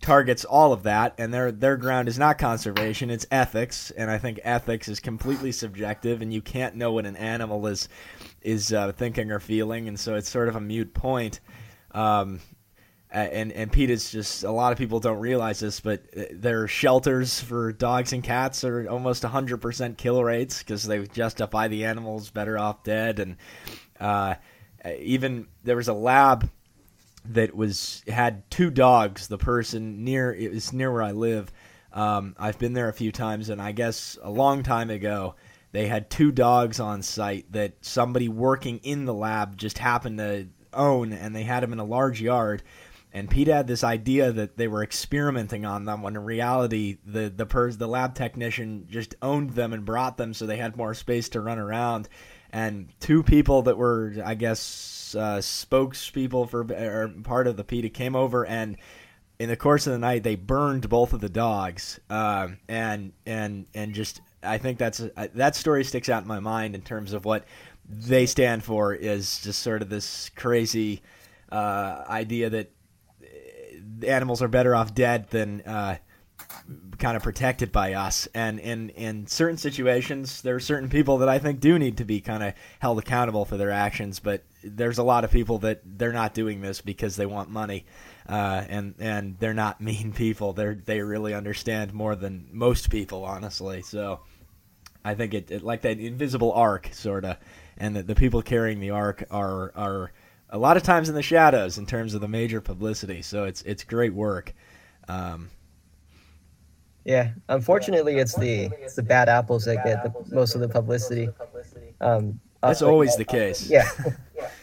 targets 0.00 0.44
all 0.44 0.72
of 0.72 0.84
that 0.84 1.14
and 1.18 1.34
their 1.34 1.50
their 1.50 1.76
ground 1.76 2.08
is 2.08 2.18
not 2.18 2.38
conservation, 2.38 3.10
it's 3.10 3.26
ethics. 3.30 3.90
And 3.90 4.10
I 4.10 4.18
think 4.18 4.40
ethics 4.44 4.88
is 4.88 5.00
completely 5.00 5.52
subjective 5.52 6.22
and 6.22 6.32
you 6.32 6.40
can't 6.40 6.76
know 6.76 6.92
what 6.92 7.06
an 7.06 7.16
animal 7.16 7.66
is 7.66 7.88
is 8.42 8.72
uh, 8.72 8.92
thinking 8.92 9.32
or 9.32 9.40
feeling 9.40 9.88
and 9.88 9.98
so 9.98 10.14
it's 10.14 10.28
sort 10.28 10.48
of 10.48 10.56
a 10.56 10.60
mute 10.60 10.94
point. 10.94 11.40
Um, 11.92 12.40
and 13.10 13.52
and 13.52 13.72
PETA's 13.72 14.10
just 14.10 14.44
a 14.44 14.50
lot 14.50 14.72
of 14.72 14.78
people 14.78 15.00
don't 15.00 15.18
realize 15.18 15.60
this, 15.60 15.80
but 15.80 16.02
uh, 16.16 16.24
their 16.32 16.68
shelters 16.68 17.40
for 17.40 17.72
dogs 17.72 18.12
and 18.12 18.22
cats 18.22 18.64
are 18.64 18.88
almost 18.88 19.22
100% 19.22 19.96
kill 19.96 20.22
rates 20.22 20.58
because 20.58 20.84
they 20.84 21.06
justify 21.06 21.68
the 21.68 21.84
animals 21.84 22.30
better 22.30 22.58
off 22.58 22.82
dead. 22.82 23.18
And 23.18 23.36
uh, 23.98 24.34
even 24.98 25.46
there 25.64 25.76
was 25.76 25.88
a 25.88 25.94
lab 25.94 26.50
that 27.30 27.54
was 27.56 28.02
had 28.06 28.48
two 28.50 28.70
dogs. 28.70 29.28
The 29.28 29.38
person 29.38 30.04
near 30.04 30.32
it 30.34 30.52
was 30.52 30.72
near 30.72 30.92
where 30.92 31.02
I 31.02 31.12
live. 31.12 31.50
Um, 31.92 32.36
I've 32.38 32.58
been 32.58 32.74
there 32.74 32.90
a 32.90 32.94
few 32.94 33.10
times, 33.10 33.48
and 33.48 33.60
I 33.62 33.72
guess 33.72 34.18
a 34.22 34.30
long 34.30 34.62
time 34.62 34.90
ago 34.90 35.34
they 35.72 35.86
had 35.86 36.10
two 36.10 36.30
dogs 36.30 36.78
on 36.78 37.02
site 37.02 37.50
that 37.52 37.72
somebody 37.80 38.28
working 38.28 38.78
in 38.82 39.06
the 39.06 39.14
lab 39.14 39.56
just 39.56 39.78
happened 39.78 40.18
to 40.18 40.48
own, 40.74 41.14
and 41.14 41.34
they 41.34 41.44
had 41.44 41.62
them 41.62 41.72
in 41.72 41.78
a 41.78 41.84
large 41.84 42.20
yard 42.20 42.62
and 43.18 43.28
Pete 43.28 43.48
had 43.48 43.66
this 43.66 43.82
idea 43.82 44.30
that 44.30 44.56
they 44.56 44.68
were 44.68 44.84
experimenting 44.84 45.66
on 45.66 45.84
them 45.84 46.02
when 46.02 46.14
in 46.14 46.22
reality 46.22 46.98
the 47.04 47.28
the 47.28 47.46
pers- 47.46 47.76
the 47.76 47.88
lab 47.88 48.14
technician 48.14 48.86
just 48.88 49.16
owned 49.20 49.50
them 49.50 49.72
and 49.72 49.84
brought 49.84 50.16
them 50.16 50.32
so 50.32 50.46
they 50.46 50.56
had 50.56 50.76
more 50.76 50.94
space 50.94 51.28
to 51.30 51.40
run 51.40 51.58
around. 51.58 52.08
And 52.52 52.88
two 53.00 53.24
people 53.24 53.62
that 53.62 53.76
were 53.76 54.14
I 54.24 54.34
guess 54.34 55.16
uh, 55.18 55.38
spokespeople 55.38 56.48
for 56.48 56.60
or 56.72 57.08
part 57.24 57.48
of 57.48 57.56
the 57.56 57.64
PETA 57.64 57.88
came 57.88 58.14
over 58.14 58.46
and 58.46 58.76
in 59.40 59.48
the 59.48 59.56
course 59.56 59.88
of 59.88 59.92
the 59.92 59.98
night 59.98 60.22
they 60.22 60.36
burned 60.36 60.88
both 60.88 61.12
of 61.12 61.20
the 61.20 61.28
dogs. 61.28 61.98
Uh, 62.08 62.48
and 62.68 63.12
and 63.26 63.66
and 63.74 63.94
just 63.94 64.20
I 64.44 64.58
think 64.58 64.78
that's 64.78 65.00
uh, 65.00 65.26
that 65.34 65.56
story 65.56 65.82
sticks 65.82 66.08
out 66.08 66.22
in 66.22 66.28
my 66.28 66.38
mind 66.38 66.76
in 66.76 66.82
terms 66.82 67.12
of 67.12 67.24
what 67.24 67.46
they 67.88 68.26
stand 68.26 68.62
for 68.62 68.94
is 68.94 69.40
just 69.40 69.60
sort 69.60 69.82
of 69.82 69.88
this 69.88 70.30
crazy 70.36 71.02
uh, 71.50 72.04
idea 72.08 72.50
that 72.50 72.70
animals 74.06 74.42
are 74.42 74.48
better 74.48 74.74
off 74.74 74.94
dead 74.94 75.28
than 75.30 75.62
uh, 75.62 75.96
kind 76.98 77.16
of 77.16 77.22
protected 77.22 77.72
by 77.72 77.94
us. 77.94 78.28
And 78.34 78.58
in 78.58 78.90
in 78.90 79.26
certain 79.26 79.56
situations, 79.56 80.42
there 80.42 80.56
are 80.56 80.60
certain 80.60 80.88
people 80.88 81.18
that 81.18 81.28
I 81.28 81.38
think 81.38 81.60
do 81.60 81.78
need 81.78 81.98
to 81.98 82.04
be 82.04 82.20
kind 82.20 82.42
of 82.42 82.54
held 82.80 82.98
accountable 82.98 83.44
for 83.44 83.56
their 83.56 83.70
actions. 83.70 84.20
But 84.20 84.42
there's 84.62 84.98
a 84.98 85.02
lot 85.02 85.24
of 85.24 85.30
people 85.30 85.58
that 85.60 85.80
they're 85.84 86.12
not 86.12 86.34
doing 86.34 86.60
this 86.60 86.80
because 86.80 87.16
they 87.16 87.26
want 87.26 87.50
money, 87.50 87.86
uh, 88.28 88.64
and 88.68 88.94
and 88.98 89.38
they're 89.38 89.54
not 89.54 89.80
mean 89.80 90.12
people. 90.12 90.52
They 90.52 90.74
they 90.74 91.00
really 91.00 91.34
understand 91.34 91.92
more 91.92 92.14
than 92.14 92.48
most 92.52 92.90
people, 92.90 93.24
honestly. 93.24 93.82
So. 93.82 94.20
I 95.04 95.14
think 95.14 95.32
it, 95.32 95.50
it 95.50 95.62
like 95.62 95.82
that 95.82 96.00
invisible 96.00 96.52
arc 96.52 96.90
sort 96.92 97.24
of, 97.24 97.38
and 97.78 97.96
the, 97.96 98.02
the 98.02 98.14
people 98.16 98.42
carrying 98.42 98.80
the 98.80 98.90
arc 98.90 99.24
are 99.30 99.72
are 99.74 100.12
a 100.50 100.58
lot 100.58 100.76
of 100.76 100.82
times 100.82 101.08
in 101.08 101.14
the 101.14 101.22
shadows 101.22 101.78
in 101.78 101.86
terms 101.86 102.14
of 102.14 102.20
the 102.20 102.28
major 102.28 102.60
publicity. 102.60 103.22
So 103.22 103.44
it's 103.44 103.62
it's 103.62 103.84
great 103.84 104.14
work. 104.14 104.54
Um, 105.08 105.50
yeah, 107.04 107.30
unfortunately, 107.48 108.18
it's 108.18 108.34
the 108.34 108.70
it's 108.80 108.94
the 108.94 109.02
bad 109.02 109.28
apples 109.28 109.64
that 109.64 109.84
get 109.84 110.02
the, 110.02 110.34
most 110.34 110.54
of 110.54 110.60
the 110.60 110.68
publicity. 110.68 111.28
Um, 112.00 112.40
That's 112.60 112.82
always 112.82 113.16
the 113.16 113.24
case. 113.24 113.68
Yeah. 113.70 113.88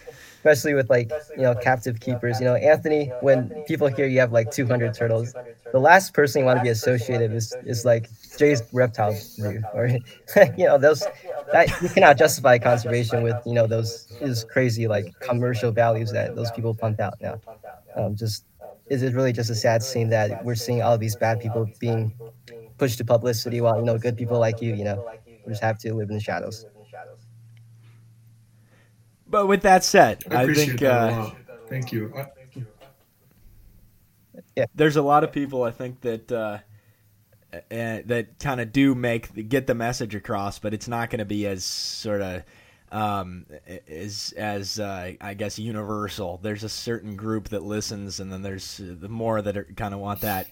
Especially 0.46 0.76
with 0.76 0.90
like 0.90 1.16
you 1.36 1.44
know 1.44 1.56
captive 1.56 2.00
keepers. 2.00 2.40
You 2.40 2.46
know, 2.46 2.56
Anthony, 2.56 3.14
when 3.20 3.64
people 3.66 3.88
hear 3.88 4.06
you 4.08 4.20
have 4.20 4.32
like 4.32 4.52
200 4.52 4.96
turtles, 4.96 5.36
the 5.74 5.80
last 5.80 6.14
person 6.14 6.40
you 6.40 6.46
want 6.46 6.58
to 6.58 6.62
be 6.62 6.70
associated 6.70 7.34
is 7.34 7.58
is 7.64 7.84
like 7.86 8.10
Jay's 8.38 8.62
reptile 8.72 9.18
review, 9.38 9.66
or 9.74 9.88
you 10.58 10.66
know 10.66 10.78
those 10.78 11.08
that 11.52 11.70
you 11.82 11.90
cannot 11.90 12.18
justify 12.18 12.60
conservation 12.60 13.24
with 13.24 13.40
you 13.46 13.54
know 13.54 13.68
those 13.68 14.08
is 14.20 14.44
crazy 14.44 14.88
like 14.88 15.14
commercial 15.20 15.72
values 15.72 16.12
that 16.12 16.36
those 16.36 16.52
people 16.52 16.76
pump 16.76 17.00
out 17.00 17.16
now. 17.22 17.42
Um, 17.96 18.16
just 18.16 18.46
is 18.90 19.04
it 19.04 19.14
really 19.16 19.34
just 19.34 19.50
a 19.50 19.56
sad 19.56 19.84
scene 19.84 20.10
that 20.10 20.38
we're 20.42 20.56
seeing 20.56 20.82
all 20.82 20.98
these 20.98 21.16
bad 21.16 21.40
people 21.40 21.72
being 21.80 22.14
pushed 22.80 22.98
to 23.00 23.06
publicity 23.06 23.62
while 23.62 23.78
you 23.80 23.86
know 23.86 23.98
good 23.98 24.18
people 24.18 24.40
like 24.40 24.62
you, 24.62 24.74
you 24.74 24.86
know, 24.86 25.04
just 25.48 25.64
have 25.64 25.80
to 25.80 25.94
live 25.94 26.10
in 26.10 26.16
the 26.16 26.22
shadows. 26.22 26.66
But 29.36 29.48
with 29.48 29.64
that 29.64 29.84
said, 29.84 30.24
I, 30.32 30.44
I 30.44 30.54
think 30.54 30.80
that 30.80 31.12
uh, 31.12 31.30
thank 31.68 31.92
you. 31.92 32.10
Yeah. 34.56 34.68
There's 34.74 34.96
a 34.96 35.02
lot 35.02 35.26
of 35.26 35.34
people 35.34 35.64
I 35.64 35.72
think 35.72 36.00
that 36.00 36.32
uh, 36.32 36.60
uh, 37.54 37.60
that 37.70 38.40
kind 38.40 38.62
of 38.62 38.72
do 38.72 38.96
make 38.96 39.50
get 39.50 39.68
the 39.68 39.76
message 39.76 40.16
across, 40.16 40.58
but 40.60 40.74
it's 40.74 40.88
not 40.88 41.10
going 41.10 41.20
to 41.20 41.26
be 41.26 41.46
as 41.48 41.66
sort 41.66 42.22
of 42.22 42.44
um, 42.94 43.46
as 43.90 44.34
as 44.38 44.80
uh, 44.80 45.12
I 45.20 45.34
guess 45.34 45.60
universal. 45.60 46.40
There's 46.42 46.64
a 46.64 46.70
certain 46.70 47.18
group 47.18 47.50
that 47.50 47.62
listens, 47.62 48.22
and 48.22 48.32
then 48.32 48.42
there's 48.42 48.80
the 48.82 49.10
more 49.10 49.42
that 49.42 49.76
kind 49.76 49.94
of 49.94 50.00
want 50.00 50.22
that 50.22 50.48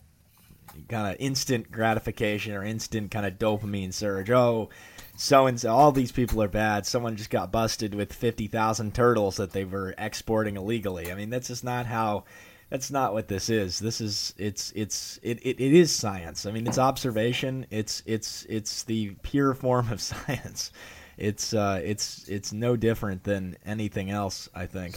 kind 0.89 1.07
of 1.07 1.15
instant 1.21 1.71
gratification 1.71 2.53
or 2.53 2.65
instant 2.65 3.11
kind 3.11 3.25
of 3.25 3.35
dopamine 3.35 3.93
surge. 3.93 4.29
Oh, 4.29 4.71
so 5.15 5.47
and 5.47 5.59
so, 5.59 5.73
all 5.73 5.91
these 5.91 6.11
people 6.11 6.41
are 6.41 6.47
bad. 6.47 6.85
Someone 6.85 7.15
just 7.15 7.29
got 7.29 7.51
busted 7.51 7.93
with 7.93 8.13
fifty 8.13 8.47
thousand 8.47 8.95
turtles 8.95 9.37
that 9.37 9.51
they 9.51 9.65
were 9.65 9.93
exporting 9.97 10.57
illegally. 10.57 11.11
I 11.11 11.15
mean, 11.15 11.29
that's 11.29 11.47
just 11.47 11.63
not 11.63 11.85
how. 11.85 12.25
That's 12.69 12.89
not 12.89 13.13
what 13.13 13.27
this 13.27 13.49
is. 13.49 13.77
This 13.77 14.01
is 14.01 14.33
it's 14.37 14.71
it's 14.75 15.19
it, 15.21 15.39
it, 15.45 15.59
it 15.59 15.73
is 15.73 15.93
science. 15.93 16.47
I 16.47 16.51
mean, 16.51 16.65
it's 16.65 16.79
observation. 16.79 17.67
It's 17.69 18.01
it's 18.07 18.47
it's 18.49 18.83
the 18.83 19.11
pure 19.21 19.53
form 19.53 19.91
of 19.91 20.01
science. 20.01 20.71
It's 21.15 21.53
uh 21.53 21.81
it's 21.83 22.27
it's 22.27 22.51
no 22.51 22.75
different 22.75 23.23
than 23.23 23.57
anything 23.63 24.09
else. 24.09 24.49
I 24.55 24.65
think. 24.65 24.95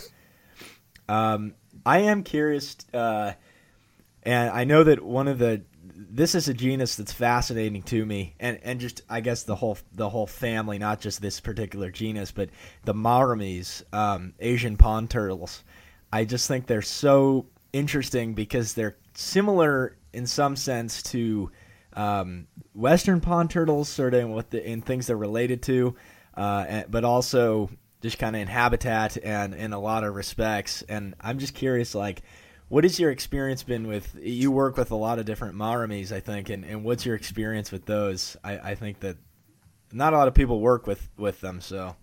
Um, 1.09 1.55
I 1.85 1.99
am 2.01 2.23
curious. 2.23 2.77
Uh, 2.95 3.33
and 4.23 4.51
I 4.51 4.65
know 4.65 4.83
that 4.85 5.03
one 5.03 5.29
of 5.29 5.39
the 5.39 5.63
this 5.97 6.35
is 6.35 6.49
a 6.49 6.55
genus 6.55 6.97
that's 6.97 7.13
fascinating 7.13 7.83
to 7.85 8.05
me, 8.05 8.35
and 8.39 8.59
and 8.63 8.81
just 8.81 9.03
I 9.09 9.21
guess 9.21 9.45
the 9.45 9.57
whole 9.57 9.79
the 9.93 10.09
whole 10.09 10.27
family, 10.27 10.79
not 10.79 11.01
just 11.01 11.23
this 11.23 11.41
particular 11.41 11.91
genus, 11.91 12.33
but 12.33 12.51
the 12.85 12.95
Mauremys, 12.95 13.83
um, 13.95 14.35
Asian 14.39 14.77
pond 14.77 15.11
turtles. 15.11 15.65
I 16.13 16.25
just 16.25 16.49
think 16.49 16.67
they're 16.67 16.83
so 16.83 17.47
interesting 17.73 18.35
because 18.35 18.75
they're 18.75 18.97
similar 19.15 19.97
in 20.13 20.27
some 20.27 20.57
sense 20.57 21.03
to 21.05 21.51
um, 21.95 22.47
Western 22.75 23.21
pond 23.21 23.51
turtles, 23.51 23.89
sort 23.89 24.15
of 24.15 24.21
in 24.21 24.31
what 24.31 24.51
the 24.51 24.65
in 24.65 24.83
things 24.83 25.07
they're 25.07 25.17
related 25.17 25.63
to, 25.63 25.97
uh, 26.37 26.83
but 26.89 27.05
also 27.05 27.71
just 28.03 28.19
kind 28.19 28.37
of 28.37 28.43
in 28.43 28.49
habitat 28.49 29.17
and 29.23 29.55
in 29.55 29.73
a 29.73 29.81
lot 29.81 30.05
of 30.05 30.15
respects. 30.15 30.83
And 30.83 31.15
I'm 31.21 31.39
just 31.39 31.55
curious, 31.55 31.95
like 31.95 32.23
what 32.69 32.85
has 32.85 32.99
your 32.99 33.11
experience 33.11 33.63
been 33.63 33.87
with? 33.87 34.17
You 34.21 34.51
work 34.51 34.77
with 34.77 34.91
a 34.91 34.97
lot 34.97 35.19
of 35.19 35.25
different 35.25 35.55
Mauremys, 35.55 36.11
I 36.11 36.21
think, 36.21 36.51
and, 36.51 36.65
and 36.65 36.83
what's 36.83 37.07
your 37.07 37.15
experience 37.15 37.71
with 37.71 37.87
those? 37.87 38.37
I, 38.43 38.59
I 38.59 38.75
think 38.75 39.01
that 39.01 39.17
not 39.93 40.13
a 40.13 40.17
lot 40.17 40.29
of 40.29 40.35
people 40.35 40.61
work 40.61 40.87
with 40.87 41.09
with 41.17 41.41
them, 41.41 41.61
so. 41.61 41.97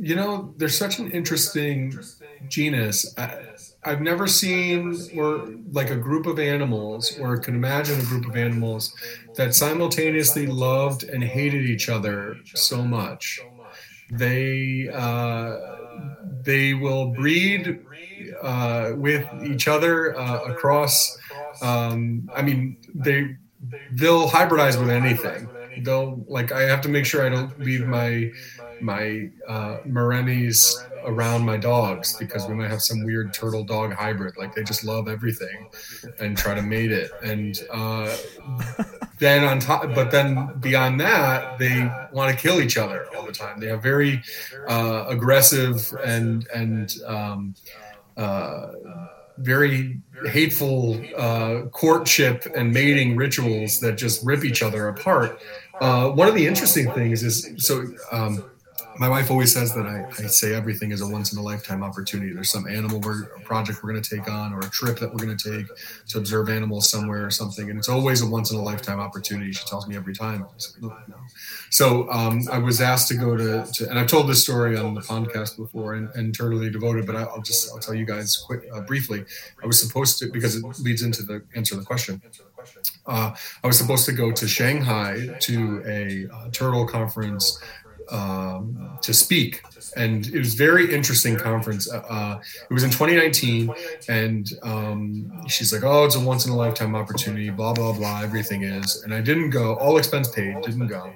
You 0.00 0.14
know, 0.14 0.54
they're 0.56 0.68
such 0.68 1.00
an 1.00 1.10
interesting 1.10 1.98
genus. 2.48 3.14
I, 3.18 3.36
I've 3.84 4.00
never 4.00 4.26
seen 4.26 4.96
or 5.16 5.48
like 5.72 5.90
a 5.90 5.96
group 5.96 6.26
of 6.26 6.38
animals, 6.38 7.18
or 7.18 7.38
can 7.38 7.54
imagine 7.54 8.00
a 8.00 8.04
group 8.04 8.26
of 8.26 8.36
animals 8.36 8.94
that 9.34 9.54
simultaneously 9.54 10.46
loved 10.46 11.04
and 11.04 11.22
hated 11.22 11.64
each 11.64 11.88
other 11.88 12.36
so 12.54 12.82
much. 12.82 13.40
They 14.10 14.88
uh, 14.92 15.78
they 16.42 16.74
will 16.74 17.06
breed 17.08 17.80
uh, 18.42 18.92
with 18.96 19.28
each 19.44 19.68
other 19.68 20.18
uh, 20.18 20.40
across. 20.42 21.16
Um, 21.62 22.28
I 22.34 22.42
mean, 22.42 22.76
they 22.94 23.36
they'll 23.90 24.28
hybridize 24.28 24.78
with 24.78 24.90
anything. 24.90 25.50
They'll 25.76 26.24
like. 26.28 26.52
I 26.52 26.62
have 26.62 26.80
to 26.82 26.88
make 26.88 27.06
sure 27.06 27.24
I 27.24 27.28
don't 27.28 27.58
leave 27.60 27.86
my 27.86 28.30
my 28.80 29.30
uh, 29.46 29.78
Mauremys 29.86 30.74
around 31.04 31.44
my 31.44 31.56
dogs 31.56 32.16
because 32.18 32.46
we 32.46 32.54
might 32.54 32.70
have 32.70 32.82
some 32.82 33.04
weird 33.04 33.32
turtle 33.32 33.64
dog 33.64 33.92
hybrid. 33.92 34.36
Like 34.36 34.54
they 34.54 34.62
just 34.62 34.84
love 34.84 35.08
everything 35.08 35.68
and 36.18 36.36
try 36.36 36.54
to 36.54 36.62
mate 36.62 36.92
it. 36.92 37.10
And 37.22 37.58
uh, 37.70 38.16
then 39.18 39.44
on 39.44 39.60
top, 39.60 39.94
but 39.94 40.10
then 40.10 40.54
beyond 40.60 41.00
that, 41.00 41.58
they 41.58 41.90
want 42.12 42.34
to 42.34 42.40
kill 42.40 42.60
each 42.60 42.76
other 42.76 43.06
all 43.16 43.24
the 43.24 43.32
time. 43.32 43.60
They 43.60 43.68
have 43.68 43.82
very 43.82 44.22
uh, 44.68 45.06
aggressive 45.08 45.92
and 46.04 46.46
and 46.54 46.94
um, 47.06 47.54
uh, 48.16 48.72
very 49.38 50.00
hateful 50.26 51.00
uh, 51.16 51.62
courtship 51.70 52.46
and 52.56 52.72
mating 52.72 53.16
rituals 53.16 53.80
that 53.80 53.96
just 53.96 54.24
rip 54.24 54.44
each 54.44 54.62
other 54.62 54.88
apart. 54.88 55.40
Uh, 55.80 56.10
one 56.10 56.28
of 56.28 56.34
the 56.34 56.46
interesting 56.46 56.90
things 56.92 57.22
is 57.22 57.50
so. 57.56 57.84
Um, 58.12 58.44
my 58.98 59.08
wife 59.08 59.30
always 59.30 59.52
says 59.52 59.74
that 59.74 59.86
I, 59.86 60.06
I, 60.18 60.26
say 60.26 60.54
everything 60.54 60.90
is 60.90 61.00
a 61.00 61.06
once 61.06 61.32
in 61.32 61.38
a 61.38 61.42
lifetime 61.42 61.82
opportunity. 61.82 62.32
There's 62.32 62.50
some 62.50 62.66
animal 62.66 63.00
project 63.44 63.82
we're 63.82 63.92
going 63.92 64.02
to 64.02 64.16
take 64.16 64.28
on 64.28 64.52
or 64.52 64.60
a 64.60 64.70
trip 64.70 64.98
that 64.98 65.10
we're 65.10 65.24
going 65.24 65.36
to 65.36 65.58
take 65.58 65.66
to 66.08 66.18
observe 66.18 66.48
animals 66.48 66.90
somewhere 66.90 67.24
or 67.24 67.30
something. 67.30 67.70
And 67.70 67.78
it's 67.78 67.88
always 67.88 68.22
a 68.22 68.26
once 68.26 68.50
in 68.50 68.58
a 68.58 68.62
lifetime 68.62 69.00
opportunity. 69.00 69.52
She 69.52 69.64
tells 69.66 69.86
me 69.86 69.96
every 69.96 70.14
time. 70.14 70.46
So 71.70 72.10
um, 72.10 72.40
I 72.50 72.58
was 72.58 72.80
asked 72.80 73.08
to 73.08 73.14
go 73.14 73.36
to, 73.36 73.64
to, 73.74 73.88
and 73.88 73.98
I've 73.98 74.08
told 74.08 74.28
this 74.28 74.42
story 74.42 74.76
on 74.76 74.94
the 74.94 75.00
podcast 75.00 75.56
before 75.56 75.94
and, 75.94 76.08
and 76.14 76.36
totally 76.36 76.70
devoted, 76.70 77.06
but 77.06 77.16
I'll 77.16 77.42
just, 77.42 77.72
I'll 77.72 77.78
tell 77.78 77.94
you 77.94 78.04
guys 78.04 78.36
quick, 78.36 78.62
uh, 78.72 78.80
briefly. 78.80 79.24
I 79.62 79.66
was 79.66 79.80
supposed 79.80 80.18
to, 80.20 80.30
because 80.30 80.56
it 80.56 80.64
leads 80.80 81.02
into 81.02 81.22
the 81.22 81.42
answer 81.54 81.76
the 81.76 81.84
question. 81.84 82.20
answer 82.24 82.42
the 82.42 82.50
question. 82.50 82.82
Uh, 83.06 83.34
I 83.62 83.66
was 83.66 83.78
supposed 83.78 84.06
to 84.06 84.12
go 84.12 84.32
to 84.32 84.48
Shanghai 84.48 85.36
to 85.40 85.82
a 85.86 86.26
uh, 86.34 86.50
turtle 86.50 86.86
conference 86.86 87.60
um, 88.10 88.98
to 89.02 89.14
speak, 89.14 89.62
and 89.96 90.26
it 90.26 90.38
was 90.38 90.54
very 90.54 90.92
interesting 90.92 91.36
conference. 91.36 91.90
Uh, 91.90 91.98
uh, 92.08 92.40
it 92.70 92.72
was 92.72 92.84
in 92.84 92.90
2019, 92.90 93.72
and 94.08 94.50
um, 94.62 95.46
she's 95.48 95.72
like, 95.72 95.82
"Oh, 95.84 96.04
it's 96.04 96.16
a 96.16 96.20
once 96.20 96.46
in 96.46 96.52
a 96.52 96.56
lifetime 96.56 96.94
opportunity." 96.94 97.50
Blah 97.50 97.74
blah 97.74 97.92
blah. 97.92 98.22
Everything 98.22 98.62
is, 98.62 99.02
and 99.02 99.12
I 99.12 99.20
didn't 99.20 99.50
go. 99.50 99.74
All 99.76 99.98
expense 99.98 100.28
paid. 100.30 100.60
Didn't 100.62 100.88
go 100.88 101.12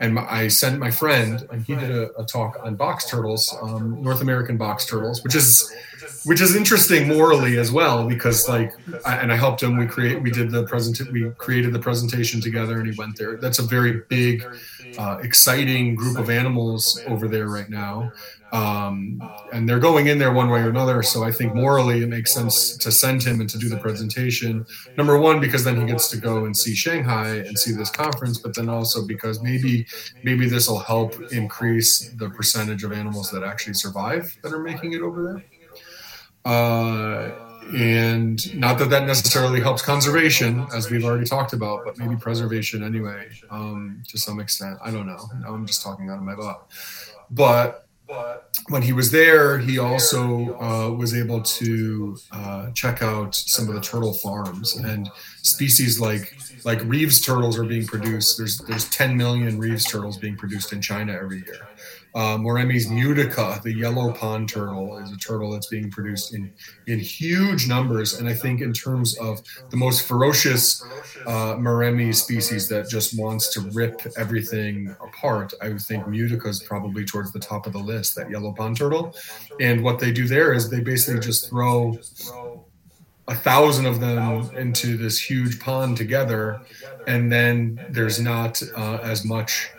and 0.00 0.14
my, 0.14 0.30
I 0.30 0.48
sent 0.48 0.78
my 0.78 0.90
friend, 0.90 1.46
and 1.50 1.64
he 1.64 1.74
did 1.74 1.90
a, 1.90 2.14
a 2.18 2.24
talk 2.24 2.58
on 2.62 2.76
box 2.76 3.08
turtles, 3.08 3.54
um, 3.60 4.02
North 4.02 4.20
American 4.20 4.56
box 4.56 4.86
turtles, 4.86 5.22
which 5.24 5.34
is 5.34 5.72
which 6.24 6.40
is 6.40 6.54
interesting 6.56 7.08
morally 7.08 7.58
as 7.58 7.70
well 7.72 8.06
because 8.06 8.48
like, 8.48 8.72
I, 9.04 9.16
and 9.16 9.32
I 9.32 9.36
helped 9.36 9.62
him. 9.62 9.76
We 9.76 9.86
create, 9.86 10.22
we 10.22 10.30
did 10.30 10.50
the 10.50 10.64
present, 10.64 11.00
we 11.10 11.30
created 11.38 11.72
the 11.72 11.78
presentation 11.80 12.40
together, 12.40 12.78
and 12.78 12.86
he 12.86 12.94
went 12.94 13.16
there. 13.18 13.38
That's 13.40 13.58
a 13.58 13.62
very 13.62 14.02
big, 14.08 14.44
uh, 14.96 15.18
exciting 15.22 15.94
group 15.94 16.18
of 16.18 16.28
animals 16.28 17.02
over 17.06 17.28
there 17.28 17.48
right 17.48 17.68
now 17.70 18.12
um, 18.50 19.30
and 19.52 19.68
they're 19.68 19.78
going 19.78 20.06
in 20.06 20.18
there 20.18 20.32
one 20.32 20.48
way 20.48 20.60
or 20.60 20.70
another. 20.70 21.02
So 21.02 21.22
I 21.22 21.30
think 21.30 21.54
morally 21.54 22.02
it 22.02 22.08
makes 22.08 22.32
sense 22.32 22.76
to 22.78 22.90
send 22.90 23.22
him 23.22 23.40
and 23.40 23.48
to 23.50 23.58
do 23.58 23.68
the 23.68 23.76
presentation. 23.78 24.64
Number 24.96 25.18
one, 25.18 25.38
because 25.38 25.64
then 25.64 25.76
he 25.76 25.84
gets 25.84 26.08
to 26.10 26.16
go 26.16 26.46
and 26.46 26.56
see 26.56 26.74
Shanghai 26.74 27.36
and 27.36 27.58
see 27.58 27.72
this 27.72 27.90
conference, 27.90 28.38
but 28.38 28.54
then 28.54 28.68
also 28.68 29.06
because 29.06 29.42
maybe 29.42 29.86
maybe 30.22 30.48
this 30.48 30.66
will 30.68 30.78
help 30.80 31.14
increase 31.30 32.08
the 32.16 32.30
percentage 32.30 32.84
of 32.84 32.92
animals 32.92 33.30
that 33.30 33.42
actually 33.44 33.74
survive 33.74 34.34
that 34.42 34.52
are 34.52 34.62
making 34.62 34.94
it 34.94 35.02
over 35.02 35.22
there. 35.22 35.44
Uh, 36.44 37.30
and 37.74 38.58
not 38.58 38.78
that 38.78 38.88
that 38.90 39.06
necessarily 39.06 39.60
helps 39.60 39.82
conservation, 39.82 40.66
as 40.74 40.90
we've 40.90 41.04
already 41.04 41.26
talked 41.26 41.52
about, 41.52 41.84
but 41.84 41.98
maybe 41.98 42.16
preservation 42.16 42.82
anyway, 42.82 43.28
um, 43.50 44.02
to 44.08 44.18
some 44.18 44.40
extent. 44.40 44.78
I 44.82 44.90
don't 44.90 45.06
know. 45.06 45.22
Now 45.40 45.52
I'm 45.52 45.66
just 45.66 45.82
talking 45.82 46.08
out 46.08 46.16
of 46.16 46.22
my 46.22 46.34
butt, 46.34 46.66
but 47.30 47.88
when 48.68 48.82
he 48.82 48.92
was 48.92 49.10
there, 49.10 49.58
he 49.58 49.78
also 49.78 50.58
uh, 50.58 50.90
was 50.90 51.14
able 51.14 51.42
to 51.42 52.16
uh, 52.32 52.70
check 52.70 53.02
out 53.02 53.34
some 53.34 53.68
of 53.68 53.74
the 53.74 53.80
turtle 53.80 54.14
farms 54.14 54.76
and 54.76 55.10
species 55.42 56.00
like 56.00 56.34
like 56.64 56.82
Reeves 56.84 57.20
turtles 57.20 57.58
are 57.58 57.64
being 57.64 57.86
produced. 57.86 58.38
There's 58.38 58.58
there's 58.58 58.88
10 58.90 59.16
million 59.16 59.58
Reeves 59.58 59.84
turtles 59.84 60.16
being 60.16 60.36
produced 60.36 60.72
in 60.72 60.80
China 60.80 61.12
every 61.12 61.44
year. 61.44 61.67
Um, 62.14 62.42
Mauremys 62.42 62.86
mutica, 62.86 63.62
the 63.62 63.72
yellow 63.72 64.12
pond 64.12 64.48
turtle, 64.48 64.98
is 64.98 65.12
a 65.12 65.16
turtle 65.18 65.50
that's 65.50 65.66
being 65.68 65.90
produced 65.90 66.34
in 66.34 66.52
in 66.86 66.98
huge 66.98 67.68
numbers. 67.68 68.18
And 68.18 68.28
I 68.28 68.34
think 68.34 68.60
in 68.60 68.72
terms 68.72 69.16
of 69.18 69.40
the 69.70 69.76
most 69.76 70.06
ferocious 70.06 70.82
uh, 71.26 71.54
Mauremys 71.56 72.16
species 72.16 72.68
that 72.68 72.88
just 72.88 73.18
wants 73.18 73.52
to 73.54 73.60
rip 73.72 74.00
everything 74.16 74.94
apart, 75.00 75.52
I 75.62 75.68
would 75.68 75.82
think 75.82 76.06
mutica 76.06 76.48
is 76.48 76.62
probably 76.62 77.04
towards 77.04 77.32
the 77.32 77.40
top 77.40 77.66
of 77.66 77.72
the 77.72 77.78
list. 77.78 78.14
That 78.16 78.30
yellow 78.30 78.52
pond 78.52 78.76
turtle, 78.76 79.14
and 79.60 79.84
what 79.84 79.98
they 79.98 80.12
do 80.12 80.26
there 80.26 80.52
is 80.52 80.70
they 80.70 80.80
basically 80.80 81.20
just 81.20 81.48
throw 81.48 81.98
a 83.28 83.34
thousand 83.34 83.84
of 83.84 84.00
them 84.00 84.48
into 84.56 84.96
this 84.96 85.20
huge 85.20 85.60
pond 85.60 85.96
together, 85.98 86.62
and 87.06 87.30
then 87.30 87.84
there's 87.90 88.18
not 88.20 88.62
uh, 88.74 88.98
as 89.02 89.24
much 89.24 89.70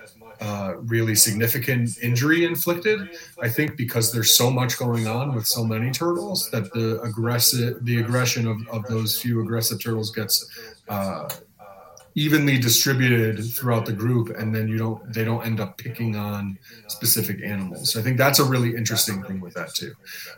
uh, 0.41 0.75
really 0.77 1.15
significant 1.15 1.97
injury 2.01 2.45
inflicted. 2.45 3.17
I 3.41 3.49
think 3.49 3.75
because 3.75 4.11
there's 4.11 4.31
so 4.31 4.49
much 4.49 4.77
going 4.77 5.07
on 5.07 5.35
with 5.35 5.45
so 5.45 5.63
many 5.63 5.91
turtles 5.91 6.49
that 6.51 6.71
the 6.73 7.01
aggressive, 7.01 7.83
the 7.85 7.99
aggression 7.99 8.47
of, 8.47 8.57
of 8.69 8.85
those 8.87 9.19
few 9.19 9.41
aggressive 9.41 9.81
turtles 9.81 10.11
gets 10.11 10.49
uh, 10.87 11.27
evenly 12.15 12.57
distributed 12.57 13.41
throughout 13.53 13.85
the 13.85 13.93
group 13.93 14.29
and 14.37 14.53
then 14.53 14.67
you 14.67 14.77
don't 14.77 15.13
they 15.13 15.23
don't 15.23 15.45
end 15.45 15.59
up 15.59 15.77
picking 15.77 16.15
on 16.15 16.57
specific 16.87 17.41
animals. 17.43 17.93
So 17.93 17.99
i 17.99 18.03
think 18.03 18.17
that's 18.17 18.39
a 18.39 18.43
really 18.43 18.75
interesting 18.75 19.23
thing 19.23 19.39
with 19.39 19.53
that 19.53 19.73
too. 19.73 19.93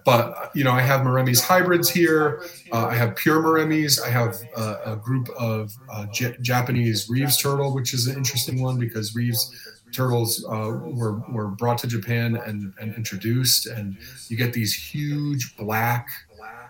But 0.05 0.51
you 0.53 0.63
know 0.63 0.71
i 0.71 0.81
have 0.81 1.01
Mauremys 1.01 1.41
hybrids 1.41 1.89
here. 1.89 2.43
Uh, 2.71 2.87
i 2.87 2.93
have 2.93 3.15
pure 3.15 3.41
Mauremys 3.41 4.01
i 4.01 4.09
have 4.09 4.35
uh, 4.55 4.77
a 4.85 4.95
group 4.95 5.29
of 5.29 5.71
uh, 5.91 6.05
J- 6.13 6.35
japanese 6.41 7.09
reeves 7.09 7.37
turtle 7.37 7.73
which 7.73 7.93
is 7.93 8.07
an 8.07 8.15
interesting 8.15 8.61
one 8.61 8.77
because 8.77 9.15
reeves 9.15 9.70
turtles 9.91 10.45
uh, 10.49 10.71
were, 10.83 11.19
were 11.29 11.47
brought 11.47 11.77
to 11.77 11.87
japan 11.87 12.35
and, 12.45 12.73
and 12.79 12.95
introduced 12.95 13.67
and 13.67 13.97
you 14.29 14.37
get 14.37 14.53
these 14.53 14.73
huge 14.73 15.55
black 15.57 16.07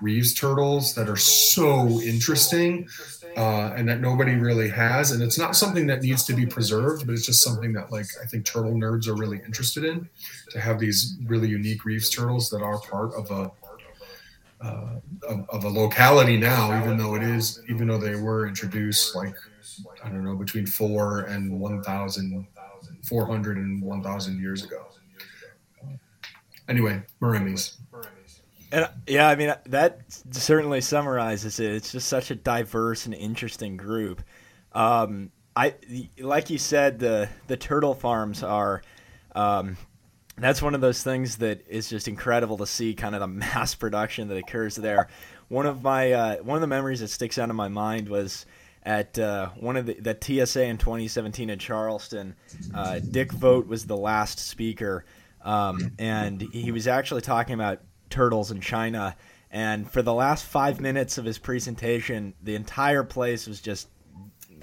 reeves 0.02 0.34
turtles 0.34 0.96
that 0.96 1.08
are 1.08 1.16
so 1.16 2.02
interesting 2.02 2.88
uh, 3.38 3.74
and 3.76 3.88
that 3.88 4.02
nobody 4.02 4.36
really 4.36 4.70
has. 4.70 5.12
And 5.12 5.24
it's 5.24 5.38
not 5.38 5.56
something 5.56 5.88
that 5.88 6.02
needs 6.02 6.24
to 6.26 6.34
be 6.34 6.46
preserved, 6.46 7.06
but 7.06 7.14
it's 7.14 7.26
just 7.26 7.42
something 7.42 7.74
that 7.74 7.92
like 7.92 8.08
I 8.22 8.26
think 8.26 8.46
turtle 8.46 8.74
nerds 8.74 9.08
are 9.08 9.16
really 9.16 9.42
interested 9.46 9.86
in 9.86 10.10
to 10.50 10.60
have 10.60 10.80
these 10.80 11.18
really 11.26 11.48
unique 11.48 11.86
reeves 11.86 12.10
turtles 12.10 12.50
that 12.50 12.62
are 12.62 12.80
part 12.80 13.14
of 13.14 13.32
a 13.32 13.52
uh, 14.64 15.00
of, 15.28 15.50
of, 15.50 15.64
a 15.64 15.68
locality 15.68 16.38
now, 16.38 16.80
even 16.84 16.96
though 16.96 17.16
it 17.16 17.24
is, 17.24 17.60
even 17.68 17.88
though 17.88 17.98
they 17.98 18.14
were 18.16 18.48
introduced 18.48 19.16
like 19.16 19.34
I 20.04 20.10
don't 20.10 20.24
know 20.24 20.36
between 20.36 20.68
four 20.68 21.22
and 21.22 21.60
1,000, 21.60 22.46
400 23.12 23.58
and 23.58 23.82
1,000 23.82 24.40
years 24.40 24.64
ago. 24.64 24.86
Anyway, 26.70 27.04
Mauremys. 27.22 27.76
And 28.72 28.90
yeah, 29.06 29.28
I 29.28 29.36
mean 29.36 29.54
that 29.66 30.00
certainly 30.32 30.80
summarizes 30.80 31.60
it. 31.60 31.74
It's 31.74 31.92
just 31.92 32.08
such 32.08 32.32
a 32.32 32.36
diverse 32.36 33.06
and 33.06 33.14
interesting 33.14 33.76
group. 33.76 34.24
Um, 34.72 35.32
I 35.58 35.76
like 36.18 36.50
you 36.50 36.58
said 36.58 37.00
the 37.00 37.28
the 37.48 37.58
turtle 37.58 37.94
farms 37.94 38.44
are. 38.44 38.82
Um, 39.36 39.76
that's 40.38 40.62
one 40.62 40.74
of 40.74 40.80
those 40.80 41.04
things 41.04 41.38
that 41.38 41.68
is 41.68 41.90
just 41.90 42.08
incredible 42.08 42.58
to 42.60 42.66
see, 42.66 42.94
kind 42.94 43.14
of 43.14 43.20
the 43.20 43.28
mass 43.28 43.76
production 43.76 44.30
that 44.30 44.38
occurs 44.38 44.78
there. 44.78 45.10
One 45.50 45.66
of 45.66 45.84
my 45.84 46.14
uh, 46.14 46.38
one 46.38 46.56
of 46.56 46.62
the 46.62 46.68
memories 46.68 47.02
that 47.02 47.10
sticks 47.10 47.38
out 47.38 47.50
in 47.50 47.56
my 47.58 47.68
mind 47.68 48.08
was 48.08 48.46
at 48.84 49.18
uh, 49.20 49.50
one 49.60 49.78
of 49.78 49.86
the, 49.86 49.94
the 49.94 50.46
TSA 50.46 50.64
in 50.64 50.78
2017 50.78 51.50
in 51.50 51.60
Charleston. 51.60 52.36
Uh, 52.74 53.00
Dick 53.00 53.32
Vogt 53.32 53.68
was 53.68 53.86
the 53.86 53.98
last 53.98 54.40
speaker, 54.40 55.06
um, 55.44 55.94
and 56.00 56.42
he 56.42 56.72
was 56.72 56.88
actually 56.88 57.22
talking 57.22 57.54
about 57.54 57.82
turtles 58.10 58.52
in 58.52 58.62
China. 58.62 59.16
And 59.52 59.90
for 59.90 60.02
the 60.02 60.14
last 60.14 60.46
five 60.46 60.80
minutes 60.80 61.18
of 61.18 61.26
his 61.26 61.38
presentation, 61.38 62.34
the 62.42 62.56
entire 62.56 63.04
place 63.04 63.48
was 63.48 63.62
just 63.62 63.90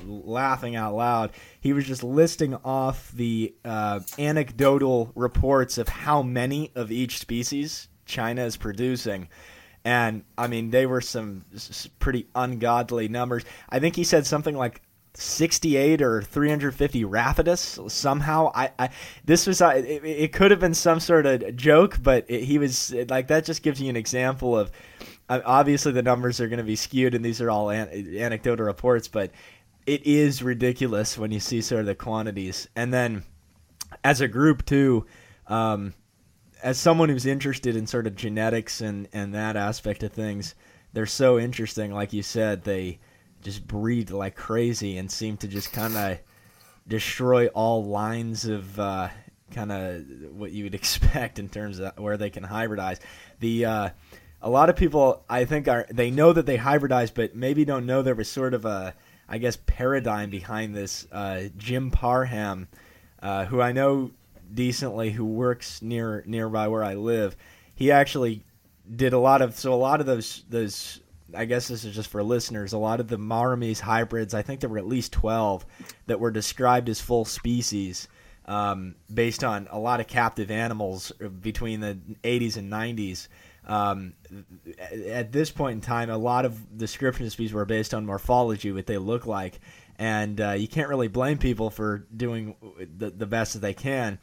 laughing 0.05 0.77
out 0.77 0.95
loud. 0.95 1.33
He 1.61 1.73
was 1.73 1.87
just 1.87 2.03
listing 2.03 2.55
off 2.65 3.11
the 3.13 3.55
uh, 3.65 4.01
anecdotal 4.19 5.13
reports 5.15 5.79
of 5.79 5.89
how 5.89 6.23
many 6.23 6.71
of 6.75 6.91
each 6.91 7.19
species 7.19 7.89
China 8.07 8.45
is 8.45 8.57
producing. 8.57 9.29
And 9.89 10.25
I 10.37 10.49
mean, 10.49 10.69
they 10.69 10.85
were 10.85 11.01
some 11.01 11.47
pretty 11.99 12.27
ungodly 12.35 13.09
numbers. 13.09 13.47
I 13.71 13.79
think 13.79 13.97
he 13.97 14.05
said 14.05 14.27
something 14.27 14.55
like 14.55 14.83
68 15.15 16.03
or 16.03 16.21
350 16.21 17.05
Rapidus 17.05 17.91
somehow. 17.91 18.53
I, 18.55 18.71
I 18.79 18.91
this 19.25 19.47
was 19.47 19.63
uh, 19.63 19.69
it, 19.69 20.05
it, 20.05 20.33
could 20.35 20.51
have 20.51 20.61
been 20.61 20.75
some 20.75 21.01
sort 21.01 21.25
of 21.25 21.57
joke, 21.57 22.03
but 22.03 22.27
it, 22.29 22.45
he 22.45 22.59
was 22.59 22.95
like 23.09 23.29
that. 23.29 23.47
Just 23.47 23.63
gives 23.63 23.81
you 23.81 23.89
an 23.89 23.97
example 23.97 24.59
of 24.59 24.71
uh, 25.31 25.41
obviously 25.47 25.93
the 25.93 26.03
numbers 26.03 26.39
are 26.39 26.49
going 26.49 26.59
to 26.59 26.65
be 26.65 26.77
skewed, 26.77 27.15
and 27.15 27.25
these 27.25 27.41
are 27.41 27.51
all 27.51 27.71
an, 27.71 28.15
anecdotal 28.19 28.67
reports, 28.67 29.09
but 29.09 29.31
it 29.87 30.05
is 30.05 30.43
ridiculous 30.43 31.17
when 31.17 31.31
you 31.31 31.41
see 31.41 31.63
sort 31.63 31.81
of 31.81 31.87
the 31.87 31.95
quantities. 31.95 32.69
And 32.77 32.93
then 32.93 33.23
as 34.05 34.21
a 34.21 34.29
group 34.29 34.67
too, 34.67 35.07
um, 35.47 35.95
as 36.63 36.79
someone 36.79 37.09
who's 37.09 37.27
interested 37.27 37.77
in 37.77 37.87
sort 37.87 38.07
of 38.07 38.17
genetics 38.17 38.81
and 38.81 39.09
and 39.13 39.35
that 39.35 39.57
aspect 39.57 40.03
of 40.03 40.13
things, 40.13 40.55
they're 40.93 41.07
so 41.07 41.39
interesting. 41.39 41.93
Like 41.93 42.13
you 42.13 42.23
said, 42.23 42.65
they 42.65 42.99
just 43.43 43.67
breed 43.67 44.11
like 44.11 44.37
crazy 44.37 44.99
and 44.99 45.11
seem 45.11 45.37
to 45.39 45.49
just 45.49 45.73
kind 45.73 45.97
of 45.97 46.19
destroy 46.87 47.47
all 47.49 47.85
lines 47.85 48.45
of 48.47 48.79
uh, 48.81 49.09
kind 49.53 49.71
of 49.71 50.05
what 50.33 50.53
you 50.53 50.65
would 50.65 50.75
expect 50.75 51.39
in 51.39 51.49
terms 51.49 51.79
of 51.79 51.99
where 51.99 52.17
they 52.17 52.31
can 52.31 52.45
hybridize. 52.45 52.99
The 53.41 53.65
uh, 53.65 53.89
a 54.41 54.51
lot 54.51 54.71
of 54.71 54.77
people 54.77 55.25
I 55.29 55.45
think 55.45 55.69
are 55.69 55.87
they 55.91 56.11
know 56.11 56.33
that 56.33 56.47
they 56.47 56.59
hybridize, 56.59 57.13
but 57.13 57.35
maybe 57.35 57.65
don't 57.65 57.87
know 57.87 58.03
there 58.03 58.15
was 58.15 58.29
sort 58.29 58.55
of 58.55 58.65
a 58.65 58.95
I 59.29 59.39
guess 59.39 59.59
paradigm 59.67 60.31
behind 60.31 60.75
this. 60.75 61.07
Uh, 61.13 61.45
Jim 61.59 61.91
Parham, 61.91 62.69
uh, 63.23 63.45
who 63.45 63.61
I 63.61 63.73
know 63.73 64.13
decently, 64.53 65.11
who 65.11 65.25
works 65.25 65.83
near 65.83 66.23
nearby 66.27 66.69
where 66.69 66.85
I 66.85 66.95
live, 66.95 67.37
he 67.75 67.91
actually 67.91 68.45
did 68.95 69.13
a 69.13 69.19
lot 69.19 69.43
of 69.43 69.59
so 69.59 69.73
a 69.73 69.77
lot 69.77 70.01
of 70.01 70.07
those 70.07 70.45
those 70.49 71.01
I 71.35 71.45
guess 71.45 71.69
this 71.69 71.85
is 71.85 71.95
just 71.95 72.09
for 72.09 72.23
listeners. 72.23 72.73
A 72.73 72.79
lot 72.79 73.01
of 73.01 73.09
the 73.09 73.19
Mauremys 73.19 73.81
hybrids, 73.81 74.33
I 74.33 74.43
think 74.43 74.61
there 74.61 74.71
were 74.71 74.79
at 74.79 74.87
least 74.87 75.13
12 75.13 75.67
that 76.07 76.21
were 76.21 76.31
described 76.31 76.89
as 76.89 77.01
full 77.01 77.25
species 77.25 78.09
um, 78.47 78.95
based 79.13 79.45
on 79.45 79.69
a 79.71 79.79
lot 79.79 80.01
of 80.01 80.07
captive 80.07 80.51
animals 80.51 81.13
between 81.41 81.81
the 81.81 81.99
80s 82.25 82.57
and 82.57 82.73
90s. 82.73 83.29
Um, 83.67 84.15
at 85.07 85.31
this 85.31 85.51
point 85.51 85.75
in 85.75 85.81
time, 85.83 86.09
a 86.09 86.17
lot 86.17 86.47
of 86.47 86.79
description 86.79 87.27
of 87.27 87.33
species 87.33 87.53
were 87.53 87.67
based 87.67 87.93
on 87.93 88.07
morphology, 88.07 88.73
what 88.73 88.87
they 88.87 88.97
look 88.97 89.27
like. 89.27 89.61
And 89.99 90.41
uh, 90.41 90.53
you 90.53 90.69
can't 90.69 90.89
really 90.89 91.09
blame 91.09 91.39
people 91.39 91.71
for 91.71 92.07
doing 92.17 92.55
the, 92.79 93.11
the 93.11 93.27
best 93.27 93.55
that 93.55 93.61
they 93.61 93.75
can. 93.75 94.19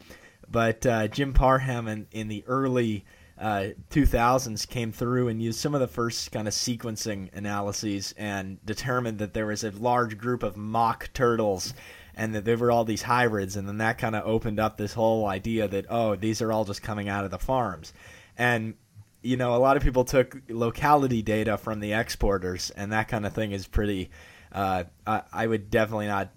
But 0.50 0.86
uh, 0.86 1.08
Jim 1.08 1.34
Parham 1.34 1.88
in, 1.88 2.08
in 2.12 2.28
the 2.28 2.44
early 2.48 3.06
uh, 3.38 3.70
2000s 3.90 4.68
came 4.68 4.92
through 4.92 5.28
and 5.28 5.42
used 5.42 5.60
some 5.60 5.76
of 5.76 5.82
the 5.82 5.88
first 5.88 6.32
kind 6.32 6.48
of 6.48 6.54
sequencing 6.54 7.34
analyses 7.34 8.14
and 8.18 8.64
determined 8.66 9.18
that 9.20 9.34
there 9.34 9.48
was 9.48 9.64
a 9.64 9.72
large 9.72 10.18
group 10.18 10.42
of 10.42 10.56
mock 10.56 11.10
turtles 11.14 11.74
and 12.16 12.34
that 12.34 12.46
there 12.46 12.58
were 12.58 12.72
all 12.72 12.86
these 12.86 13.02
hybrids 13.02 13.58
and 13.58 13.68
then 13.68 13.80
that 13.80 13.98
kind 13.98 14.16
of 14.16 14.26
opened 14.26 14.60
up 14.60 14.78
this 14.78 14.94
whole 14.94 15.26
idea 15.28 15.68
that 15.68 15.86
oh 15.90 16.16
these 16.16 16.42
are 16.42 16.52
all 16.52 16.64
just 16.64 16.82
coming 16.82 17.10
out 17.10 17.26
of 17.26 17.32
the 17.32 17.38
farms 17.38 17.92
and 18.38 18.74
you 19.22 19.36
know 19.36 19.54
a 19.54 19.58
lot 19.58 19.76
of 19.76 19.84
people 19.84 20.06
took 20.06 20.38
locality 20.48 21.22
data 21.22 21.58
from 21.58 21.82
the 21.82 21.92
exporters 21.92 22.70
and 22.72 22.94
that 22.94 23.10
kind 23.10 23.26
of 23.26 23.34
thing 23.34 23.52
is 23.52 23.68
pretty 23.68 24.10
uh, 24.56 24.86
I, 25.06 25.22
I 25.32 25.48
would 25.48 25.70
definitely 25.70 26.08
not 26.08 26.32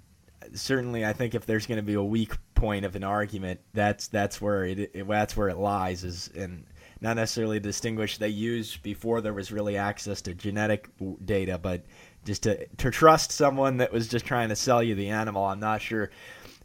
certainly 0.54 1.04
I 1.06 1.12
think 1.12 1.34
if 1.34 1.46
there's 1.46 1.66
going 1.66 1.76
to 1.76 1.82
be 1.82 1.94
a 1.94 2.02
weak 2.02 2.34
point 2.54 2.84
of 2.84 2.96
an 2.96 3.04
argument 3.04 3.60
that's 3.72 4.08
that's 4.08 4.40
where 4.40 4.64
it, 4.64 4.90
it 4.94 5.08
that's 5.08 5.36
where 5.36 5.48
it 5.48 5.56
lies 5.56 6.04
is 6.04 6.28
in 6.28 6.66
not 7.00 7.16
necessarily 7.16 7.60
distinguish 7.60 8.18
they 8.18 8.28
used 8.28 8.82
before 8.82 9.20
there 9.20 9.32
was 9.32 9.52
really 9.52 9.76
access 9.76 10.20
to 10.22 10.34
genetic 10.34 10.88
data, 11.24 11.58
but 11.58 11.84
just 12.24 12.42
to 12.42 12.66
to 12.66 12.90
trust 12.90 13.30
someone 13.30 13.76
that 13.78 13.92
was 13.92 14.08
just 14.08 14.26
trying 14.26 14.48
to 14.48 14.56
sell 14.56 14.82
you 14.82 14.94
the 14.94 15.08
animal. 15.10 15.44
I'm 15.44 15.60
not 15.60 15.80
sure, 15.80 16.10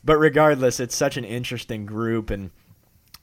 but 0.03 0.17
regardless, 0.17 0.80
it's 0.80 0.95
such 0.95 1.17
an 1.17 1.25
interesting 1.25 1.85
group, 1.85 2.30
and 2.30 2.51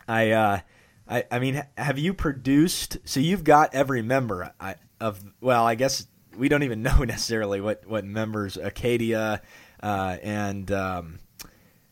I. 0.09 0.31
Uh, 0.31 0.61
I, 1.09 1.25
I 1.29 1.39
mean, 1.41 1.61
have 1.77 1.99
you 1.99 2.15
produced? 2.15 2.99
So 3.05 3.19
you've 3.19 3.43
got 3.43 3.75
every 3.75 4.01
member 4.01 4.55
I, 4.61 4.77
of. 5.01 5.21
Well, 5.41 5.67
I 5.67 5.75
guess 5.75 6.07
we 6.41 6.49
don't 6.49 6.63
even 6.63 6.83
know 6.89 7.05
necessarily 7.05 7.61
what 7.61 7.87
what 7.87 8.05
members 8.05 8.57
Ocadia 8.57 9.41
uh, 9.83 10.17
and 10.23 10.73
um, 10.73 11.21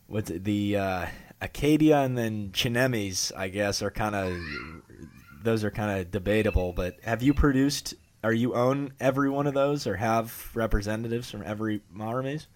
what's 0.07 0.31
the 0.33 0.75
uh, 0.75 1.05
Ocadia 1.41 2.03
and 2.03 2.17
then 2.17 2.49
Chinemys, 2.49 3.31
I 3.37 3.47
guess, 3.47 3.81
are 3.81 3.91
kind 3.91 4.15
of 4.15 4.37
those 5.41 5.63
are 5.63 5.71
kind 5.71 6.01
of 6.01 6.11
debatable. 6.11 6.73
But 6.73 6.97
have 7.03 7.23
you 7.23 7.33
produced? 7.33 7.93
Are 8.21 8.33
you 8.33 8.53
own 8.53 8.91
every 8.99 9.29
one 9.29 9.47
of 9.47 9.53
those, 9.53 9.87
or 9.87 9.95
have 9.95 10.49
representatives 10.53 11.31
from 11.31 11.43
every 11.45 11.81
Mauremys? 11.95 12.47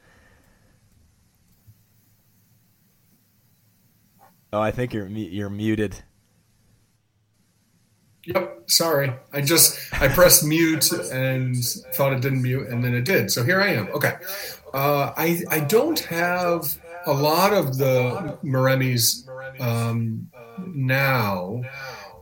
Oh, 4.52 4.60
I 4.60 4.72
think 4.72 4.94
you're 4.94 5.08
you're 5.08 5.50
muted. 5.50 6.04
Yep, 8.26 8.70
sorry. 8.70 9.12
I 9.34 9.42
just 9.42 9.80
I 10.02 10.08
pressed 10.08 10.46
mute 10.46 10.92
and 10.92 11.58
thought 11.94 12.14
it 12.14 12.22
didn't 12.22 12.42
mute, 12.42 12.68
and 12.68 12.84
then 12.84 12.94
it 12.94 13.04
did. 13.06 13.32
So 13.32 13.44
here 13.44 13.62
I 13.62 13.70
am. 13.74 13.90
Okay, 13.90 14.14
uh, 14.74 15.14
I 15.18 15.44
I 15.50 15.60
don't 15.60 16.00
have 16.00 16.78
a 17.06 17.14
lot 17.14 17.54
of 17.54 17.78
the 17.78 18.38
Mauremys 18.44 19.28
um, 19.60 20.30
now. 20.74 21.64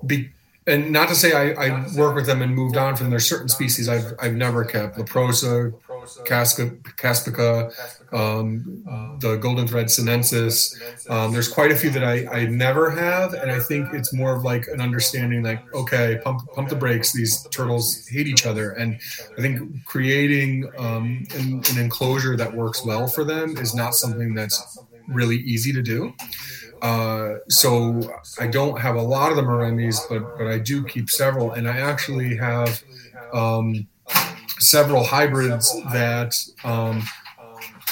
Be, 0.06 0.32
and 0.68 0.92
not 0.92 1.10
to 1.10 1.16
say 1.16 1.34
I, 1.34 1.66
I, 1.66 1.88
work 1.96 2.16
with 2.16 2.26
them 2.26 2.42
and 2.42 2.56
moved 2.56 2.78
on 2.78 2.96
from 2.96 3.10
their 3.10 3.20
certain 3.20 3.50
species 3.50 3.90
I've, 3.90 4.14
I've 4.20 4.36
never 4.36 4.64
kept. 4.64 4.98
Leprosa, 4.98 5.74
Casca, 6.26 6.72
Caspica, 6.98 7.72
um, 8.14 9.18
the 9.20 9.38
golden 9.38 9.68
thread 9.68 9.90
sinensis. 9.90 10.78
Um, 11.10 11.32
there's 11.32 11.48
quite 11.48 11.72
a 11.72 11.76
few 11.76 11.90
that 11.92 12.04
I, 12.04 12.26
I 12.28 12.46
never 12.46 12.90
have, 12.90 13.34
and 13.34 13.52
I 13.52 13.60
think 13.60 13.94
it's 13.94 14.14
more 14.14 14.36
of 14.36 14.44
like 14.44 14.68
an 14.68 14.82
understanding, 14.82 15.44
like 15.44 15.62
okay, 15.74 16.20
pump 16.24 16.42
pump 16.54 16.70
the 16.70 16.76
brakes. 16.76 17.14
These 17.14 17.48
turtles 17.48 18.08
hate 18.08 18.28
each 18.28 18.46
other, 18.46 18.72
and 18.72 19.00
I 19.38 19.42
think 19.42 19.86
creating 19.86 20.70
um, 20.78 21.26
an, 21.36 21.64
an 21.72 21.78
enclosure 21.80 22.36
that 22.38 22.54
works 22.54 22.86
well 22.86 23.08
for 23.08 23.24
them 23.24 23.58
is 23.58 23.74
not 23.74 23.96
something 23.96 24.34
that's 24.34 24.78
really 25.08 25.38
easy 25.38 25.74
to 25.74 25.82
do. 25.82 26.14
Uh, 26.82 27.36
so 27.50 28.02
I 28.40 28.48
don't 28.48 28.80
have 28.80 28.96
a 28.96 29.02
lot 29.02 29.30
of 29.30 29.38
the 29.38 29.44
Mauremys, 29.44 29.98
but 30.10 30.36
but 30.38 30.48
I 30.48 30.58
do 30.58 30.84
keep 30.84 31.10
several, 31.10 31.52
and 31.52 31.68
I 31.68 31.78
actually 31.78 32.36
have 32.38 32.84
um, 33.34 33.88
several 34.62 35.04
hybrids 35.06 35.82
that 35.86 36.36
um, 36.64 37.04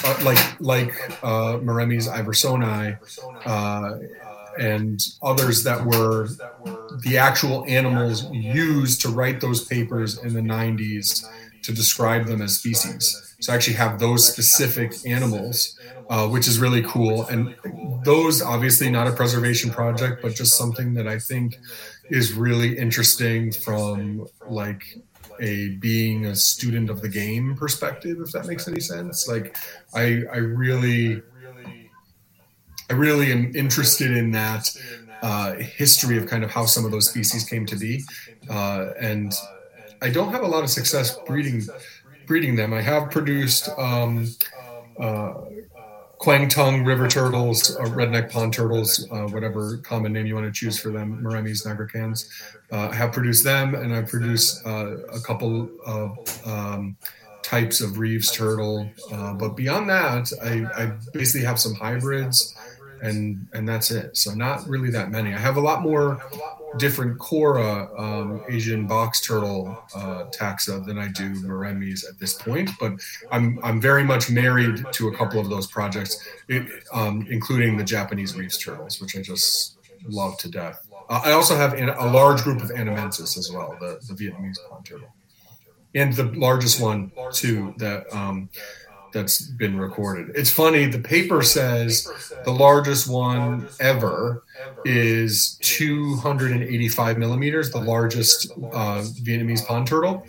uh, 0.03 0.17
like 0.23 0.59
like 0.59 0.93
uh, 1.23 1.57
Mauremys 1.59 2.07
iversoni 2.07 2.97
uh, 3.45 3.93
and 4.57 4.99
others 5.21 5.63
that 5.63 5.85
were 5.85 6.29
the 6.89 7.17
actual 7.17 7.65
animals 7.67 8.25
used 8.29 9.01
to 9.01 9.09
write 9.09 9.41
those 9.41 9.65
papers 9.65 10.23
in 10.23 10.33
the 10.33 10.41
90s 10.41 11.29
to 11.63 11.73
describe 11.73 12.25
them 12.27 12.41
as 12.41 12.55
species. 12.55 13.21
So 13.39 13.53
I 13.53 13.55
actually 13.55 13.75
have 13.75 13.99
those 13.99 14.27
specific 14.27 14.93
animals 15.05 15.75
uh, 16.09 16.27
which 16.27 16.47
is 16.47 16.59
really 16.59 16.81
cool. 16.83 17.27
And 17.27 17.53
those, 17.63 18.41
obviously, 18.41 18.89
not 18.89 19.07
a 19.07 19.11
preservation 19.11 19.71
project, 19.71 20.21
but 20.23 20.33
just 20.35 20.57
something 20.57 20.95
that 20.95 21.07
I 21.07 21.19
think 21.19 21.59
is 22.09 22.33
really 22.33 22.77
interesting 22.77 23.51
from 23.53 24.25
like 24.45 24.81
a 25.39 25.69
being 25.77 26.25
a 26.27 26.35
student 26.35 26.89
of 26.89 27.01
the 27.01 27.09
game 27.09 27.55
perspective, 27.55 28.17
if 28.21 28.31
that 28.33 28.45
makes 28.45 28.67
any 28.67 28.79
sense. 28.81 29.27
Like, 29.27 29.55
I 29.93 30.23
I 30.31 30.37
really 30.37 31.23
I 32.89 32.93
really 32.93 33.31
am 33.31 33.55
interested 33.55 34.11
in 34.11 34.31
that 34.31 34.69
uh, 35.21 35.53
history 35.55 36.17
of 36.17 36.25
kind 36.25 36.43
of 36.43 36.51
how 36.51 36.65
some 36.65 36.85
of 36.85 36.91
those 36.91 37.09
species 37.09 37.43
came 37.43 37.65
to 37.67 37.75
be, 37.75 38.03
uh, 38.49 38.87
and 38.99 39.33
I 40.01 40.09
don't 40.09 40.31
have 40.31 40.43
a 40.43 40.47
lot 40.47 40.63
of 40.63 40.69
success 40.69 41.19
breeding 41.19 41.63
breeding 42.25 42.55
them. 42.55 42.73
I 42.73 42.81
have 42.81 43.11
produced. 43.11 43.69
Um, 43.77 44.27
uh, 44.99 45.33
Kwangtung 46.19 46.85
river 46.85 47.07
turtles, 47.07 47.77
uh, 47.77 47.83
redneck 47.83 48.29
pond 48.29 48.53
turtles, 48.53 49.07
uh, 49.09 49.27
whatever 49.27 49.77
common 49.77 50.11
name 50.11 50.25
you 50.25 50.35
want 50.35 50.45
to 50.45 50.51
choose 50.51 50.77
for 50.77 50.89
them, 50.89 51.23
Mauremys, 51.23 51.65
nigricans. 51.65 52.29
Uh, 52.71 52.89
I 52.89 52.95
have 52.95 53.13
produced 53.13 53.45
them, 53.45 53.73
and 53.73 53.93
I 53.93 54.01
produce 54.01 54.63
uh, 54.65 54.97
a 55.13 55.19
couple 55.21 55.69
of 55.85 56.45
um, 56.45 56.97
types 57.41 57.79
of 57.79 57.99
Reeves 57.99 58.31
turtle. 58.31 58.89
Uh, 59.11 59.33
but 59.33 59.55
beyond 59.55 59.89
that, 59.89 60.31
I, 60.43 60.83
I, 60.83 60.91
basically 61.13 61.45
have 61.45 61.59
some 61.59 61.73
hybrids, 61.73 62.53
and 63.01 63.47
and 63.53 63.67
that's 63.67 63.91
it. 63.91 64.15
So 64.17 64.34
not 64.34 64.67
really 64.67 64.89
that 64.91 65.11
many. 65.11 65.34
I 65.34 65.38
have 65.38 65.57
a 65.57 65.61
lot 65.61 65.81
more 65.81 66.21
different 66.77 67.17
Cuora 67.17 67.89
um, 67.99 68.43
Asian 68.47 68.85
box 68.85 69.21
turtle 69.21 69.84
uh, 69.95 70.26
taxa 70.31 70.85
than 70.85 70.97
I 70.97 71.07
do 71.07 71.34
Mauremys 71.41 72.07
at 72.07 72.19
this 72.19 72.34
point, 72.34 72.69
but 72.80 72.93
I'm 73.31 73.59
I'm 73.63 73.81
very 73.81 74.03
much 74.03 74.30
married 74.30 74.85
to 74.91 75.07
a 75.07 75.15
couple 75.15 75.39
of 75.39 75.49
those 75.49 75.67
projects, 75.67 76.26
it, 76.47 76.67
um, 76.93 77.26
including 77.30 77.77
the 77.77 77.84
Japanese 77.84 78.35
Reeves 78.35 78.57
turtles, 78.57 79.01
which 79.01 79.17
I 79.17 79.21
just 79.21 79.77
love 80.07 80.38
to 80.38 80.49
death. 80.49 80.88
Uh, 81.09 81.21
I 81.26 81.31
also 81.31 81.55
have 81.55 81.73
a 81.73 82.11
large 82.11 82.43
group 82.43 82.61
of 82.61 82.69
Annamensis 82.69 83.38
as 83.38 83.51
well, 83.51 83.76
the, 83.80 83.99
the 84.07 84.13
Vietnamese 84.13 84.57
pond 84.69 84.85
turtle, 84.85 85.13
and 85.95 86.13
the 86.13 86.26
largest 86.39 86.80
one 86.80 87.11
too 87.34 87.73
that 87.77 88.05
um, 88.13 88.49
that's 89.11 89.41
been 89.41 89.77
recorded. 89.77 90.31
It's 90.36 90.52
funny. 90.52 90.86
The 90.86 90.99
paper 90.99 91.41
says 91.41 92.11
the 92.44 92.52
largest 92.52 93.07
one 93.07 93.69
ever 93.80 94.44
is 94.86 95.57
285 95.61 97.18
millimeters, 97.18 97.72
the 97.72 97.80
largest 97.80 98.52
uh, 98.72 99.03
Vietnamese 99.23 99.65
pond 99.65 99.88
turtle. 99.88 100.26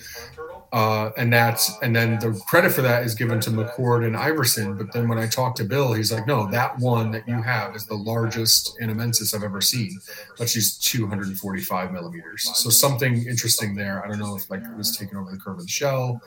Uh, 0.73 1.11
and 1.16 1.32
that's 1.32 1.77
and 1.82 1.97
then 1.97 2.16
the 2.20 2.32
credit 2.47 2.70
for 2.70 2.81
that 2.81 3.02
is 3.02 3.16
given 3.16 3.40
to 3.40 3.51
McCord 3.51 4.07
and 4.07 4.16
Iverson. 4.16 4.77
But 4.77 4.93
then 4.93 5.09
when 5.09 5.19
I 5.19 5.27
talked 5.27 5.57
to 5.57 5.65
Bill, 5.65 5.93
he's 5.94 6.12
like, 6.12 6.28
"No, 6.28 6.48
that 6.51 6.78
one 6.78 7.11
that 7.11 7.27
you 7.27 7.43
have 7.43 7.74
is 7.74 7.86
the 7.86 7.97
largest 7.97 8.78
Annamensis 8.81 9.35
I've 9.35 9.43
ever 9.43 9.61
seen, 9.61 10.01
but 10.39 10.48
she's 10.48 10.78
245 10.78 11.90
millimeters. 11.90 12.48
So 12.55 12.70
something 12.70 13.27
interesting 13.27 13.74
there. 13.74 14.05
I 14.05 14.09
don't 14.09 14.20
know 14.20 14.36
if 14.36 14.48
like 14.48 14.62
it 14.62 14.77
was 14.77 14.97
taken 14.97 15.16
over 15.19 15.32
the 15.32 15.39
curve 15.39 15.59
of 15.59 15.65
the 15.65 15.69
shell. 15.69 16.23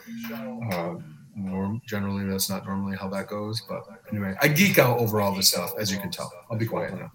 Um, 0.73 1.22
norm 1.35 1.81
generally 1.87 2.25
that's 2.25 2.49
not 2.49 2.65
normally 2.65 2.95
how 2.95 3.07
that 3.07 3.27
goes 3.27 3.61
but 3.61 3.83
anyway 4.11 4.35
i 4.41 4.47
geek 4.47 4.77
out 4.77 4.99
over 4.99 5.19
all 5.19 5.33
this 5.33 5.49
stuff 5.49 5.73
as 5.79 5.91
you 5.91 5.99
can 5.99 6.11
tell. 6.11 6.31
I'll 6.49 6.57
be 6.57 6.65
quiet 6.65 6.93
now. 6.93 7.11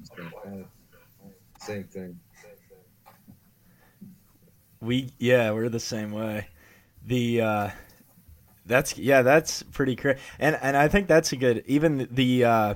Same 1.60 1.84
thing. 1.84 2.18
We 4.80 5.10
yeah 5.18 5.50
we're 5.50 5.68
the 5.68 5.80
same 5.80 6.12
way. 6.12 6.48
The 7.04 7.40
uh 7.40 7.70
that's 8.66 8.98
yeah 8.98 9.22
that's 9.22 9.62
pretty 9.62 9.96
crazy 9.96 10.18
and 10.38 10.58
and 10.60 10.76
i 10.76 10.88
think 10.88 11.08
that's 11.08 11.32
a 11.32 11.36
good 11.36 11.64
even 11.66 12.06
the 12.10 12.44
uh 12.44 12.74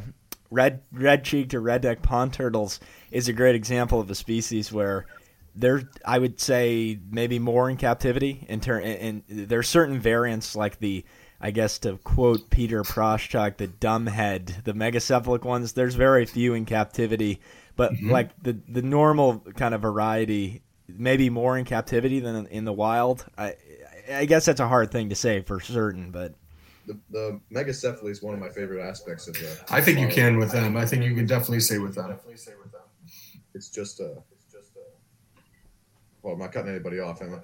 red 0.51 0.81
red 0.91 1.25
cheeked 1.25 1.55
or 1.55 1.61
red 1.61 1.83
neck 1.85 2.03
pond 2.03 2.33
turtles 2.33 2.81
is 3.11 3.29
a 3.29 3.33
great 3.33 3.55
example 3.55 4.01
of 4.01 4.11
a 4.11 4.15
species 4.15 4.73
where 4.73 5.07
they're 5.55 5.83
I 6.05 6.19
would 6.19 6.41
say 6.41 6.99
maybe 7.11 7.39
more 7.39 7.69
in 7.69 7.77
captivity 7.77 8.47
in 8.49 8.61
turn 8.61 8.83
and 8.85 9.23
there's 9.29 9.69
certain 9.69 10.01
variants 10.01 10.57
like 10.57 10.79
the 10.79 11.05
I 11.43 11.51
guess 11.51 11.79
to 11.81 11.99
quote 11.99 12.51
Peter 12.51 12.85
Praschag, 12.85 13.57
the 13.57 13.67
dumbhead, 13.67 14.63
the 14.63 14.73
megacephalic 14.73 15.43
ones, 15.43 15.73
there's 15.73 15.97
very 15.97 16.25
few 16.25 16.55
in 16.55 16.65
captivity, 16.65 17.41
but 17.75 17.93
mm-hmm. 17.93 18.11
like 18.11 18.31
the 18.41 18.57
the 18.69 18.83
normal 18.83 19.41
kind 19.57 19.75
of 19.75 19.83
variety, 19.83 20.63
maybe 20.89 21.31
more 21.31 21.59
in 21.59 21.65
captivity 21.65 22.21
than 22.21 22.47
in 22.47 22.65
the 22.65 22.73
wild. 22.73 23.27
I 23.37 23.57
I 24.13 24.25
guess 24.25 24.45
that's 24.45 24.61
a 24.61 24.69
hard 24.69 24.93
thing 24.93 25.09
to 25.09 25.17
say 25.17 25.43
for 25.43 25.59
certain, 25.59 26.13
but 26.13 26.35
the, 26.87 26.99
the 27.11 27.41
megacephaly 27.53 28.11
is 28.11 28.23
one 28.23 28.35
of 28.35 28.41
my 28.41 28.49
favorite 28.49 28.83
aspects 28.83 29.27
of 29.27 29.35
the. 29.35 29.59
I 29.69 29.81
think 29.81 29.99
you 29.99 30.09
can 30.09 30.39
with 30.39 30.53
them. 30.53 30.77
I 30.77 30.87
think 30.87 31.03
you 31.03 31.15
can 31.15 31.27
definitely 31.27 31.61
say 31.61 31.79
with 31.79 31.97
them. 31.97 32.09
Definitely 32.09 32.37
say 32.37 32.53
with 32.63 32.71
them. 32.71 32.83
It's 33.55 33.69
just 33.69 34.01
a. 34.01 34.15
It's 34.33 34.45
just 34.45 34.77
a. 34.77 34.81
Well, 36.23 36.35
I'm 36.35 36.41
not 36.41 36.53
cutting 36.53 36.71
anybody 36.71 37.01
off, 37.01 37.21
am 37.21 37.35
I? 37.35 37.39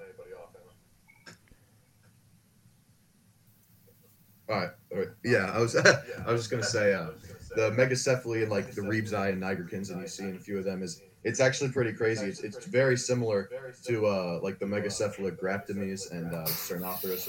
All 4.49 4.57
right. 4.59 5.07
Yeah, 5.23 5.51
I 5.53 5.59
was 5.59 5.75
I 6.25 6.31
was 6.31 6.41
just 6.41 6.49
gonna 6.51 6.63
say 6.63 6.93
uh, 6.93 7.11
the 7.55 7.71
megacephaly 7.71 8.41
and 8.43 8.51
like 8.51 8.73
the 8.75 8.81
reevesii 8.81 9.29
and 9.33 9.41
nigricans, 9.41 9.89
and 9.91 9.99
you 9.99 10.07
see 10.07 10.29
in 10.29 10.35
a 10.35 10.39
few 10.39 10.57
of 10.57 10.65
them 10.65 10.83
is 10.83 11.03
it's 11.23 11.39
actually 11.39 11.71
pretty 11.71 11.93
crazy. 11.93 12.27
It's, 12.29 12.41
it's 12.41 12.65
very 12.65 12.97
similar 12.97 13.51
to 13.83 14.07
uh, 14.07 14.39
like 14.43 14.59
the 14.59 14.65
megacephalic 14.65 15.37
Graptemys 15.37 16.09
and 16.11 16.33
uh, 16.33 16.53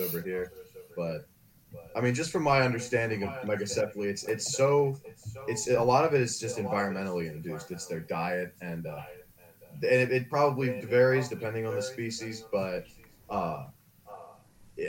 over 0.03 0.21
here, 0.23 0.53
but 0.97 1.23
I 1.95 2.01
mean, 2.01 2.15
just 2.15 2.31
from 2.33 2.45
my 2.45 2.63
understanding 2.63 3.23
of 3.25 3.41
megacephaly, 3.43 4.09
it's 4.09 4.25
it's 4.25 4.47
so 4.49 5.03
it's 5.47 5.69
a 5.69 5.83
lot 5.83 6.05
of 6.05 6.15
it 6.15 6.21
is 6.21 6.39
just 6.41 6.59
environmentally 6.59 7.31
induced. 7.31 7.71
It's 7.71 7.87
their 7.87 8.01
diet 8.01 8.55
and 8.61 8.87
uh, 8.87 9.03
and 9.83 9.85
it, 9.85 10.13
it 10.13 10.31
probably 10.31 10.71
varies 10.71 11.29
depending 11.29 11.67
on 11.67 11.75
the 11.75 11.83
species, 11.83 12.47
but 12.51 12.89
uh, 13.31 13.67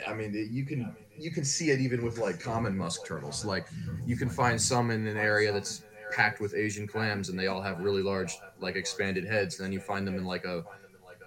I 0.06 0.14
mean, 0.14 0.48
you 0.50 0.64
can 0.64 0.94
you 1.16 1.30
can 1.30 1.44
see 1.44 1.70
it 1.70 1.80
even 1.80 2.04
with 2.04 2.18
like 2.18 2.40
common 2.40 2.76
musk 2.76 3.06
turtles. 3.06 3.44
Like 3.44 3.66
you 4.06 4.16
can 4.16 4.28
find 4.28 4.60
some 4.60 4.90
in 4.90 5.06
an 5.06 5.16
area 5.16 5.52
that's 5.52 5.82
packed 6.12 6.40
with 6.40 6.54
Asian 6.54 6.86
clams, 6.86 7.28
and 7.28 7.38
they 7.38 7.46
all 7.46 7.62
have 7.62 7.80
really 7.80 8.02
large, 8.02 8.36
like 8.60 8.76
expanded 8.76 9.26
heads. 9.26 9.58
And 9.58 9.64
then 9.66 9.72
you 9.72 9.80
find 9.80 10.06
them 10.06 10.16
in 10.16 10.24
like 10.24 10.44
a 10.44 10.64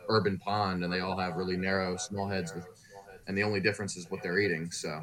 urban 0.07 0.37
pond, 0.37 0.83
and 0.83 0.91
they 0.91 0.99
all 0.99 1.17
have 1.17 1.35
really 1.35 1.57
narrow, 1.57 1.97
small 1.97 2.27
heads. 2.27 2.53
With, 2.53 2.65
and 3.27 3.37
the 3.37 3.43
only 3.43 3.59
difference 3.59 3.97
is 3.97 4.09
what 4.09 4.21
they're 4.21 4.39
eating. 4.39 4.71
So 4.71 5.01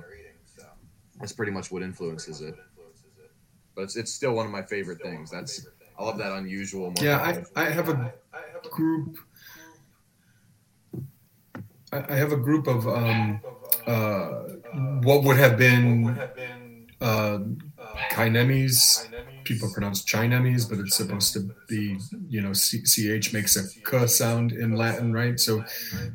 that's 1.20 1.32
pretty 1.32 1.52
much 1.52 1.70
what 1.70 1.82
influences 1.82 2.40
it. 2.40 2.54
But 3.74 3.82
it's, 3.82 3.96
it's 3.96 4.12
still 4.12 4.34
one 4.34 4.46
of 4.46 4.52
my 4.52 4.62
favorite 4.62 5.00
things. 5.02 5.30
That's 5.30 5.66
I 5.98 6.04
love 6.04 6.18
that 6.18 6.32
unusual. 6.32 6.92
Yeah, 7.00 7.18
I, 7.18 7.62
I 7.62 7.70
have 7.70 7.88
a 7.88 8.12
group 8.70 9.18
I 11.92 12.14
have 12.16 12.32
a 12.32 12.36
group 12.36 12.66
of 12.66 12.86
um, 12.88 13.42
uh, 13.86 14.30
what 14.72 15.24
would 15.24 15.36
have 15.36 15.56
been 15.58 16.22
uh, 17.00 17.38
Kainemes. 18.10 19.08
People 19.44 19.70
pronounce 19.70 20.04
Chinemys, 20.04 20.68
but 20.68 20.78
it's 20.78 20.96
supposed 20.96 21.32
to 21.34 21.50
be, 21.68 21.98
you 22.28 22.40
know, 22.40 22.52
ch 22.52 23.32
makes 23.32 23.56
a 23.56 23.62
k 23.88 24.06
sound 24.06 24.52
in 24.52 24.72
Latin, 24.76 25.12
right? 25.12 25.38
So 25.40 25.64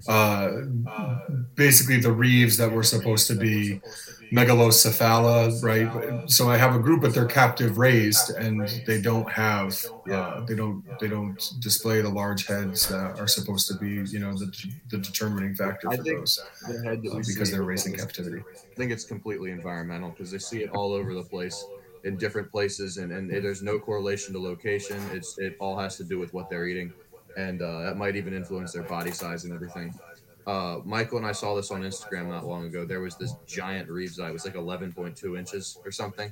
uh, 0.08 0.52
basically, 1.56 2.00
the 2.00 2.12
Reeves 2.12 2.58
that 2.58 2.72
were 2.72 2.84
supposed 2.84 3.28
to 3.28 3.36
be 3.36 3.82
megalocephala, 4.34 5.62
right? 5.62 5.94
So 6.30 6.50
I 6.50 6.58
have 6.58 6.76
a 6.76 6.80
group, 6.80 7.02
but 7.02 7.14
they're 7.14 7.26
captive 7.26 7.78
raised, 7.78 8.30
and 8.30 8.68
they 8.86 9.00
don't 9.00 9.30
have, 9.32 9.78
uh, 10.12 10.42
they 10.42 10.56
don't, 10.56 10.84
they 11.00 11.08
don't 11.08 11.42
display 11.60 12.02
the 12.02 12.10
large 12.10 12.46
heads 12.48 12.88
that 12.88 13.16
are 13.18 13.28
supposed 13.28 13.68
to 13.70 13.76
be, 13.76 14.04
you 14.10 14.20
know, 14.20 14.38
the, 14.38 14.52
the 14.90 14.98
determining 14.98 15.56
factor 15.56 15.92
for 15.92 16.04
those 16.04 16.44
the 16.62 16.84
head 16.90 17.04
that 17.04 17.12
uh, 17.14 17.22
because 17.26 17.52
they're 17.52 17.62
is- 17.62 17.68
raised 17.68 17.88
in 17.88 17.94
captivity. 17.94 18.40
I 18.40 18.76
think 18.76 18.92
it's 18.92 19.06
completely 19.06 19.52
environmental 19.52 20.10
because 20.12 20.32
they 20.32 20.40
see 20.40 20.62
it 20.62 20.70
all 20.72 20.92
over 20.94 21.14
the 21.14 21.24
place 21.24 21.70
in 22.04 22.18
different 22.18 22.52
places, 22.52 22.98
and, 22.98 23.12
and 23.12 23.30
there's 23.30 23.64
no 23.64 23.80
correlation 23.80 24.34
to 24.34 24.40
location. 24.42 25.10
It's 25.10 25.38
it 25.38 25.56
all 25.60 25.78
has 25.80 25.98
to 25.98 26.04
do 26.04 26.20
with 26.20 26.34
what 26.34 26.50
they're 26.50 26.68
eating, 26.68 26.94
and 27.36 27.62
uh, 27.62 27.84
that 27.84 27.98
might 27.98 28.16
even 28.16 28.34
influence 28.34 28.74
their 28.74 28.84
body 28.84 29.12
size 29.12 29.46
and 29.46 29.54
everything. 29.54 30.00
Uh, 30.48 30.80
Michael 30.86 31.18
and 31.18 31.28
I 31.28 31.34
saw 31.34 31.54
this 31.56 31.70
on 31.72 31.82
Instagram 31.84 32.30
not 32.30 32.46
long 32.46 32.66
ago. 32.66 32.86
There 32.86 33.02
was 33.02 33.18
this 33.18 33.34
giant 33.46 33.90
reevesii. 33.90 34.30
It 34.30 34.34
was 34.34 34.46
like 34.46 34.54
11.2 34.56 35.38
inches 35.38 35.78
or 35.84 35.92
something, 35.92 36.32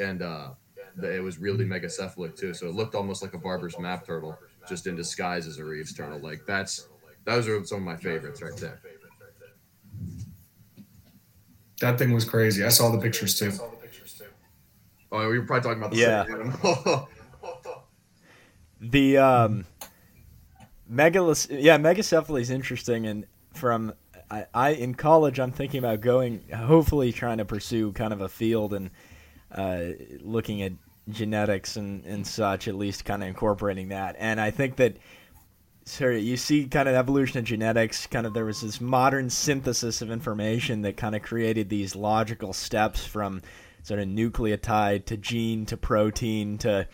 and 0.00 0.20
uh, 0.20 0.48
the- 0.96 1.14
it 1.14 1.20
was 1.20 1.38
really 1.38 1.64
megacephalic 1.64 2.36
too. 2.36 2.52
So 2.54 2.66
it 2.66 2.74
looked 2.74 2.96
almost 2.96 3.22
like 3.22 3.32
a 3.34 3.38
Barbour's 3.38 3.78
map 3.78 4.04
turtle, 4.04 4.36
just 4.68 4.86
in 4.88 4.96
disguise 4.96 5.46
as 5.46 5.58
a 5.58 5.64
reeves 5.64 5.94
turtle. 5.94 6.18
Like 6.18 6.44
that's 6.44 6.88
those 7.24 7.46
are 7.46 7.64
some 7.64 7.78
of 7.78 7.84
my 7.84 7.96
favorites 7.96 8.42
right 8.42 8.56
there. 8.56 8.80
That 11.80 11.98
thing 11.98 12.12
was 12.12 12.24
crazy. 12.24 12.64
I 12.64 12.68
saw 12.68 12.90
the 12.90 12.98
pictures 12.98 13.38
too. 13.38 13.52
Oh, 15.12 15.28
we 15.30 15.38
were 15.38 15.44
probably 15.46 15.62
talking 15.62 15.82
about 15.82 15.92
the 15.92 15.98
Yeah. 15.98 16.24
same 16.26 16.40
animal. 16.40 17.08
The 18.82 19.18
um, 19.18 19.66
megalis, 20.90 21.46
yeah, 21.50 21.78
megacephaly 21.78 22.40
is 22.40 22.50
interesting, 22.50 23.06
and 23.06 23.26
from 23.54 23.92
I, 24.30 24.46
I 24.52 24.70
in 24.70 24.94
college, 24.94 25.38
I'm 25.38 25.52
thinking 25.52 25.78
about 25.78 26.00
going, 26.00 26.42
hopefully, 26.54 27.12
trying 27.12 27.38
to 27.38 27.44
pursue 27.44 27.92
kind 27.92 28.12
of 28.12 28.20
a 28.20 28.28
field 28.28 28.74
and 28.74 28.90
uh, 29.54 29.80
looking 30.20 30.62
at 30.62 30.72
genetics 31.08 31.76
and 31.76 32.04
and 32.04 32.26
such, 32.26 32.68
at 32.68 32.74
least 32.74 33.04
kind 33.04 33.22
of 33.22 33.28
incorporating 33.28 33.88
that. 33.88 34.16
And 34.18 34.40
I 34.40 34.50
think 34.50 34.76
that. 34.76 34.96
Sorry, 35.86 36.20
you 36.20 36.36
see 36.36 36.66
kind 36.66 36.88
of 36.88 36.94
evolution 36.94 37.38
of 37.38 37.46
genetics, 37.46 38.06
kind 38.06 38.24
of 38.26 38.34
there 38.34 38.44
was 38.44 38.60
this 38.60 38.80
modern 38.80 39.28
synthesis 39.28 40.02
of 40.02 40.10
information 40.10 40.82
that 40.82 40.96
kind 40.96 41.16
of 41.16 41.22
created 41.22 41.68
these 41.68 41.96
logical 41.96 42.52
steps 42.52 43.04
from 43.04 43.42
sort 43.82 43.98
of 43.98 44.06
nucleotide 44.06 45.06
to 45.06 45.16
gene 45.16 45.66
to 45.66 45.76
protein 45.76 46.58
to 46.58 46.86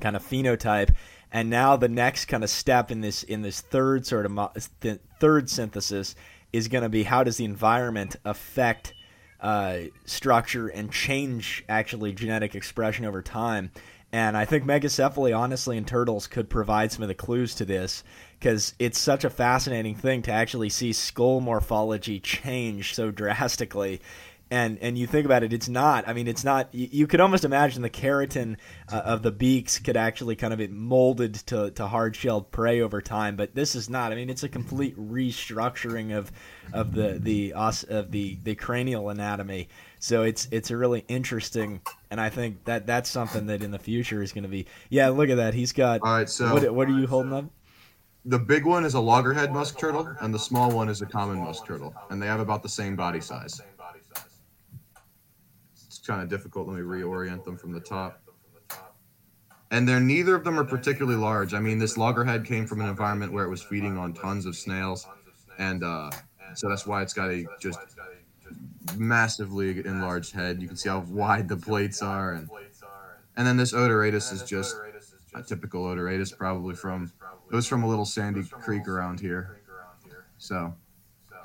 kind 0.00 0.16
of 0.16 0.22
phenotype 0.22 0.90
and 1.32 1.50
now 1.50 1.76
the 1.76 1.88
next 1.88 2.26
kind 2.26 2.42
of 2.42 2.50
step 2.50 2.90
in 2.90 3.00
this 3.00 3.22
in 3.22 3.42
this 3.42 3.60
third 3.60 4.06
sort 4.06 4.26
of 4.26 4.32
mo- 4.32 4.52
th- 4.80 5.00
third 5.20 5.50
synthesis 5.50 6.14
is 6.52 6.68
going 6.68 6.82
to 6.82 6.88
be 6.88 7.02
how 7.02 7.24
does 7.24 7.36
the 7.36 7.44
environment 7.44 8.16
affect 8.24 8.94
uh, 9.40 9.78
structure 10.04 10.68
and 10.68 10.90
change 10.90 11.64
actually 11.68 12.12
genetic 12.12 12.54
expression 12.54 13.04
over 13.04 13.22
time? 13.22 13.70
And 14.10 14.38
I 14.38 14.46
think 14.46 14.64
megacephaly, 14.64 15.36
honestly, 15.36 15.76
in 15.76 15.84
turtles 15.84 16.26
could 16.26 16.48
provide 16.48 16.90
some 16.90 17.02
of 17.02 17.08
the 17.08 17.14
clues 17.14 17.54
to 17.56 17.66
this 17.66 18.02
because 18.40 18.72
it's 18.78 18.98
such 18.98 19.22
a 19.22 19.30
fascinating 19.30 19.94
thing 19.94 20.22
to 20.22 20.32
actually 20.32 20.70
see 20.70 20.94
skull 20.94 21.40
morphology 21.40 22.18
change 22.18 22.94
so 22.94 23.10
drastically 23.10 24.00
and 24.50 24.78
and 24.80 24.96
you 24.96 25.06
think 25.06 25.26
about 25.26 25.42
it, 25.42 25.52
it's 25.52 25.68
not. 25.68 26.08
I 26.08 26.12
mean, 26.12 26.26
it's 26.26 26.44
not. 26.44 26.74
You, 26.74 26.88
you 26.90 27.06
could 27.06 27.20
almost 27.20 27.44
imagine 27.44 27.82
the 27.82 27.90
keratin 27.90 28.56
uh, 28.90 29.02
of 29.04 29.22
the 29.22 29.30
beaks 29.30 29.78
could 29.78 29.96
actually 29.96 30.36
kind 30.36 30.52
of 30.52 30.58
be 30.58 30.68
molded 30.68 31.34
to, 31.46 31.70
to 31.72 31.86
hard 31.86 32.16
shelled 32.16 32.50
prey 32.50 32.80
over 32.80 33.02
time, 33.02 33.36
but 33.36 33.54
this 33.54 33.74
is 33.74 33.90
not. 33.90 34.12
I 34.12 34.14
mean, 34.14 34.30
it's 34.30 34.42
a 34.42 34.48
complete 34.48 34.96
restructuring 34.98 36.16
of 36.16 36.32
of 36.72 36.94
the 36.94 37.18
the 37.18 37.52
os, 37.52 37.84
of 37.84 38.10
the 38.10 38.38
the 38.42 38.54
cranial 38.54 39.10
anatomy. 39.10 39.68
So 39.98 40.22
it's 40.22 40.48
it's 40.50 40.70
a 40.70 40.76
really 40.76 41.04
interesting, 41.08 41.82
and 42.10 42.20
I 42.20 42.30
think 42.30 42.64
that 42.64 42.86
that's 42.86 43.10
something 43.10 43.46
that 43.46 43.62
in 43.62 43.70
the 43.70 43.78
future 43.78 44.22
is 44.22 44.32
going 44.32 44.44
to 44.44 44.48
be. 44.48 44.66
Yeah, 44.88 45.08
look 45.08 45.28
at 45.28 45.36
that. 45.36 45.54
He's 45.54 45.72
got. 45.72 46.00
All 46.02 46.12
right, 46.12 46.28
so 46.28 46.54
what 46.54 46.74
what 46.74 46.88
are 46.88 46.98
you 46.98 47.06
holding 47.06 47.32
up? 47.32 47.44
the 48.24 48.38
big 48.38 48.66
one 48.66 48.84
is 48.84 48.92
a 48.92 49.00
loggerhead 49.00 49.52
musk 49.52 49.78
turtle, 49.78 50.14
and 50.20 50.34
the 50.34 50.38
small 50.38 50.70
one 50.70 50.88
is 50.90 51.00
a 51.00 51.06
common 51.06 51.38
musk 51.38 51.64
turtle, 51.64 51.94
and 52.10 52.20
they 52.20 52.26
have 52.26 52.40
about 52.40 52.62
the 52.62 52.68
same 52.68 52.94
body 52.94 53.20
size. 53.20 53.60
Kind 56.08 56.22
of 56.22 56.30
difficult. 56.30 56.66
Let 56.66 56.78
me 56.78 56.82
reorient 56.82 57.44
them 57.44 57.58
from 57.58 57.70
the 57.70 57.80
top. 57.80 58.22
And 59.70 59.86
they're 59.86 60.00
neither 60.00 60.34
of 60.34 60.42
them 60.42 60.58
are 60.58 60.64
particularly 60.64 61.18
large. 61.18 61.52
I 61.52 61.60
mean, 61.60 61.78
this 61.78 61.98
loggerhead 61.98 62.46
came 62.46 62.66
from 62.66 62.80
an 62.80 62.88
environment 62.88 63.30
where 63.30 63.44
it 63.44 63.50
was 63.50 63.62
feeding 63.62 63.98
on 63.98 64.14
tons 64.14 64.46
of 64.46 64.56
snails, 64.56 65.06
and 65.58 65.84
uh, 65.84 66.10
so 66.54 66.70
that's 66.70 66.86
why 66.86 67.02
it's 67.02 67.12
got 67.12 67.28
a 67.28 67.44
just 67.60 67.78
massively 68.96 69.84
enlarged 69.84 70.32
head. 70.32 70.62
You 70.62 70.68
can 70.68 70.78
see 70.78 70.88
how 70.88 71.00
wide 71.00 71.46
the 71.46 71.58
plates 71.58 72.00
are, 72.00 72.32
and 72.32 72.48
and 73.36 73.46
then 73.46 73.58
this 73.58 73.74
odoratus 73.74 74.32
is 74.32 74.42
just 74.42 74.78
a 75.34 75.42
typical 75.42 75.84
odoratus, 75.84 76.34
probably 76.34 76.74
from 76.74 77.12
it 77.52 77.54
was 77.54 77.66
from 77.66 77.82
a 77.82 77.86
little 77.86 78.06
sandy 78.06 78.44
creek 78.44 78.88
around 78.88 79.20
here, 79.20 79.60
so 80.38 80.74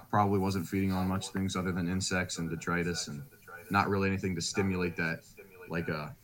probably 0.10 0.40
wasn't 0.40 0.66
feeding 0.66 0.94
on 0.94 1.10
much 1.10 1.28
things 1.30 1.58
other 1.58 1.74
than 1.74 1.90
insects 1.90 2.38
and 2.38 2.50
detritus, 2.50 3.10
and 3.10 3.24
not 3.74 3.90
really 3.90 4.08
anything 4.08 4.36
to 4.36 4.42
stimulate 4.42 4.96
that 4.96 5.20
like 5.70 5.90
a 5.90 6.16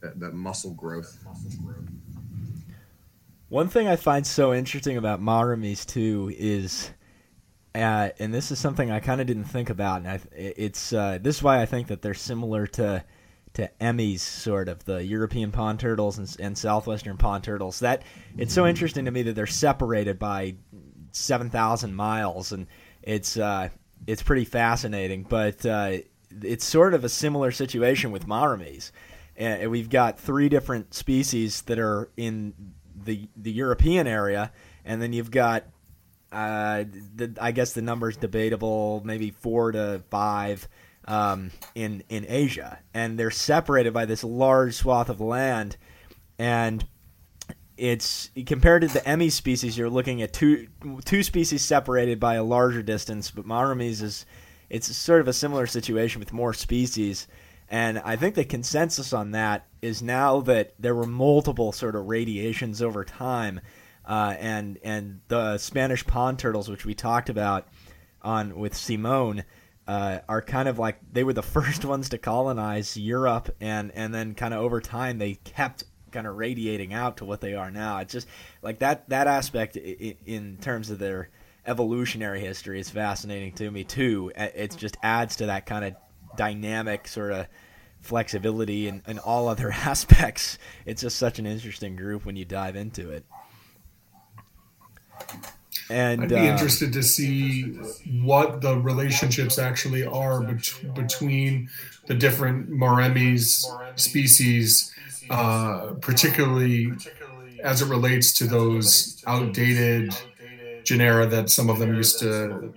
that, 0.00 0.20
that 0.20 0.34
muscle 0.34 0.74
growth. 0.74 1.18
One 3.48 3.68
thing 3.68 3.88
I 3.88 3.96
find 3.96 4.26
so 4.26 4.52
interesting 4.52 4.96
about 4.96 5.20
Mauremys 5.20 5.86
too 5.86 6.32
is, 6.36 6.90
uh, 7.74 8.10
and 8.18 8.32
this 8.32 8.50
is 8.50 8.58
something 8.58 8.90
I 8.90 9.00
kind 9.00 9.20
of 9.20 9.26
didn't 9.26 9.44
think 9.44 9.70
about, 9.70 10.02
and 10.02 10.08
I, 10.08 10.20
it's 10.34 10.92
uh, 10.92 11.18
this 11.20 11.36
is 11.36 11.42
why 11.42 11.60
I 11.60 11.66
think 11.66 11.88
that 11.88 12.02
they're 12.02 12.14
similar 12.14 12.66
to 12.68 13.04
to 13.54 13.70
Emys, 13.80 14.20
sort 14.20 14.68
of 14.68 14.84
the 14.84 15.04
European 15.04 15.52
pond 15.52 15.80
turtles 15.80 16.18
and, 16.18 16.36
and 16.40 16.56
southwestern 16.56 17.16
pond 17.16 17.44
turtles. 17.44 17.80
That 17.80 18.02
it's 18.36 18.54
so 18.54 18.66
interesting 18.66 19.06
to 19.06 19.10
me 19.10 19.22
that 19.22 19.34
they're 19.34 19.46
separated 19.46 20.18
by 20.18 20.56
seven 21.12 21.50
thousand 21.50 21.94
miles, 21.94 22.52
and 22.52 22.66
it's 23.02 23.36
uh, 23.36 23.68
it's 24.06 24.22
pretty 24.22 24.44
fascinating. 24.46 25.24
But 25.24 25.64
uh, 25.66 25.98
it's 26.42 26.64
sort 26.64 26.94
of 26.94 27.04
a 27.04 27.08
similar 27.08 27.50
situation 27.50 28.10
with 28.10 28.26
Mauremys. 28.26 28.90
And 29.36 29.70
we've 29.70 29.90
got 29.90 30.20
three 30.20 30.48
different 30.48 30.94
species 30.94 31.62
that 31.62 31.78
are 31.78 32.10
in 32.16 32.54
the 32.94 33.28
the 33.36 33.50
European 33.50 34.06
area, 34.06 34.52
and 34.84 35.00
then 35.00 35.12
you've 35.12 35.30
got, 35.30 35.64
uh, 36.30 36.84
the, 37.14 37.34
I 37.40 37.52
guess 37.52 37.72
the 37.72 37.82
number's 37.82 38.16
debatable, 38.16 39.02
maybe 39.04 39.30
four 39.30 39.72
to 39.72 40.02
five 40.10 40.68
um, 41.06 41.50
in 41.74 42.04
in 42.10 42.26
Asia, 42.28 42.78
and 42.92 43.18
they're 43.18 43.30
separated 43.30 43.94
by 43.94 44.04
this 44.04 44.22
large 44.22 44.74
swath 44.74 45.08
of 45.08 45.20
land, 45.20 45.78
and 46.38 46.84
it's 47.76 48.30
compared 48.46 48.82
to 48.82 48.88
the 48.88 49.00
Emys 49.00 49.32
species, 49.32 49.76
you're 49.78 49.90
looking 49.90 50.22
at 50.22 50.32
two 50.32 50.68
two 51.04 51.22
species 51.22 51.62
separated 51.62 52.20
by 52.20 52.34
a 52.34 52.44
larger 52.44 52.82
distance, 52.82 53.30
but 53.30 53.46
Mauremys 53.46 54.02
is 54.02 54.26
it's 54.72 54.96
sort 54.96 55.20
of 55.20 55.28
a 55.28 55.34
similar 55.34 55.66
situation 55.66 56.18
with 56.18 56.32
more 56.32 56.54
species. 56.54 57.28
And 57.68 57.98
I 57.98 58.16
think 58.16 58.34
the 58.34 58.44
consensus 58.44 59.12
on 59.12 59.32
that 59.32 59.66
is 59.82 60.02
now 60.02 60.40
that 60.40 60.72
there 60.78 60.94
were 60.94 61.06
multiple 61.06 61.72
sort 61.72 61.94
of 61.94 62.08
radiations 62.08 62.80
over 62.80 63.04
time, 63.04 63.60
uh, 64.06 64.34
and 64.38 64.78
and 64.82 65.20
the 65.28 65.58
Spanish 65.58 66.06
pond 66.06 66.38
turtles, 66.38 66.70
which 66.70 66.86
we 66.86 66.94
talked 66.94 67.28
about 67.28 67.68
on 68.22 68.56
with 68.58 68.74
Simone, 68.74 69.44
uh, 69.86 70.20
are 70.26 70.40
kind 70.40 70.68
of 70.68 70.78
like 70.78 70.98
they 71.12 71.22
were 71.22 71.34
the 71.34 71.42
first 71.56 71.84
ones 71.84 72.08
to 72.08 72.18
colonize 72.18 72.96
Europe, 72.96 73.54
and 73.60 73.92
and 73.92 74.14
then 74.14 74.34
kind 74.34 74.54
of 74.54 74.60
over 74.60 74.80
time 74.80 75.18
they 75.18 75.34
kept 75.34 75.84
kind 76.12 76.26
of 76.26 76.36
radiating 76.36 76.94
out 76.94 77.18
to 77.18 77.26
what 77.26 77.42
they 77.42 77.54
are 77.54 77.70
now. 77.70 77.98
It's 77.98 78.12
just 78.12 78.28
like 78.62 78.78
that 78.78 79.06
that 79.10 79.26
aspect 79.26 79.76
in, 79.76 80.16
in 80.24 80.56
terms 80.62 80.88
of 80.90 80.98
their 80.98 81.28
evolutionary 81.66 82.40
history 82.40 82.80
is 82.80 82.90
fascinating 82.90 83.52
to 83.52 83.70
me 83.70 83.84
too. 83.84 84.32
It 84.36 84.76
just 84.76 84.96
adds 85.02 85.36
to 85.36 85.46
that 85.46 85.66
kind 85.66 85.84
of 85.84 85.94
dynamic 86.36 87.06
sort 87.06 87.32
of 87.32 87.46
flexibility 88.00 88.88
and, 88.88 89.02
and 89.06 89.18
all 89.18 89.48
other 89.48 89.70
aspects. 89.72 90.58
It's 90.84 91.02
just 91.02 91.16
such 91.16 91.38
an 91.38 91.46
interesting 91.46 91.96
group 91.96 92.24
when 92.24 92.36
you 92.36 92.44
dive 92.44 92.76
into 92.76 93.10
it. 93.10 93.24
And 95.88 96.22
I'd 96.22 96.28
be 96.28 96.36
uh, 96.36 96.52
interested 96.52 96.92
to 96.94 97.02
see 97.02 97.64
what 98.20 98.60
the 98.60 98.76
relationships 98.76 99.58
actually 99.58 100.04
are 100.04 100.40
bet- 100.40 100.94
between 100.94 101.68
the 102.06 102.14
different 102.14 102.70
Mauremys 102.70 103.64
species, 103.96 104.92
uh, 105.30 105.94
particularly 106.00 106.96
as 107.62 107.82
it 107.82 107.86
relates 107.86 108.32
to 108.34 108.44
those 108.46 109.22
outdated 109.26 110.16
genera 110.84 111.26
that 111.26 111.50
some 111.50 111.70
of 111.70 111.78
them 111.78 111.94
used 111.94 112.18
to 112.20 112.74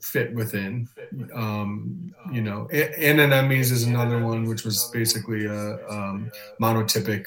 fit 0.00 0.34
within. 0.34 0.88
Um, 1.34 2.14
you 2.32 2.40
know, 2.40 2.68
Annamemys 2.72 3.70
is 3.70 3.84
another 3.84 4.18
one, 4.24 4.44
which 4.44 4.64
was 4.64 4.90
basically 4.92 5.46
a 5.46 5.78
um, 5.88 6.30
monotypic 6.60 7.26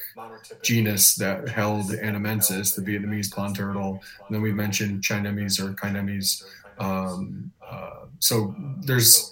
genus 0.61 1.15
that 1.15 1.47
held 1.47 1.91
annamensis, 1.91 2.75
the 2.75 2.81
Vietnamese 2.81 3.33
pond 3.33 3.55
turtle. 3.55 4.01
And 4.27 4.35
then 4.35 4.41
we 4.41 4.51
mentioned 4.51 5.03
Chinemys 5.03 5.59
or 5.59 5.73
Kinemes. 5.73 6.43
Um, 6.79 7.51
uh, 7.69 8.05
so 8.19 8.55
there's 8.81 9.31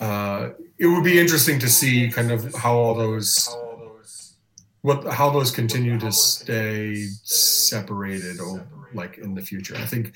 uh, 0.00 0.50
it 0.78 0.86
would 0.86 1.04
be 1.04 1.18
interesting 1.18 1.58
to 1.58 1.68
see 1.68 2.10
kind 2.10 2.30
of 2.30 2.54
how 2.54 2.74
all 2.74 2.94
those 2.94 3.48
what 4.86 5.04
how 5.12 5.28
those 5.28 5.50
continue 5.50 5.98
to 5.98 6.12
stay 6.12 6.94
separated 7.24 8.38
or 8.38 8.64
like 8.94 9.18
in 9.18 9.34
the 9.34 9.42
future. 9.42 9.74
I 9.74 9.84
think 9.84 10.14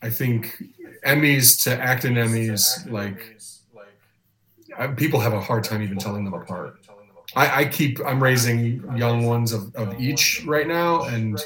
I 0.00 0.08
think 0.08 0.62
Emys 1.04 1.62
to 1.64 1.76
Actinemys 1.76 2.90
like 2.90 3.38
people 4.96 5.20
have 5.20 5.34
a 5.34 5.40
hard 5.42 5.64
time 5.64 5.82
even 5.82 5.98
telling 5.98 6.24
them 6.24 6.32
apart. 6.32 6.80
I, 7.36 7.60
I 7.60 7.64
keep 7.66 8.00
I'm 8.06 8.22
raising 8.22 8.62
young 8.96 9.26
ones 9.26 9.52
of, 9.52 9.74
of 9.76 10.00
each 10.00 10.42
right 10.46 10.66
now, 10.66 11.02
and 11.02 11.38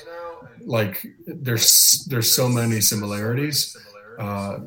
like 0.61 1.05
there's 1.27 2.05
there's 2.09 2.31
so 2.31 2.49
many 2.49 2.81
similarities. 2.81 3.77
Uh, 4.21 4.59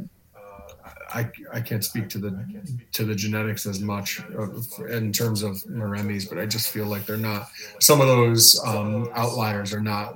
I, 1.14 1.30
I 1.53 1.61
can't 1.61 1.84
speak 1.84 2.10
to 2.10 2.18
the 2.18 2.45
to 2.94 3.03
the 3.03 3.15
genetics 3.15 3.65
as 3.65 3.80
much 3.80 4.19
of, 4.36 4.68
in 4.90 5.11
terms 5.11 5.44
of 5.44 5.56
Mauremys, 5.64 6.30
but 6.30 6.38
I 6.38 6.45
just 6.45 6.69
feel 6.69 6.86
like 6.86 7.06
they're 7.06 7.18
not. 7.18 7.49
Some 7.80 8.02
of 8.02 8.07
those 8.07 8.60
um, 8.65 9.10
outliers 9.14 9.73
are 9.73 9.81
not 9.81 10.15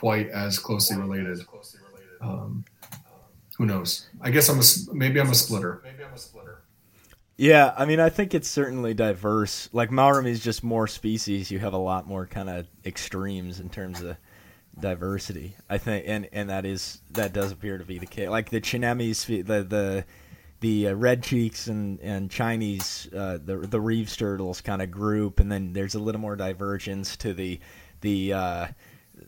quite 0.00 0.30
as 0.30 0.58
closely 0.58 0.96
related. 0.96 1.40
Um, 2.22 2.64
who 3.58 3.66
knows? 3.66 4.08
I 4.22 4.30
guess 4.30 4.48
I'm 4.48 4.58
a 4.58 4.96
maybe 4.96 5.20
I'm 5.20 5.30
a 5.30 5.34
splitter. 5.34 5.82
maybe 5.84 6.02
I'm 6.02 6.14
a 6.14 6.18
splitter. 6.18 6.62
Yeah, 7.36 7.74
I 7.76 7.84
mean, 7.84 8.00
I 8.00 8.08
think 8.08 8.34
it's 8.34 8.48
certainly 8.48 8.94
diverse. 8.94 9.68
Like 9.72 9.90
Mauremys 9.90 10.30
is 10.32 10.40
just 10.40 10.64
more 10.64 10.86
species. 10.86 11.50
You 11.50 11.58
have 11.58 11.74
a 11.74 11.78
lot 11.78 12.06
more 12.06 12.26
kind 12.26 12.48
of 12.48 12.66
extremes 12.84 13.60
in 13.60 13.68
terms 13.68 14.00
of 14.00 14.16
diversity. 14.80 15.54
I 15.68 15.78
think, 15.78 16.04
and 16.06 16.28
and 16.32 16.50
that 16.50 16.64
is 16.64 17.00
that 17.12 17.32
does 17.32 17.52
appear 17.52 17.78
to 17.78 17.84
be 17.84 17.98
the 17.98 18.06
case. 18.06 18.28
Like 18.28 18.50
the 18.50 18.60
Chinemys, 18.60 19.26
the 19.26 19.62
the 19.62 20.04
the 20.60 20.88
uh, 20.88 20.94
red 20.94 21.22
cheeks 21.22 21.66
and 21.66 22.00
and 22.00 22.30
Chinese, 22.30 23.08
uh, 23.14 23.38
the 23.44 23.56
the 23.58 23.80
Reeves 23.80 24.16
turtles 24.16 24.60
kind 24.60 24.82
of 24.82 24.90
group, 24.90 25.40
and 25.40 25.50
then 25.50 25.72
there's 25.72 25.94
a 25.94 25.98
little 25.98 26.20
more 26.20 26.36
divergence 26.36 27.16
to 27.18 27.32
the 27.32 27.60
the 28.00 28.32
uh, 28.32 28.66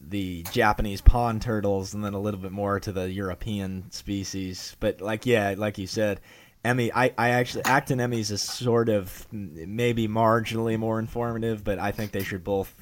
the 0.00 0.42
Japanese 0.52 1.00
pond 1.00 1.42
turtles, 1.42 1.94
and 1.94 2.04
then 2.04 2.14
a 2.14 2.20
little 2.20 2.40
bit 2.40 2.52
more 2.52 2.80
to 2.80 2.92
the 2.92 3.10
European 3.10 3.90
species. 3.90 4.76
But 4.80 5.00
like 5.00 5.26
yeah, 5.26 5.54
like 5.56 5.78
you 5.78 5.86
said 5.86 6.20
Emys, 6.64 6.90
I, 6.94 7.12
I 7.18 7.30
actually 7.30 7.64
Actinemys 7.64 8.30
is 8.30 8.40
sort 8.40 8.88
of 8.88 9.26
maybe 9.32 10.06
marginally 10.06 10.78
more 10.78 11.00
informative, 11.00 11.64
but 11.64 11.78
I 11.80 11.90
think 11.90 12.12
they 12.12 12.22
should 12.22 12.44
both 12.44 12.72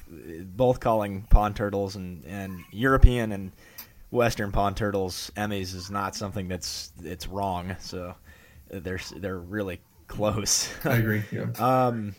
both 0.43 0.79
calling 0.79 1.23
pond 1.23 1.55
turtles 1.55 1.95
and, 1.95 2.23
and 2.25 2.59
European 2.71 3.31
and 3.31 3.51
Western 4.11 4.51
pond 4.51 4.77
turtles 4.77 5.31
Emys 5.35 5.73
is 5.73 5.89
not 5.89 6.15
something 6.15 6.47
that's 6.47 6.91
it's 7.03 7.27
wrong. 7.27 7.75
So 7.79 8.13
they're 8.69 8.99
they're 9.15 9.39
really 9.39 9.81
close. 10.07 10.71
I 10.85 10.97
agree. 10.97 11.23
Yeah. 11.31 11.47
um, 11.87 12.13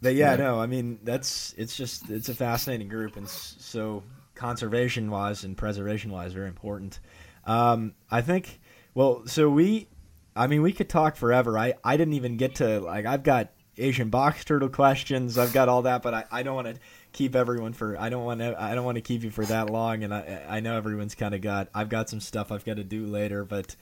but 0.00 0.14
yeah, 0.14 0.32
yeah, 0.32 0.36
no, 0.36 0.60
I 0.60 0.66
mean 0.66 1.00
that's 1.02 1.54
it's 1.58 1.76
just 1.76 2.08
it's 2.08 2.30
a 2.30 2.34
fascinating 2.34 2.88
group 2.88 3.16
and 3.16 3.28
so 3.28 4.02
conservation 4.34 5.10
wise 5.10 5.44
and 5.44 5.54
preservation 5.54 6.10
wise 6.10 6.32
very 6.32 6.48
important. 6.48 6.98
Um, 7.44 7.94
I 8.10 8.22
think 8.22 8.58
well, 8.94 9.26
so 9.26 9.50
we 9.50 9.88
I 10.36 10.46
mean, 10.46 10.62
we 10.62 10.72
could 10.72 10.88
talk 10.88 11.16
forever. 11.16 11.58
I, 11.58 11.74
I 11.82 11.96
didn't 11.96 12.14
even 12.14 12.36
get 12.36 12.56
to 12.56 12.80
like 12.80 13.06
I've 13.06 13.22
got 13.22 13.50
Asian 13.78 14.10
box 14.10 14.44
turtle 14.44 14.68
questions. 14.68 15.38
I've 15.38 15.52
got 15.52 15.68
all 15.68 15.82
that, 15.82 16.02
but 16.02 16.14
I, 16.14 16.24
I 16.30 16.42
don't 16.42 16.54
want 16.54 16.68
to 16.68 16.80
keep 17.12 17.34
everyone 17.34 17.72
for 17.72 17.98
I 17.98 18.10
don't 18.10 18.24
want 18.24 18.40
to 18.40 18.60
I 18.60 18.74
don't 18.74 18.84
want 18.84 18.96
to 18.96 19.02
keep 19.02 19.22
you 19.22 19.30
for 19.30 19.44
that 19.46 19.70
long. 19.70 20.04
And 20.04 20.14
I 20.14 20.44
I 20.48 20.60
know 20.60 20.76
everyone's 20.76 21.14
kind 21.14 21.34
of 21.34 21.40
got 21.40 21.68
I've 21.74 21.88
got 21.88 22.10
some 22.10 22.20
stuff 22.20 22.52
I've 22.52 22.64
got 22.64 22.76
to 22.76 22.84
do 22.84 23.06
later, 23.06 23.44
but 23.44 23.74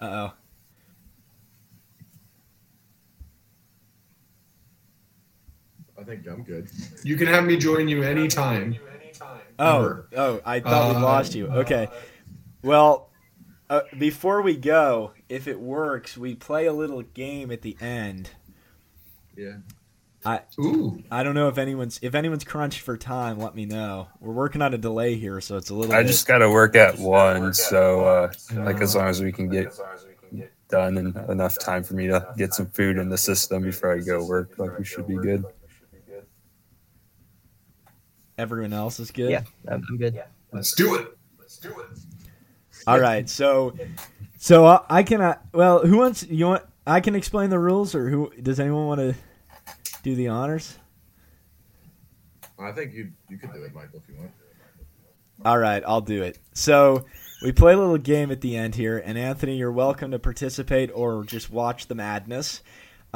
uh 0.00 0.30
oh. 0.30 0.32
I 6.00 6.04
think 6.04 6.26
I'm 6.28 6.44
good. 6.44 6.70
You 7.02 7.16
can 7.16 7.26
have 7.26 7.44
me 7.44 7.56
join 7.56 7.88
you 7.88 8.02
anytime. 8.02 8.76
Oh, 9.58 10.04
oh, 10.16 10.40
I 10.44 10.60
thought 10.60 10.90
uh, 10.90 10.94
we 10.94 11.02
lost 11.02 11.34
you. 11.34 11.48
Okay. 11.48 11.88
Well, 12.62 13.10
uh, 13.68 13.80
before 13.98 14.42
we 14.42 14.56
go, 14.56 15.12
if 15.28 15.46
it 15.46 15.60
works, 15.60 16.16
we 16.16 16.34
play 16.34 16.66
a 16.66 16.72
little 16.72 17.02
game 17.02 17.50
at 17.50 17.62
the 17.62 17.76
end. 17.80 18.30
Yeah. 19.36 19.58
I 20.24 20.40
Ooh. 20.58 21.02
I 21.10 21.22
don't 21.22 21.34
know 21.34 21.48
if 21.48 21.58
anyone's 21.58 22.00
if 22.02 22.14
anyone's 22.14 22.42
crunched 22.42 22.80
for 22.80 22.96
time. 22.96 23.38
Let 23.38 23.54
me 23.54 23.66
know. 23.66 24.08
We're 24.20 24.32
working 24.32 24.62
on 24.62 24.74
a 24.74 24.78
delay 24.78 25.14
here, 25.14 25.40
so 25.40 25.56
it's 25.56 25.70
a 25.70 25.74
little. 25.74 25.94
I 25.94 26.02
bit... 26.02 26.08
just 26.08 26.26
got 26.26 26.38
to 26.38 26.50
work 26.50 26.74
at 26.74 26.98
one, 26.98 27.54
so 27.54 28.04
uh, 28.04 28.32
like 28.54 28.80
as 28.80 28.96
long 28.96 29.06
as 29.06 29.22
we 29.22 29.30
can 29.30 29.48
get 29.48 29.78
done 30.68 30.98
and 30.98 31.16
enough 31.30 31.58
time 31.58 31.84
for 31.84 31.94
me 31.94 32.08
to 32.08 32.26
get 32.36 32.52
some 32.52 32.66
food 32.66 32.98
in 32.98 33.08
the 33.08 33.16
system 33.16 33.62
before 33.62 33.94
I 33.94 34.00
go 34.00 34.24
work, 34.24 34.58
like 34.58 34.76
we 34.76 34.84
should 34.84 35.06
be 35.06 35.16
good. 35.16 35.44
Everyone 38.36 38.72
else 38.72 38.98
is 38.98 39.12
good. 39.12 39.30
Yeah, 39.30 39.42
I'm 39.68 39.82
good. 39.98 40.20
Let's 40.52 40.74
do 40.74 40.96
it. 40.96 41.16
Let's 41.38 41.58
do 41.58 41.70
it. 41.70 41.86
All 42.86 43.00
right, 43.00 43.28
so 43.28 43.74
so 44.38 44.64
uh, 44.64 44.84
I 44.88 45.02
can. 45.02 45.20
Uh, 45.20 45.38
well, 45.52 45.86
who 45.86 45.98
wants? 45.98 46.26
You 46.26 46.46
want? 46.46 46.64
I 46.86 47.00
can 47.00 47.14
explain 47.14 47.50
the 47.50 47.58
rules, 47.58 47.94
or 47.94 48.08
who? 48.08 48.32
Does 48.40 48.58
anyone 48.58 48.86
want 48.86 49.00
to 49.00 49.14
do 50.02 50.14
the 50.14 50.28
honors? 50.28 50.78
I 52.58 52.72
think 52.72 52.92
you 52.94 53.10
you 53.28 53.38
could 53.38 53.52
do 53.52 53.62
it, 53.62 53.74
Michael, 53.74 54.00
if 54.02 54.08
you 54.08 54.18
want. 54.18 54.30
All 55.44 55.58
right, 55.58 55.82
I'll 55.86 56.00
do 56.00 56.22
it. 56.22 56.38
So 56.52 57.04
we 57.42 57.52
play 57.52 57.74
a 57.74 57.76
little 57.76 57.98
game 57.98 58.32
at 58.32 58.40
the 58.40 58.56
end 58.56 58.74
here, 58.74 58.98
and 58.98 59.16
Anthony, 59.16 59.56
you're 59.56 59.70
welcome 59.70 60.10
to 60.10 60.18
participate 60.18 60.90
or 60.92 61.24
just 61.24 61.50
watch 61.50 61.86
the 61.86 61.94
madness. 61.94 62.62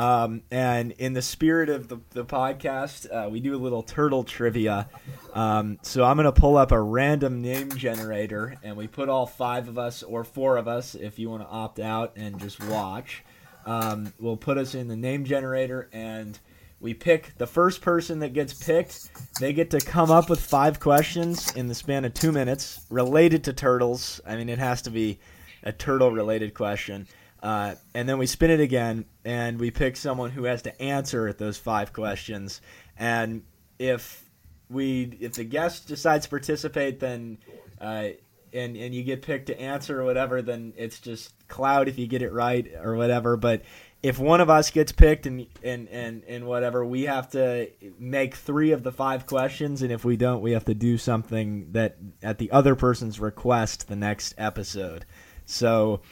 Um, 0.02 0.42
and 0.50 0.90
in 0.92 1.12
the 1.12 1.22
spirit 1.22 1.68
of 1.68 1.86
the, 1.86 1.98
the 2.10 2.24
podcast, 2.24 3.06
uh, 3.08 3.28
we 3.30 3.38
do 3.38 3.54
a 3.54 3.56
little 3.56 3.84
turtle 3.84 4.24
trivia. 4.24 4.88
Um, 5.32 5.78
so 5.82 6.02
I'm 6.02 6.16
going 6.16 6.24
to 6.24 6.32
pull 6.32 6.56
up 6.56 6.72
a 6.72 6.80
random 6.80 7.40
name 7.40 7.70
generator, 7.70 8.56
and 8.64 8.76
we 8.76 8.88
put 8.88 9.08
all 9.08 9.26
five 9.26 9.68
of 9.68 9.78
us 9.78 10.02
or 10.02 10.24
four 10.24 10.56
of 10.56 10.66
us, 10.66 10.96
if 10.96 11.20
you 11.20 11.30
want 11.30 11.44
to 11.44 11.48
opt 11.48 11.78
out 11.78 12.14
and 12.16 12.40
just 12.40 12.60
watch. 12.64 13.22
Um, 13.64 14.12
we'll 14.18 14.36
put 14.36 14.58
us 14.58 14.74
in 14.74 14.88
the 14.88 14.96
name 14.96 15.24
generator, 15.24 15.88
and 15.92 16.36
we 16.80 16.94
pick 16.94 17.38
the 17.38 17.46
first 17.46 17.80
person 17.80 18.18
that 18.18 18.32
gets 18.32 18.54
picked. 18.54 19.08
They 19.38 19.52
get 19.52 19.70
to 19.70 19.78
come 19.78 20.10
up 20.10 20.28
with 20.28 20.40
five 20.40 20.80
questions 20.80 21.54
in 21.54 21.68
the 21.68 21.76
span 21.76 22.04
of 22.04 22.12
two 22.12 22.32
minutes 22.32 22.84
related 22.90 23.44
to 23.44 23.52
turtles. 23.52 24.20
I 24.26 24.34
mean, 24.34 24.48
it 24.48 24.58
has 24.58 24.82
to 24.82 24.90
be 24.90 25.20
a 25.62 25.70
turtle 25.70 26.10
related 26.10 26.54
question. 26.54 27.06
Uh, 27.42 27.74
and 27.92 28.08
then 28.08 28.18
we 28.18 28.26
spin 28.26 28.50
it 28.50 28.60
again, 28.60 29.04
and 29.24 29.58
we 29.58 29.70
pick 29.70 29.96
someone 29.96 30.30
who 30.30 30.44
has 30.44 30.62
to 30.62 30.82
answer 30.82 31.32
those 31.32 31.58
five 31.58 31.92
questions. 31.92 32.60
And 32.96 33.42
if 33.78 34.30
we, 34.70 35.16
if 35.20 35.34
the 35.34 35.44
guest 35.44 35.88
decides 35.88 36.26
to 36.26 36.30
participate, 36.30 37.00
then 37.00 37.38
uh, 37.80 38.10
and 38.52 38.76
and 38.76 38.94
you 38.94 39.02
get 39.02 39.22
picked 39.22 39.46
to 39.46 39.60
answer 39.60 40.00
or 40.00 40.04
whatever, 40.04 40.40
then 40.40 40.72
it's 40.76 41.00
just 41.00 41.32
cloud 41.48 41.88
if 41.88 41.98
you 41.98 42.06
get 42.06 42.22
it 42.22 42.32
right 42.32 42.70
or 42.80 42.94
whatever. 42.96 43.36
But 43.36 43.62
if 44.02 44.18
one 44.18 44.40
of 44.40 44.50
us 44.50 44.70
gets 44.70 44.92
picked 44.92 45.26
and 45.26 45.46
and 45.62 45.88
and 45.88 46.22
and 46.28 46.46
whatever, 46.46 46.84
we 46.84 47.02
have 47.04 47.30
to 47.30 47.70
make 47.98 48.36
three 48.36 48.72
of 48.72 48.82
the 48.82 48.92
five 48.92 49.26
questions, 49.26 49.82
and 49.82 49.90
if 49.90 50.04
we 50.04 50.16
don't, 50.16 50.42
we 50.42 50.52
have 50.52 50.66
to 50.66 50.74
do 50.74 50.98
something 50.98 51.72
that 51.72 51.96
at 52.22 52.38
the 52.38 52.50
other 52.52 52.74
person's 52.74 53.18
request 53.18 53.88
the 53.88 53.96
next 53.96 54.34
episode. 54.38 55.06
So 55.44 56.02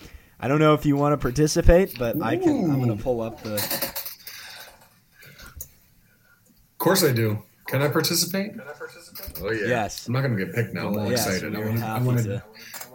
I 0.40 0.48
don't 0.48 0.58
know 0.58 0.74
if 0.74 0.86
you 0.86 0.96
want 0.96 1.12
to 1.12 1.18
participate, 1.18 1.98
but 1.98 2.16
Ooh. 2.16 2.22
I 2.22 2.36
can. 2.36 2.70
I'm 2.70 2.80
going 2.80 2.96
to 2.96 3.02
pull 3.02 3.20
up 3.20 3.42
the. 3.42 3.54
Of 3.54 3.94
course, 6.78 7.04
I 7.04 7.12
do. 7.12 7.42
Can 7.66 7.82
I 7.82 7.88
participate? 7.88 8.52
Can 8.52 8.62
I 8.62 8.72
participate? 8.72 9.44
Oh 9.44 9.50
yeah. 9.50 9.68
Yes. 9.68 10.06
I'm 10.06 10.14
not 10.14 10.22
going 10.22 10.36
to 10.36 10.44
get 10.44 10.54
picked 10.54 10.74
now. 10.74 10.88
I'm 10.88 10.98
all 10.98 11.10
yes, 11.10 11.26
excited. 11.26 11.54
I 11.54 11.60
want, 11.60 11.82
I 11.82 11.98
want 12.00 12.18
to. 12.24 12.42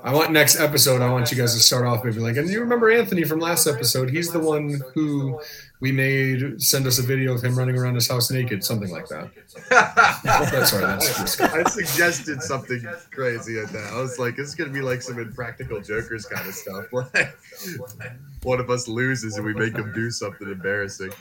I 0.03 0.13
want 0.13 0.31
next 0.31 0.59
episode. 0.59 1.01
I 1.01 1.09
want 1.09 1.31
you 1.31 1.37
guys 1.37 1.55
to 1.55 1.59
start 1.59 1.85
off 1.85 2.03
maybe 2.03 2.19
like, 2.19 2.37
and 2.37 2.49
you 2.49 2.59
remember 2.59 2.91
Anthony 2.91 3.23
from 3.23 3.39
last 3.39 3.67
episode? 3.67 4.09
He's 4.09 4.31
the 4.31 4.39
one 4.39 4.81
who 4.93 5.39
we 5.79 5.91
made 5.91 6.61
send 6.61 6.87
us 6.87 6.99
a 6.99 7.01
video 7.01 7.33
of 7.33 7.43
him 7.43 7.57
running 7.57 7.77
around 7.77 7.95
his 7.95 8.07
house 8.07 8.31
naked, 8.31 8.63
something 8.63 8.89
like 8.89 9.07
that. 9.09 9.29
that's 9.69 10.73
right. 10.73 10.81
That's 10.81 11.39
I 11.41 11.63
suggested 11.63 12.41
something 12.41 12.85
crazy 13.11 13.59
at 13.59 13.69
that. 13.69 13.91
I 13.93 14.01
was 14.01 14.17
like, 14.17 14.37
"This 14.37 14.47
is 14.47 14.55
gonna 14.55 14.71
be 14.71 14.81
like 14.81 15.01
some 15.01 15.19
impractical 15.19 15.81
jokers 15.81 16.25
kind 16.25 16.47
of 16.47 16.53
stuff." 16.53 16.85
Like, 17.15 18.17
one 18.43 18.59
of 18.59 18.69
us 18.69 18.87
loses 18.87 19.37
and 19.37 19.45
we 19.45 19.53
make 19.53 19.75
him 19.75 19.91
do 19.93 20.11
something 20.11 20.47
embarrassing. 20.47 21.11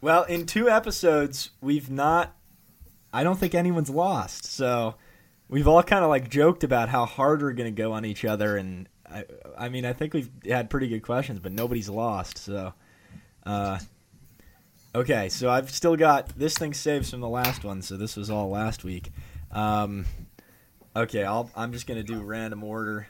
Well, 0.00 0.24
in 0.24 0.46
two 0.46 0.68
episodes, 0.68 1.50
we've 1.60 1.90
not. 1.90 2.34
I 3.12 3.24
don't 3.24 3.38
think 3.38 3.54
anyone's 3.54 3.90
lost. 3.90 4.44
So 4.44 4.94
we've 5.48 5.66
all 5.66 5.82
kind 5.82 6.04
of 6.04 6.10
like 6.10 6.28
joked 6.28 6.64
about 6.64 6.88
how 6.88 7.04
hard 7.06 7.42
we're 7.42 7.52
gonna 7.52 7.70
go 7.70 7.92
on 7.92 8.04
each 8.04 8.24
other, 8.24 8.56
and 8.56 8.88
I, 9.10 9.24
I 9.58 9.68
mean, 9.68 9.84
I 9.84 9.92
think 9.92 10.14
we've 10.14 10.30
had 10.46 10.70
pretty 10.70 10.88
good 10.88 11.02
questions, 11.02 11.40
but 11.40 11.52
nobody's 11.52 11.88
lost. 11.88 12.38
So. 12.38 12.72
Uh, 13.50 13.80
okay, 14.94 15.28
so 15.28 15.50
I've 15.50 15.72
still 15.72 15.96
got 15.96 16.38
this 16.38 16.54
thing 16.56 16.72
saves 16.72 17.10
from 17.10 17.18
the 17.18 17.28
last 17.28 17.64
one, 17.64 17.82
so 17.82 17.96
this 17.96 18.16
was 18.16 18.30
all 18.30 18.48
last 18.48 18.84
week. 18.84 19.10
Um, 19.50 20.04
okay, 20.94 21.24
I'll, 21.24 21.50
I'm 21.56 21.72
just 21.72 21.88
gonna 21.88 22.04
do 22.04 22.22
random 22.22 22.62
order. 22.62 23.08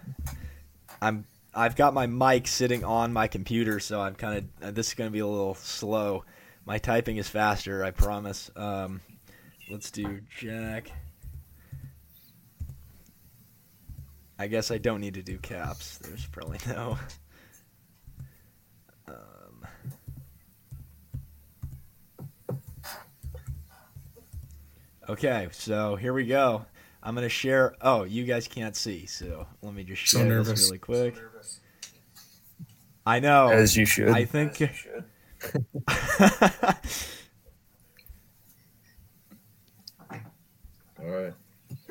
I'm 1.02 1.26
I've 1.54 1.76
got 1.76 1.92
my 1.92 2.06
mic 2.06 2.48
sitting 2.48 2.84
on 2.84 3.12
my 3.12 3.28
computer, 3.28 3.80
so 3.80 4.00
I'm 4.00 4.14
kind 4.14 4.48
of 4.62 4.74
this 4.74 4.88
is 4.88 4.94
to 5.10 5.12
be 5.12 5.18
a 5.18 5.26
little 5.26 5.56
slow. 5.56 6.24
My 6.64 6.78
typing 6.78 7.18
is 7.18 7.28
faster, 7.28 7.84
I 7.84 7.90
promise. 7.90 8.50
Um, 8.56 9.02
let's 9.70 9.90
do 9.90 10.22
Jack. 10.38 10.90
I 14.38 14.46
guess 14.46 14.70
I 14.70 14.78
don't 14.78 15.02
need 15.02 15.14
to 15.14 15.22
do 15.22 15.36
caps. 15.36 15.98
There's 15.98 16.24
probably 16.24 16.60
no. 16.66 16.98
okay, 25.10 25.48
so 25.52 25.96
here 25.96 26.12
we 26.12 26.26
go. 26.26 26.64
I'm 27.02 27.14
gonna 27.14 27.28
share. 27.28 27.74
Oh, 27.80 28.04
you 28.04 28.24
guys 28.24 28.46
can't 28.46 28.76
see, 28.76 29.06
so 29.06 29.46
let 29.62 29.74
me 29.74 29.84
just 29.84 30.06
So 30.06 30.18
share 30.18 30.28
nervous. 30.28 30.60
this 30.60 30.66
really 30.66 30.78
quick. 30.78 31.16
I 33.06 33.20
know. 33.20 33.48
As 33.48 33.76
you 33.76 33.86
should. 33.86 34.10
I 34.10 34.24
think. 34.24 34.54
Should. 34.56 35.04
All 41.00 41.06
right. 41.06 41.32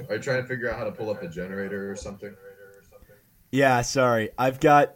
Are 0.07 0.15
you 0.15 0.21
trying 0.21 0.41
to 0.41 0.47
figure 0.47 0.71
out 0.71 0.77
how 0.77 0.85
to 0.85 0.91
pull 0.91 1.09
up 1.09 1.21
a 1.23 1.27
generator 1.27 1.91
or 1.91 1.95
something? 1.95 2.35
yeah, 3.51 3.81
sorry. 3.81 4.29
I've 4.37 4.59
got 4.59 4.95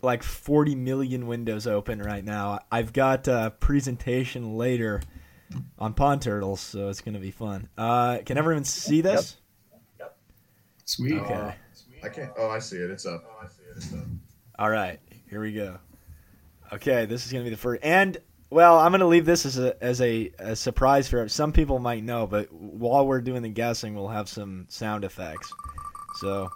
like 0.00 0.22
40 0.22 0.76
million 0.76 1.26
windows 1.26 1.66
open 1.66 2.00
right 2.00 2.24
now. 2.24 2.60
I've 2.70 2.92
got 2.92 3.26
a 3.26 3.52
presentation 3.58 4.56
later 4.56 5.00
on 5.78 5.94
pond 5.94 6.22
turtles, 6.22 6.60
so 6.60 6.88
it's 6.88 7.00
gonna 7.00 7.18
be 7.18 7.30
fun. 7.30 7.68
Uh, 7.76 8.18
can 8.24 8.38
everyone 8.38 8.64
see 8.64 9.00
this? 9.00 9.36
Yep. 9.98 10.16
Sweet. 10.84 11.20
Okay. 11.20 11.34
Uh, 11.34 11.52
I 12.02 12.08
can't. 12.08 12.32
Oh, 12.38 12.50
I 12.50 12.58
see 12.58 12.76
it. 12.76 12.90
It's 12.90 13.06
up. 13.06 13.24
I 13.42 13.46
see 13.46 13.62
it. 13.62 13.76
It's 13.76 13.92
up. 13.92 14.04
All 14.58 14.70
right, 14.70 15.00
here 15.28 15.40
we 15.40 15.52
go. 15.52 15.78
Okay, 16.72 17.06
this 17.06 17.26
is 17.26 17.32
gonna 17.32 17.44
be 17.44 17.50
the 17.50 17.56
first, 17.56 17.82
and 17.82 18.18
well, 18.50 18.78
I'm 18.78 18.92
gonna 18.92 19.06
leave 19.06 19.26
this 19.26 19.46
as 19.46 19.58
a 19.58 19.82
as 19.82 20.00
a, 20.00 20.30
a 20.38 20.54
surprise 20.54 21.08
for 21.08 21.28
some 21.28 21.52
people 21.52 21.78
might 21.78 22.04
know, 22.04 22.26
but 22.26 22.52
while 22.52 23.06
we're 23.06 23.20
doing 23.20 23.42
the 23.42 23.48
guessing, 23.48 23.94
we'll 23.94 24.08
have 24.08 24.28
some 24.28 24.66
sound 24.68 25.04
effects. 25.04 25.52
So, 26.16 26.48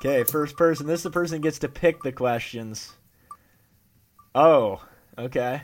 okay, 0.00 0.24
first 0.24 0.56
person. 0.56 0.86
This 0.86 1.00
is 1.00 1.04
the 1.04 1.10
person 1.10 1.38
who 1.38 1.42
gets 1.42 1.60
to 1.60 1.68
pick 1.68 2.02
the 2.02 2.12
questions. 2.12 2.92
Oh, 4.34 4.82
okay. 5.16 5.62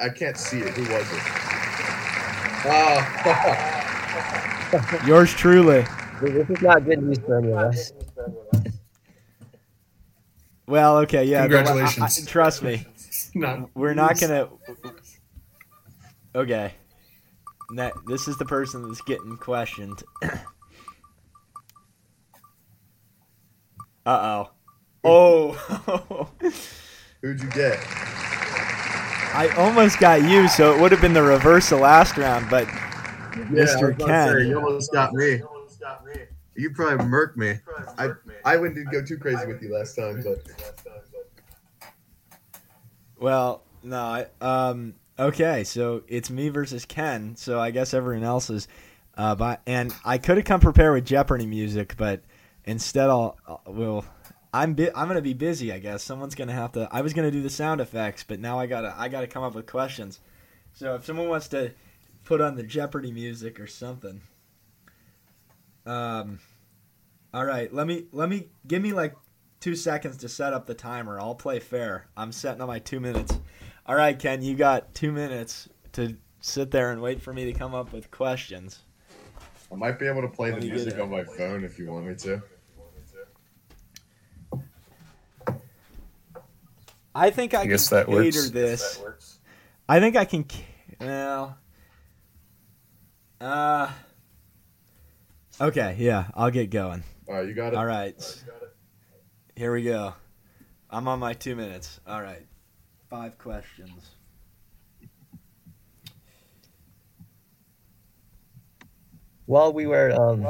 I 0.00 0.08
can't 0.08 0.36
see 0.36 0.58
it. 0.60 0.68
Who 0.74 0.82
was 0.82 1.12
it? 1.12 1.22
Oh, 5.00 5.04
Yours 5.06 5.32
truly. 5.32 5.84
This 6.20 6.50
is 6.50 6.60
not 6.62 6.84
good 6.84 7.02
news 7.02 7.18
for 7.18 7.38
any 7.38 7.52
of 7.52 7.58
us. 7.58 7.92
Well, 10.66 10.98
okay, 10.98 11.24
yeah. 11.24 11.46
but 11.46 11.54
I- 11.54 11.60
I- 11.60 11.64
Congratulations. 11.64 12.26
trust 12.26 12.62
me, 12.62 12.84
Not, 13.34 13.70
we're 13.74 13.94
not 13.94 14.20
gonna. 14.20 14.48
Okay. 16.34 16.74
That 17.74 17.92
this 18.06 18.28
is 18.28 18.36
the 18.38 18.44
person 18.44 18.82
that's 18.86 19.00
getting 19.02 19.36
questioned. 19.36 20.02
uh 20.22 20.38
oh. 24.06 24.50
Oh. 25.04 26.28
who'd 27.22 27.40
you 27.40 27.48
get? 27.50 27.78
I 29.34 29.48
almost 29.56 29.98
got 29.98 30.22
you, 30.22 30.48
so 30.48 30.74
it 30.74 30.80
would 30.80 30.92
have 30.92 31.00
been 31.00 31.12
the 31.12 31.22
reverse 31.22 31.70
of 31.72 31.80
last 31.80 32.16
round, 32.16 32.48
but 32.50 32.66
Mr. 32.66 33.98
Ken. 33.98 34.46
you 34.46 34.58
almost 34.58 34.92
got 34.92 35.12
me. 35.14 35.40
You 36.54 36.70
probably 36.70 37.06
murked 37.06 37.36
me. 37.36 37.54
I 37.98 38.10
I 38.44 38.56
wouldn't 38.56 38.90
go 38.90 39.04
too 39.04 39.16
crazy 39.16 39.46
with 39.46 39.62
you 39.62 39.72
last 39.72 39.94
time, 39.94 40.22
but 40.22 40.38
well, 43.20 43.62
no, 43.82 43.98
I, 43.98 44.26
um, 44.40 44.94
okay, 45.18 45.64
so 45.64 46.02
it's 46.08 46.30
me 46.30 46.48
versus 46.48 46.84
Ken, 46.84 47.34
so 47.36 47.58
I 47.58 47.70
guess 47.70 47.92
everyone 47.92 48.24
else 48.24 48.48
is, 48.48 48.68
uh, 49.16 49.34
but, 49.34 49.60
and 49.66 49.92
I 50.04 50.18
could 50.18 50.36
have 50.36 50.46
come 50.46 50.60
prepared 50.60 50.94
with 50.94 51.04
Jeopardy 51.04 51.46
music, 51.46 51.96
but 51.96 52.22
instead 52.64 53.10
I'll, 53.10 53.36
I'll 53.46 53.62
well, 53.66 54.04
I'm 54.58 54.74
bi- 54.74 54.90
I'm 54.92 55.06
gonna 55.06 55.22
be 55.22 55.34
busy, 55.34 55.72
I 55.72 55.78
guess. 55.78 56.02
Someone's 56.02 56.34
gonna 56.34 56.52
have 56.52 56.72
to. 56.72 56.88
I 56.90 57.00
was 57.00 57.12
gonna 57.12 57.30
do 57.30 57.42
the 57.42 57.50
sound 57.50 57.80
effects, 57.80 58.24
but 58.24 58.40
now 58.40 58.58
I 58.58 58.66
gotta 58.66 58.92
I 58.98 59.08
gotta 59.08 59.28
come 59.28 59.44
up 59.44 59.54
with 59.54 59.66
questions. 59.66 60.18
So 60.72 60.96
if 60.96 61.04
someone 61.04 61.28
wants 61.28 61.46
to 61.48 61.70
put 62.24 62.40
on 62.40 62.56
the 62.56 62.64
Jeopardy 62.64 63.12
music 63.12 63.60
or 63.60 63.68
something, 63.68 64.20
um, 65.86 66.40
all 67.32 67.44
right, 67.44 67.72
let 67.72 67.86
me 67.86 68.06
let 68.10 68.28
me 68.28 68.48
give 68.66 68.82
me 68.82 68.92
like 68.92 69.14
two 69.60 69.76
seconds 69.76 70.16
to 70.18 70.28
set 70.28 70.52
up 70.52 70.66
the 70.66 70.74
timer. 70.74 71.20
I'll 71.20 71.36
play 71.36 71.60
fair. 71.60 72.08
I'm 72.16 72.32
setting 72.32 72.60
on 72.60 72.66
my 72.66 72.80
two 72.80 72.98
minutes. 72.98 73.38
All 73.86 73.94
right, 73.94 74.18
Ken, 74.18 74.42
you 74.42 74.56
got 74.56 74.92
two 74.92 75.12
minutes 75.12 75.68
to 75.92 76.16
sit 76.40 76.72
there 76.72 76.90
and 76.90 77.00
wait 77.00 77.22
for 77.22 77.32
me 77.32 77.44
to 77.44 77.52
come 77.52 77.76
up 77.76 77.92
with 77.92 78.10
questions. 78.10 78.80
I 79.70 79.76
might 79.76 80.00
be 80.00 80.08
able 80.08 80.22
to 80.22 80.28
play 80.28 80.50
Let 80.50 80.62
the 80.62 80.68
music 80.68 80.98
on 80.98 81.10
my 81.10 81.22
phone 81.22 81.62
if 81.62 81.78
you 81.78 81.92
want 81.92 82.06
me 82.06 82.16
to. 82.16 82.42
I 87.18 87.30
think 87.30 87.54
I, 87.54 87.62
I 87.62 87.66
guess 87.66 87.88
can 87.88 87.98
that 87.98 88.06
cater 88.06 88.38
works. 88.38 88.50
this. 88.50 89.38
I 89.88 89.98
think 90.00 90.16
I 90.16 90.24
can. 90.24 90.44
ca- 90.44 90.64
Well, 91.00 91.58
uh, 93.40 93.90
okay, 95.60 95.96
yeah, 95.98 96.26
I'll 96.34 96.50
get 96.50 96.70
going. 96.70 97.02
All 97.28 97.34
right, 97.34 97.46
you 97.48 97.54
got 97.54 97.72
it. 97.72 97.76
All 97.76 97.84
right, 97.86 98.14
here 99.56 99.72
we 99.72 99.82
go. 99.82 100.14
I'm 100.90 101.08
on 101.08 101.18
my 101.18 101.34
two 101.34 101.56
minutes. 101.56 102.00
All 102.06 102.22
right, 102.22 102.46
five 103.10 103.36
questions. 103.38 104.10
While 109.46 109.72
we 109.72 109.86
were 109.86 110.12
um, 110.12 110.46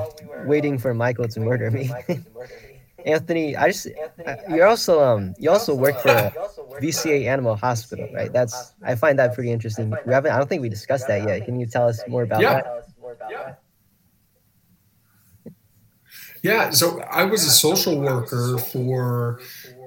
waiting 0.47 0.77
for 0.77 0.93
Michael 0.93 1.29
to 1.29 1.41
murder 1.41 1.71
me, 1.71 1.89
Anthony, 3.09 3.57
I 3.57 3.69
just 3.69 3.89
I- 4.27 4.37
you're 4.49 4.67
also 4.67 5.03
um 5.03 5.35
you 5.39 5.51
also 5.51 5.75
work 5.75 5.99
for 5.99 6.11
a 6.11 6.33
VCA 6.81 7.27
Animal 7.27 7.57
Hospital, 7.57 8.09
right? 8.13 8.33
That's 8.33 8.75
I 8.85 8.95
find 8.95 9.19
that 9.19 9.35
pretty 9.35 9.51
interesting. 9.51 9.91
We 10.07 10.13
haven't 10.13 10.33
I 10.33 10.39
don't 10.39 10.49
think 10.49 10.63
we 10.63 10.69
discussed 10.69 11.09
that 11.09 11.23
yet. 11.27 11.45
Can 11.45 11.59
you 11.59 11.67
tell 11.67 11.89
us 11.89 12.07
more 12.07 12.23
about 12.23 12.43
Yeah. 12.43 12.55
that? 12.63 13.59
Yeah, 16.43 16.71
so 16.71 17.01
I 17.11 17.25
was 17.25 17.45
a 17.45 17.51
social 17.51 18.01
worker 18.01 18.59
for 18.59 19.41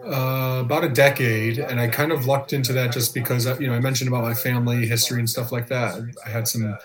uh, 0.06 0.61
about 0.65 0.84
a 0.84 0.89
decade, 0.89 1.60
and 1.60 1.80
I 1.80 1.88
kind 1.88 2.11
of 2.11 2.26
lucked 2.26 2.52
into 2.53 2.73
that 2.73 2.91
just 2.91 3.14
because 3.14 3.48
uh, 3.48 3.56
you 3.60 3.68
know 3.68 3.73
I 3.73 3.80
mentioned 3.80 4.10
about 4.10 4.23
my 4.23 4.34
family 4.34 4.85
history 4.85 5.19
and 5.19 5.30
stuff 5.30 5.52
like 5.52 5.68
that. 5.69 6.02
I 6.26 6.30
had 6.30 6.48
some 6.48 6.77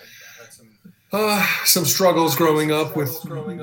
uh, 1.13 1.47
some 1.65 1.85
struggles 1.85 2.35
growing 2.35 2.73
up 2.73 2.97
with 2.97 3.17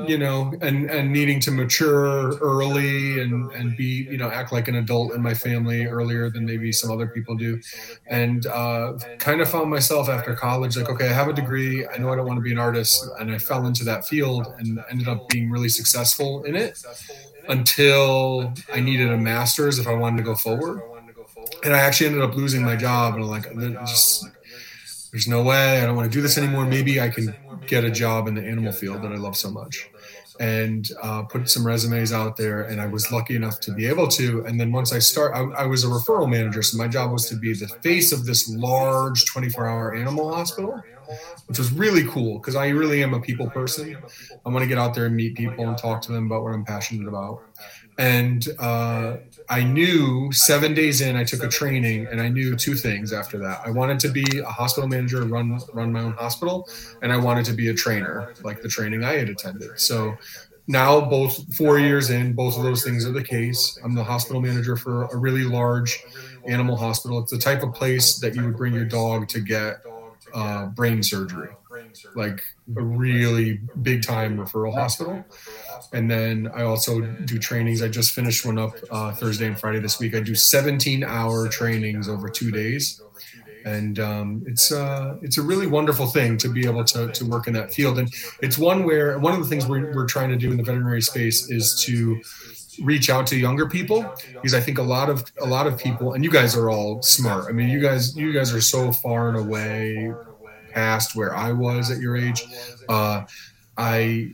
you 0.07 0.18
know 0.18 0.53
and 0.61 0.90
and 0.90 1.11
needing 1.11 1.41
to 1.41 1.52
mature 1.52 2.38
early 2.38 3.20
and 3.22 3.52
and 3.52 3.76
be 3.76 4.07
you 4.10 4.18
know 4.18 4.30
act 4.30 4.53
like 4.53 4.70
an 4.70 4.76
adult 4.76 5.14
in 5.14 5.22
my 5.22 5.34
family 5.34 5.86
earlier 5.86 6.30
than 6.30 6.45
maybe 6.45 6.72
some 6.72 6.90
other 6.90 7.07
people 7.07 7.36
do. 7.36 7.60
And 8.07 8.45
uh, 8.48 8.94
kind 9.20 9.41
of 9.41 9.49
found 9.49 9.70
myself 9.70 10.07
after 10.07 10.34
college 10.36 10.78
like 10.78 10.90
okay 10.90 11.10
i 11.10 11.14
have 11.14 11.28
a 11.28 11.34
degree. 11.34 11.86
I 11.86 11.98
know 11.98 12.11
i 12.11 12.15
don't 12.15 12.26
want 12.26 12.38
to 12.38 12.41
be 12.41 12.52
an 12.53 12.60
artist. 12.60 13.06
And 13.20 13.30
i 13.32 13.38
fell 13.38 13.65
into 13.68 13.84
that 13.86 14.07
field 14.07 14.48
and 14.57 14.80
ended 14.90 15.10
up 15.10 15.28
being 15.28 15.52
really 15.52 15.70
successful 15.70 16.44
in 16.45 16.56
it 16.56 16.80
until 17.49 18.53
i 18.74 18.80
needed 18.80 19.10
a 19.11 19.18
master's 19.18 19.80
if 19.80 19.88
i 19.88 19.94
wanted 19.94 20.18
to 20.18 20.24
go 20.24 20.36
forward. 20.36 20.82
And 21.64 21.74
i 21.76 21.80
actually 21.80 22.07
ended 22.07 22.22
up 22.24 22.36
losing 22.36 22.64
my 22.64 22.76
job 22.76 23.15
and 23.15 23.24
I'm 23.24 23.30
like 23.30 23.48
just 23.86 24.26
there's 25.14 25.27
no 25.27 25.41
way 25.41 25.80
i 25.80 25.85
don't 25.85 25.95
want 25.95 26.11
to 26.11 26.15
do 26.15 26.22
this 26.22 26.38
anymore. 26.38 26.65
maybe 26.65 26.99
i 26.99 27.07
can 27.07 27.34
get 27.68 27.85
a 27.85 27.91
job 27.91 28.27
in 28.27 28.34
the 28.35 28.44
animal 28.45 28.73
field 28.73 29.02
that 29.02 29.14
i 29.14 29.15
love 29.15 29.38
so 29.38 29.49
much. 29.49 29.90
and 30.40 30.90
uh, 31.02 31.22
put 31.23 31.48
some 31.48 31.65
resumes 31.65 32.11
out 32.11 32.35
there 32.35 32.64
and 32.64 32.81
i 32.81 32.88
was 32.88 33.11
lucky 33.11 33.35
enough 33.35 33.60
to 33.61 33.72
be 33.72 33.85
able 33.85 34.07
to 34.07 34.44
and 34.45 34.60
then 34.60 34.72
once 34.72 34.91
i 34.91 34.99
start 34.99 35.34
I, 35.35 35.41
I 35.64 35.65
was 35.65 35.85
a 35.85 35.88
referral 35.88 36.30
manager 36.30 36.61
so 36.64 36.77
my 36.77 36.88
job 36.88 37.11
was 37.11 37.30
to 37.30 37.35
be 37.35 37.53
the 37.53 37.68
face 37.81 38.11
of 38.11 38.26
this 38.26 38.49
large 38.49 39.26
24 39.26 39.68
hour 39.68 39.95
animal 39.95 40.34
hospital 40.34 40.81
which 41.48 41.60
was 41.60 41.72
really 41.72 42.06
cool 42.07 42.40
because 42.40 42.56
i 42.56 42.69
really 42.69 43.03
am 43.03 43.14
a 43.14 43.19
people 43.19 43.49
person. 43.49 43.95
I 44.45 44.49
want 44.49 44.64
to 44.64 44.68
get 44.68 44.77
out 44.77 44.94
there 44.95 45.06
and 45.06 45.15
meet 45.15 45.35
people 45.35 45.68
and 45.68 45.77
talk 45.77 46.02
to 46.03 46.11
them 46.11 46.26
about 46.26 46.44
what 46.44 46.53
i'm 46.53 46.65
passionate 46.65 47.07
about. 47.07 47.44
And 47.98 48.48
uh, 48.57 49.18
I 49.49 49.64
knew 49.64 50.32
seven 50.32 50.74
days 50.74 51.02
in, 51.02 51.15
I 51.15 51.24
took 51.24 51.44
a 51.44 51.48
training, 51.48 52.07
and 52.07 52.22
I 52.22 52.30
knew 52.30 52.56
two 52.56 52.76
things 52.76 53.11
after 53.14 53.38
that. 53.40 53.61
I 53.65 53.72
wanted 53.72 53.99
to 54.02 54.10
be 54.10 54.26
a 54.40 54.45
hospital 54.45 54.88
manager, 54.88 55.24
run 55.24 55.60
run 55.74 55.91
my 55.91 56.02
own 56.02 56.14
hospital, 56.14 56.68
and 57.02 57.11
I 57.11 57.18
wanted 57.18 57.45
to 57.45 57.53
be 57.53 57.70
a 57.70 57.74
trainer, 57.74 58.34
like 58.44 58.61
the 58.61 58.70
training 58.70 59.03
I 59.03 59.14
had 59.14 59.30
attended. 59.30 59.80
So 59.80 60.18
now, 60.68 61.02
both 61.02 61.53
four 61.56 61.78
years 61.78 62.10
in, 62.10 62.34
both 62.34 62.57
of 62.57 62.64
those 62.64 62.84
things 62.84 63.06
are 63.06 63.11
the 63.11 63.24
case. 63.24 63.78
I'm 63.84 63.95
the 63.95 64.03
hospital 64.03 64.41
manager 64.41 64.78
for 64.78 65.06
a 65.06 65.18
really 65.18 65.44
large 65.44 66.03
animal 66.45 66.78
hospital. 66.78 67.20
It's 67.20 67.32
the 67.32 67.38
type 67.38 67.64
of 67.64 67.74
place 67.74 68.20
that 68.20 68.36
you 68.36 68.45
would 68.45 68.56
bring 68.56 68.74
your 68.74 68.86
dog 68.86 69.28
to 69.30 69.41
get 69.41 69.82
uh, 70.34 70.68
brain 70.68 71.03
surgery, 71.03 71.49
like 72.16 72.41
a 72.76 72.82
really 72.82 73.60
big 73.82 74.04
time 74.04 74.38
referral 74.38 74.74
hospital. 74.74 75.24
And 75.91 76.10
then 76.10 76.52
I 76.54 76.64
also 76.64 77.02
do 77.02 77.38
trainings. 77.38 77.82
I 77.82 77.88
just 77.88 78.12
finished 78.12 78.45
one 78.45 78.58
up 78.58 78.74
uh, 78.90 79.14
Thursday 79.14 79.48
and 79.48 79.60
Friday 79.60 79.80
this 79.80 80.00
week. 80.00 80.16
I 80.16 80.20
do 80.20 80.36
17 80.36 81.04
hour 81.04 81.48
trainings 81.48 82.10
over 82.10 82.30
two 82.30 82.52
days. 82.52 83.02
And 83.66 83.98
um, 84.00 84.44
it's 84.45 84.74
uh, 84.74 85.16
it's 85.22 85.38
a 85.38 85.41
really 85.41 85.68
wonderful 85.68 86.08
thing 86.08 86.38
to 86.40 86.50
be 86.50 86.66
able 86.66 86.84
to, 86.84 87.10
to 87.14 87.26
work 87.26 87.48
in 87.48 87.54
that 87.54 87.74
field. 87.74 87.98
And 87.98 88.14
it's 88.41 88.58
one 88.58 88.84
where 88.84 89.18
one 89.20 89.34
of 89.34 89.40
the 89.40 89.45
things 89.45 89.66
we're, 89.66 89.94
we're 89.94 90.06
trying 90.06 90.30
to 90.32 90.36
do 90.36 90.52
in 90.52 90.58
the 90.58 90.64
veterinary 90.64 91.02
space 91.02 91.50
is 91.50 91.82
to 91.86 92.22
reach 92.82 93.10
out 93.10 93.28
to 93.28 93.38
younger 93.38 93.68
people 93.68 94.02
because 94.34 94.54
I 94.54 94.60
think 94.60 94.80
a 94.80 94.84
lot 94.84 95.10
of 95.10 95.24
a 95.40 95.45
lot 95.45 95.68
of 95.68 95.78
people 95.78 96.14
and 96.14 96.24
you 96.24 96.32
guys 96.32 96.56
are 96.56 96.70
all 96.70 97.02
smart. 97.02 97.45
I 97.48 97.52
mean, 97.52 97.70
you 97.70 97.80
guys 97.80 98.16
you 98.18 98.34
guys 98.34 98.54
are 98.54 98.62
so 98.62 98.91
far 98.91 99.30
and 99.30 99.38
away 99.38 100.12
past 100.74 101.16
where 101.16 101.36
I 101.36 101.52
was 101.52 101.91
at 101.91 102.00
your 102.00 102.18
age. 102.18 102.44
Uh, 102.90 103.24
I 103.78 104.34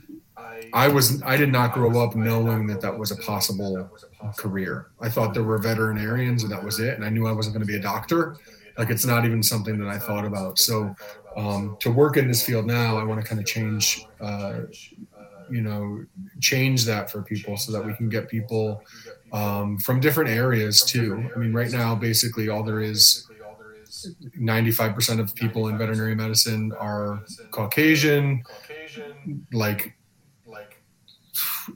I 0.72 0.88
was 0.88 1.22
I 1.22 1.36
did 1.36 1.50
not 1.50 1.72
grow 1.72 2.02
up 2.02 2.14
knowing 2.14 2.66
that 2.68 2.80
that 2.80 2.96
was 2.96 3.10
a 3.10 3.16
possible 3.16 3.90
career. 4.36 4.86
I 5.00 5.08
thought 5.08 5.34
there 5.34 5.42
were 5.42 5.58
veterinarians 5.58 6.42
and 6.42 6.52
that 6.52 6.62
was 6.62 6.80
it, 6.80 6.94
and 6.94 7.04
I 7.04 7.08
knew 7.08 7.26
I 7.26 7.32
wasn't 7.32 7.54
going 7.54 7.66
to 7.66 7.72
be 7.72 7.78
a 7.78 7.82
doctor. 7.82 8.36
Like 8.78 8.90
it's 8.90 9.04
not 9.04 9.24
even 9.24 9.42
something 9.42 9.78
that 9.78 9.88
I 9.88 9.98
thought 9.98 10.24
about. 10.24 10.58
So 10.58 10.94
um, 11.36 11.76
to 11.80 11.90
work 11.90 12.16
in 12.16 12.28
this 12.28 12.44
field 12.44 12.66
now, 12.66 12.96
I 12.96 13.04
want 13.04 13.20
to 13.20 13.26
kind 13.26 13.40
of 13.40 13.46
change. 13.46 14.06
Uh, 14.20 14.62
you 15.50 15.60
know 15.62 16.04
change 16.38 16.84
that 16.84 17.10
for 17.10 17.22
people 17.22 17.56
so 17.56 17.72
that 17.72 17.84
we 17.84 17.92
can 17.94 18.08
get 18.08 18.28
people 18.28 18.84
um, 19.32 19.76
from 19.78 19.98
different 19.98 20.30
areas 20.30 20.82
too 20.84 21.28
i 21.34 21.38
mean 21.40 21.52
right 21.52 21.72
now 21.72 21.92
basically 21.92 22.48
all 22.48 22.62
there 22.62 22.80
is 22.80 23.26
95% 24.38 25.20
of 25.20 25.34
people 25.34 25.68
in 25.68 25.78
veterinary 25.78 26.14
medicine 26.14 26.72
are 26.78 27.24
caucasian 27.50 28.42
like 29.52 29.96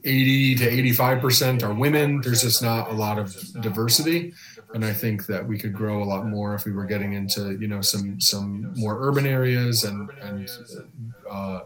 80 0.03 0.55
to 0.55 0.71
85% 0.93 1.63
are 1.63 1.73
women. 1.73 2.21
There's 2.21 2.41
just 2.41 2.61
not 2.61 2.89
a 2.89 2.93
lot 2.93 3.17
of 3.17 3.35
diversity. 3.61 4.33
And 4.73 4.83
i 4.83 4.91
think 4.91 5.25
that 5.27 5.45
we 5.47 5.57
could 5.57 5.73
grow 5.73 6.03
a 6.03 6.05
lot 6.05 6.27
more 6.27 6.53
if 6.53 6.65
we 6.65 6.73
were 6.73 6.85
getting 6.85 7.13
into 7.13 7.57
you 7.61 7.67
know 7.67 7.79
some 7.79 8.19
some 8.19 8.73
more 8.75 8.97
urban 9.07 9.25
areas 9.25 9.85
and 9.85 10.09
and 10.21 10.49
uh, 11.29 11.61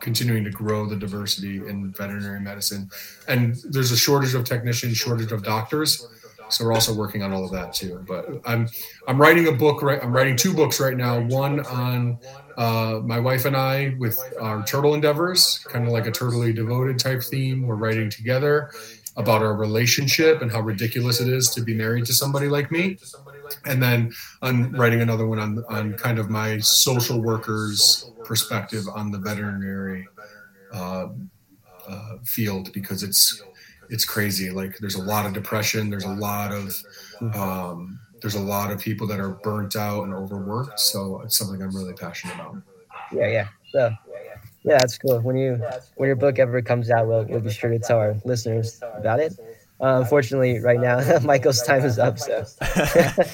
continuing 0.00 0.42
to 0.42 0.50
grow 0.50 0.84
the 0.84 0.96
diversity 0.96 1.58
in 1.58 1.92
veterinary 1.92 2.40
medicine. 2.40 2.90
And 3.28 3.54
there's 3.70 3.92
a 3.92 3.96
shortage 3.96 4.34
of 4.34 4.44
technicians, 4.44 4.96
shortage 4.96 5.30
of 5.30 5.44
doctors. 5.44 6.04
So 6.52 6.64
we're 6.64 6.72
also 6.72 6.94
working 6.94 7.22
on 7.22 7.32
all 7.32 7.44
of 7.44 7.50
that 7.52 7.72
too. 7.72 8.04
But 8.06 8.28
I'm 8.44 8.68
I'm 9.08 9.20
writing 9.20 9.48
a 9.48 9.52
book 9.52 9.82
right. 9.82 10.02
I'm 10.02 10.12
writing 10.12 10.36
two 10.36 10.52
books 10.52 10.80
right 10.80 10.96
now. 10.96 11.20
One 11.20 11.60
on 11.66 12.18
uh, 12.56 13.00
my 13.04 13.18
wife 13.18 13.44
and 13.44 13.56
I 13.56 13.94
with 13.98 14.18
our 14.40 14.64
turtle 14.64 14.94
endeavors, 14.94 15.58
kind 15.68 15.86
of 15.86 15.92
like 15.92 16.06
a 16.06 16.12
turtly 16.12 16.54
devoted 16.54 16.98
type 16.98 17.22
theme. 17.22 17.66
We're 17.66 17.76
writing 17.76 18.10
together 18.10 18.70
about 19.16 19.42
our 19.42 19.54
relationship 19.54 20.40
and 20.40 20.50
how 20.50 20.60
ridiculous 20.60 21.20
it 21.20 21.28
is 21.28 21.50
to 21.50 21.60
be 21.60 21.74
married 21.74 22.06
to 22.06 22.14
somebody 22.14 22.48
like 22.48 22.70
me. 22.70 22.98
And 23.66 23.82
then 23.82 24.12
I'm 24.40 24.72
writing 24.74 25.02
another 25.02 25.26
one 25.26 25.38
on 25.38 25.64
on 25.68 25.94
kind 25.94 26.18
of 26.18 26.30
my 26.30 26.58
social 26.58 27.20
workers 27.20 28.10
perspective 28.24 28.84
on 28.94 29.10
the 29.10 29.18
veterinary 29.18 30.06
uh, 30.72 31.08
uh, 31.88 32.16
field 32.24 32.72
because 32.72 33.02
it's 33.02 33.42
it's 33.92 34.04
crazy. 34.04 34.50
Like 34.50 34.78
there's 34.78 34.94
a 34.96 35.02
lot 35.02 35.26
of 35.26 35.32
depression. 35.34 35.90
There's 35.90 36.04
a 36.04 36.08
lot 36.08 36.50
of 36.52 36.74
um, 37.34 38.00
there's 38.20 38.34
a 38.34 38.40
lot 38.40 38.70
of 38.70 38.80
people 38.80 39.06
that 39.08 39.20
are 39.20 39.30
burnt 39.30 39.76
out 39.76 40.04
and 40.04 40.14
overworked. 40.14 40.80
So 40.80 41.20
it's 41.22 41.36
something 41.36 41.62
I'm 41.62 41.74
really 41.76 41.92
passionate 41.92 42.34
about. 42.34 42.56
Yeah, 43.12 43.28
yeah. 43.28 43.48
So, 43.72 43.90
yeah, 44.64 44.78
that's 44.78 44.96
cool. 44.98 45.20
When 45.20 45.36
you 45.36 45.62
when 45.96 46.06
your 46.06 46.16
book 46.16 46.38
ever 46.38 46.62
comes 46.62 46.90
out, 46.90 47.06
we'll 47.06 47.24
we'll 47.24 47.40
be 47.40 47.50
sure 47.50 47.70
to 47.70 47.78
tell 47.78 47.98
our 47.98 48.16
listeners 48.24 48.80
about 48.94 49.20
it. 49.20 49.34
Uh, 49.80 50.00
unfortunately, 50.00 50.60
right 50.60 50.80
now 50.80 51.18
Michael's 51.24 51.62
time 51.62 51.84
is 51.84 51.98
up, 51.98 52.18
so 52.18 52.44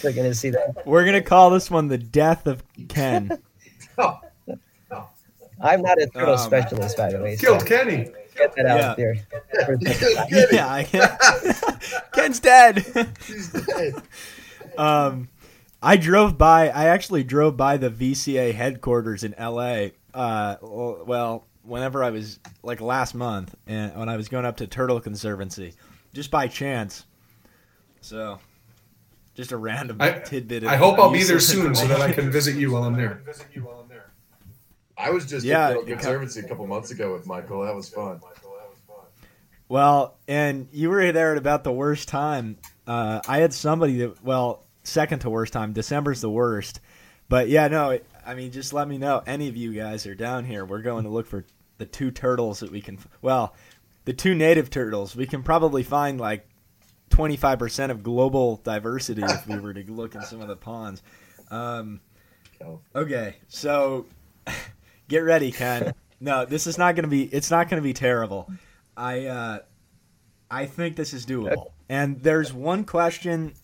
they're 0.03 0.13
gonna 0.13 0.35
see 0.35 0.51
that. 0.51 0.83
We're 0.87 1.05
gonna 1.05 1.23
call 1.23 1.51
this 1.51 1.71
one 1.71 1.89
the 1.89 1.99
death 1.99 2.47
of 2.47 2.63
Ken. 2.89 3.39
Oh, 3.99 4.19
I'm 5.61 5.83
not 5.83 6.01
a 6.01 6.07
turtle 6.07 6.35
Um, 6.35 6.39
specialist, 6.39 6.97
by 6.97 7.13
the 7.13 7.21
way. 7.21 7.37
So 7.37 7.47
Killed 7.47 7.67
Kenny. 7.67 8.11
Get 8.39 8.55
that 8.57 8.67
out 8.67 8.99
Yeah. 8.99 9.13
there. 10.29 10.49
yeah, 10.53 10.67
I- 10.71 12.01
Ken's 12.13 12.41
dead. 12.41 12.79
he's 13.27 13.51
dead. 13.53 13.95
um, 14.77 15.29
I 15.83 15.97
drove 15.97 16.37
by. 16.39 16.69
I 16.71 16.87
actually 16.87 17.25
drove 17.25 17.57
by 17.57 17.77
the 17.77 17.91
VCA 17.91 18.55
headquarters 18.55 19.23
in 19.25 19.35
LA. 19.39 19.89
Uh, 20.15 20.57
well- 20.63 21.03
well, 21.07 21.45
whenever 21.63 22.03
I 22.03 22.11
was 22.11 22.39
like 22.63 22.81
last 22.81 23.15
month, 23.15 23.55
and 23.67 23.95
when 23.97 24.09
I 24.09 24.17
was 24.17 24.29
going 24.29 24.45
up 24.47 24.57
to 24.59 24.67
Turtle 24.67 25.01
Conservancy, 25.01 25.75
just 26.15 26.31
by 26.31 26.49
chance. 26.49 27.05
So, 28.01 28.39
just 29.35 29.53
a 29.53 29.57
random 29.57 29.99
I- 30.01 30.13
tidbit. 30.13 30.63
Of 30.63 30.71
I 30.71 30.77
hope 30.77 30.99
I'll 30.99 31.11
be 31.11 31.23
there 31.25 31.41
soon 31.41 31.75
so 31.75 31.87
that 31.89 32.01
I 32.01 32.13
can 32.13 32.31
visit 32.31 32.57
you 32.57 32.73
while 32.73 32.85
I'm 32.85 32.97
there. 32.97 33.23
I 34.99 35.11
was 35.11 35.27
just 35.27 35.47
Yeah, 35.47 35.71
at 35.71 35.87
the 35.87 35.93
conservancy 35.93 36.41
a 36.41 36.49
couple 36.49 36.67
months 36.67 36.91
ago 36.91 37.13
with 37.13 37.27
Michael. 37.27 37.63
That 37.63 37.75
was 37.75 37.89
fun. 37.89 38.21
Well, 39.69 40.17
and 40.27 40.67
you 40.73 40.89
were 40.89 41.13
there 41.13 41.33
at 41.33 41.39
about 41.39 41.63
the 41.63 41.73
worst 41.73 42.09
time. 42.09 42.57
Uh, 42.87 43.21
I 43.29 43.39
had 43.39 43.53
somebody 43.53 43.99
that, 43.99 44.25
well, 44.25 44.65
second 44.83 45.21
to 45.21 45.31
worst 45.31 45.53
time. 45.53 45.75
December's 45.75 46.23
the 46.23 46.31
worst. 46.31 46.81
But 47.29 47.49
yeah, 47.49 47.69
no, 47.69 47.99
I 48.27 48.35
mean, 48.35 48.51
just 48.51 48.73
let 48.73 48.89
me 48.89 48.97
know. 48.97 49.23
Any 49.27 49.49
of 49.49 49.57
you 49.57 49.75
guys 49.75 50.07
are 50.07 50.15
down 50.15 50.47
here. 50.47 50.65
We're 50.65 50.81
going 50.81 51.05
to 51.05 51.11
look 51.11 51.27
for 51.27 51.45
the 51.77 51.85
two 51.85 52.11
turtles 52.11 52.61
that 52.61 52.73
we 52.73 52.81
can, 52.81 52.99
well, 53.21 53.55
the 54.07 54.15
two 54.15 54.35
native 54.35 54.71
turtles. 54.71 55.15
We 55.15 55.27
can 55.27 55.43
probably 55.43 55.83
find 55.83 56.19
like 56.19 56.49
25% 57.11 57.91
of 57.91 58.03
global 58.03 58.57
diversity 58.65 59.23
if 59.23 59.47
we 59.47 59.59
were 59.59 59.75
to 59.75 59.93
look 59.93 60.15
in 60.15 60.23
some 60.23 60.41
of 60.41 60.49
the 60.49 60.57
ponds. 60.57 61.03
Um, 61.51 62.01
okay, 62.95 63.37
so 63.49 64.07
get 65.09 65.21
ready, 65.21 65.51
Ken. 65.51 65.95
No, 66.21 66.45
this 66.45 66.67
is 66.67 66.79
not 66.79 66.95
going 66.95 67.05
to 67.05 67.09
be, 67.09 67.25
it's 67.25 67.51
not 67.51 67.69
going 67.69 67.81
to 67.81 67.87
be 67.87 67.93
terrible. 67.93 68.51
I 68.97 69.27
uh, 69.27 69.59
I 70.51 70.67
think 70.67 70.97
this 70.97 71.13
is 71.13 71.27
doable. 71.27 71.73
And 71.89 72.21
there's 72.23 72.53
one 72.53 72.85
question 72.85 73.55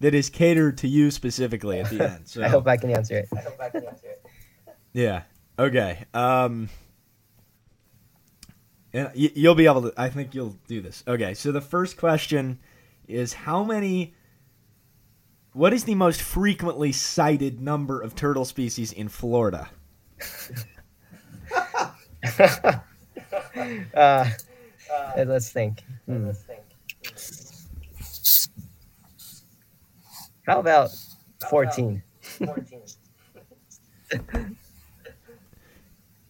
that 0.00 0.14
is 0.14 0.30
catered 0.30 0.78
to 0.78 0.88
you 0.88 1.10
specifically 1.10 1.80
at 1.80 1.90
the 1.90 2.10
end. 2.10 2.28
So 2.28 2.42
I 2.42 2.48
hope 2.48 2.66
I 2.66 2.76
can 2.76 2.90
answer 2.90 3.18
it. 3.18 4.24
yeah, 4.92 5.22
okay. 5.58 6.04
Um, 6.14 6.68
and 8.92 9.10
you'll 9.14 9.54
be 9.54 9.66
able 9.66 9.82
to. 9.82 9.92
I 9.96 10.08
think 10.08 10.34
you'll 10.34 10.56
do 10.66 10.80
this. 10.80 11.04
Okay. 11.06 11.34
So 11.34 11.52
the 11.52 11.60
first 11.60 11.96
question 11.96 12.58
is 13.06 13.32
how 13.32 13.62
many. 13.62 14.14
What 15.52 15.72
is 15.72 15.82
the 15.82 15.96
most 15.96 16.22
frequently 16.22 16.92
cited 16.92 17.60
number 17.60 18.00
of 18.00 18.14
turtle 18.14 18.44
species 18.44 18.92
in 18.92 19.08
Florida? 19.08 19.68
Uh, 23.94 24.28
uh, 24.92 25.24
let's 25.26 25.50
think. 25.50 25.82
Hmm. 26.06 26.30
How 30.46 30.60
about 30.60 30.90
14? 31.48 32.02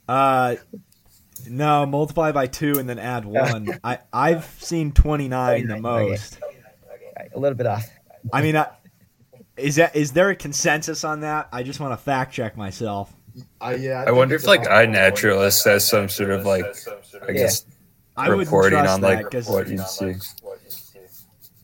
Uh, 0.08 0.56
no, 1.48 1.86
multiply 1.86 2.32
by 2.32 2.48
two 2.48 2.80
and 2.80 2.88
then 2.88 2.98
add 2.98 3.24
one. 3.24 3.78
I 3.84 3.98
I've 4.12 4.44
seen 4.58 4.90
twenty 4.90 5.28
nine 5.28 5.68
the 5.68 5.78
29, 5.78 6.02
okay. 6.02 6.10
most. 6.10 6.40
A 7.32 7.38
little 7.38 7.56
bit 7.56 7.68
off. 7.68 7.88
I 8.32 8.42
mean, 8.42 8.56
I, 8.56 8.70
is 9.56 9.76
that 9.76 9.94
is 9.94 10.10
there 10.10 10.30
a 10.30 10.34
consensus 10.34 11.04
on 11.04 11.20
that? 11.20 11.48
I 11.52 11.62
just 11.62 11.78
want 11.78 11.92
to 11.92 11.96
fact 11.96 12.32
check 12.32 12.56
myself. 12.56 13.14
I 13.60 13.74
yeah. 13.74 14.04
I 14.06 14.12
wonder 14.12 14.34
if 14.34 14.46
like 14.46 14.62
iNaturalist 14.62 15.64
has 15.64 15.86
some 15.86 16.08
sort 16.08 16.30
of 16.30 16.44
like 16.44 16.66
I 17.28 17.32
guess 17.32 17.64
I 18.16 18.28
wouldn't 18.28 18.46
reporting 18.46 18.78
trust 18.78 18.90
on 18.94 19.00
that 19.02 19.06
like 19.06 19.30
'cause- 19.30 19.48
what 19.48 19.68
you 19.68 19.78
see. 19.78 20.14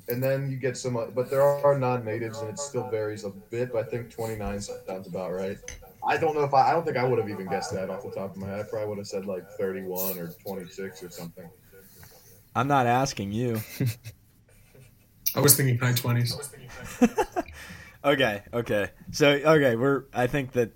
And 0.08 0.22
then 0.22 0.48
you 0.52 0.56
get 0.56 0.76
some, 0.76 0.96
uh, 0.96 1.06
but 1.06 1.30
there 1.30 1.42
are 1.42 1.76
non-natives, 1.76 2.40
and 2.40 2.48
it 2.48 2.60
still 2.60 2.84
varies 2.84 3.24
a 3.24 3.30
bit. 3.50 3.72
But 3.72 3.86
I 3.86 3.88
think 3.88 4.08
29 4.08 4.60
sounds 4.60 5.08
about 5.08 5.32
right. 5.32 5.58
I 6.06 6.16
don't 6.16 6.36
know 6.36 6.44
if 6.44 6.54
I, 6.54 6.68
I 6.68 6.72
don't 6.72 6.84
think 6.84 6.96
I 6.96 7.02
would 7.02 7.18
have 7.18 7.28
even 7.28 7.48
guessed 7.48 7.72
that 7.72 7.90
off 7.90 8.04
the 8.04 8.10
top 8.12 8.30
of 8.30 8.36
my 8.36 8.46
head. 8.46 8.60
I 8.60 8.62
probably 8.62 8.88
would 8.90 8.98
have 8.98 9.08
said 9.08 9.26
like 9.26 9.42
31 9.58 10.16
or 10.16 10.28
26 10.44 11.02
or 11.02 11.10
something. 11.10 11.50
I'm 12.54 12.68
not 12.68 12.86
asking 12.86 13.32
you. 13.32 13.60
I 15.34 15.40
was 15.40 15.56
thinking 15.56 15.76
high 15.78 15.92
20s. 15.92 17.44
Okay, 18.04 18.44
okay. 18.54 18.90
So 19.10 19.30
okay, 19.30 19.74
we're 19.74 20.04
I 20.14 20.28
think 20.28 20.52
that 20.52 20.70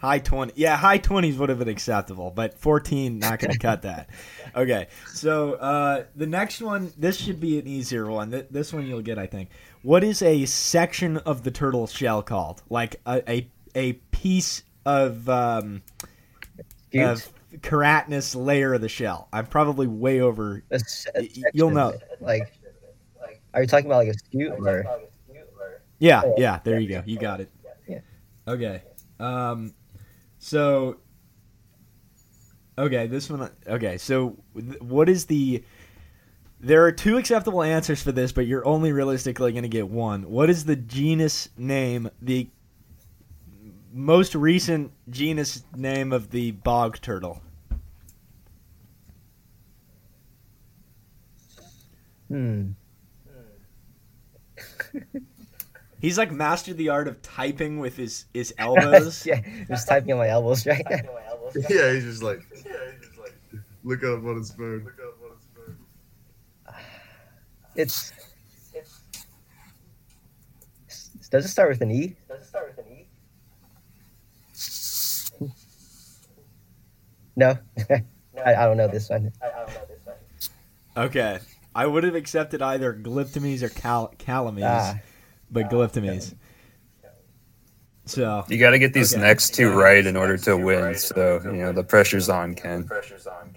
high 0.00 0.18
twenty 0.18 0.52
yeah, 0.56 0.76
high 0.76 0.98
twenties 0.98 1.36
would 1.38 1.48
have 1.48 1.58
been 1.58 1.68
acceptable, 1.68 2.30
but 2.30 2.58
fourteen 2.58 3.18
not 3.18 3.38
gonna 3.38 3.58
cut 3.58 3.82
that. 3.82 4.08
Okay. 4.56 4.88
So 5.06 5.54
uh 5.54 6.04
the 6.16 6.26
next 6.26 6.60
one 6.60 6.92
this 6.98 7.16
should 7.18 7.38
be 7.40 7.58
an 7.58 7.66
easier 7.66 8.10
one. 8.10 8.30
This 8.50 8.72
one 8.72 8.86
you'll 8.86 9.02
get, 9.02 9.18
I 9.18 9.26
think. 9.26 9.50
What 9.82 10.02
is 10.04 10.22
a 10.22 10.44
section 10.46 11.18
of 11.18 11.42
the 11.44 11.50
turtle 11.50 11.86
shell 11.86 12.22
called? 12.22 12.62
Like 12.68 12.96
a 13.06 13.22
a, 13.30 13.50
a 13.74 13.92
piece 14.10 14.62
of 14.84 15.28
um, 15.28 15.82
Cute. 16.90 17.04
of 17.04 17.32
keratinous 17.60 18.34
layer 18.34 18.74
of 18.74 18.80
the 18.80 18.88
shell. 18.88 19.28
I'm 19.32 19.46
probably 19.46 19.86
way 19.86 20.20
over. 20.20 20.62
A 20.70 20.74
s- 20.74 21.06
a 21.14 21.20
y- 21.20 21.28
y- 21.36 21.42
you'll 21.52 21.70
know. 21.70 21.94
Like, 22.20 22.52
are 23.54 23.60
you 23.62 23.66
talking 23.66 23.86
about 23.86 24.06
like 24.06 24.08
a 24.08 24.36
scute 24.36 24.58
or? 24.58 24.84
Yeah, 25.98 26.22
yeah. 26.36 26.60
There 26.64 26.80
you 26.80 26.88
go. 26.88 27.02
You 27.04 27.18
got 27.18 27.40
it. 27.40 27.50
Yeah. 27.86 28.00
Okay. 28.48 28.82
Um, 29.18 29.74
so. 30.40 30.96
Okay, 32.76 33.06
this 33.06 33.30
one. 33.30 33.50
Okay, 33.66 33.98
so 33.98 34.30
what 34.80 35.08
is 35.08 35.26
the? 35.26 35.62
There 36.58 36.84
are 36.84 36.92
two 36.92 37.16
acceptable 37.16 37.62
answers 37.62 38.02
for 38.02 38.10
this, 38.10 38.32
but 38.32 38.46
you're 38.46 38.66
only 38.66 38.92
realistically 38.92 39.52
going 39.52 39.62
to 39.62 39.68
get 39.68 39.88
one. 39.88 40.30
What 40.30 40.50
is 40.50 40.64
the 40.64 40.76
genus 40.76 41.48
name? 41.56 42.10
The 42.20 42.48
most 43.92 44.34
recent 44.34 44.92
genus 45.08 45.62
name 45.76 46.12
of 46.12 46.30
the 46.30 46.52
bog 46.52 47.00
turtle. 47.00 47.42
Hmm. 52.28 52.70
He's 56.00 56.16
like 56.18 56.32
mastered 56.32 56.76
the 56.76 56.88
art 56.88 57.08
of 57.08 57.20
typing 57.22 57.78
with 57.78 57.96
his 57.96 58.26
his 58.32 58.54
elbows. 58.58 59.26
yeah, 59.26 59.40
just 59.68 59.88
typing 59.88 60.12
on 60.12 60.18
my 60.18 60.28
elbows 60.28 60.66
right 60.66 60.84
now. 60.88 60.98
yeah, 61.68 61.92
he's 61.92 62.04
just 62.10 62.22
like, 62.22 62.40
yeah, 62.54 62.72
he's 62.92 63.06
just 63.08 63.18
like, 63.18 63.34
look 63.84 64.02
up 64.04 64.24
on 64.24 64.36
his 64.36 64.52
phone. 64.52 64.84
Look 64.84 64.98
up 64.98 65.18
on 65.22 65.36
his 65.36 65.46
phone. 65.54 66.76
It's. 67.76 68.12
It's. 68.74 69.00
Does 71.28 71.44
it 71.44 71.48
start 71.48 71.68
with 71.70 71.80
an 71.82 71.90
E? 71.90 72.16
Does 72.28 72.42
it 72.42 72.46
start 72.46 72.74
with 72.76 72.86
an 72.86 72.92
E? 72.92 73.06
No, 77.36 77.56
I, 77.88 78.54
I 78.54 78.66
don't 78.66 78.76
know 78.76 78.88
this 78.88 79.08
one. 79.08 79.32
I, 79.40 79.46
I, 79.46 79.50
don't 79.50 79.68
know 79.74 79.86
this 79.88 80.04
one. 80.04 80.16
Okay. 81.06 81.38
I 81.74 81.86
would 81.86 82.04
have 82.04 82.14
accepted 82.14 82.60
either 82.60 82.92
Glyptemys 82.92 83.62
or 83.62 83.68
cal- 83.70 84.12
Clemmys, 84.18 84.64
Ah, 84.64 84.98
but 85.50 85.70
Glyptemys. 85.70 86.34
So, 88.06 88.44
You 88.48 88.58
got 88.58 88.70
to 88.70 88.78
get 88.78 88.92
these 88.92 89.12
Okay. 89.14 89.22
next 89.22 89.54
two 89.54 89.70
right 89.70 90.04
in 90.04 90.16
order 90.16 90.36
to 90.38 90.56
win. 90.56 90.94
So 90.96 91.40
you 91.44 91.52
know 91.62 91.72
the 91.72 91.84
pressure's 91.84 92.28
on, 92.28 92.54
Ken. 92.54 92.84
pressure's 92.84 93.26
on, 93.26 93.54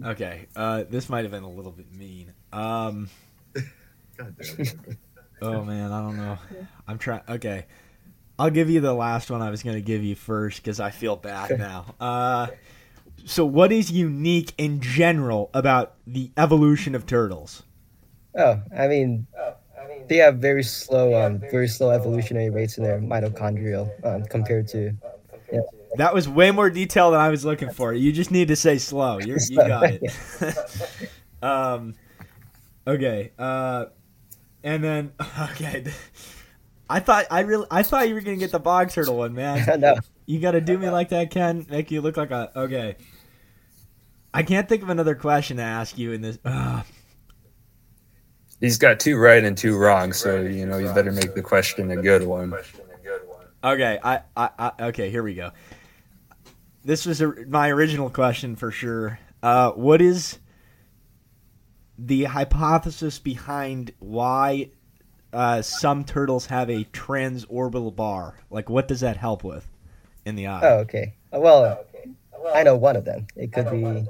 Ken. 0.00 0.10
okay. 0.10 0.46
Uh, 0.54 0.84
this 0.88 1.08
might 1.08 1.24
have 1.24 1.30
been 1.30 1.44
a 1.44 1.50
little 1.50 1.72
bit 1.72 1.90
mean. 1.92 2.34
Um, 2.52 3.08
God 4.16 4.34
damn 4.38 4.60
it. 4.60 4.74
oh, 5.42 5.62
man. 5.62 5.92
I 5.92 6.02
don't 6.02 6.16
know. 6.18 6.36
I'm 6.86 6.98
trying. 6.98 7.22
Okay. 7.28 7.64
I'll 8.38 8.50
give 8.50 8.68
you 8.70 8.80
the 8.80 8.92
last 8.94 9.30
one 9.30 9.40
I 9.42 9.50
was 9.50 9.62
going 9.62 9.76
to 9.76 9.82
give 9.82 10.04
you 10.04 10.14
first 10.14 10.62
because 10.62 10.78
I 10.78 10.90
feel 10.90 11.16
bad 11.16 11.58
now. 11.58 11.94
Uh, 11.98 12.48
so, 13.24 13.44
what 13.46 13.72
is 13.72 13.90
unique 13.90 14.52
in 14.58 14.80
general 14.80 15.50
about 15.54 15.94
the 16.06 16.30
evolution 16.36 16.94
of 16.94 17.06
turtles? 17.06 17.62
oh, 18.36 18.62
I 18.76 18.86
mean, 18.88 19.26
they 20.08 20.16
have 20.16 20.36
very 20.38 20.62
slow, 20.62 21.14
um, 21.14 21.38
very 21.50 21.68
slow 21.68 21.90
evolutionary 21.90 22.50
rates 22.50 22.78
in 22.78 22.84
their 22.84 23.00
mitochondrial 23.00 23.90
um, 24.04 24.24
compared 24.24 24.68
to. 24.68 24.92
That 25.96 26.14
was 26.14 26.28
way 26.28 26.50
more 26.50 26.70
detail 26.70 27.10
than 27.10 27.20
I 27.20 27.28
was 27.28 27.44
looking 27.44 27.70
for. 27.70 27.92
You 27.92 28.12
just 28.12 28.30
need 28.30 28.48
to 28.48 28.56
say 28.56 28.78
slow. 28.78 29.18
You're, 29.24 29.38
you 29.48 29.56
got 29.56 29.84
it. 29.84 31.10
um, 31.42 31.94
okay. 32.86 33.32
Uh, 33.38 33.86
and 34.62 34.84
then 34.84 35.12
okay. 35.52 35.84
I 36.90 37.00
thought 37.00 37.26
I 37.30 37.40
really 37.40 37.66
I 37.70 37.82
thought 37.82 38.08
you 38.08 38.14
were 38.14 38.20
gonna 38.20 38.36
get 38.36 38.52
the 38.52 38.58
bog 38.58 38.90
turtle 38.90 39.16
one, 39.16 39.34
man. 39.34 39.80
no, 39.80 39.96
You 40.26 40.40
gotta 40.40 40.60
do 40.60 40.78
me 40.78 40.88
like 40.88 41.10
that, 41.10 41.30
Ken. 41.30 41.66
Make 41.68 41.90
you 41.90 42.00
look 42.00 42.16
like 42.16 42.30
a 42.30 42.50
okay. 42.58 42.96
I 44.32 44.42
can't 44.42 44.68
think 44.68 44.82
of 44.82 44.88
another 44.88 45.14
question 45.14 45.56
to 45.56 45.62
ask 45.62 45.98
you 45.98 46.12
in 46.12 46.20
this. 46.22 46.38
Uh, 46.48 46.82
He's 48.60 48.78
got 48.78 48.98
two 48.98 49.16
right 49.16 49.42
and 49.44 49.56
two 49.56 49.76
wrong, 49.76 50.12
so 50.12 50.40
you 50.40 50.66
know 50.66 50.78
you 50.78 50.92
better 50.92 51.12
make 51.12 51.34
the 51.34 51.42
question 51.42 51.90
a 51.90 51.96
good 51.96 52.26
one. 52.26 52.52
okay, 53.62 53.98
I, 54.02 54.20
I, 54.36 54.50
I 54.58 54.72
okay. 54.86 55.10
Here 55.10 55.22
we 55.22 55.34
go. 55.34 55.50
This 56.84 57.06
was 57.06 57.20
a, 57.20 57.32
my 57.46 57.70
original 57.70 58.10
question 58.10 58.56
for 58.56 58.70
sure. 58.70 59.18
Uh, 59.42 59.70
what 59.72 60.00
is 60.00 60.38
the 61.98 62.24
hypothesis 62.24 63.18
behind 63.18 63.92
why 63.98 64.70
uh, 65.32 65.62
some 65.62 66.04
turtles 66.04 66.46
have 66.46 66.70
a 66.70 66.84
transorbital 66.86 67.94
bar? 67.94 68.38
Like, 68.50 68.68
what 68.70 68.88
does 68.88 69.00
that 69.00 69.16
help 69.16 69.44
with 69.44 69.68
in 70.24 70.34
the 70.34 70.46
eye? 70.46 70.60
Oh, 70.62 70.78
okay. 70.78 71.14
Well, 71.32 71.84
I 72.54 72.62
know 72.62 72.76
one 72.76 72.96
of 72.96 73.04
them. 73.04 73.26
It 73.36 73.52
could 73.52 73.70
be 73.70 74.06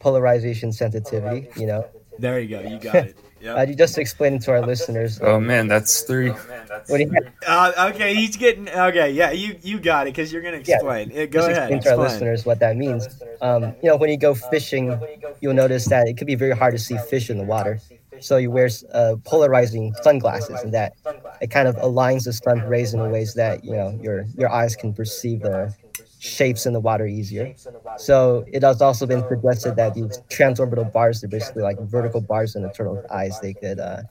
polarization 0.00 0.72
sensitivity. 0.72 1.48
You 1.56 1.66
know, 1.66 1.86
There 2.18 2.40
you 2.40 2.48
go. 2.48 2.60
You 2.60 2.78
got 2.78 2.94
it. 2.96 3.18
Uh, 3.56 3.60
Yep. 3.60 3.68
you 3.68 3.74
just 3.76 3.98
explain 3.98 4.34
it 4.34 4.42
to 4.42 4.52
our 4.52 4.62
listeners. 4.62 5.18
Oh 5.22 5.38
man, 5.40 5.68
that's 5.68 6.02
three. 6.02 6.30
What 6.86 6.98
do 6.98 7.04
you 7.04 7.10
Uh, 7.46 7.90
okay, 7.94 8.14
he's 8.14 8.36
getting 8.36 8.68
okay. 8.68 9.10
Yeah, 9.10 9.30
you 9.30 9.56
you 9.62 9.80
got 9.80 10.06
it 10.06 10.10
because 10.14 10.32
you're 10.32 10.42
gonna 10.42 10.62
Yeah, 10.66 10.76
explain. 10.76 11.10
Uh, 11.12 11.26
Go 11.26 11.40
just 11.40 11.48
ahead. 11.48 11.70
explain 11.72 11.80
to 11.82 11.90
our 11.90 11.96
listeners 11.98 12.44
what 12.44 12.60
that 12.60 12.76
means. 12.76 13.08
Um, 13.40 13.76
you 13.82 13.88
know, 13.90 13.96
when 13.96 14.10
you 14.10 14.18
go 14.18 14.34
fishing, 14.34 15.02
you'll 15.40 15.54
notice 15.54 15.88
that 15.88 16.06
it 16.08 16.16
could 16.16 16.26
be 16.26 16.34
very 16.36 16.56
hard 16.56 16.72
to 16.74 16.78
see 16.78 16.96
fish 16.98 17.30
in 17.30 17.38
the 17.38 17.44
water. 17.44 17.80
So 18.20 18.36
you 18.36 18.50
wear 18.50 18.68
uh, 18.92 19.16
polarizing 19.24 19.94
sunglasses, 20.02 20.62
and 20.64 20.72
that 20.74 20.92
it 21.40 21.50
kind 21.50 21.68
of 21.68 21.76
aligns 21.76 22.24
the 22.24 22.32
sun 22.32 22.62
rays 22.66 22.94
in 22.94 23.08
ways 23.08 23.34
that 23.34 23.64
you 23.64 23.76
know 23.76 23.94
your 24.00 24.24
your 24.36 24.50
eyes 24.50 24.76
can 24.76 24.94
perceive 24.94 25.42
the 25.42 25.74
shapes 26.24 26.66
in 26.66 26.72
the 26.72 26.80
water 26.80 27.06
easier. 27.06 27.54
So 27.98 28.44
it 28.52 28.62
has 28.62 28.80
also 28.80 29.06
been 29.06 29.22
suggested 29.28 29.76
that 29.76 29.94
these 29.94 30.18
transorbital 30.30 30.92
bars 30.92 31.20
they're 31.20 31.28
basically 31.28 31.62
like 31.62 31.78
vertical 31.80 32.20
bars 32.20 32.56
in 32.56 32.62
the 32.62 32.70
turtle's 32.70 33.04
eyes. 33.10 33.38
They 33.40 33.52
could 33.54 33.78
uh, 33.78 34.02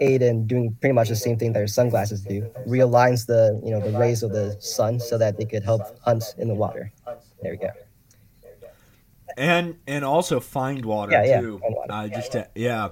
aid 0.00 0.22
in 0.22 0.46
doing 0.46 0.76
pretty 0.80 0.92
much 0.94 1.08
the 1.08 1.16
same 1.16 1.36
thing 1.38 1.52
that 1.52 1.58
your 1.60 1.68
sunglasses 1.68 2.22
do. 2.22 2.48
Realigns 2.66 3.26
the 3.26 3.60
you 3.64 3.70
know 3.72 3.80
the 3.80 3.96
rays 3.98 4.22
of 4.22 4.32
the 4.32 4.56
sun 4.60 5.00
so 5.00 5.18
that 5.18 5.36
they 5.36 5.44
could 5.44 5.64
help 5.64 5.82
hunt 6.04 6.24
in 6.38 6.48
the 6.48 6.54
water. 6.54 6.92
There 7.42 7.52
we 7.52 7.56
go. 7.58 7.70
and 9.36 9.76
and 9.86 10.04
also 10.04 10.40
find 10.40 10.84
water 10.84 11.12
Yeah, 11.12 11.24
yeah, 11.24 11.40
too. 11.40 11.58
find 11.58 11.74
water. 11.74 11.92
Uh, 11.92 12.08
just 12.08 12.32
to, 12.32 12.48
yeah, 12.54 12.90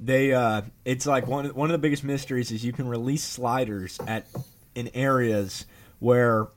they 0.00 0.32
uh, 0.32 0.62
it's 0.84 1.06
like 1.06 1.26
one 1.26 1.46
one 1.54 1.68
of 1.70 1.72
the 1.72 1.78
biggest 1.78 2.04
mysteries 2.04 2.50
is 2.50 2.64
you 2.64 2.72
can 2.72 2.88
release 2.88 3.24
sliders 3.24 3.98
at 4.06 4.26
in 4.74 4.90
areas 4.94 5.66
where 5.98 6.48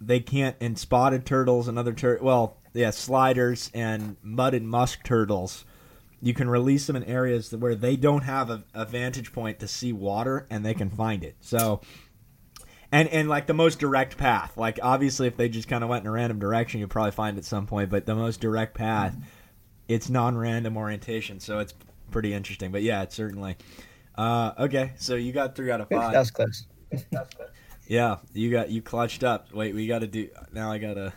they 0.00 0.20
can't. 0.20 0.56
And 0.60 0.78
spotted 0.78 1.26
turtles 1.26 1.68
and 1.68 1.78
other 1.78 1.92
tur 1.92 2.18
well, 2.22 2.56
yeah, 2.72 2.90
sliders 2.90 3.70
and 3.74 4.16
mud 4.22 4.54
and 4.54 4.68
musk 4.68 5.04
turtles. 5.04 5.64
You 6.22 6.34
can 6.34 6.50
release 6.50 6.86
them 6.86 6.96
in 6.96 7.04
areas 7.04 7.52
where 7.52 7.74
they 7.74 7.96
don't 7.96 8.22
have 8.22 8.50
a, 8.50 8.64
a 8.74 8.84
vantage 8.84 9.32
point 9.32 9.58
to 9.60 9.68
see 9.68 9.92
water, 9.92 10.46
and 10.50 10.64
they 10.64 10.74
can 10.74 10.90
find 10.90 11.24
it. 11.24 11.36
So, 11.40 11.80
and 12.92 13.08
and 13.08 13.28
like 13.28 13.46
the 13.46 13.54
most 13.54 13.78
direct 13.78 14.18
path. 14.18 14.56
Like 14.56 14.78
obviously, 14.82 15.26
if 15.26 15.36
they 15.36 15.48
just 15.48 15.68
kind 15.68 15.82
of 15.82 15.90
went 15.90 16.04
in 16.04 16.08
a 16.08 16.12
random 16.12 16.38
direction, 16.38 16.80
you'd 16.80 16.90
probably 16.90 17.12
find 17.12 17.36
it 17.36 17.40
at 17.40 17.44
some 17.44 17.66
point. 17.66 17.90
But 17.90 18.06
the 18.06 18.14
most 18.14 18.40
direct 18.40 18.74
path, 18.74 19.16
it's 19.88 20.10
non-random 20.10 20.76
orientation, 20.76 21.40
so 21.40 21.58
it's 21.58 21.74
pretty 22.10 22.34
interesting. 22.34 22.70
But 22.70 22.82
yeah, 22.82 23.02
it's 23.02 23.14
certainly. 23.14 23.56
Uh, 24.16 24.52
okay, 24.58 24.92
so 24.96 25.14
you 25.14 25.32
got 25.32 25.56
three 25.56 25.70
out 25.70 25.80
of 25.80 25.88
five. 25.88 26.12
that's 26.12 26.30
close. 26.30 26.66
Yeah, 27.90 28.18
you 28.32 28.52
got 28.52 28.70
you 28.70 28.82
clutched 28.82 29.24
up. 29.24 29.52
Wait, 29.52 29.74
we 29.74 29.88
got 29.88 29.98
to 29.98 30.06
do 30.06 30.28
now. 30.52 30.70
I 30.70 30.78
gotta. 30.78 31.12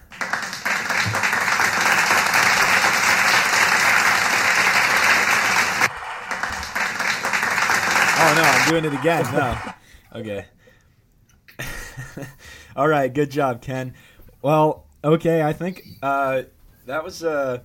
Oh 8.19 8.33
no, 8.35 8.41
I'm 8.41 8.69
doing 8.69 8.85
it 8.85 8.99
again. 8.99 9.23
No. 9.33 9.55
Okay. 10.15 10.45
All 12.75 12.87
right, 12.87 13.11
good 13.11 13.31
job, 13.31 13.63
Ken. 13.63 13.95
Well, 14.43 14.85
okay, 15.03 15.41
I 15.41 15.53
think 15.53 15.83
uh, 16.03 16.43
that 16.85 17.03
was 17.03 17.23
uh, 17.23 17.61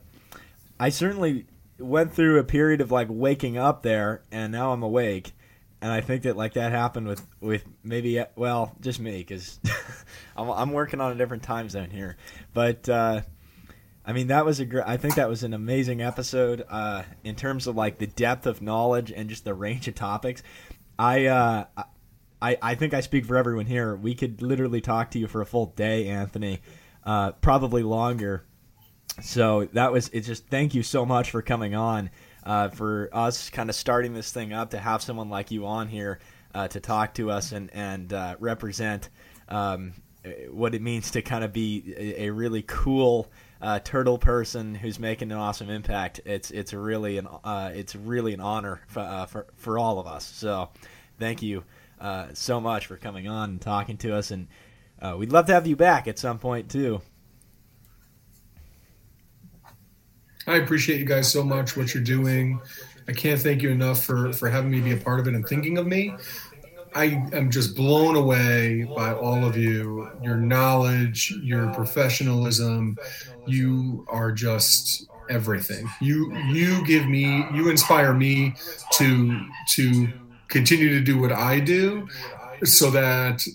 I 0.80 0.88
certainly 0.88 1.44
went 1.78 2.14
through 2.14 2.38
a 2.38 2.44
period 2.44 2.80
of 2.80 2.90
like 2.90 3.08
waking 3.10 3.58
up 3.58 3.82
there, 3.82 4.22
and 4.32 4.50
now 4.50 4.72
I'm 4.72 4.82
awake, 4.82 5.32
and 5.80 5.92
I 5.92 6.00
think 6.00 6.22
that 6.22 6.36
like 6.36 6.54
that 6.54 6.72
happened 6.72 7.06
with 7.06 7.26
with 7.40 7.64
maybe 7.82 8.22
well 8.36 8.74
just 8.80 9.00
me 9.00 9.18
because 9.18 9.60
I'm 10.36 10.50
I'm 10.50 10.72
working 10.72 11.00
on 11.00 11.12
a 11.12 11.14
different 11.14 11.42
time 11.42 11.68
zone 11.68 11.90
here, 11.90 12.16
but. 12.54 12.88
Uh, 12.88 13.22
I 14.08 14.14
mean, 14.14 14.28
that 14.28 14.46
was 14.46 14.58
a 14.58 14.64
great. 14.64 14.86
I 14.86 14.96
think 14.96 15.16
that 15.16 15.28
was 15.28 15.42
an 15.42 15.52
amazing 15.52 16.00
episode 16.00 16.64
uh, 16.70 17.02
in 17.24 17.34
terms 17.34 17.66
of 17.66 17.76
like 17.76 17.98
the 17.98 18.06
depth 18.06 18.46
of 18.46 18.62
knowledge 18.62 19.12
and 19.12 19.28
just 19.28 19.44
the 19.44 19.52
range 19.52 19.86
of 19.86 19.96
topics. 19.96 20.42
I, 20.98 21.26
uh, 21.26 21.66
I, 22.40 22.56
I 22.62 22.74
think 22.74 22.94
I 22.94 23.02
speak 23.02 23.26
for 23.26 23.36
everyone 23.36 23.66
here. 23.66 23.94
We 23.94 24.14
could 24.14 24.40
literally 24.40 24.80
talk 24.80 25.10
to 25.10 25.18
you 25.18 25.26
for 25.26 25.42
a 25.42 25.46
full 25.46 25.66
day, 25.76 26.08
Anthony, 26.08 26.60
uh, 27.04 27.32
probably 27.32 27.82
longer. 27.82 28.46
So 29.22 29.68
that 29.74 29.92
was. 29.92 30.08
It's 30.14 30.26
just 30.26 30.46
thank 30.46 30.74
you 30.74 30.82
so 30.82 31.04
much 31.04 31.30
for 31.30 31.42
coming 31.42 31.74
on, 31.74 32.08
uh, 32.48 32.68
for 32.70 33.08
us 33.12 33.50
kind 33.50 33.70
of 33.70 33.76
starting 33.76 34.12
this 34.12 34.32
thing 34.32 34.52
up 34.52 34.70
to 34.70 34.78
have 34.78 35.02
someone 35.02 35.28
like 35.30 35.52
you 35.52 35.66
on 35.66 35.86
here. 35.86 36.18
uh, 36.54 36.68
to 36.68 36.80
talk 36.80 37.14
to 37.14 37.30
us 37.30 37.52
and 37.52 37.70
and 37.72 38.12
uh, 38.12 38.36
represent 38.38 39.08
um, 39.48 39.92
what 40.50 40.74
it 40.74 40.82
means 40.82 41.10
to 41.12 41.22
kind 41.22 41.44
of 41.44 41.52
be 41.52 41.94
a, 41.96 42.30
really 42.30 42.62
cool 42.62 43.30
uh, 43.62 43.78
turtle 43.78 44.18
person 44.18 44.74
who's 44.74 44.98
making 44.98 45.32
an 45.32 45.38
awesome 45.38 45.70
impact. 45.70 46.20
It's 46.24 46.50
it's 46.50 46.72
really 46.72 47.18
an 47.18 47.28
uh, 47.44 47.70
it's 47.74 47.94
really 47.94 48.34
an 48.34 48.40
honor 48.40 48.80
for, 48.88 49.00
uh, 49.00 49.26
for 49.26 49.46
for 49.56 49.78
all 49.78 49.98
of 49.98 50.06
us. 50.06 50.24
So 50.24 50.70
thank 51.18 51.42
you 51.42 51.64
so 52.34 52.60
much 52.60 52.86
for 52.86 52.96
coming 52.96 53.28
on 53.28 53.50
and 53.50 53.60
talking 53.60 53.96
to 53.98 54.14
us, 54.14 54.30
and 54.30 54.48
we'd 55.16 55.32
love 55.32 55.46
to 55.46 55.54
have 55.54 55.66
you 55.66 55.76
back 55.76 56.08
at 56.08 56.18
some 56.18 56.38
point 56.38 56.70
too. 56.70 57.00
I 60.48 60.56
appreciate 60.56 60.98
you 60.98 61.04
guys 61.04 61.30
so 61.30 61.44
much 61.44 61.76
what 61.76 61.94
you're 61.94 62.02
doing. 62.02 62.60
I 63.06 63.12
can't 63.12 63.40
thank 63.40 63.62
you 63.62 63.70
enough 63.70 64.02
for 64.02 64.32
for 64.32 64.48
having 64.48 64.70
me 64.70 64.80
be 64.80 64.92
a 64.92 64.96
part 64.96 65.20
of 65.20 65.28
it 65.28 65.34
and 65.34 65.46
thinking 65.46 65.78
of 65.78 65.86
me. 65.86 66.14
I 66.94 67.22
am 67.32 67.50
just 67.50 67.76
blown 67.76 68.16
away 68.16 68.84
by 68.96 69.12
all 69.12 69.44
of 69.44 69.56
you, 69.56 70.10
your 70.22 70.36
knowledge, 70.36 71.34
your 71.42 71.72
professionalism. 71.74 72.96
You 73.46 74.06
are 74.08 74.32
just 74.32 75.06
everything. 75.28 75.88
You 76.00 76.34
you 76.48 76.84
give 76.86 77.06
me, 77.06 77.44
you 77.52 77.68
inspire 77.68 78.14
me 78.14 78.54
to 78.94 79.40
to 79.74 80.08
continue 80.48 80.88
to 80.90 81.00
do 81.00 81.20
what 81.20 81.32
I 81.32 81.60
do 81.60 82.08
so 82.64 82.90
that 82.90 83.46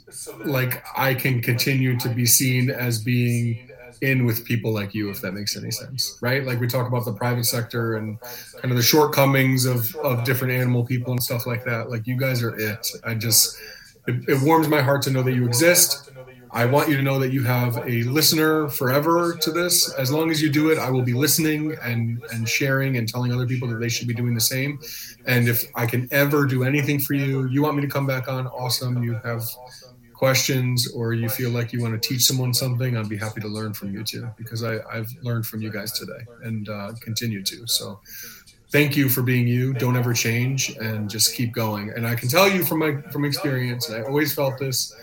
like 0.45 0.83
I 0.95 1.13
can 1.13 1.41
continue 1.41 1.97
to 1.99 2.09
be 2.09 2.25
seen 2.25 2.69
as 2.69 2.99
being 2.99 3.71
in 4.03 4.25
with 4.25 4.43
people 4.45 4.73
like 4.73 4.93
you 4.93 5.09
if 5.09 5.21
that 5.21 5.33
makes 5.33 5.55
any 5.57 5.71
sense 5.71 6.17
right 6.21 6.45
like 6.45 6.59
we 6.59 6.67
talk 6.67 6.87
about 6.87 7.05
the 7.05 7.13
private 7.13 7.45
sector 7.45 7.95
and 7.95 8.19
kind 8.59 8.71
of 8.71 8.75
the 8.75 8.83
shortcomings 8.83 9.65
of 9.65 9.95
of 9.97 10.23
different 10.23 10.53
animal 10.53 10.85
people 10.85 11.11
and 11.11 11.23
stuff 11.23 11.47
like 11.47 11.63
that 11.63 11.89
like 11.89 12.05
you 12.05 12.17
guys 12.17 12.43
are 12.43 12.55
it 12.59 12.87
i 13.05 13.13
just 13.13 13.57
it, 14.05 14.15
it 14.27 14.41
warms 14.43 14.67
my 14.67 14.81
heart 14.81 15.01
to 15.01 15.09
know 15.09 15.23
that 15.23 15.33
you 15.33 15.45
exist 15.45 16.11
I 16.55 16.65
want 16.65 16.87
you 16.87 16.95
to 16.95 17.01
know 17.01 17.17
that 17.17 17.33
you 17.33 17.41
have 17.43 17.77
a 17.77 18.03
listener 18.03 18.67
forever 18.69 19.35
to 19.41 19.51
this. 19.51 19.91
As 19.95 20.11
long 20.11 20.29
as 20.29 20.39
you 20.39 20.51
do 20.51 20.69
it, 20.69 20.77
I 20.77 20.91
will 20.91 21.01
be 21.01 21.13
listening 21.13 21.75
and 21.81 22.23
and 22.31 22.47
sharing 22.47 22.97
and 22.97 23.09
telling 23.09 23.33
other 23.33 23.47
people 23.47 23.67
that 23.69 23.79
they 23.79 23.89
should 23.89 24.07
be 24.07 24.13
doing 24.13 24.35
the 24.35 24.41
same. 24.41 24.79
And 25.25 25.49
if 25.49 25.63
I 25.73 25.87
can 25.87 26.07
ever 26.11 26.45
do 26.45 26.63
anything 26.63 26.99
for 26.99 27.15
you, 27.15 27.47
you 27.47 27.63
want 27.63 27.75
me 27.75 27.81
to 27.81 27.87
come 27.87 28.05
back 28.05 28.27
on, 28.27 28.45
awesome. 28.45 29.01
You 29.03 29.19
have 29.23 29.43
questions 30.23 30.89
or 30.97 31.13
you 31.13 31.27
feel 31.27 31.49
like 31.49 31.73
you 31.73 31.81
want 31.81 31.93
to 32.01 32.09
teach 32.09 32.23
someone 32.23 32.53
something, 32.53 32.95
I'd 32.95 33.09
be 33.09 33.17
happy 33.17 33.41
to 33.41 33.49
learn 33.57 33.73
from 33.73 33.93
you 33.93 34.01
too, 34.05 34.25
because 34.37 34.63
I, 34.63 34.73
I've 34.89 35.11
learned 35.21 35.45
from 35.45 35.61
you 35.61 35.69
guys 35.69 35.91
today 35.91 36.21
and 36.47 36.69
uh, 36.69 36.93
continue 37.01 37.43
to. 37.43 37.67
So 37.67 37.99
thank 38.71 38.95
you 38.95 39.09
for 39.09 39.21
being 39.21 39.47
you. 39.55 39.73
Don't 39.73 39.97
ever 39.97 40.13
change 40.13 40.69
and 40.87 41.09
just 41.09 41.35
keep 41.35 41.51
going. 41.51 41.85
And 41.95 42.07
I 42.07 42.15
can 42.15 42.29
tell 42.29 42.47
you 42.49 42.63
from 42.63 42.79
my 42.79 42.91
from 43.11 43.25
experience, 43.25 43.89
and 43.89 43.97
I 43.97 44.01
always 44.07 44.33
felt 44.33 44.57
this, 44.57 44.95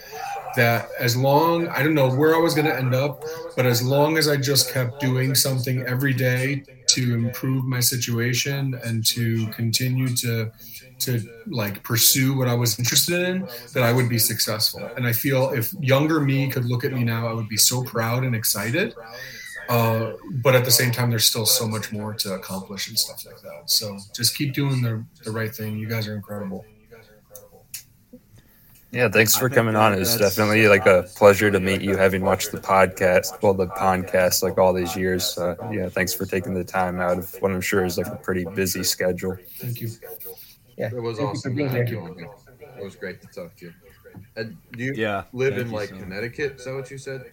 that 0.57 0.89
as 0.99 1.19
long 1.19 1.69
I 1.69 1.83
don't 1.83 1.95
know 2.01 2.11
where 2.21 2.35
I 2.35 2.39
was 2.39 2.55
going 2.55 2.69
to 2.73 2.77
end 2.85 2.95
up, 2.95 3.23
but 3.57 3.67
as 3.67 3.83
long 3.83 4.17
as 4.17 4.27
I 4.27 4.37
just 4.51 4.73
kept 4.73 5.01
doing 5.01 5.35
something 5.35 5.77
every 5.95 6.15
day 6.15 6.65
to 6.95 7.03
improve 7.13 7.63
my 7.67 7.81
situation 7.81 8.63
and 8.87 9.05
to 9.15 9.47
continue 9.49 10.09
to 10.25 10.51
to 11.01 11.21
like 11.47 11.83
pursue 11.83 12.37
what 12.37 12.49
I 12.49 12.55
was 12.55 12.79
interested 12.79 13.21
in, 13.29 13.49
that 13.75 13.83
I 13.83 13.93
would 13.93 14.09
be 14.09 14.19
successful. 14.19 14.89
And 14.97 15.07
I 15.07 15.13
feel 15.13 15.51
if 15.51 15.73
younger 15.81 16.21
me 16.21 16.51
could 16.51 16.65
look 16.65 16.85
at 16.85 16.93
me 16.93 17.05
now, 17.05 17.29
I 17.29 17.33
would 17.33 17.49
be 17.49 17.57
so 17.57 17.83
proud 17.85 18.25
and 18.25 18.35
excited. 18.35 18.95
Uh, 19.69 20.15
but 20.43 20.57
at 20.57 20.65
the 20.65 20.71
same 20.71 20.91
time, 20.91 21.11
there's 21.11 21.27
still 21.27 21.47
so 21.47 21.67
much 21.67 21.93
more 21.93 22.13
to 22.15 22.35
accomplish 22.35 22.89
and 22.89 22.99
stuff 22.99 23.25
like 23.25 23.41
that. 23.43 23.71
So 23.71 23.99
just 24.17 24.37
keep 24.37 24.53
doing 24.53 24.83
the, 24.83 25.05
the 25.25 25.31
right 25.31 25.55
thing. 25.55 25.79
You 25.79 25.89
guys 25.89 26.09
are 26.09 26.15
incredible. 26.15 26.65
Yeah, 28.93 29.09
thanks 29.09 29.37
for 29.37 29.49
coming 29.49 29.77
on. 29.77 29.95
It's 29.95 30.17
definitely 30.17 30.67
like 30.67 30.85
a 30.87 31.05
pleasure 31.15 31.49
to 31.49 31.61
meet 31.61 31.81
you, 31.81 31.97
having 31.97 32.23
watched 32.23 32.51
the 32.51 32.59
podcast, 32.59 33.41
well, 33.41 33.55
the 33.55 33.69
podcast, 33.69 34.43
like 34.43 34.59
all 34.59 34.73
these 34.73 34.97
years. 34.97 35.39
Uh, 35.39 35.55
yeah, 35.71 35.89
thanks 35.89 36.13
for 36.13 36.27
taking 36.27 36.55
the 36.55 36.65
time 36.65 36.99
out 36.99 37.19
of 37.19 37.33
what 37.41 37.53
I'm 37.53 37.61
sure 37.61 37.85
is 37.85 37.97
like 37.97 38.09
a 38.09 38.17
pretty 38.17 38.45
busy 38.45 38.83
schedule. 38.83 39.37
Thank 39.59 39.81
you. 39.81 39.91
Yeah, 40.81 40.87
It 40.97 41.03
was 41.03 41.19
thank 41.19 41.21
you 41.21 41.25
for 41.27 41.31
awesome. 41.39 41.55
being 41.55 41.69
Thank 41.69 41.89
here. 41.91 42.01
you. 42.01 42.29
It 42.79 42.85
was 42.85 42.97
great 42.97 43.21
to 43.21 43.27
talk 43.29 43.55
to 43.57 43.67
you. 43.67 43.73
And 44.37 44.57
do 44.73 44.83
you 44.85 44.93
Yeah, 44.97 45.25
live 45.33 45.55
thank 45.55 45.67
in 45.67 45.71
you 45.71 45.77
like 45.77 45.89
so. 45.91 45.97
Connecticut? 45.97 46.57
Is 46.59 46.65
that 46.65 46.75
what 46.75 46.91
you 46.91 46.99
said? 46.99 47.25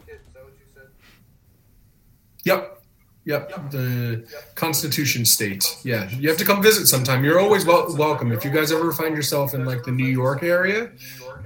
Yep. 2.44 2.74
Yep. 3.26 3.72
The 3.72 4.26
Constitution 4.56 5.26
State. 5.26 5.78
Yeah. 5.84 6.10
You 6.12 6.30
have 6.30 6.38
to 6.38 6.46
come 6.46 6.62
visit 6.64 6.88
sometime. 6.88 7.26
You're 7.26 7.40
always 7.42 7.66
wel- 7.66 7.94
welcome. 7.98 8.32
If 8.32 8.46
you 8.46 8.52
guys 8.52 8.72
ever 8.72 8.94
find 8.94 9.16
yourself 9.18 9.54
in 9.54 9.66
like 9.66 9.84
the 9.84 9.92
New 9.92 10.06
York 10.06 10.44
area, 10.44 10.92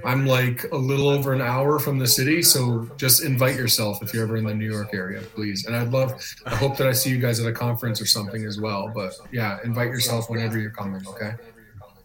I'm 0.04 0.24
like 0.24 0.64
a 0.70 0.76
little 0.76 1.08
over 1.08 1.32
an 1.32 1.40
hour 1.40 1.80
from 1.80 1.98
the 1.98 2.06
city. 2.06 2.40
So 2.42 2.88
just 2.96 3.24
invite 3.24 3.56
yourself 3.56 4.00
if 4.00 4.14
you're 4.14 4.22
ever 4.22 4.36
in 4.36 4.44
the 4.44 4.54
New 4.54 4.70
York 4.70 4.90
area, 4.94 5.22
please. 5.34 5.66
And 5.66 5.74
I'd 5.74 5.90
love, 5.90 6.22
I 6.46 6.54
hope 6.54 6.76
that 6.76 6.86
I 6.86 6.92
see 6.92 7.10
you 7.10 7.18
guys 7.18 7.40
at 7.40 7.46
a 7.48 7.52
conference 7.52 8.00
or 8.00 8.06
something 8.06 8.44
as 8.44 8.60
well. 8.60 8.92
But 8.94 9.14
yeah, 9.32 9.58
invite 9.64 9.88
yourself 9.88 10.30
whenever 10.30 10.58
you're 10.60 10.70
coming. 10.70 11.04
Okay. 11.08 11.32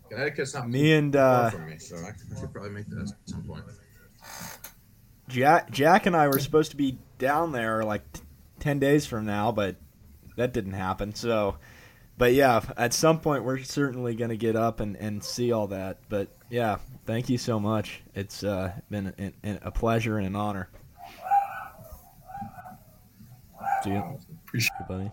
Connecticut's 0.10 0.54
not 0.54 0.70
Me 0.70 0.94
and 0.94 1.16
uh, 1.16 1.50
from 1.50 1.70
me, 1.70 1.78
so 1.78 1.96
I, 1.98 2.10
I 2.10 2.40
could 2.40 2.54
probably 2.54 2.72
make 2.72 2.88
that 2.90 3.02
at 3.02 3.30
some 3.30 3.44
point. 3.44 3.64
Jack, 5.28 5.70
Jack 5.72 6.06
and 6.06 6.16
I 6.16 6.28
were 6.28 6.40
supposed 6.40 6.72
to 6.72 6.78
be 6.78 6.98
down 7.18 7.52
there 7.52 7.84
like 7.84 8.12
t- 8.14 8.22
ten 8.60 8.80
days 8.80 9.06
from 9.06 9.26
now, 9.26 9.52
but 9.52 9.76
that 10.38 10.54
didn't 10.54 10.74
happen. 10.74 11.14
So, 11.14 11.58
but 12.18 12.34
yeah, 12.34 12.62
at 12.78 12.94
some 12.94 13.20
point 13.20 13.44
we're 13.44 13.60
certainly 13.60 14.16
going 14.16 14.30
to 14.30 14.38
get 14.38 14.56
up 14.56 14.80
and, 14.80 14.96
and 14.96 15.24
see 15.24 15.52
all 15.52 15.68
that. 15.68 16.00
But 16.08 16.30
yeah, 16.50 16.78
thank 17.06 17.30
you 17.30 17.38
so 17.38 17.60
much. 17.60 18.02
It's 18.16 18.44
uh, 18.44 18.72
been 18.90 19.34
a, 19.44 19.60
a 19.64 19.72
pleasure 19.72 20.18
and 20.18 20.28
an 20.28 20.36
honor. 20.36 20.70
See 23.84 23.92
you, 23.92 24.18
Appreciate 24.46 24.88
buddy. 24.88 25.12